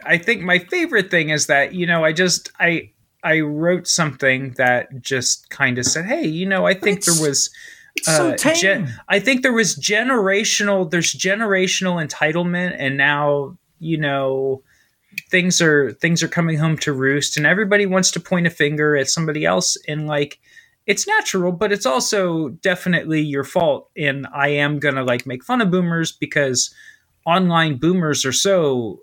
I 0.05 0.19
think 0.19 0.43
my 0.43 0.59
favorite 0.59 1.11
thing 1.11 1.31
is 1.31 1.47
that 1.47 1.75
you 1.75 1.87
know 1.87 2.05
I 2.05 2.13
just 2.13 2.51
I 2.61 2.93
I 3.23 3.41
wrote 3.41 3.87
something 3.89 4.53
that 4.53 5.01
just 5.03 5.51
kind 5.51 5.79
of 5.79 5.87
said 5.87 6.05
hey 6.05 6.27
you 6.27 6.47
know 6.47 6.67
I 6.67 6.75
think 6.75 6.99
it's- 6.99 7.19
there 7.19 7.29
was 7.29 7.51
it's 7.97 8.07
so 8.07 8.31
uh, 8.31 8.37
tame. 8.37 8.57
gen- 8.57 9.01
I 9.09 9.21
think 9.21 9.43
there 9.43 9.53
was 9.53 9.77
generational 9.77 10.91
there's 10.91 11.13
generational 11.13 12.05
entitlement 12.05 12.75
and 12.79 12.97
now 12.97 13.57
you 13.79 13.99
know 13.99 14.63
things 15.31 15.61
are 15.61 15.93
things 15.93 16.23
are 16.23 16.29
coming 16.29 16.59
home 16.59 16.77
to 16.79 16.93
roost 16.93 17.37
and 17.37 17.47
everybody 17.47 17.87
wants 17.87 18.11
to 18.13 18.21
point 18.21 18.47
a 18.47 18.51
finger 18.51 18.97
at 18.97 19.09
somebody 19.09 19.45
else 19.45 19.77
and 19.87 20.07
like 20.07 20.39
it's 20.87 21.07
natural 21.07 21.53
but 21.53 21.73
it's 21.73 21.87
also 21.87 22.49
definitely 22.49 23.21
your 23.21 23.45
fault 23.45 23.91
and 23.97 24.27
I 24.35 24.49
am 24.49 24.79
going 24.79 24.97
to 24.97 25.05
like 25.05 25.27
make 25.27 25.45
fun 25.45 25.61
of 25.61 25.71
boomers 25.71 26.13
because 26.13 26.75
online 27.25 27.77
boomers 27.77 28.25
are 28.25 28.33
so 28.33 29.01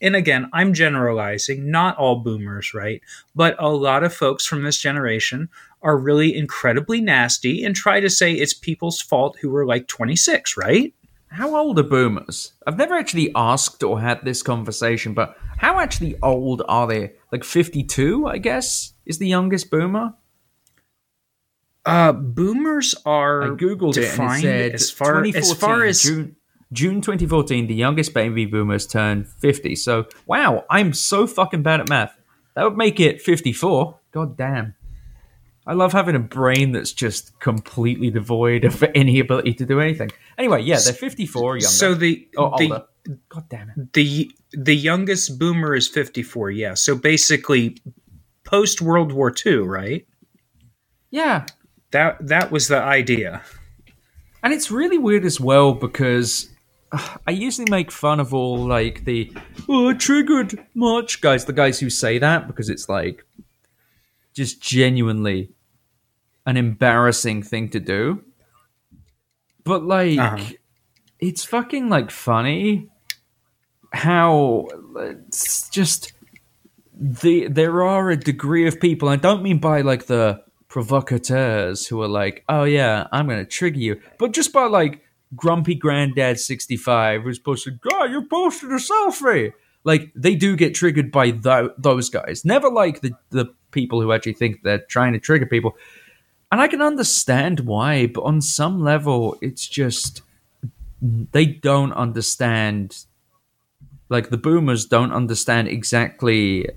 and 0.00 0.14
again 0.14 0.48
I'm 0.52 0.74
generalizing 0.74 1.70
not 1.70 1.96
all 1.96 2.16
boomers 2.16 2.74
right 2.74 3.00
but 3.34 3.56
a 3.58 3.68
lot 3.68 4.04
of 4.04 4.14
folks 4.14 4.46
from 4.46 4.62
this 4.62 4.78
generation 4.78 5.48
are 5.84 5.96
really 5.96 6.36
incredibly 6.36 7.00
nasty 7.00 7.62
and 7.62 7.76
try 7.76 8.00
to 8.00 8.10
say 8.10 8.32
it's 8.32 8.54
people's 8.54 9.00
fault 9.00 9.36
who 9.40 9.50
were 9.50 9.66
like 9.66 9.86
26 9.86 10.56
right 10.56 10.94
how 11.34 11.56
old 11.56 11.80
are 11.80 11.82
boomers? 11.82 12.52
I've 12.64 12.76
never 12.76 12.94
actually 12.94 13.32
asked 13.34 13.82
or 13.82 14.00
had 14.00 14.24
this 14.24 14.40
conversation, 14.40 15.14
but 15.14 15.36
how 15.56 15.80
actually 15.80 16.14
old 16.22 16.62
are 16.68 16.86
they? 16.86 17.14
Like 17.32 17.42
52, 17.42 18.28
I 18.28 18.38
guess, 18.38 18.92
is 19.04 19.18
the 19.18 19.26
youngest 19.26 19.68
boomer? 19.68 20.14
Uh, 21.84 22.12
boomers 22.12 22.94
are 23.04 23.42
I 23.42 23.46
googled 23.48 23.96
it 23.96 24.16
and 24.16 24.32
it 24.32 24.40
said 24.40 24.74
as 24.74 24.90
far 24.92 25.24
as 25.24 25.52
far 25.54 25.84
as 25.84 26.04
June, 26.04 26.36
June 26.72 27.00
2014, 27.00 27.66
the 27.66 27.74
youngest 27.74 28.14
baby 28.14 28.46
boomers 28.46 28.86
turned 28.86 29.28
50. 29.28 29.74
So, 29.74 30.06
wow, 30.26 30.64
I'm 30.70 30.92
so 30.92 31.26
fucking 31.26 31.64
bad 31.64 31.80
at 31.80 31.88
math. 31.88 32.16
That 32.54 32.62
would 32.62 32.76
make 32.76 33.00
it 33.00 33.20
54. 33.20 33.98
God 34.12 34.36
damn. 34.36 34.76
I 35.66 35.72
love 35.72 35.92
having 35.92 36.14
a 36.14 36.18
brain 36.20 36.72
that's 36.72 36.92
just 36.92 37.38
completely 37.40 38.10
devoid 38.10 38.64
of 38.64 38.82
any 38.94 39.18
ability 39.20 39.54
to 39.54 39.64
do 39.66 39.80
anything. 39.80 40.10
Anyway, 40.36 40.62
yeah, 40.62 40.78
they're 40.84 40.92
54 40.92 41.56
younger. 41.56 41.66
so 41.66 41.94
the 41.94 42.28
oh, 42.36 42.54
the 42.58 42.64
older. 42.72 42.84
God 43.28 43.48
damn 43.48 43.70
it. 43.70 43.92
the 43.92 44.30
the 44.52 44.74
youngest 44.76 45.38
boomer 45.38 45.74
is 45.74 45.86
54 45.88 46.50
yeah 46.52 46.72
so 46.72 46.94
basically 46.96 47.76
post 48.44 48.80
world 48.80 49.12
war 49.12 49.30
ii 49.44 49.56
right 49.56 50.06
Yeah. 51.10 51.44
that 51.90 52.26
that 52.26 52.50
was 52.50 52.68
the 52.68 52.78
idea 52.80 53.42
And 54.42 54.54
it's 54.54 54.70
really 54.70 54.96
weird 54.96 55.24
as 55.26 55.38
well 55.38 55.74
because 55.74 56.48
uh, 56.92 57.16
I 57.26 57.32
usually 57.32 57.68
make 57.70 57.90
fun 57.90 58.20
of 58.20 58.32
all 58.32 58.56
like 58.56 59.04
the 59.04 59.30
oh 59.68 59.92
triggered 59.92 60.64
much 60.74 61.20
guys, 61.20 61.44
the 61.44 61.52
guys 61.52 61.80
who 61.80 61.90
say 61.90 62.16
that 62.18 62.46
because 62.46 62.70
it's 62.70 62.88
like 62.88 63.22
just 64.32 64.62
genuinely 64.62 65.50
an 66.46 66.56
embarrassing 66.56 67.42
thing 67.42 67.68
to 67.70 67.80
do. 67.80 68.22
But 69.64 69.84
like 69.84 70.18
Uh-huh. 70.18 70.44
it's 71.20 71.44
fucking 71.44 71.88
like 71.88 72.10
funny 72.10 72.90
how 73.92 74.66
it's 74.96 75.68
just 75.70 76.12
the 76.96 77.48
there 77.48 77.82
are 77.82 78.10
a 78.10 78.16
degree 78.16 78.66
of 78.66 78.80
people 78.80 79.08
I 79.08 79.16
don't 79.16 79.42
mean 79.42 79.58
by 79.58 79.80
like 79.80 80.06
the 80.06 80.42
provocateurs 80.68 81.86
who 81.86 82.02
are 82.02 82.08
like, 82.08 82.44
oh 82.48 82.64
yeah, 82.64 83.06
I'm 83.12 83.28
gonna 83.28 83.44
trigger 83.44 83.78
you, 83.78 84.00
but 84.18 84.32
just 84.32 84.52
by 84.52 84.64
like 84.66 85.02
grumpy 85.36 85.74
granddad 85.74 86.38
65 86.38 87.22
who's 87.22 87.38
posted, 87.38 87.80
God, 87.80 88.10
you 88.10 88.26
posted 88.26 88.70
a 88.70 88.76
selfie. 88.76 89.52
Like 89.84 90.12
they 90.16 90.34
do 90.34 90.56
get 90.56 90.74
triggered 90.74 91.10
by 91.12 91.30
tho- 91.32 91.74
those 91.78 92.08
guys. 92.10 92.44
Never 92.44 92.68
like 92.70 93.00
the 93.00 93.12
the 93.30 93.46
people 93.70 94.00
who 94.00 94.12
actually 94.12 94.34
think 94.34 94.62
they're 94.62 94.78
trying 94.88 95.12
to 95.14 95.18
trigger 95.18 95.46
people. 95.46 95.76
And 96.54 96.60
I 96.60 96.68
can 96.68 96.80
understand 96.82 97.58
why, 97.66 98.06
but 98.06 98.22
on 98.22 98.40
some 98.40 98.80
level, 98.80 99.36
it's 99.40 99.66
just 99.66 100.22
they 101.02 101.46
don't 101.46 101.92
understand. 101.94 102.96
Like 104.08 104.30
the 104.30 104.36
boomers 104.36 104.86
don't 104.86 105.10
understand 105.10 105.66
exactly 105.66 106.68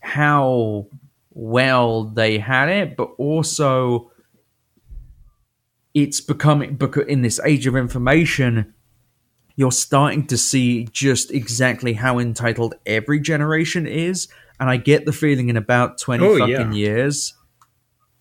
how 0.00 0.86
well 1.34 2.04
they 2.04 2.38
had 2.38 2.70
it, 2.70 2.96
but 2.96 3.10
also 3.18 4.10
it's 5.92 6.22
becoming 6.22 6.76
because 6.76 7.06
in 7.08 7.20
this 7.20 7.38
age 7.44 7.66
of 7.66 7.76
information, 7.76 8.72
you're 9.54 9.70
starting 9.70 10.26
to 10.28 10.38
see 10.38 10.84
just 10.92 11.30
exactly 11.30 11.92
how 11.92 12.18
entitled 12.18 12.72
every 12.86 13.20
generation 13.20 13.86
is. 13.86 14.28
And 14.58 14.70
I 14.70 14.78
get 14.78 15.04
the 15.04 15.12
feeling 15.12 15.50
in 15.50 15.58
about 15.58 15.98
20 15.98 16.24
Oh, 16.24 16.38
fucking 16.38 16.72
yeah. 16.72 16.72
years, 16.72 17.34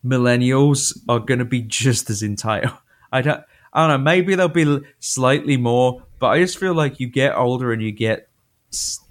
millennials 0.06 0.98
are 1.08 1.20
going 1.20 1.40
to 1.40 1.46
be 1.46 1.62
just 1.62 2.10
as 2.10 2.24
entitled. 2.24 2.74
I 3.12 3.22
don't, 3.22 3.44
I 3.74 3.88
don't 3.88 4.00
know, 4.00 4.04
maybe 4.04 4.36
they'll 4.36 4.48
be 4.48 4.80
slightly 5.00 5.58
more, 5.58 6.04
but 6.20 6.28
I 6.28 6.40
just 6.40 6.58
feel 6.58 6.74
like 6.74 7.00
you 7.00 7.08
get 7.08 7.36
older 7.36 7.72
and 7.72 7.82
you 7.82 7.92
get 7.92 8.28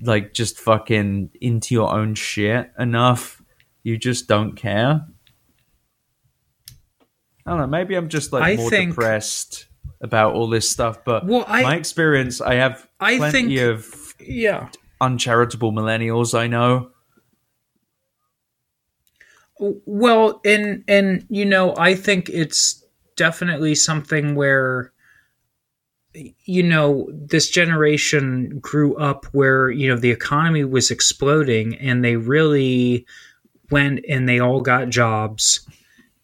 like 0.00 0.32
just 0.32 0.58
fucking 0.58 1.30
into 1.40 1.74
your 1.74 1.92
own 1.94 2.14
shit 2.14 2.70
enough. 2.78 3.42
You 3.82 3.96
just 3.98 4.26
don't 4.26 4.56
care. 4.56 5.06
I 7.46 7.50
don't 7.50 7.58
know. 7.58 7.66
Maybe 7.66 7.94
I'm 7.94 8.08
just 8.08 8.32
like 8.32 8.42
I 8.42 8.56
more 8.56 8.70
think- 8.70 8.90
depressed 8.90 9.66
about 10.00 10.34
all 10.34 10.48
this 10.48 10.68
stuff. 10.68 11.04
But 11.04 11.26
Well, 11.26 11.44
I- 11.46 11.62
my 11.62 11.76
experience, 11.76 12.40
I 12.40 12.54
have 12.54 12.86
I 12.98 13.16
plenty 13.18 13.56
think- 13.56 13.60
of 13.60 14.14
yeah 14.20 14.68
uncharitable 15.00 15.72
millennials. 15.72 16.38
I 16.38 16.46
know. 16.46 16.89
Well, 19.60 20.40
and 20.44 20.82
and 20.88 21.26
you 21.28 21.44
know, 21.44 21.74
I 21.76 21.94
think 21.94 22.28
it's 22.28 22.84
definitely 23.16 23.74
something 23.74 24.34
where 24.34 24.92
you 26.44 26.62
know, 26.64 27.08
this 27.12 27.48
generation 27.48 28.58
grew 28.58 28.96
up 28.96 29.26
where, 29.26 29.70
you 29.70 29.86
know, 29.88 29.96
the 29.96 30.10
economy 30.10 30.64
was 30.64 30.90
exploding 30.90 31.76
and 31.76 32.04
they 32.04 32.16
really 32.16 33.06
went 33.70 34.04
and 34.08 34.28
they 34.28 34.40
all 34.40 34.60
got 34.60 34.88
jobs 34.88 35.60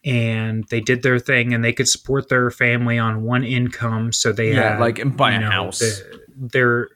and 0.05 0.65
they 0.71 0.81
did 0.81 1.05
their 1.05 1.21
thing 1.21 1.55
and 1.55 1.65
they 1.65 1.73
could 1.73 1.87
support 1.87 2.29
their 2.29 2.51
family 2.51 2.99
on 2.99 3.23
one 3.23 3.45
income 3.45 4.13
so 4.13 4.33
they 4.33 4.51
Yeah, 4.55 4.73
had 4.73 4.81
like, 4.81 4.99
and 4.99 5.17
buy 5.17 5.33
a 5.33 5.41
know, 5.41 5.51
house. 5.51 5.79
the- 5.79 6.21
they're 6.37 6.89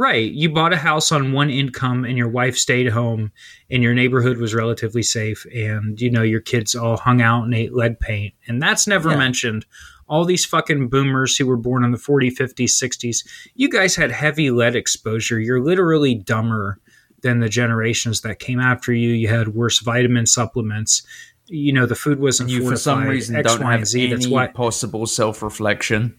right 0.00 0.32
you 0.32 0.48
bought 0.48 0.72
a 0.72 0.76
house 0.78 1.12
on 1.12 1.32
one 1.32 1.50
income 1.50 2.04
and 2.04 2.16
your 2.16 2.28
wife 2.28 2.56
stayed 2.56 2.88
home 2.88 3.30
and 3.70 3.82
your 3.82 3.92
neighborhood 3.94 4.38
was 4.38 4.54
relatively 4.54 5.02
safe 5.02 5.44
and 5.54 6.00
you 6.00 6.10
know 6.10 6.22
your 6.22 6.40
kids 6.40 6.74
all 6.74 6.96
hung 6.96 7.20
out 7.20 7.44
and 7.44 7.54
ate 7.54 7.74
lead 7.74 7.98
paint 8.00 8.32
and 8.48 8.62
that's 8.62 8.86
never 8.86 9.10
Yeah. 9.10 9.18
mentioned 9.18 9.66
all 10.08 10.24
these 10.24 10.44
fucking 10.44 10.88
boomers 10.88 11.36
who 11.36 11.46
were 11.46 11.56
born 11.68 11.84
in 11.84 11.90
the 11.92 11.98
40s 11.98 12.36
50s 12.36 12.70
60s 12.82 13.18
you 13.54 13.68
guys 13.68 13.94
had 13.96 14.10
heavy 14.10 14.50
lead 14.50 14.74
exposure 14.74 15.38
you're 15.38 15.62
literally 15.62 16.14
dumber 16.14 16.78
than 17.22 17.40
the 17.40 17.48
generations 17.50 18.22
that 18.22 18.38
came 18.38 18.58
after 18.60 18.92
you 18.94 19.10
you 19.10 19.28
had 19.28 19.48
worse 19.48 19.78
vitamin 19.80 20.24
supplements 20.26 21.02
you 21.46 21.72
know 21.72 21.84
the 21.84 21.94
food 22.04 22.18
wasn't 22.20 22.48
You 22.48 22.66
for 22.68 22.76
some 22.76 23.04
reason 23.04 23.36
X, 23.36 23.52
don't 23.52 23.64
Y, 23.64 23.72
have 23.72 23.86
Z. 23.86 24.00
any 24.02 24.10
That's 24.14 24.28
why 24.28 24.46
possible 24.46 25.04
self-reflection. 25.06 26.16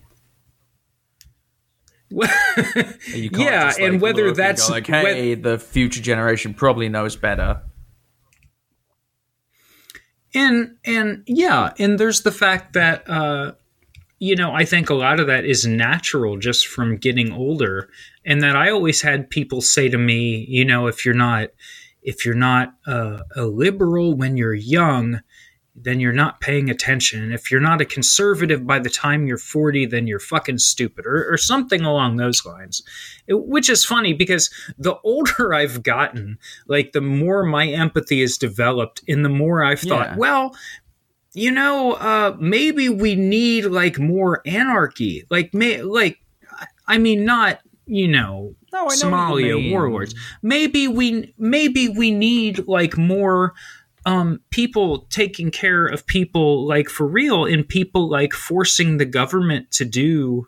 Yeah, 2.12 3.68
just, 3.68 3.80
like, 3.80 3.90
and 3.90 4.02
whether 4.02 4.32
that's 4.34 4.68
go 4.68 4.74
like, 4.74 4.88
hey, 4.88 5.36
the 5.36 5.58
future 5.58 6.02
generation 6.02 6.54
probably 6.54 6.90
knows 6.90 7.16
better. 7.16 7.62
and 10.34 10.78
and 10.86 11.24
yeah 11.28 11.74
and 11.78 12.00
there's 12.00 12.22
the 12.22 12.32
fact 12.32 12.74
that 12.74 13.08
uh 13.10 13.52
you 14.20 14.36
know 14.36 14.54
i 14.54 14.64
think 14.64 14.90
a 14.90 14.94
lot 14.94 15.20
of 15.20 15.28
that 15.28 15.46
is 15.46 15.66
natural 15.66 16.38
just 16.38 16.68
from 16.68 16.98
getting 16.98 17.32
older 17.34 17.90
and 18.26 18.42
that 18.42 18.56
i 18.56 18.70
always 18.70 19.02
had 19.02 19.30
people 19.30 19.62
say 19.62 19.90
to 19.90 19.98
me 19.98 20.46
you 20.48 20.64
know 20.64 20.88
if 20.88 21.06
you're 21.06 21.14
not 21.14 21.50
if 22.04 22.26
you're 22.26 22.34
not 22.34 22.74
uh, 22.88 23.20
a 23.36 23.46
liberal 23.46 24.16
when 24.16 24.36
you're 24.38 24.56
young 24.56 25.22
then 25.73 25.99
you're 26.02 26.11
not 26.11 26.41
paying 26.41 26.69
attention 26.69 27.31
if 27.31 27.49
you're 27.49 27.61
not 27.61 27.80
a 27.80 27.85
conservative 27.85 28.68
by 28.68 28.77
the 28.77 28.89
time 28.89 29.26
you're 29.26 29.38
40 29.38 29.85
then 29.85 30.06
you're 30.06 30.19
fucking 30.19 30.57
stupid 30.57 31.06
or, 31.06 31.31
or 31.31 31.38
something 31.38 31.81
along 31.81 32.18
those 32.18 32.45
lines 32.45 32.84
It- 33.27 33.45
which 33.48 33.69
is 33.69 33.85
funny 33.85 34.14
because 34.14 34.49
the 34.77 34.95
older 35.03 35.53
i've 35.53 35.81
gotten 35.84 36.38
like 36.68 36.91
the 36.91 37.02
more 37.02 37.43
my 37.45 37.68
empathy 37.68 38.22
is 38.22 38.38
developed 38.38 39.02
and 39.07 39.23
the 39.23 39.30
more 39.30 39.64
i've 39.64 39.80
thought 39.80 40.10
Yeah. 40.11 40.18
well 40.18 40.56
you 41.34 41.49
know, 41.49 41.93
uh, 41.93 42.35
maybe 42.41 42.89
we 42.89 43.15
need 43.15 43.64
like 43.64 43.98
more 43.98 44.41
anarchy. 44.45 45.23
Like, 45.30 45.53
may, 45.53 45.81
like, 45.81 46.19
I 46.88 46.98
mean, 46.98 47.23
not 47.23 47.61
you 47.85 48.10
know, 48.10 48.53
No, 48.73 48.80
I 48.80 48.81
know 48.81 48.85
what 49.30 49.41
you 49.43 49.56
Somalia 49.57 49.72
warlords. 49.72 50.14
Maybe 50.41 50.89
we, 50.89 51.34
maybe 51.38 51.88
we 51.88 52.11
need 52.11 52.68
like 52.68 52.98
more 52.98 53.53
um, 54.06 54.40
people 54.49 55.06
taking 55.10 55.52
care 55.52 55.86
of 55.86 56.06
people 56.06 56.65
like 56.65 56.90
for 56.90 57.07
real, 57.07 57.45
and 57.45 57.68
people 57.68 58.10
like 58.10 58.34
forcing 58.34 58.98
the 58.98 59.06
government 59.06 59.72
to 59.72 59.86
do 59.86 60.48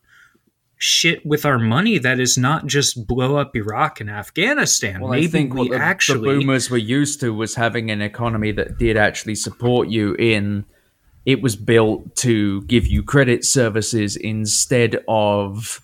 shit 0.78 1.26
with 1.26 1.46
our 1.46 1.58
money 1.60 1.98
that 1.98 2.20
is 2.20 2.38
not 2.38 2.66
just 2.66 3.08
blow 3.08 3.38
up 3.38 3.56
Iraq 3.56 4.02
and 4.02 4.10
Afghanistan. 4.10 5.00
Well, 5.00 5.12
maybe 5.12 5.28
I 5.28 5.30
think 5.30 5.54
we 5.54 5.60
what 5.60 5.70
the, 5.70 5.78
actually 5.78 6.20
the 6.20 6.40
boomers 6.40 6.70
were 6.70 6.78
used 6.78 7.22
to 7.22 7.34
was 7.34 7.56
having 7.56 7.90
an 7.90 8.02
economy 8.02 8.52
that 8.52 8.78
did 8.78 8.98
actually 8.98 9.36
support 9.36 9.88
you 9.88 10.16
in. 10.16 10.66
It 11.26 11.42
was 11.42 11.56
built 11.56 12.18
to 12.18 12.64
give 12.64 12.86
you 12.86 13.02
credit 13.02 13.46
services 13.46 14.18
instead 14.18 15.02
of 15.08 15.80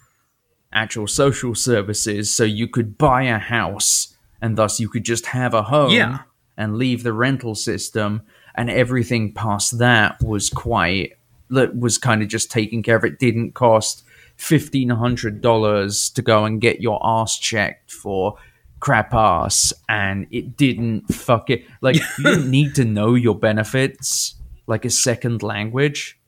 actual 0.74 1.08
social 1.08 1.56
services, 1.56 2.36
so 2.36 2.44
you 2.44 2.68
could 2.68 2.98
buy 2.98 3.24
a 3.24 3.38
house 3.38 4.14
and 4.41 4.58
thus 4.58 4.80
you 4.80 4.90
could 4.90 5.04
just 5.04 5.28
have 5.28 5.54
a 5.54 5.64
home 5.64 5.91
Yeah. 5.91 6.20
And 6.60 6.77
leave 6.77 7.02
the 7.02 7.14
rental 7.14 7.56
system, 7.56 8.22
and 8.53 8.69
everything 8.69 9.34
past 9.34 9.80
that 9.80 10.22
was 10.22 10.49
quite 10.52 11.14
that 11.49 11.80
was 11.80 11.98
kind 11.98 12.22
of 12.22 12.27
just 12.27 12.52
taken 12.52 12.84
care 12.84 12.98
of. 12.98 13.03
It 13.03 13.18
didn't 13.18 13.53
cost 13.53 14.03
fifteen 14.36 14.90
hundred 14.90 15.41
dollars 15.41 16.11
to 16.11 16.22
go 16.22 16.45
and 16.45 16.61
get 16.61 16.81
your 16.81 16.99
ass 17.03 17.40
checked 17.40 17.91
for 17.91 18.38
crap 18.80 19.14
ass, 19.14 19.73
and 19.88 20.27
it 20.30 20.56
didn't 20.56 21.07
fuck 21.07 21.49
it. 21.49 21.65
Like 21.81 21.95
you 22.19 22.23
didn't 22.26 22.52
need 22.52 22.76
to 22.76 22.86
know 22.86 23.15
your 23.15 23.36
benefits 23.36 24.36
like 24.68 24.86
a 24.86 24.91
second 24.91 25.41
language, 25.41 26.19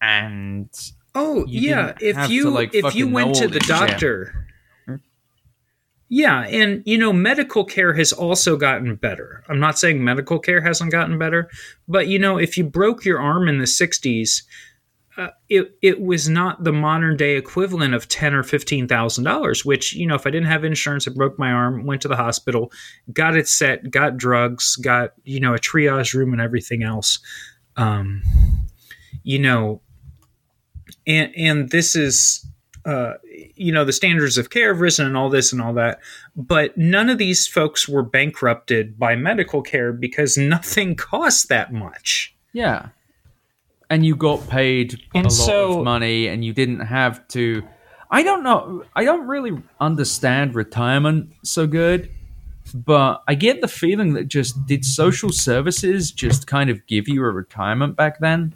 and 0.00 0.70
Oh 1.14 1.44
You 1.46 1.70
yeah, 1.70 1.94
if 2.00 2.30
you 2.30 2.50
like, 2.50 2.74
if 2.74 2.94
you 2.94 3.06
fucking 3.06 3.12
went 3.12 3.34
to 3.36 3.48
the 3.48 3.60
doctor. 3.60 4.46
Yeah, 6.10 6.46
and 6.46 6.82
you 6.86 6.96
know 6.96 7.12
medical 7.12 7.64
care 7.64 7.92
has 7.92 8.12
also 8.12 8.56
gotten 8.56 8.94
better. 8.94 9.44
I'm 9.48 9.60
not 9.60 9.78
saying 9.78 10.02
medical 10.02 10.38
care 10.38 10.60
hasn't 10.60 10.90
gotten 10.90 11.18
better, 11.18 11.50
but 11.86 12.08
you 12.08 12.18
know 12.18 12.38
if 12.38 12.56
you 12.56 12.64
broke 12.64 13.04
your 13.04 13.20
arm 13.20 13.46
in 13.46 13.58
the 13.58 13.66
60s, 13.66 14.42
uh, 15.18 15.30
it 15.48 15.76
it 15.82 16.00
was 16.00 16.28
not 16.28 16.62
the 16.62 16.72
modern 16.72 17.16
day 17.16 17.36
equivalent 17.36 17.92
of 17.92 18.06
ten 18.06 18.34
or 18.34 18.44
fifteen 18.44 18.86
thousand 18.86 19.24
dollars. 19.24 19.64
Which 19.64 19.92
you 19.92 20.06
know, 20.06 20.14
if 20.14 20.26
I 20.26 20.30
didn't 20.30 20.46
have 20.46 20.64
insurance, 20.64 21.08
I 21.08 21.10
broke 21.10 21.38
my 21.38 21.50
arm, 21.50 21.84
went 21.84 22.02
to 22.02 22.08
the 22.08 22.16
hospital, 22.16 22.70
got 23.12 23.36
it 23.36 23.48
set, 23.48 23.90
got 23.90 24.16
drugs, 24.16 24.76
got 24.76 25.14
you 25.24 25.40
know 25.40 25.54
a 25.54 25.58
triage 25.58 26.14
room 26.14 26.32
and 26.32 26.40
everything 26.40 26.84
else. 26.84 27.18
Um, 27.76 28.22
you 29.24 29.40
know, 29.40 29.82
and 31.04 31.32
and 31.36 31.70
this 31.70 31.96
is 31.96 32.46
uh, 32.84 33.14
you 33.54 33.72
know 33.72 33.84
the 33.84 33.92
standards 33.92 34.38
of 34.38 34.50
care 34.50 34.72
have 34.72 34.80
risen 34.80 35.06
and 35.06 35.16
all 35.16 35.28
this 35.28 35.52
and 35.52 35.60
all 35.60 35.72
that 35.74 35.98
but 36.36 36.76
none 36.78 37.08
of 37.10 37.18
these 37.18 37.46
folks 37.46 37.88
were 37.88 38.02
bankrupted 38.02 38.98
by 38.98 39.14
medical 39.16 39.62
care 39.62 39.92
because 39.92 40.36
nothing 40.38 40.94
cost 40.94 41.48
that 41.48 41.72
much 41.72 42.34
yeah, 42.52 42.88
and 43.90 44.04
you 44.06 44.16
got 44.16 44.48
paid 44.48 45.00
And 45.14 45.26
a 45.26 45.28
lot 45.28 45.32
so- 45.32 45.78
of 45.78 45.84
money, 45.84 46.26
and 46.28 46.44
you 46.44 46.52
didn't 46.52 46.80
have 46.80 47.26
to. 47.28 47.62
I 48.10 48.22
don't 48.22 48.42
know. 48.42 48.84
I 48.96 49.04
don't 49.04 49.26
really 49.26 49.52
understand 49.80 50.54
retirement 50.54 51.32
so 51.44 51.66
good, 51.66 52.10
but 52.74 53.22
I 53.28 53.34
get 53.34 53.60
the 53.60 53.68
feeling 53.68 54.14
that 54.14 54.28
just 54.28 54.66
did 54.66 54.84
social 54.84 55.30
services 55.30 56.10
just 56.10 56.46
kind 56.46 56.70
of 56.70 56.86
give 56.86 57.06
you 57.06 57.22
a 57.22 57.30
retirement 57.30 57.96
back 57.96 58.18
then? 58.20 58.54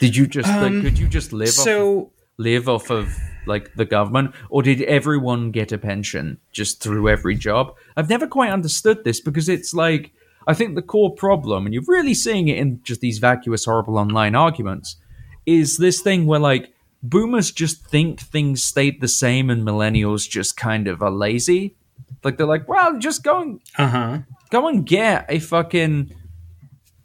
Did 0.00 0.16
you 0.16 0.26
just 0.26 0.48
like, 0.48 0.72
Um, 0.72 0.82
could 0.82 0.98
you 0.98 1.08
just 1.08 1.32
live 1.32 1.48
off 1.48 1.64
so 1.64 2.10
live 2.36 2.68
off 2.68 2.90
of 2.90 3.14
like 3.46 3.74
the 3.74 3.84
government? 3.84 4.34
Or 4.48 4.62
did 4.62 4.82
everyone 4.82 5.50
get 5.50 5.72
a 5.72 5.78
pension 5.78 6.38
just 6.52 6.82
through 6.82 7.08
every 7.08 7.36
job? 7.36 7.74
I've 7.96 8.08
never 8.08 8.26
quite 8.26 8.50
understood 8.50 9.04
this 9.04 9.20
because 9.20 9.48
it's 9.48 9.74
like 9.74 10.12
i 10.46 10.54
think 10.54 10.74
the 10.74 10.80
core 10.80 11.14
problem 11.14 11.66
and 11.66 11.74
you're 11.74 11.84
really 11.86 12.14
seeing 12.14 12.48
it 12.48 12.56
in 12.56 12.80
just 12.82 13.02
these 13.02 13.18
vacuous 13.18 13.66
horrible 13.66 13.98
online 13.98 14.34
arguments 14.34 14.96
is 15.44 15.76
this 15.76 16.00
thing 16.00 16.26
where 16.26 16.40
like 16.40 16.72
boomers 17.02 17.50
just 17.50 17.86
think 17.86 18.20
things 18.20 18.62
stayed 18.62 19.00
the 19.00 19.08
same 19.08 19.50
and 19.50 19.62
millennials 19.66 20.28
just 20.28 20.56
kind 20.56 20.86
of 20.86 21.02
are 21.02 21.10
lazy. 21.10 21.76
Like 22.22 22.36
they're 22.36 22.46
like 22.46 22.68
well 22.68 22.98
just 22.98 23.22
go 23.22 23.40
and 23.40 23.60
uh-huh. 23.76 24.18
go 24.50 24.68
and 24.68 24.84
get 24.84 25.26
a 25.28 25.38
fucking 25.38 26.14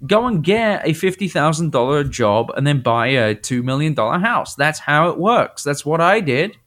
go 0.07 0.27
and 0.27 0.43
get 0.43 0.87
a 0.87 0.93
fifty 0.93 1.27
thousand 1.27 1.71
dollar 1.71 2.03
job 2.03 2.51
and 2.55 2.65
then 2.65 2.81
buy 2.81 3.07
a 3.07 3.35
two 3.35 3.63
million 3.63 3.93
dollar 3.93 4.19
house. 4.19 4.55
That's 4.55 4.79
how 4.79 5.09
it 5.09 5.17
works. 5.17 5.63
That's 5.63 5.85
what 5.85 6.01
I 6.01 6.19
did 6.19 6.57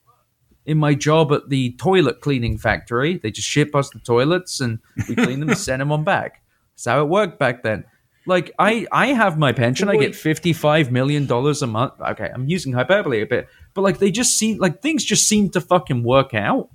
in 0.67 0.79
my 0.79 0.95
job 0.95 1.33
at 1.33 1.49
the 1.49 1.73
toilet 1.77 2.21
cleaning 2.21 2.59
factory. 2.59 3.19
They 3.19 3.31
just 3.31 3.49
ship 3.49 3.75
us 3.75 3.91
the 3.91 4.01
toilets 4.01 4.61
and 4.61 4.79
we 5.09 5.15
clean 5.15 5.41
them 5.41 5.49
and 5.49 5.59
send 5.59 5.81
them 5.81 5.93
on 5.93 6.05
back. 6.05 6.43
That's 6.75 6.85
how 6.85 7.01
it 7.01 7.09
worked 7.09 7.39
back 7.39 7.63
then. 7.63 7.85
Like 8.27 8.53
I, 8.59 8.87
I 8.93 9.07
have 9.09 9.39
my 9.39 9.53
pension. 9.53 9.89
I 9.89 9.97
get 9.97 10.15
fifty 10.15 10.53
five 10.53 10.93
million 10.93 11.25
dollars 11.25 11.63
a 11.63 11.67
month. 11.67 11.95
Okay, 11.99 12.31
I'm 12.33 12.47
using 12.47 12.75
hyperbole 12.75 13.23
a 13.23 13.27
bit, 13.27 13.49
but 13.73 13.81
like 13.81 13.99
they 13.99 14.11
just 14.11 14.37
seem 14.37 14.59
like 14.59 14.83
things 14.83 15.03
just 15.03 15.27
seem 15.27 15.49
to 15.51 15.63
fucking 15.63 16.03
work 16.03 16.35
out, 16.35 16.69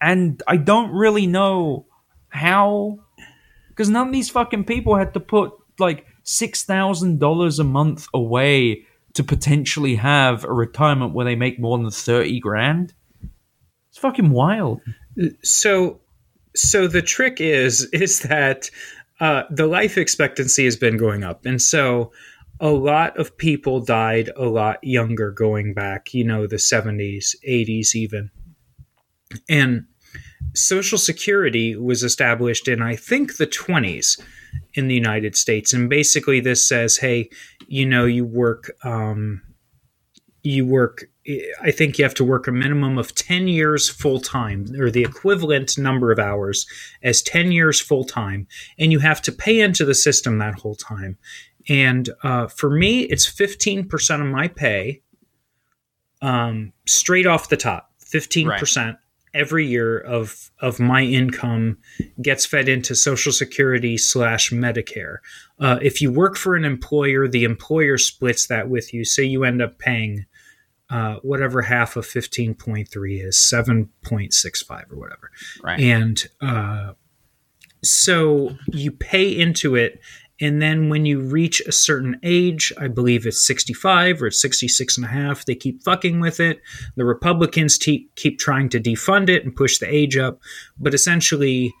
and 0.00 0.42
I 0.48 0.56
don't 0.56 0.90
really 0.90 1.28
know 1.28 1.86
how 2.28 2.98
because 3.72 3.88
none 3.88 4.08
of 4.08 4.12
these 4.12 4.30
fucking 4.30 4.64
people 4.64 4.96
had 4.96 5.14
to 5.14 5.20
put 5.20 5.52
like 5.78 6.06
six 6.22 6.62
thousand 6.62 7.18
dollars 7.18 7.58
a 7.58 7.64
month 7.64 8.06
away 8.14 8.84
to 9.14 9.24
potentially 9.24 9.96
have 9.96 10.44
a 10.44 10.52
retirement 10.52 11.14
where 11.14 11.24
they 11.24 11.36
make 11.36 11.58
more 11.58 11.78
than 11.78 11.90
thirty 11.90 12.38
grand. 12.38 12.94
It's 13.88 13.98
fucking 13.98 14.30
wild. 14.30 14.80
so 15.42 16.00
so 16.54 16.86
the 16.86 17.02
trick 17.02 17.40
is 17.40 17.84
is 17.92 18.20
that 18.20 18.70
uh, 19.20 19.44
the 19.50 19.66
life 19.66 19.96
expectancy 19.96 20.64
has 20.64 20.76
been 20.76 20.96
going 20.96 21.22
up 21.22 21.46
and 21.46 21.60
so 21.62 22.12
a 22.60 22.70
lot 22.70 23.16
of 23.18 23.36
people 23.36 23.80
died 23.80 24.30
a 24.36 24.44
lot 24.44 24.82
younger 24.82 25.30
going 25.30 25.74
back 25.74 26.12
you 26.12 26.24
know 26.24 26.46
the 26.46 26.56
70s 26.56 27.36
80s 27.48 27.94
even 27.94 28.30
and 29.48 29.86
social 30.54 30.98
security 30.98 31.76
was 31.76 32.02
established 32.02 32.68
in 32.68 32.82
i 32.82 32.94
think 32.94 33.36
the 33.36 33.46
20s 33.46 34.20
in 34.74 34.88
the 34.88 34.94
united 34.94 35.36
states. 35.36 35.72
And 35.72 35.88
basically 35.88 36.40
this 36.40 36.66
says 36.66 36.96
hey 36.96 37.30
you 37.68 37.86
know 37.86 38.04
you 38.04 38.24
work 38.24 38.70
um, 38.84 39.42
you 40.42 40.66
work 40.66 41.04
i 41.62 41.70
think 41.70 41.98
you 41.98 42.04
have 42.04 42.14
to 42.14 42.24
work 42.24 42.48
a 42.48 42.52
minimum 42.52 42.98
of 42.98 43.14
10 43.14 43.48
years 43.48 43.88
full 43.88 44.20
time 44.20 44.66
or 44.78 44.90
the 44.90 45.04
equivalent 45.04 45.78
number 45.78 46.10
of 46.10 46.18
hours 46.18 46.66
as 47.02 47.22
10 47.22 47.52
years 47.52 47.80
full 47.80 48.04
time 48.04 48.46
and 48.78 48.90
you 48.92 48.98
have 48.98 49.22
to 49.22 49.32
pay 49.32 49.60
into 49.60 49.84
the 49.84 49.94
system 49.94 50.38
that 50.38 50.54
whole 50.54 50.74
time. 50.74 51.16
And 51.68 52.10
uh, 52.24 52.48
for 52.48 52.70
me 52.70 53.02
it's 53.02 53.30
15% 53.30 54.20
of 54.20 54.26
my 54.26 54.48
pay 54.48 55.00
um, 56.20 56.72
straight 56.86 57.26
off 57.26 57.48
the 57.48 57.56
top 57.56 57.92
15% 58.04 58.96
every 59.34 59.66
year 59.66 59.98
of 59.98 60.50
of 60.60 60.78
my 60.78 61.02
income 61.02 61.78
gets 62.20 62.44
fed 62.44 62.68
into 62.68 62.94
social 62.94 63.32
security 63.32 63.96
slash 63.96 64.50
medicare. 64.50 65.18
Uh, 65.58 65.78
if 65.82 66.00
you 66.00 66.12
work 66.12 66.36
for 66.36 66.54
an 66.54 66.64
employer 66.64 67.26
the 67.26 67.44
employer 67.44 67.98
splits 67.98 68.46
that 68.46 68.68
with 68.68 68.92
you. 68.92 69.04
So 69.04 69.22
you 69.22 69.44
end 69.44 69.62
up 69.62 69.78
paying 69.78 70.26
uh, 70.90 71.16
whatever 71.22 71.62
half 71.62 71.96
of 71.96 72.04
15.3 72.04 72.86
is 73.24 73.36
7.65 73.36 74.92
or 74.92 74.96
whatever. 74.98 75.30
Right. 75.62 75.80
and 75.80 76.22
uh, 76.40 76.92
so 77.82 78.56
you 78.68 78.92
pay 78.92 79.28
into 79.28 79.74
it 79.74 80.00
and 80.40 80.60
then 80.62 80.88
when 80.88 81.04
you 81.06 81.20
reach 81.20 81.60
a 81.62 81.72
certain 81.72 82.18
age 82.22 82.72
i 82.78 82.88
believe 82.88 83.26
it's 83.26 83.46
65 83.46 84.22
or 84.22 84.26
it's 84.28 84.40
66 84.40 84.96
and 84.96 85.06
a 85.06 85.08
half 85.08 85.44
they 85.44 85.54
keep 85.54 85.82
fucking 85.82 86.20
with 86.20 86.40
it. 86.40 86.60
The 86.96 87.04
republicans 87.04 87.78
te- 87.78 88.08
keep 88.16 88.38
trying 88.38 88.68
to 88.70 88.80
defund 88.80 89.28
it 89.28 89.44
and 89.44 89.54
push 89.54 89.78
the 89.78 89.92
age 89.92 90.16
up. 90.16 90.40
But 90.78 90.94
essentially 90.94 91.72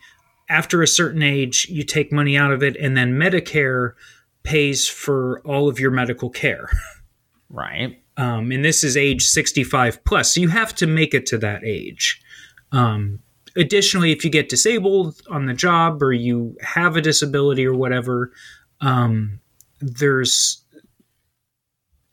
after 0.48 0.82
a 0.82 0.86
certain 0.86 1.22
age 1.22 1.66
you 1.68 1.82
take 1.82 2.12
money 2.12 2.36
out 2.36 2.52
of 2.52 2.62
it 2.62 2.76
and 2.76 2.96
then 2.96 3.14
medicare 3.14 3.92
pays 4.42 4.88
for 4.88 5.40
all 5.44 5.68
of 5.68 5.78
your 5.78 5.90
medical 5.90 6.30
care. 6.30 6.68
Right. 7.48 8.02
um, 8.16 8.50
and 8.50 8.64
this 8.64 8.82
is 8.82 8.96
age 8.96 9.24
65 9.26 10.04
plus 10.04 10.34
so 10.34 10.40
you 10.40 10.48
have 10.48 10.74
to 10.76 10.86
make 10.86 11.14
it 11.14 11.26
to 11.26 11.38
that 11.38 11.64
age. 11.64 12.20
Um, 12.72 13.20
additionally 13.56 14.12
if 14.12 14.24
you 14.24 14.30
get 14.30 14.48
disabled 14.48 15.20
on 15.30 15.46
the 15.46 15.54
job 15.54 16.02
or 16.02 16.12
you 16.12 16.56
have 16.62 16.96
a 16.96 17.00
disability 17.00 17.66
or 17.66 17.74
whatever 17.74 18.32
um, 18.80 19.40
there's 19.80 20.62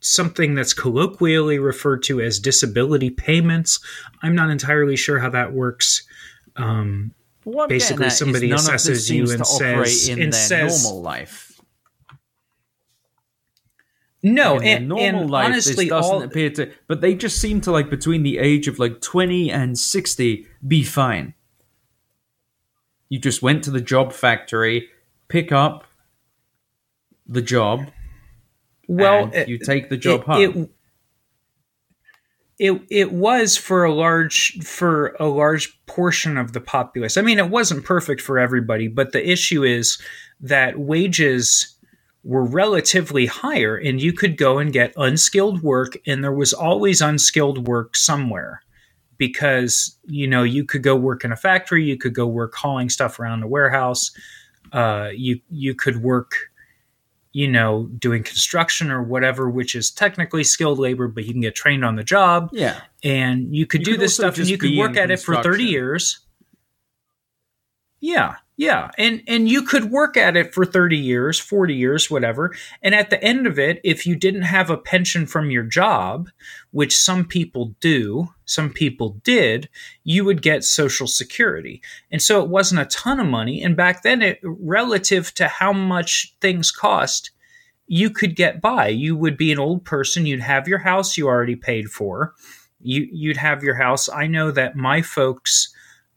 something 0.00 0.54
that's 0.54 0.72
colloquially 0.72 1.58
referred 1.58 2.02
to 2.04 2.20
as 2.20 2.38
disability 2.38 3.10
payments. 3.10 3.78
I'm 4.22 4.34
not 4.34 4.50
entirely 4.50 4.96
sure 4.96 5.18
how 5.18 5.30
that 5.30 5.52
works. 5.52 6.06
Um, 6.56 7.12
Basically, 7.68 8.04
getting 8.04 8.06
at 8.06 8.12
is 8.12 8.18
somebody 8.18 8.48
none 8.48 8.58
of 8.60 8.64
this 8.66 8.86
assesses 8.86 9.10
you 9.10 9.30
and 9.30 9.46
says- 9.46 10.08
in 10.08 10.22
and 10.22 10.32
their 10.32 10.40
says- 10.40 10.84
normal 10.84 11.02
life. 11.02 11.49
No, 14.22 14.56
in 14.56 14.64
their 14.64 14.76
and, 14.76 14.88
normal 14.88 15.20
and 15.22 15.30
life, 15.30 15.46
honestly, 15.46 15.84
this 15.86 15.88
doesn't 15.88 16.14
all 16.14 16.22
appear 16.22 16.50
to. 16.50 16.70
But 16.86 17.00
they 17.00 17.14
just 17.14 17.40
seem 17.40 17.60
to 17.62 17.70
like 17.70 17.88
between 17.88 18.22
the 18.22 18.38
age 18.38 18.68
of 18.68 18.78
like 18.78 19.00
twenty 19.00 19.50
and 19.50 19.78
sixty 19.78 20.46
be 20.66 20.82
fine. 20.82 21.34
You 23.08 23.18
just 23.18 23.42
went 23.42 23.64
to 23.64 23.70
the 23.70 23.80
job 23.80 24.12
factory, 24.12 24.88
pick 25.28 25.52
up 25.52 25.84
the 27.26 27.42
job, 27.42 27.90
well, 28.88 29.24
and 29.24 29.34
it- 29.34 29.48
you 29.48 29.58
take 29.58 29.88
the 29.88 29.96
job 29.96 30.20
it, 30.20 30.26
home. 30.26 30.62
It, 30.62 30.70
it 32.72 32.82
it 32.90 33.12
was 33.12 33.56
for 33.56 33.84
a 33.84 33.92
large 33.92 34.62
for 34.62 35.16
a 35.18 35.26
large 35.26 35.82
portion 35.86 36.36
of 36.36 36.52
the 36.52 36.60
populace. 36.60 37.16
I 37.16 37.22
mean, 37.22 37.38
it 37.38 37.48
wasn't 37.48 37.86
perfect 37.86 38.20
for 38.20 38.38
everybody, 38.38 38.86
but 38.86 39.12
the 39.12 39.30
issue 39.30 39.64
is 39.64 39.98
that 40.40 40.78
wages 40.78 41.74
were 42.22 42.44
relatively 42.44 43.26
higher, 43.26 43.76
and 43.76 44.00
you 44.00 44.12
could 44.12 44.36
go 44.36 44.58
and 44.58 44.72
get 44.72 44.92
unskilled 44.96 45.62
work, 45.62 45.96
and 46.06 46.22
there 46.22 46.32
was 46.32 46.52
always 46.52 47.00
unskilled 47.00 47.66
work 47.66 47.96
somewhere. 47.96 48.62
Because 49.16 49.98
you 50.06 50.26
know 50.26 50.42
you 50.44 50.64
could 50.64 50.82
go 50.82 50.96
work 50.96 51.24
in 51.24 51.32
a 51.32 51.36
factory, 51.36 51.84
you 51.84 51.98
could 51.98 52.14
go 52.14 52.26
work 52.26 52.54
hauling 52.54 52.88
stuff 52.88 53.20
around 53.20 53.42
a 53.42 53.46
warehouse, 53.46 54.12
uh, 54.72 55.10
you 55.14 55.40
you 55.50 55.74
could 55.74 56.02
work 56.02 56.50
you 57.32 57.46
know, 57.46 57.86
doing 57.98 58.22
construction 58.22 58.90
or 58.90 59.02
whatever, 59.02 59.48
which 59.48 59.74
is 59.74 59.90
technically 59.90 60.42
skilled 60.42 60.78
labor, 60.78 61.06
but 61.06 61.24
you 61.24 61.32
can 61.32 61.40
get 61.40 61.54
trained 61.54 61.84
on 61.84 61.94
the 61.94 62.02
job. 62.02 62.50
Yeah, 62.52 62.80
and 63.04 63.54
you 63.54 63.66
could 63.66 63.82
You 63.82 63.84
do 63.84 63.92
could 63.92 64.00
this 64.00 64.14
stuff 64.14 64.36
and 64.38 64.48
you 64.48 64.58
could 64.58 64.76
work 64.76 64.96
at 64.96 65.10
it 65.10 65.20
for 65.20 65.40
30 65.40 65.64
years. 65.64 66.20
Yeah, 68.00 68.36
yeah. 68.60 68.90
And 68.98 69.22
and 69.26 69.48
you 69.48 69.62
could 69.62 69.90
work 69.90 70.18
at 70.18 70.36
it 70.36 70.52
for 70.52 70.66
30 70.66 70.94
years, 70.94 71.40
40 71.40 71.74
years, 71.74 72.10
whatever. 72.10 72.54
And 72.82 72.94
at 72.94 73.08
the 73.08 73.24
end 73.24 73.46
of 73.46 73.58
it, 73.58 73.80
if 73.84 74.06
you 74.06 74.14
didn't 74.14 74.42
have 74.42 74.68
a 74.68 74.76
pension 74.76 75.26
from 75.26 75.50
your 75.50 75.62
job, 75.62 76.28
which 76.70 76.94
some 76.94 77.24
people 77.24 77.74
do, 77.80 78.28
some 78.44 78.70
people 78.70 79.18
did, 79.24 79.70
you 80.04 80.26
would 80.26 80.42
get 80.42 80.62
social 80.62 81.06
security. 81.06 81.80
And 82.10 82.20
so 82.20 82.42
it 82.42 82.50
wasn't 82.50 82.82
a 82.82 82.84
ton 82.84 83.18
of 83.18 83.26
money 83.26 83.62
and 83.62 83.78
back 83.78 84.02
then 84.02 84.20
it 84.20 84.38
relative 84.42 85.32
to 85.36 85.48
how 85.48 85.72
much 85.72 86.36
things 86.42 86.70
cost, 86.70 87.30
you 87.86 88.10
could 88.10 88.36
get 88.36 88.60
by. 88.60 88.88
You 88.88 89.16
would 89.16 89.38
be 89.38 89.50
an 89.52 89.58
old 89.58 89.86
person, 89.86 90.26
you'd 90.26 90.40
have 90.40 90.68
your 90.68 90.80
house 90.80 91.16
you 91.16 91.28
already 91.28 91.56
paid 91.56 91.88
for. 91.88 92.34
You 92.78 93.08
you'd 93.10 93.38
have 93.38 93.62
your 93.62 93.76
house. 93.76 94.10
I 94.10 94.26
know 94.26 94.50
that 94.50 94.76
my 94.76 95.00
folks 95.00 95.74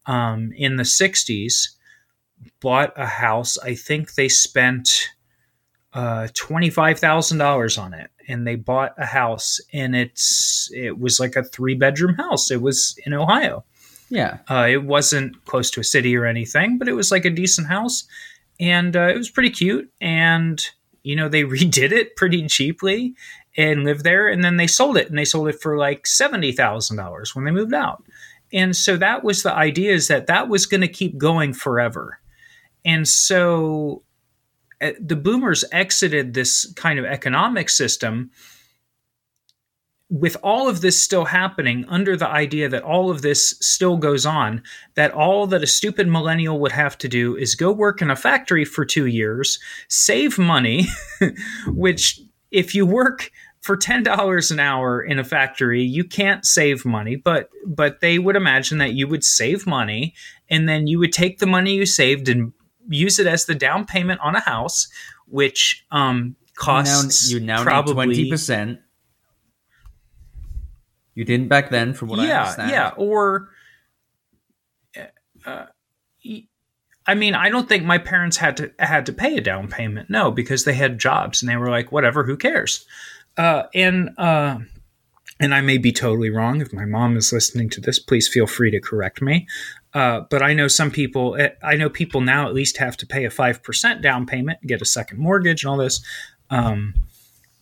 um, 0.07 0.51
in 0.57 0.75
the 0.75 0.83
60s 0.83 1.69
bought 2.59 2.93
a 2.95 3.05
house. 3.05 3.57
I 3.57 3.75
think 3.75 4.15
they 4.15 4.29
spent 4.29 5.09
uh, 5.93 6.27
$25,000 6.33 7.81
on 7.81 7.93
it 7.93 8.09
and 8.27 8.47
they 8.47 8.55
bought 8.55 8.93
a 8.97 9.05
house 9.05 9.59
and 9.71 9.95
it's 9.95 10.69
it 10.73 10.99
was 10.99 11.19
like 11.19 11.35
a 11.35 11.43
three 11.43 11.75
bedroom 11.75 12.15
house. 12.15 12.51
It 12.51 12.61
was 12.61 12.95
in 13.05 13.13
Ohio. 13.13 13.63
yeah. 14.09 14.39
Uh, 14.49 14.67
it 14.69 14.83
wasn't 14.83 15.43
close 15.45 15.69
to 15.71 15.81
a 15.81 15.83
city 15.83 16.15
or 16.15 16.25
anything, 16.25 16.77
but 16.77 16.87
it 16.87 16.93
was 16.93 17.11
like 17.11 17.25
a 17.25 17.29
decent 17.29 17.67
house, 17.67 18.05
and 18.59 18.95
uh, 18.95 19.07
it 19.07 19.17
was 19.17 19.29
pretty 19.29 19.49
cute. 19.49 19.91
And 20.01 20.65
you 21.03 21.15
know, 21.15 21.29
they 21.29 21.43
redid 21.43 21.91
it 21.91 22.15
pretty 22.15 22.45
cheaply 22.47 23.15
and 23.57 23.83
lived 23.83 24.03
there, 24.03 24.27
and 24.27 24.43
then 24.43 24.57
they 24.57 24.67
sold 24.67 24.97
it, 24.97 25.09
and 25.09 25.17
they 25.17 25.25
sold 25.25 25.47
it 25.47 25.61
for 25.61 25.77
like 25.77 26.07
seventy 26.07 26.51
thousand 26.51 26.97
dollars 26.97 27.35
when 27.35 27.45
they 27.45 27.51
moved 27.51 27.73
out. 27.73 28.03
And 28.51 28.75
so 28.75 28.97
that 28.97 29.23
was 29.23 29.43
the 29.43 29.53
idea: 29.53 29.93
is 29.93 30.07
that 30.07 30.27
that 30.27 30.47
was 30.47 30.65
going 30.65 30.81
to 30.81 30.87
keep 30.87 31.17
going 31.17 31.53
forever. 31.53 32.19
And 32.85 33.07
so 33.07 34.03
uh, 34.81 34.91
the 34.99 35.15
boomers 35.15 35.63
exited 35.71 36.33
this 36.33 36.71
kind 36.73 36.99
of 36.99 37.05
economic 37.05 37.69
system 37.69 38.31
with 40.09 40.37
all 40.43 40.69
of 40.69 40.81
this 40.81 41.01
still 41.01 41.25
happening 41.25 41.85
under 41.87 42.15
the 42.15 42.27
idea 42.27 42.69
that 42.69 42.83
all 42.83 43.09
of 43.09 43.23
this 43.23 43.57
still 43.61 43.97
goes 43.97 44.27
on, 44.27 44.61
that 44.93 45.11
all 45.11 45.47
that 45.47 45.63
a 45.63 45.67
stupid 45.67 46.07
millennial 46.07 46.59
would 46.59 46.71
have 46.71 46.95
to 46.99 47.07
do 47.07 47.35
is 47.35 47.55
go 47.55 47.71
work 47.71 47.99
in 47.99 48.11
a 48.11 48.15
factory 48.15 48.63
for 48.63 48.85
two 48.85 49.07
years, 49.07 49.57
save 49.87 50.37
money, 50.37 50.85
which 51.67 52.21
if 52.51 52.75
you 52.75 52.85
work 52.85 53.31
for 53.61 53.75
ten 53.75 54.03
dollars 54.03 54.51
an 54.51 54.59
hour 54.59 55.01
in 55.01 55.17
a 55.17 55.23
factory, 55.23 55.81
you 55.81 56.03
can't 56.03 56.45
save 56.45 56.85
money, 56.85 57.15
but 57.15 57.49
but 57.65 58.01
they 58.01 58.19
would 58.19 58.35
imagine 58.35 58.77
that 58.77 58.93
you 58.93 59.07
would 59.07 59.23
save 59.23 59.65
money 59.65 60.13
and 60.47 60.69
then 60.69 60.85
you 60.85 60.99
would 60.99 61.13
take 61.13 61.39
the 61.39 61.47
money 61.47 61.73
you 61.73 61.85
saved 61.87 62.29
and 62.29 62.53
use 62.87 63.19
it 63.19 63.27
as 63.27 63.45
the 63.45 63.55
down 63.55 63.85
payment 63.85 64.19
on 64.21 64.35
a 64.35 64.39
house, 64.41 64.87
which 65.27 65.85
um 65.91 66.35
costs 66.55 67.31
now, 67.31 67.37
you 67.37 67.45
now 67.45 67.63
probably 67.63 67.93
twenty 67.93 68.29
percent. 68.29 68.79
You 71.15 71.25
didn't 71.25 71.47
back 71.47 71.69
then, 71.69 71.93
from 71.93 72.09
what 72.09 72.19
I 72.19 72.27
yeah, 72.27 72.41
understand. 72.41 72.71
yeah, 72.71 72.91
or 72.97 73.49
uh, 75.45 75.65
y- 76.25 76.47
I 77.05 77.15
mean, 77.15 77.35
I 77.35 77.49
don't 77.49 77.67
think 77.67 77.83
my 77.83 77.97
parents 77.97 78.37
had 78.37 78.57
to 78.57 78.71
had 78.79 79.05
to 79.07 79.13
pay 79.13 79.37
a 79.37 79.41
down 79.41 79.67
payment. 79.67 80.09
No, 80.09 80.31
because 80.31 80.63
they 80.63 80.73
had 80.73 80.99
jobs 80.99 81.41
and 81.41 81.49
they 81.49 81.57
were 81.57 81.69
like, 81.69 81.91
whatever, 81.91 82.23
who 82.23 82.37
cares? 82.37 82.85
Uh, 83.37 83.63
and 83.73 84.17
uh, 84.17 84.59
and 85.39 85.53
I 85.53 85.61
may 85.61 85.77
be 85.77 85.91
totally 85.91 86.29
wrong. 86.29 86.61
If 86.61 86.71
my 86.73 86.85
mom 86.85 87.17
is 87.17 87.33
listening 87.33 87.69
to 87.71 87.81
this, 87.81 87.99
please 87.99 88.27
feel 88.27 88.47
free 88.47 88.71
to 88.71 88.79
correct 88.79 89.21
me. 89.21 89.47
Uh, 89.93 90.21
but 90.29 90.41
I 90.41 90.53
know 90.53 90.67
some 90.67 90.89
people. 90.89 91.35
eh, 91.35 91.49
I 91.61 91.75
know 91.75 91.89
people 91.89 92.21
now 92.21 92.47
at 92.47 92.53
least 92.53 92.77
have 92.77 92.97
to 92.97 93.05
pay 93.05 93.25
a 93.25 93.29
five 93.29 93.61
percent 93.61 94.01
down 94.01 94.25
payment, 94.25 94.59
get 94.65 94.81
a 94.81 94.85
second 94.85 95.19
mortgage, 95.19 95.63
and 95.63 95.69
all 95.71 95.77
this. 95.77 96.01
Um, 96.49 96.93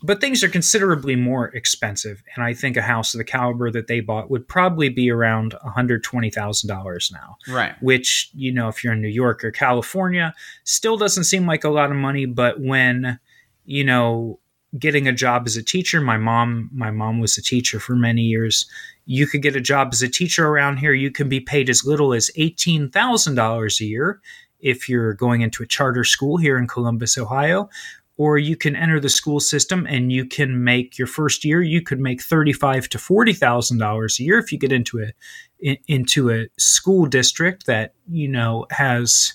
but 0.03 0.19
things 0.19 0.43
are 0.43 0.49
considerably 0.49 1.15
more 1.15 1.49
expensive, 1.49 2.23
and 2.35 2.43
I 2.43 2.53
think 2.53 2.75
a 2.75 2.81
house 2.81 3.13
of 3.13 3.19
the 3.19 3.23
caliber 3.23 3.69
that 3.71 3.87
they 3.87 3.99
bought 3.99 4.31
would 4.31 4.47
probably 4.47 4.89
be 4.89 5.11
around 5.11 5.53
one 5.61 5.73
hundred 5.73 6.03
twenty 6.03 6.29
thousand 6.29 6.67
dollars 6.67 7.11
now 7.13 7.37
right. 7.47 7.75
which 7.81 8.31
you 8.33 8.51
know 8.51 8.67
if 8.67 8.83
you're 8.83 8.93
in 8.93 9.01
new 9.01 9.07
york 9.07 9.43
or 9.43 9.51
california 9.51 10.33
still 10.63 10.97
doesn't 10.97 11.25
seem 11.25 11.45
like 11.45 11.63
a 11.63 11.69
lot 11.69 11.91
of 11.91 11.97
money 11.97 12.25
but 12.25 12.59
when 12.59 13.19
you 13.65 13.83
know 13.83 14.39
getting 14.77 15.07
a 15.07 15.11
job 15.11 15.43
as 15.45 15.55
a 15.55 15.63
teacher 15.63 16.01
my 16.01 16.17
mom 16.17 16.69
my 16.73 16.89
mom 16.89 17.19
was 17.19 17.37
a 17.37 17.41
teacher 17.41 17.79
for 17.79 17.95
many 17.95 18.21
years 18.23 18.65
you 19.05 19.27
could 19.27 19.41
get 19.41 19.55
a 19.55 19.61
job 19.61 19.89
as 19.91 20.01
a 20.01 20.09
teacher 20.09 20.47
around 20.47 20.77
here 20.77 20.93
you 20.93 21.11
can 21.11 21.29
be 21.29 21.39
paid 21.39 21.69
as 21.69 21.85
little 21.85 22.13
as 22.13 22.29
$18000 22.37 23.79
a 23.79 23.85
year 23.85 24.21
if 24.59 24.87
you're 24.87 25.13
going 25.13 25.41
into 25.41 25.63
a 25.63 25.67
charter 25.67 26.03
school 26.03 26.37
here 26.37 26.57
in 26.57 26.67
columbus 26.67 27.17
ohio 27.17 27.69
or 28.17 28.37
you 28.37 28.55
can 28.55 28.75
enter 28.75 28.99
the 28.99 29.09
school 29.09 29.39
system 29.39 29.87
and 29.87 30.11
you 30.11 30.25
can 30.25 30.63
make 30.63 30.97
your 30.97 31.07
first 31.07 31.43
year 31.43 31.61
you 31.61 31.81
could 31.81 31.99
make 31.99 32.21
thirty-five 32.21 32.87
to 32.89 32.99
forty 32.99 33.33
thousand 33.33 33.77
dollars 33.77 34.19
a 34.19 34.23
year 34.23 34.37
if 34.37 34.51
you 34.51 34.59
get 34.59 34.71
into 34.71 34.99
a 34.99 35.11
in, 35.59 35.77
into 35.87 36.29
a 36.29 36.47
school 36.57 37.05
district 37.05 37.65
that 37.65 37.93
you 38.09 38.27
know 38.27 38.65
has 38.69 39.33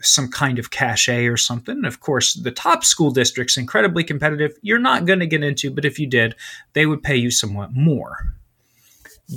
some 0.00 0.30
kind 0.30 0.58
of 0.58 0.70
cachet 0.70 1.26
or 1.26 1.36
something. 1.36 1.84
Of 1.84 2.00
course, 2.00 2.34
the 2.34 2.50
top 2.50 2.84
school 2.84 3.10
districts 3.10 3.56
incredibly 3.56 4.04
competitive. 4.04 4.52
You're 4.62 4.78
not 4.78 5.06
going 5.06 5.20
to 5.20 5.26
get 5.26 5.42
into, 5.42 5.70
but 5.70 5.84
if 5.84 5.98
you 5.98 6.06
did, 6.06 6.34
they 6.74 6.86
would 6.86 7.02
pay 7.02 7.16
you 7.16 7.30
somewhat 7.30 7.72
more. 7.72 8.34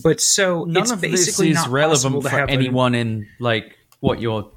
But 0.04 0.22
so 0.22 0.66
None 0.66 0.84
it's 0.84 0.92
of 0.92 1.02
this 1.02 1.12
basically 1.12 1.50
is 1.50 1.56
not 1.56 1.70
relevant 1.70 2.16
to 2.16 2.22
for 2.22 2.30
have 2.30 2.50
a- 2.50 2.52
anyone 2.52 2.96
in 2.96 3.28
like 3.40 3.76
what 4.00 4.22
your. 4.22 4.52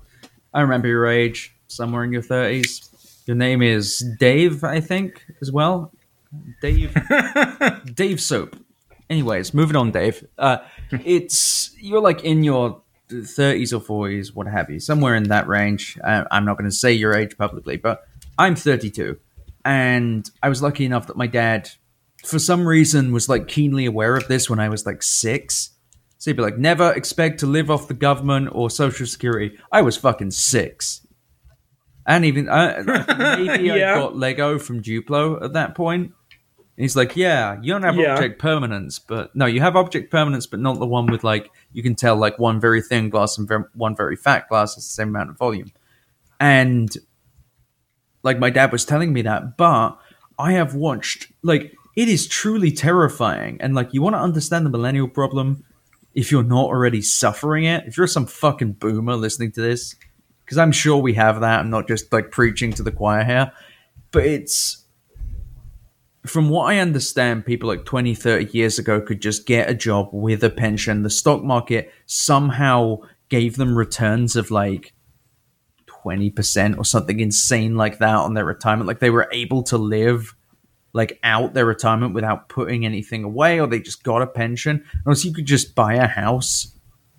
I 0.54 0.60
remember 0.60 0.88
your 0.88 1.06
age, 1.06 1.54
somewhere 1.68 2.04
in 2.04 2.12
your 2.12 2.22
thirties. 2.22 2.88
Your 3.26 3.36
name 3.36 3.62
is 3.62 4.04
Dave, 4.18 4.64
I 4.64 4.80
think, 4.80 5.24
as 5.40 5.50
well. 5.50 5.92
Dave. 6.60 6.94
Dave 7.94 8.20
Soap. 8.20 8.56
Anyways, 9.08 9.54
moving 9.54 9.76
on, 9.76 9.90
Dave. 9.92 10.26
Uh, 10.38 10.58
it's 10.90 11.74
you're 11.80 12.00
like 12.00 12.24
in 12.24 12.42
your 12.42 12.80
30s 13.10 13.72
or 13.72 14.08
40s, 14.08 14.34
what 14.34 14.46
have 14.46 14.70
you, 14.70 14.80
somewhere 14.80 15.14
in 15.14 15.24
that 15.24 15.46
range. 15.46 15.98
Uh, 16.02 16.24
I'm 16.30 16.44
not 16.44 16.56
going 16.58 16.68
to 16.68 16.74
say 16.74 16.92
your 16.92 17.14
age 17.14 17.36
publicly, 17.36 17.76
but 17.76 18.06
I'm 18.38 18.56
32, 18.56 19.18
and 19.64 20.28
I 20.42 20.48
was 20.48 20.62
lucky 20.62 20.84
enough 20.86 21.06
that 21.08 21.16
my 21.16 21.26
dad, 21.26 21.70
for 22.24 22.38
some 22.38 22.66
reason, 22.66 23.12
was 23.12 23.28
like 23.28 23.48
keenly 23.48 23.86
aware 23.86 24.16
of 24.16 24.28
this 24.28 24.48
when 24.48 24.58
I 24.60 24.68
was 24.68 24.86
like 24.86 25.02
six. 25.02 25.70
So 26.18 26.30
he'd 26.30 26.36
be 26.36 26.42
like, 26.42 26.58
"Never 26.58 26.92
expect 26.92 27.40
to 27.40 27.46
live 27.46 27.70
off 27.70 27.88
the 27.88 27.94
government 27.94 28.50
or 28.52 28.70
social 28.70 29.06
security." 29.06 29.58
I 29.72 29.82
was 29.82 29.96
fucking 29.96 30.30
six. 30.30 31.04
And 32.06 32.24
even 32.24 32.48
uh, 32.48 32.82
maybe 33.38 33.64
Yeah. 33.64 33.92
I 33.92 33.94
got 33.96 34.16
Lego 34.16 34.58
from 34.58 34.82
Duplo 34.82 35.42
at 35.44 35.52
that 35.54 35.74
point. 35.74 36.12
And 36.76 36.84
he's 36.84 36.96
like, 36.96 37.16
"Yeah, 37.16 37.58
you 37.60 37.72
don't 37.72 37.82
have 37.82 37.96
Yeah. 37.96 38.14
object 38.14 38.40
permanence, 38.40 38.98
but 38.98 39.34
no, 39.36 39.46
you 39.46 39.60
have 39.60 39.76
object 39.76 40.10
permanence, 40.10 40.46
but 40.46 40.58
not 40.60 40.78
the 40.78 40.86
one 40.86 41.06
with 41.06 41.22
like 41.24 41.50
you 41.72 41.82
can 41.82 41.94
tell 41.94 42.16
like 42.16 42.38
one 42.38 42.60
very 42.60 42.80
thin 42.82 43.10
glass 43.10 43.36
and 43.36 43.46
ver- 43.48 43.70
one 43.74 43.94
very 43.96 44.16
fat 44.16 44.48
glass 44.48 44.70
is 44.70 44.84
the 44.84 44.90
same 44.92 45.08
amount 45.08 45.30
of 45.30 45.38
volume." 45.38 45.70
And 46.40 46.88
like 48.22 48.38
my 48.38 48.50
dad 48.50 48.72
was 48.72 48.84
telling 48.84 49.12
me 49.12 49.22
that, 49.22 49.56
but 49.56 49.98
I 50.38 50.52
have 50.52 50.74
watched 50.74 51.30
like 51.42 51.74
it 51.94 52.08
is 52.08 52.26
truly 52.26 52.72
terrifying, 52.72 53.58
and 53.60 53.74
like 53.74 53.92
you 53.92 54.02
want 54.02 54.14
to 54.14 54.20
understand 54.20 54.64
the 54.64 54.70
millennial 54.70 55.08
problem. 55.08 55.64
if 56.14 56.30
you're 56.30 56.42
not 56.42 56.66
already 56.66 57.00
suffering 57.02 57.64
it, 57.64 57.84
if 57.86 57.96
you're 57.96 58.06
some 58.06 58.26
fucking 58.26 58.72
boomer 58.72 59.16
listening 59.16 59.52
to 59.52 59.60
this, 59.60 59.94
because 60.44 60.58
I'm 60.58 60.72
sure 60.72 60.98
we 60.98 61.14
have 61.14 61.40
that. 61.40 61.60
I'm 61.60 61.70
not 61.70 61.88
just 61.88 62.12
like 62.12 62.30
preaching 62.30 62.72
to 62.74 62.82
the 62.82 62.92
choir 62.92 63.24
here, 63.24 63.52
but 64.10 64.24
it's 64.24 64.84
from 66.26 66.50
what 66.50 66.66
I 66.66 66.78
understand, 66.78 67.46
people 67.46 67.68
like 67.68 67.84
20, 67.84 68.14
30 68.14 68.56
years 68.56 68.78
ago 68.78 69.00
could 69.00 69.20
just 69.20 69.46
get 69.46 69.68
a 69.68 69.74
job 69.74 70.10
with 70.12 70.44
a 70.44 70.50
pension. 70.50 71.02
The 71.02 71.10
stock 71.10 71.42
market 71.42 71.92
somehow 72.06 72.98
gave 73.28 73.56
them 73.56 73.76
returns 73.76 74.36
of 74.36 74.50
like 74.50 74.92
20% 75.86 76.78
or 76.78 76.84
something 76.84 77.18
insane 77.18 77.76
like 77.76 77.98
that 77.98 78.16
on 78.16 78.34
their 78.34 78.44
retirement. 78.44 78.86
Like 78.86 79.00
they 79.00 79.10
were 79.10 79.28
able 79.32 79.62
to 79.64 79.78
live 79.78 80.34
like 80.92 81.18
out 81.22 81.54
their 81.54 81.64
retirement 81.66 82.14
without 82.14 82.48
putting 82.48 82.84
anything 82.84 83.24
away, 83.24 83.60
or 83.60 83.66
they 83.66 83.80
just 83.80 84.02
got 84.02 84.22
a 84.22 84.26
pension. 84.26 84.84
And 85.06 85.16
so 85.16 85.28
you 85.28 85.34
could 85.34 85.46
just 85.46 85.74
buy 85.74 85.94
a 85.94 86.06
house. 86.06 86.74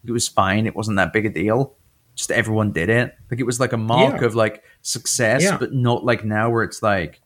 It 0.06 0.12
was 0.12 0.28
fine. 0.28 0.68
It 0.68 0.76
wasn't 0.76 0.98
that 0.98 1.14
big 1.14 1.26
a 1.26 1.30
deal. 1.30 1.76
Just 2.16 2.30
everyone 2.32 2.72
did 2.72 2.90
it. 2.90 3.16
Like 3.32 3.40
it 3.40 3.46
was 3.46 3.60
like 3.60 3.74
a 3.74 3.78
mark 3.78 4.20
Yeah. 4.22 4.28
of 4.28 4.36
like 4.36 4.64
success, 4.84 5.42
Yeah. 5.44 5.58
but 5.58 5.74
not 5.74 6.04
like 6.06 6.24
now 6.24 6.50
where 6.52 6.64
it's 6.64 6.84
like, 6.84 7.20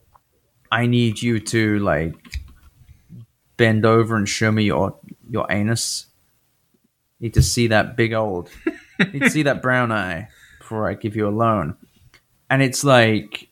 I 0.71 0.85
need 0.85 1.21
you 1.21 1.39
to 1.39 1.79
like 1.79 2.15
bend 3.57 3.85
over 3.85 4.15
and 4.15 4.27
show 4.29 4.51
me 4.51 4.63
your 4.63 4.97
your 5.29 5.45
anus. 5.51 6.05
Need 7.19 7.33
to 7.33 7.41
see 7.41 7.67
that 7.67 7.97
big 7.97 8.13
old. 8.13 8.49
need 9.13 9.21
to 9.23 9.29
see 9.29 9.43
that 9.43 9.61
brown 9.61 9.91
eye 9.91 10.29
before 10.59 10.89
I 10.89 10.93
give 10.93 11.15
you 11.15 11.27
a 11.27 11.29
loan. 11.31 11.75
And 12.49 12.61
it's 12.61 12.83
like 12.83 13.49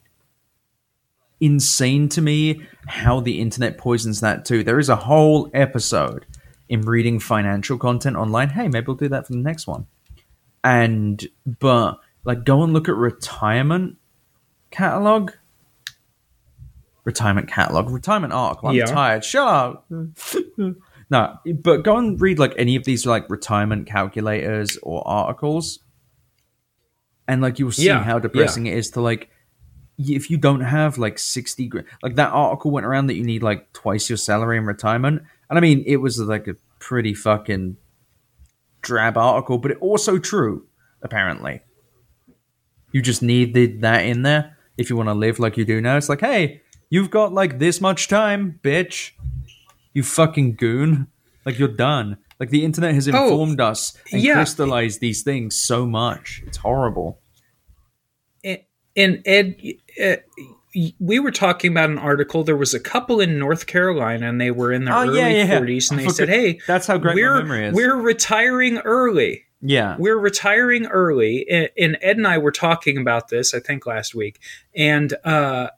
insane 1.40 2.08
to 2.10 2.22
me 2.22 2.62
how 2.88 3.20
the 3.20 3.40
internet 3.42 3.78
poisons 3.78 4.22
that 4.22 4.46
too. 4.46 4.64
There 4.64 4.80
is 4.80 4.90
a 4.90 4.96
whole 4.96 5.50
episode 5.54 6.26
in 6.70 6.82
reading 6.82 7.20
financial 7.20 7.78
content 7.78 8.16
online. 8.16 8.50
Hey, 8.50 8.68
maybe 8.68 8.86
we'll 8.88 8.96
do 8.96 9.10
that 9.10 9.28
for 9.28 9.34
the 9.34 9.40
next 9.40 9.68
one. 9.68 9.86
And 10.64 11.24
but 11.60 12.00
like 12.24 12.44
go 12.44 12.64
and 12.64 12.74
look 12.74 12.90
at 12.90 12.96
retirement 12.96 13.98
catalog. 14.72 15.32
Retirement 17.04 17.48
catalog, 17.48 17.90
retirement 17.92 18.34
article. 18.34 18.70
I'm 18.70 18.76
Yeah. 18.76 18.86
tired. 18.86 19.24
Shut 19.24 19.48
up. 19.48 19.86
no, 21.12 21.36
but 21.62 21.84
go 21.84 21.98
and 21.98 22.20
read 22.20 22.40
like 22.40 22.54
any 22.58 22.76
of 22.76 22.84
these 22.84 23.06
like 23.06 23.30
retirement 23.30 23.86
calculators 23.86 24.80
or 24.82 25.08
articles, 25.08 25.80
and 27.28 27.44
like 27.44 27.60
you'll 27.60 27.72
see 27.72 27.86
Yeah, 27.86 28.04
how 28.04 28.18
depressing 28.18 28.66
it 28.66 28.76
is 28.76 28.90
to 28.92 29.02
like 29.02 29.30
if 29.98 30.30
you 30.30 30.38
don't 30.38 30.62
have 30.62 30.98
like 30.98 31.18
60 31.18 31.68
grand 31.68 31.88
like 32.04 32.16
that 32.16 32.32
article 32.32 32.72
went 32.72 32.86
around 32.86 33.08
that 33.08 33.16
you 33.16 33.24
need 33.24 33.42
like 33.44 33.72
twice 33.74 34.10
your 34.10 34.18
salary 34.18 34.58
in 34.58 34.66
retirement. 34.66 35.24
And 35.50 35.58
i 35.58 35.62
mean 35.62 35.84
it 35.88 35.98
was 35.98 36.20
like 36.20 36.48
a 36.48 36.56
pretty 36.80 37.14
fucking 37.14 37.78
drab 38.82 39.18
article 39.18 39.58
but 39.58 39.72
it 39.72 39.78
also 39.80 40.20
true 40.20 40.66
apparently. 41.02 41.62
You 42.92 43.02
just 43.02 43.22
needed 43.22 43.82
that 43.82 44.06
in 44.06 44.22
there 44.22 44.58
if 44.78 44.90
you 44.90 44.96
want 44.96 45.10
to 45.10 45.14
live 45.14 45.38
like 45.40 45.58
you 45.58 45.66
do 45.66 45.82
now. 45.82 45.98
It's 45.98 46.10
like 46.10 46.22
hey 46.22 46.62
you've 46.90 47.10
got 47.10 47.34
like 47.34 47.60
this 47.60 47.80
much 47.82 48.08
time 48.08 48.60
bitch. 48.64 49.12
You 49.94 50.04
fucking 50.04 50.56
goon. 50.56 51.08
Like 51.46 51.58
you're 51.60 51.68
done. 51.70 52.18
Like 52.40 52.50
the 52.50 52.66
internet 52.66 52.94
has 52.96 53.08
Oh, 53.08 53.24
informed 53.24 53.62
us 53.62 53.98
and 54.12 54.22
yeah. 54.22 54.34
crystallized 54.34 55.00
these 55.00 55.24
things 55.24 55.56
so 55.56 55.86
much. 55.86 56.44
It's 56.46 56.58
horrible 56.58 57.20
and 58.96 59.22
Ed, 59.26 59.56
uh, 60.04 60.16
we 61.00 61.20
were 61.20 61.32
talking 61.32 61.72
about 61.72 61.90
an 61.90 61.98
article. 61.98 62.44
There 62.44 62.58
was 62.58 62.74
a 62.74 62.80
couple 62.80 63.22
in 63.22 63.40
North 63.40 63.66
Carolina, 63.66 64.28
and 64.28 64.42
they 64.42 64.52
were 64.52 64.72
in 64.74 64.86
their 64.86 64.94
Oh, 64.94 65.04
early 65.04 65.20
yeah, 65.20 65.28
yeah, 65.30 65.44
yeah. 65.46 65.60
40s, 65.60 65.90
and 65.92 66.00
they 66.00 66.10
said, 66.10 66.30
"Hey, 66.30 66.60
that's 66.68 66.88
how 66.88 66.98
great 66.98 67.16
my 67.16 67.22
we're 67.22 67.38
memory 67.38 67.66
is." 67.68 67.74
we're 67.76 67.96
retiring 67.96 68.78
early. 68.80 69.44
yeah 69.62 69.96
We're 69.98 70.18
retiring 70.20 70.86
early." 70.88 71.46
And, 71.50 71.70
and 71.78 71.98
Ed 72.02 72.18
and 72.18 72.28
I 72.28 72.38
were 72.40 72.52
talking 72.52 72.98
about 72.98 73.30
this, 73.30 73.54
I 73.54 73.60
think, 73.60 73.86
last 73.86 74.14
week, 74.16 74.40
and 74.76 75.14
uh, 75.24 75.70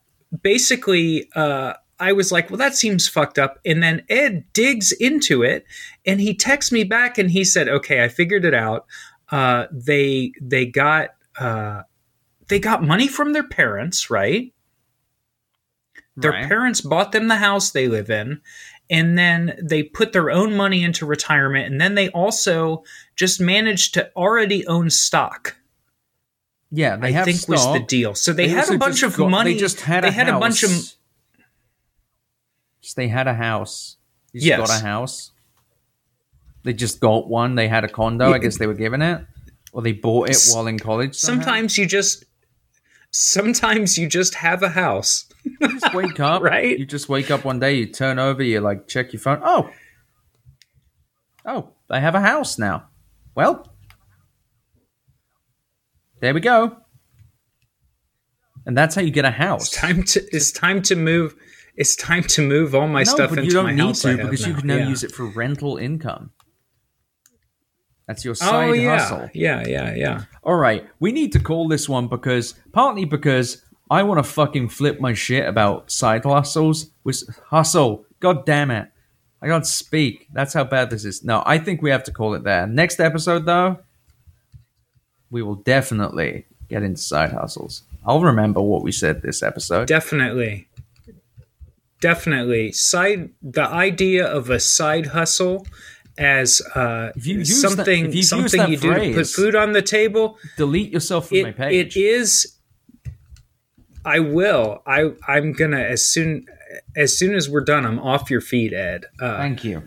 basically. 0.41 1.29
Uh, 1.35 1.73
I 1.99 2.11
was 2.13 2.31
like, 2.31 2.51
well, 2.51 2.59
that 2.59 2.75
seems 2.75 3.07
fucked 3.07 3.39
up. 3.39 3.57
And 3.65 3.81
then 3.81 4.03
Ed 4.07 4.43
digs 4.53 4.91
into 4.91 5.41
it 5.41 5.65
and 6.05 6.21
he 6.21 6.35
texts 6.35 6.71
me 6.71 6.83
back 6.83 7.17
and 7.17 7.31
he 7.31 7.43
said, 7.43 7.67
okay, 7.67 8.03
I 8.03 8.07
figured 8.07 8.45
it 8.45 8.53
out. 8.53 8.85
Uh, 9.31 9.65
they, 9.71 10.31
they 10.39 10.67
got, 10.67 11.15
uh, 11.39 11.81
they 12.47 12.59
got 12.59 12.83
money 12.83 13.07
from 13.07 13.33
their 13.33 13.47
parents, 13.47 14.09
right? 14.09 14.53
Their 16.15 16.31
Right. 16.31 16.47
parents 16.47 16.81
bought 16.81 17.11
them 17.11 17.27
the 17.27 17.35
house 17.37 17.69
they 17.71 17.87
live 17.87 18.09
in, 18.09 18.41
and 18.89 19.17
then 19.17 19.57
they 19.61 19.83
put 19.83 20.13
their 20.13 20.31
own 20.31 20.55
money 20.55 20.83
into 20.83 21.05
retirement, 21.05 21.71
and 21.71 21.79
then 21.79 21.95
they 21.95 22.09
also 22.09 22.83
just 23.15 23.39
managed 23.39 23.93
to 23.95 24.11
already 24.15 24.65
own 24.67 24.89
stock. 24.89 25.57
Yeah, 26.71 26.95
they 26.97 27.09
I 27.09 27.11
have 27.11 27.25
think 27.25 27.47
was 27.47 27.63
the 27.73 27.79
deal. 27.87 28.15
So 28.15 28.33
they, 28.33 28.49
had 28.49 28.69
a 28.69 28.77
bunch 28.77 29.03
of 29.03 29.15
got- 29.15 29.29
money. 29.29 29.53
They 29.53 29.59
just 29.59 29.81
had 29.81 30.03
they 30.03 30.09
a 30.09 30.11
had 30.11 30.27
house. 30.27 30.37
a 30.37 30.39
bunch 30.39 30.63
of 30.63 30.71
Just 32.81 32.95
they 32.95 33.07
had 33.07 33.27
a 33.27 33.33
house. 33.33 33.97
They 34.33 34.39
just 34.39 34.47
Yes. 34.47 34.59
got 34.67 34.69
a 34.79 34.83
house. 34.83 35.31
They 36.63 36.73
just 36.73 36.99
got 36.99 37.27
one. 37.29 37.55
They 37.55 37.67
had 37.67 37.83
a 37.83 37.87
condo. 37.89 38.33
I 38.33 38.39
guess 38.39 38.57
they 38.57 38.67
were 38.67 38.73
given 38.73 39.01
it, 39.01 39.25
or 39.71 39.81
they 39.81 39.93
bought 39.93 40.29
it 40.29 40.37
while 40.51 40.67
in 40.67 40.79
college. 40.79 41.15
somehow. 41.15 41.43
sometimes 41.43 41.77
you 41.77 41.85
just 41.85 42.25
sometimes 43.11 43.97
you 43.97 44.07
just 44.07 44.35
have 44.35 44.63
a 44.63 44.69
house. 44.69 45.27
you 45.43 45.79
just 45.79 45.93
wake 45.93 46.19
up, 46.19 46.41
Right? 46.43 46.77
You 46.77 46.85
just 46.85 47.09
wake 47.09 47.31
up 47.31 47.45
one 47.45 47.59
day. 47.59 47.75
You 47.75 47.85
turn 47.87 48.19
over. 48.19 48.43
You 48.43 48.59
like 48.61 48.87
check 48.87 49.13
your 49.13 49.19
phone. 49.21 49.41
Oh, 49.43 49.69
oh, 51.45 51.69
they 51.89 51.99
have 52.01 52.15
a 52.15 52.21
house 52.21 52.57
now. 52.59 52.87
Well, 53.35 53.71
there 56.19 56.33
we 56.33 56.39
go. 56.41 56.77
And 58.65 58.77
that's 58.77 58.95
how 58.95 59.01
you 59.01 59.11
get 59.11 59.23
a 59.25 59.31
house. 59.31 59.67
It's 59.67 59.77
Time 59.77 60.03
to 60.03 60.21
it's 60.35 60.51
time 60.51 60.81
to 60.83 60.95
move. 60.95 61.35
It's 61.75 61.95
time 61.95 62.23
to 62.23 62.41
move 62.41 62.73
all 62.75 62.87
my 62.87 63.03
no, 63.03 63.11
stuff 63.11 63.29
but 63.29 63.39
into 63.39 63.45
you 63.47 63.53
don't 63.53 63.65
my 63.65 63.73
need 63.73 63.81
house. 63.81 64.01
To 64.01 64.17
because 64.17 64.45
you 64.47 64.53
can 64.55 64.67
now 64.67 64.75
Yeah. 64.77 64.89
use 64.89 65.03
it 65.03 65.11
for 65.11 65.25
rental 65.27 65.77
income. 65.77 66.31
That's 68.07 68.23
your 68.23 68.31
oh, 68.31 68.35
side 68.35 68.69
Oh 68.69 68.73
yeah, 68.73 68.99
hustle. 68.99 69.29
yeah, 69.33 69.63
yeah, 69.67 69.93
yeah. 69.95 70.23
All 70.43 70.55
right, 70.55 70.87
we 70.99 71.11
need 71.11 71.33
to 71.33 71.39
call 71.39 71.67
this 71.67 71.89
one 71.89 72.07
because 72.07 72.55
partly 72.71 73.05
because 73.05 73.63
I 73.91 74.03
want 74.03 74.19
to 74.19 74.23
fucking 74.23 74.69
flip 74.69 74.99
my 74.99 75.13
shit 75.13 75.47
about 75.47 75.91
side 75.91 76.23
hustles. 76.23 76.91
With 77.03 77.23
hustle, 77.47 78.05
god 78.19 78.45
damn 78.45 78.71
it, 78.71 78.89
I 79.41 79.47
can't 79.47 79.67
speak. 79.67 80.27
That's 80.33 80.53
how 80.53 80.63
bad 80.63 80.89
this 80.89 81.05
is. 81.05 81.23
No, 81.23 81.43
I 81.45 81.57
think 81.57 81.81
we 81.81 81.89
have 81.89 82.03
to 82.05 82.11
call 82.11 82.33
it 82.33 82.43
there. 82.43 82.65
Next 82.65 82.99
episode, 82.99 83.45
though, 83.45 83.79
we 85.29 85.43
will 85.43 85.55
definitely 85.55 86.45
get 86.69 86.83
into 86.83 87.01
side 87.01 87.33
hustles. 87.33 87.83
I'll 88.05 88.21
remember 88.21 88.61
what 88.61 88.83
we 88.83 88.91
said 88.91 89.21
this 89.21 89.43
episode. 89.43 89.87
Definitely. 89.87 90.67
Definitely. 91.99 92.71
Side 92.71 93.31
the 93.41 93.67
idea 93.67 94.25
of 94.25 94.49
a 94.49 94.59
side 94.59 95.07
hustle 95.07 95.65
as 96.17 96.61
uh, 96.75 97.11
you 97.15 97.39
use 97.39 97.61
that- 97.61 97.69
something 97.69 98.11
you 98.11 98.23
something 98.23 98.69
you 98.69 98.77
do 98.77 98.93
to 98.93 99.13
put 99.13 99.27
food 99.27 99.55
on 99.55 99.71
the 99.73 99.81
table. 99.81 100.37
Delete 100.57 100.91
yourself 100.91 101.29
from 101.29 101.41
my 101.43 101.49
It, 101.49 101.57
page. 101.57 101.95
it 101.97 101.99
is 101.99 102.53
I 104.05 104.19
will. 104.19 104.81
I 104.85 105.11
I'm 105.27 105.53
gonna 105.53 105.79
as 105.81 106.05
soon 106.05 106.45
as 106.95 107.17
soon 107.17 107.35
as 107.35 107.49
we're 107.49 107.61
done, 107.63 107.85
I'm 107.85 107.99
off 107.99 108.29
your 108.29 108.41
feet, 108.41 108.73
Ed. 108.73 109.05
Uh, 109.19 109.37
Thank 109.37 109.63
you. 109.63 109.83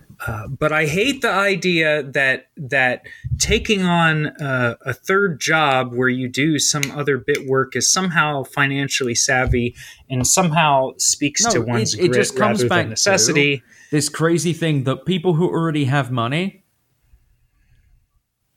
but 0.59 0.73
I 0.73 0.87
hate 0.87 1.23
the 1.23 1.31
idea 1.31 2.03
that 2.03 2.47
that 2.57 3.03
taking 3.39 3.83
on 3.83 4.27
uh, 4.27 4.77
a 4.85 4.93
third 4.93 5.41
job 5.41 5.95
where 5.95 6.09
you 6.09 6.29
do 6.29 6.59
some 6.59 6.91
other 6.91 7.17
bit 7.19 7.47
work 7.47 7.75
is 7.77 7.91
somehow 7.91 8.45
financially 8.45 9.15
savvy 9.15 9.75
and 10.11 10.27
somehow 10.27 10.91
speaks 10.99 11.45
No, 11.45 11.51
to 11.53 11.61
one's 11.63 11.95
it- 11.95 12.01
it 12.01 12.09
grit 12.09 12.15
just 12.21 12.37
comes 12.37 12.59
rather 12.63 12.69
back 12.69 12.77
than 12.79 12.85
to- 12.87 12.91
necessity. 12.91 13.63
This 13.91 14.09
crazy 14.09 14.53
thing 14.53 14.85
that 14.85 15.05
people 15.05 15.35
who 15.35 15.49
already 15.49 15.85
have 15.87 16.11
money 16.11 16.65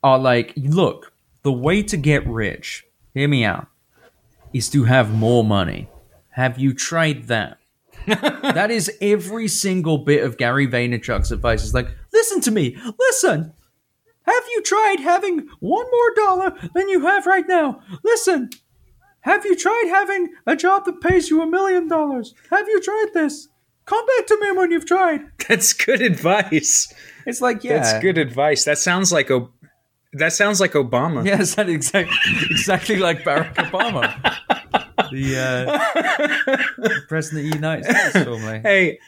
are 0.04 0.20
like, 0.20 0.54
look, 0.56 1.14
the 1.44 1.52
way 1.52 1.82
to 1.84 1.98
get 1.98 2.28
rich, 2.28 2.86
hear 3.14 3.28
me 3.28 3.44
out, 3.44 3.68
is 4.54 4.70
to 4.70 4.84
have 4.84 5.14
more 5.14 5.44
money. 5.44 5.90
Have 6.32 6.60
you 6.60 6.74
tried 6.74 7.28
that? 7.28 7.58
that 8.08 8.70
is 8.70 8.92
every 9.02 9.48
single 9.48 10.00
bit 10.00 10.24
of 10.24 10.38
Gary 10.38 10.68
Vaynerchuk's 10.68 11.32
advice. 11.32 11.64
Is 11.64 11.74
like, 11.74 11.90
listen 12.12 12.42
to 12.42 12.52
me, 12.52 12.78
listen. 13.00 13.54
Have 14.26 14.44
you 14.52 14.62
tried 14.62 15.00
having 15.00 15.50
one 15.60 15.86
more 15.92 16.14
dollar 16.16 16.58
than 16.74 16.90
you 16.90 17.06
have 17.06 17.26
right 17.26 17.48
now? 17.48 17.82
Listen. 18.04 18.50
Have 19.22 19.46
you 19.46 19.56
tried 19.56 19.86
having 19.88 20.34
a 20.46 20.56
job 20.56 20.84
that 20.86 21.00
pays 21.00 21.30
you 21.30 21.42
a 21.42 21.48
million 21.48 21.88
dollars? 21.88 22.34
Have 22.50 22.68
you 22.68 22.82
tried 22.82 23.08
this? 23.14 23.48
Come 23.86 24.06
back 24.18 24.28
to 24.28 24.38
me 24.40 24.52
when 24.54 24.72
you've 24.72 24.86
tried. 24.86 25.22
That's 25.48 25.74
good 25.74 26.02
advice. 26.02 26.94
It's 27.26 27.42
like, 27.42 27.64
yeah, 27.64 27.78
That's 27.78 28.02
good 28.02 28.18
advice. 28.18 28.64
That 28.66 28.78
sounds 28.78 29.12
like 29.12 29.30
o- 29.32 29.50
that 30.14 30.32
sounds 30.34 30.60
like 30.60 30.74
Obama. 30.74 31.26
Yeah, 31.26 31.42
is 31.42 31.56
that 31.56 31.70
exactly 31.70 32.16
exactly 32.52 32.98
like 32.98 33.24
Barack 33.24 33.56
Obama, 33.56 34.14
the 35.12 35.38
uh, 36.86 36.98
president 37.08 37.46
of 37.46 37.52
the 37.52 37.56
United 37.58 37.86
States, 37.86 38.26
formerly. 38.26 38.60
Hey, 38.60 39.00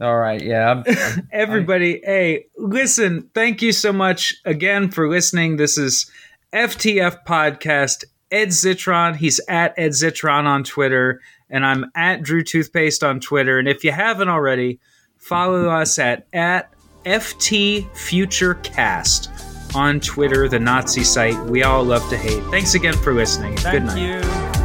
All 0.00 0.16
right, 0.16 0.40
yeah. 0.40 0.70
I'm, 0.70 0.84
I'm, 0.86 1.28
Everybody, 1.32 2.00
hey, 2.04 2.46
listen, 2.56 3.30
thank 3.34 3.62
you 3.62 3.72
so 3.72 3.92
much 3.92 4.34
again 4.44 4.90
for 4.90 5.08
listening. 5.08 5.56
This 5.56 5.76
is 5.76 6.10
FTF 6.52 7.24
Podcast. 7.26 8.04
Ed 8.30 8.48
Zitron, 8.48 9.16
he's 9.16 9.40
at 9.48 9.74
Ed 9.76 9.90
Zitron 9.90 10.44
on 10.44 10.64
Twitter, 10.64 11.20
and 11.54 11.64
I'm 11.64 11.90
at 11.94 12.20
Drew 12.22 12.42
Toothpaste 12.42 13.04
on 13.04 13.20
Twitter. 13.20 13.60
And 13.60 13.68
if 13.68 13.84
you 13.84 13.92
haven't 13.92 14.28
already, 14.28 14.80
follow 15.18 15.68
us 15.70 16.00
at, 16.00 16.26
at 16.32 16.74
FT 17.06 17.88
Futurecast 17.92 19.74
on 19.76 20.00
Twitter, 20.00 20.48
the 20.48 20.58
Nazi 20.58 21.04
site. 21.04 21.38
We 21.46 21.62
all 21.62 21.84
love 21.84 22.06
to 22.10 22.16
hate. 22.16 22.42
Thanks 22.46 22.74
again 22.74 22.94
for 22.94 23.14
listening. 23.14 23.56
Thank 23.56 23.86
Good 23.86 23.94
night. 23.94 24.58
you. 24.58 24.63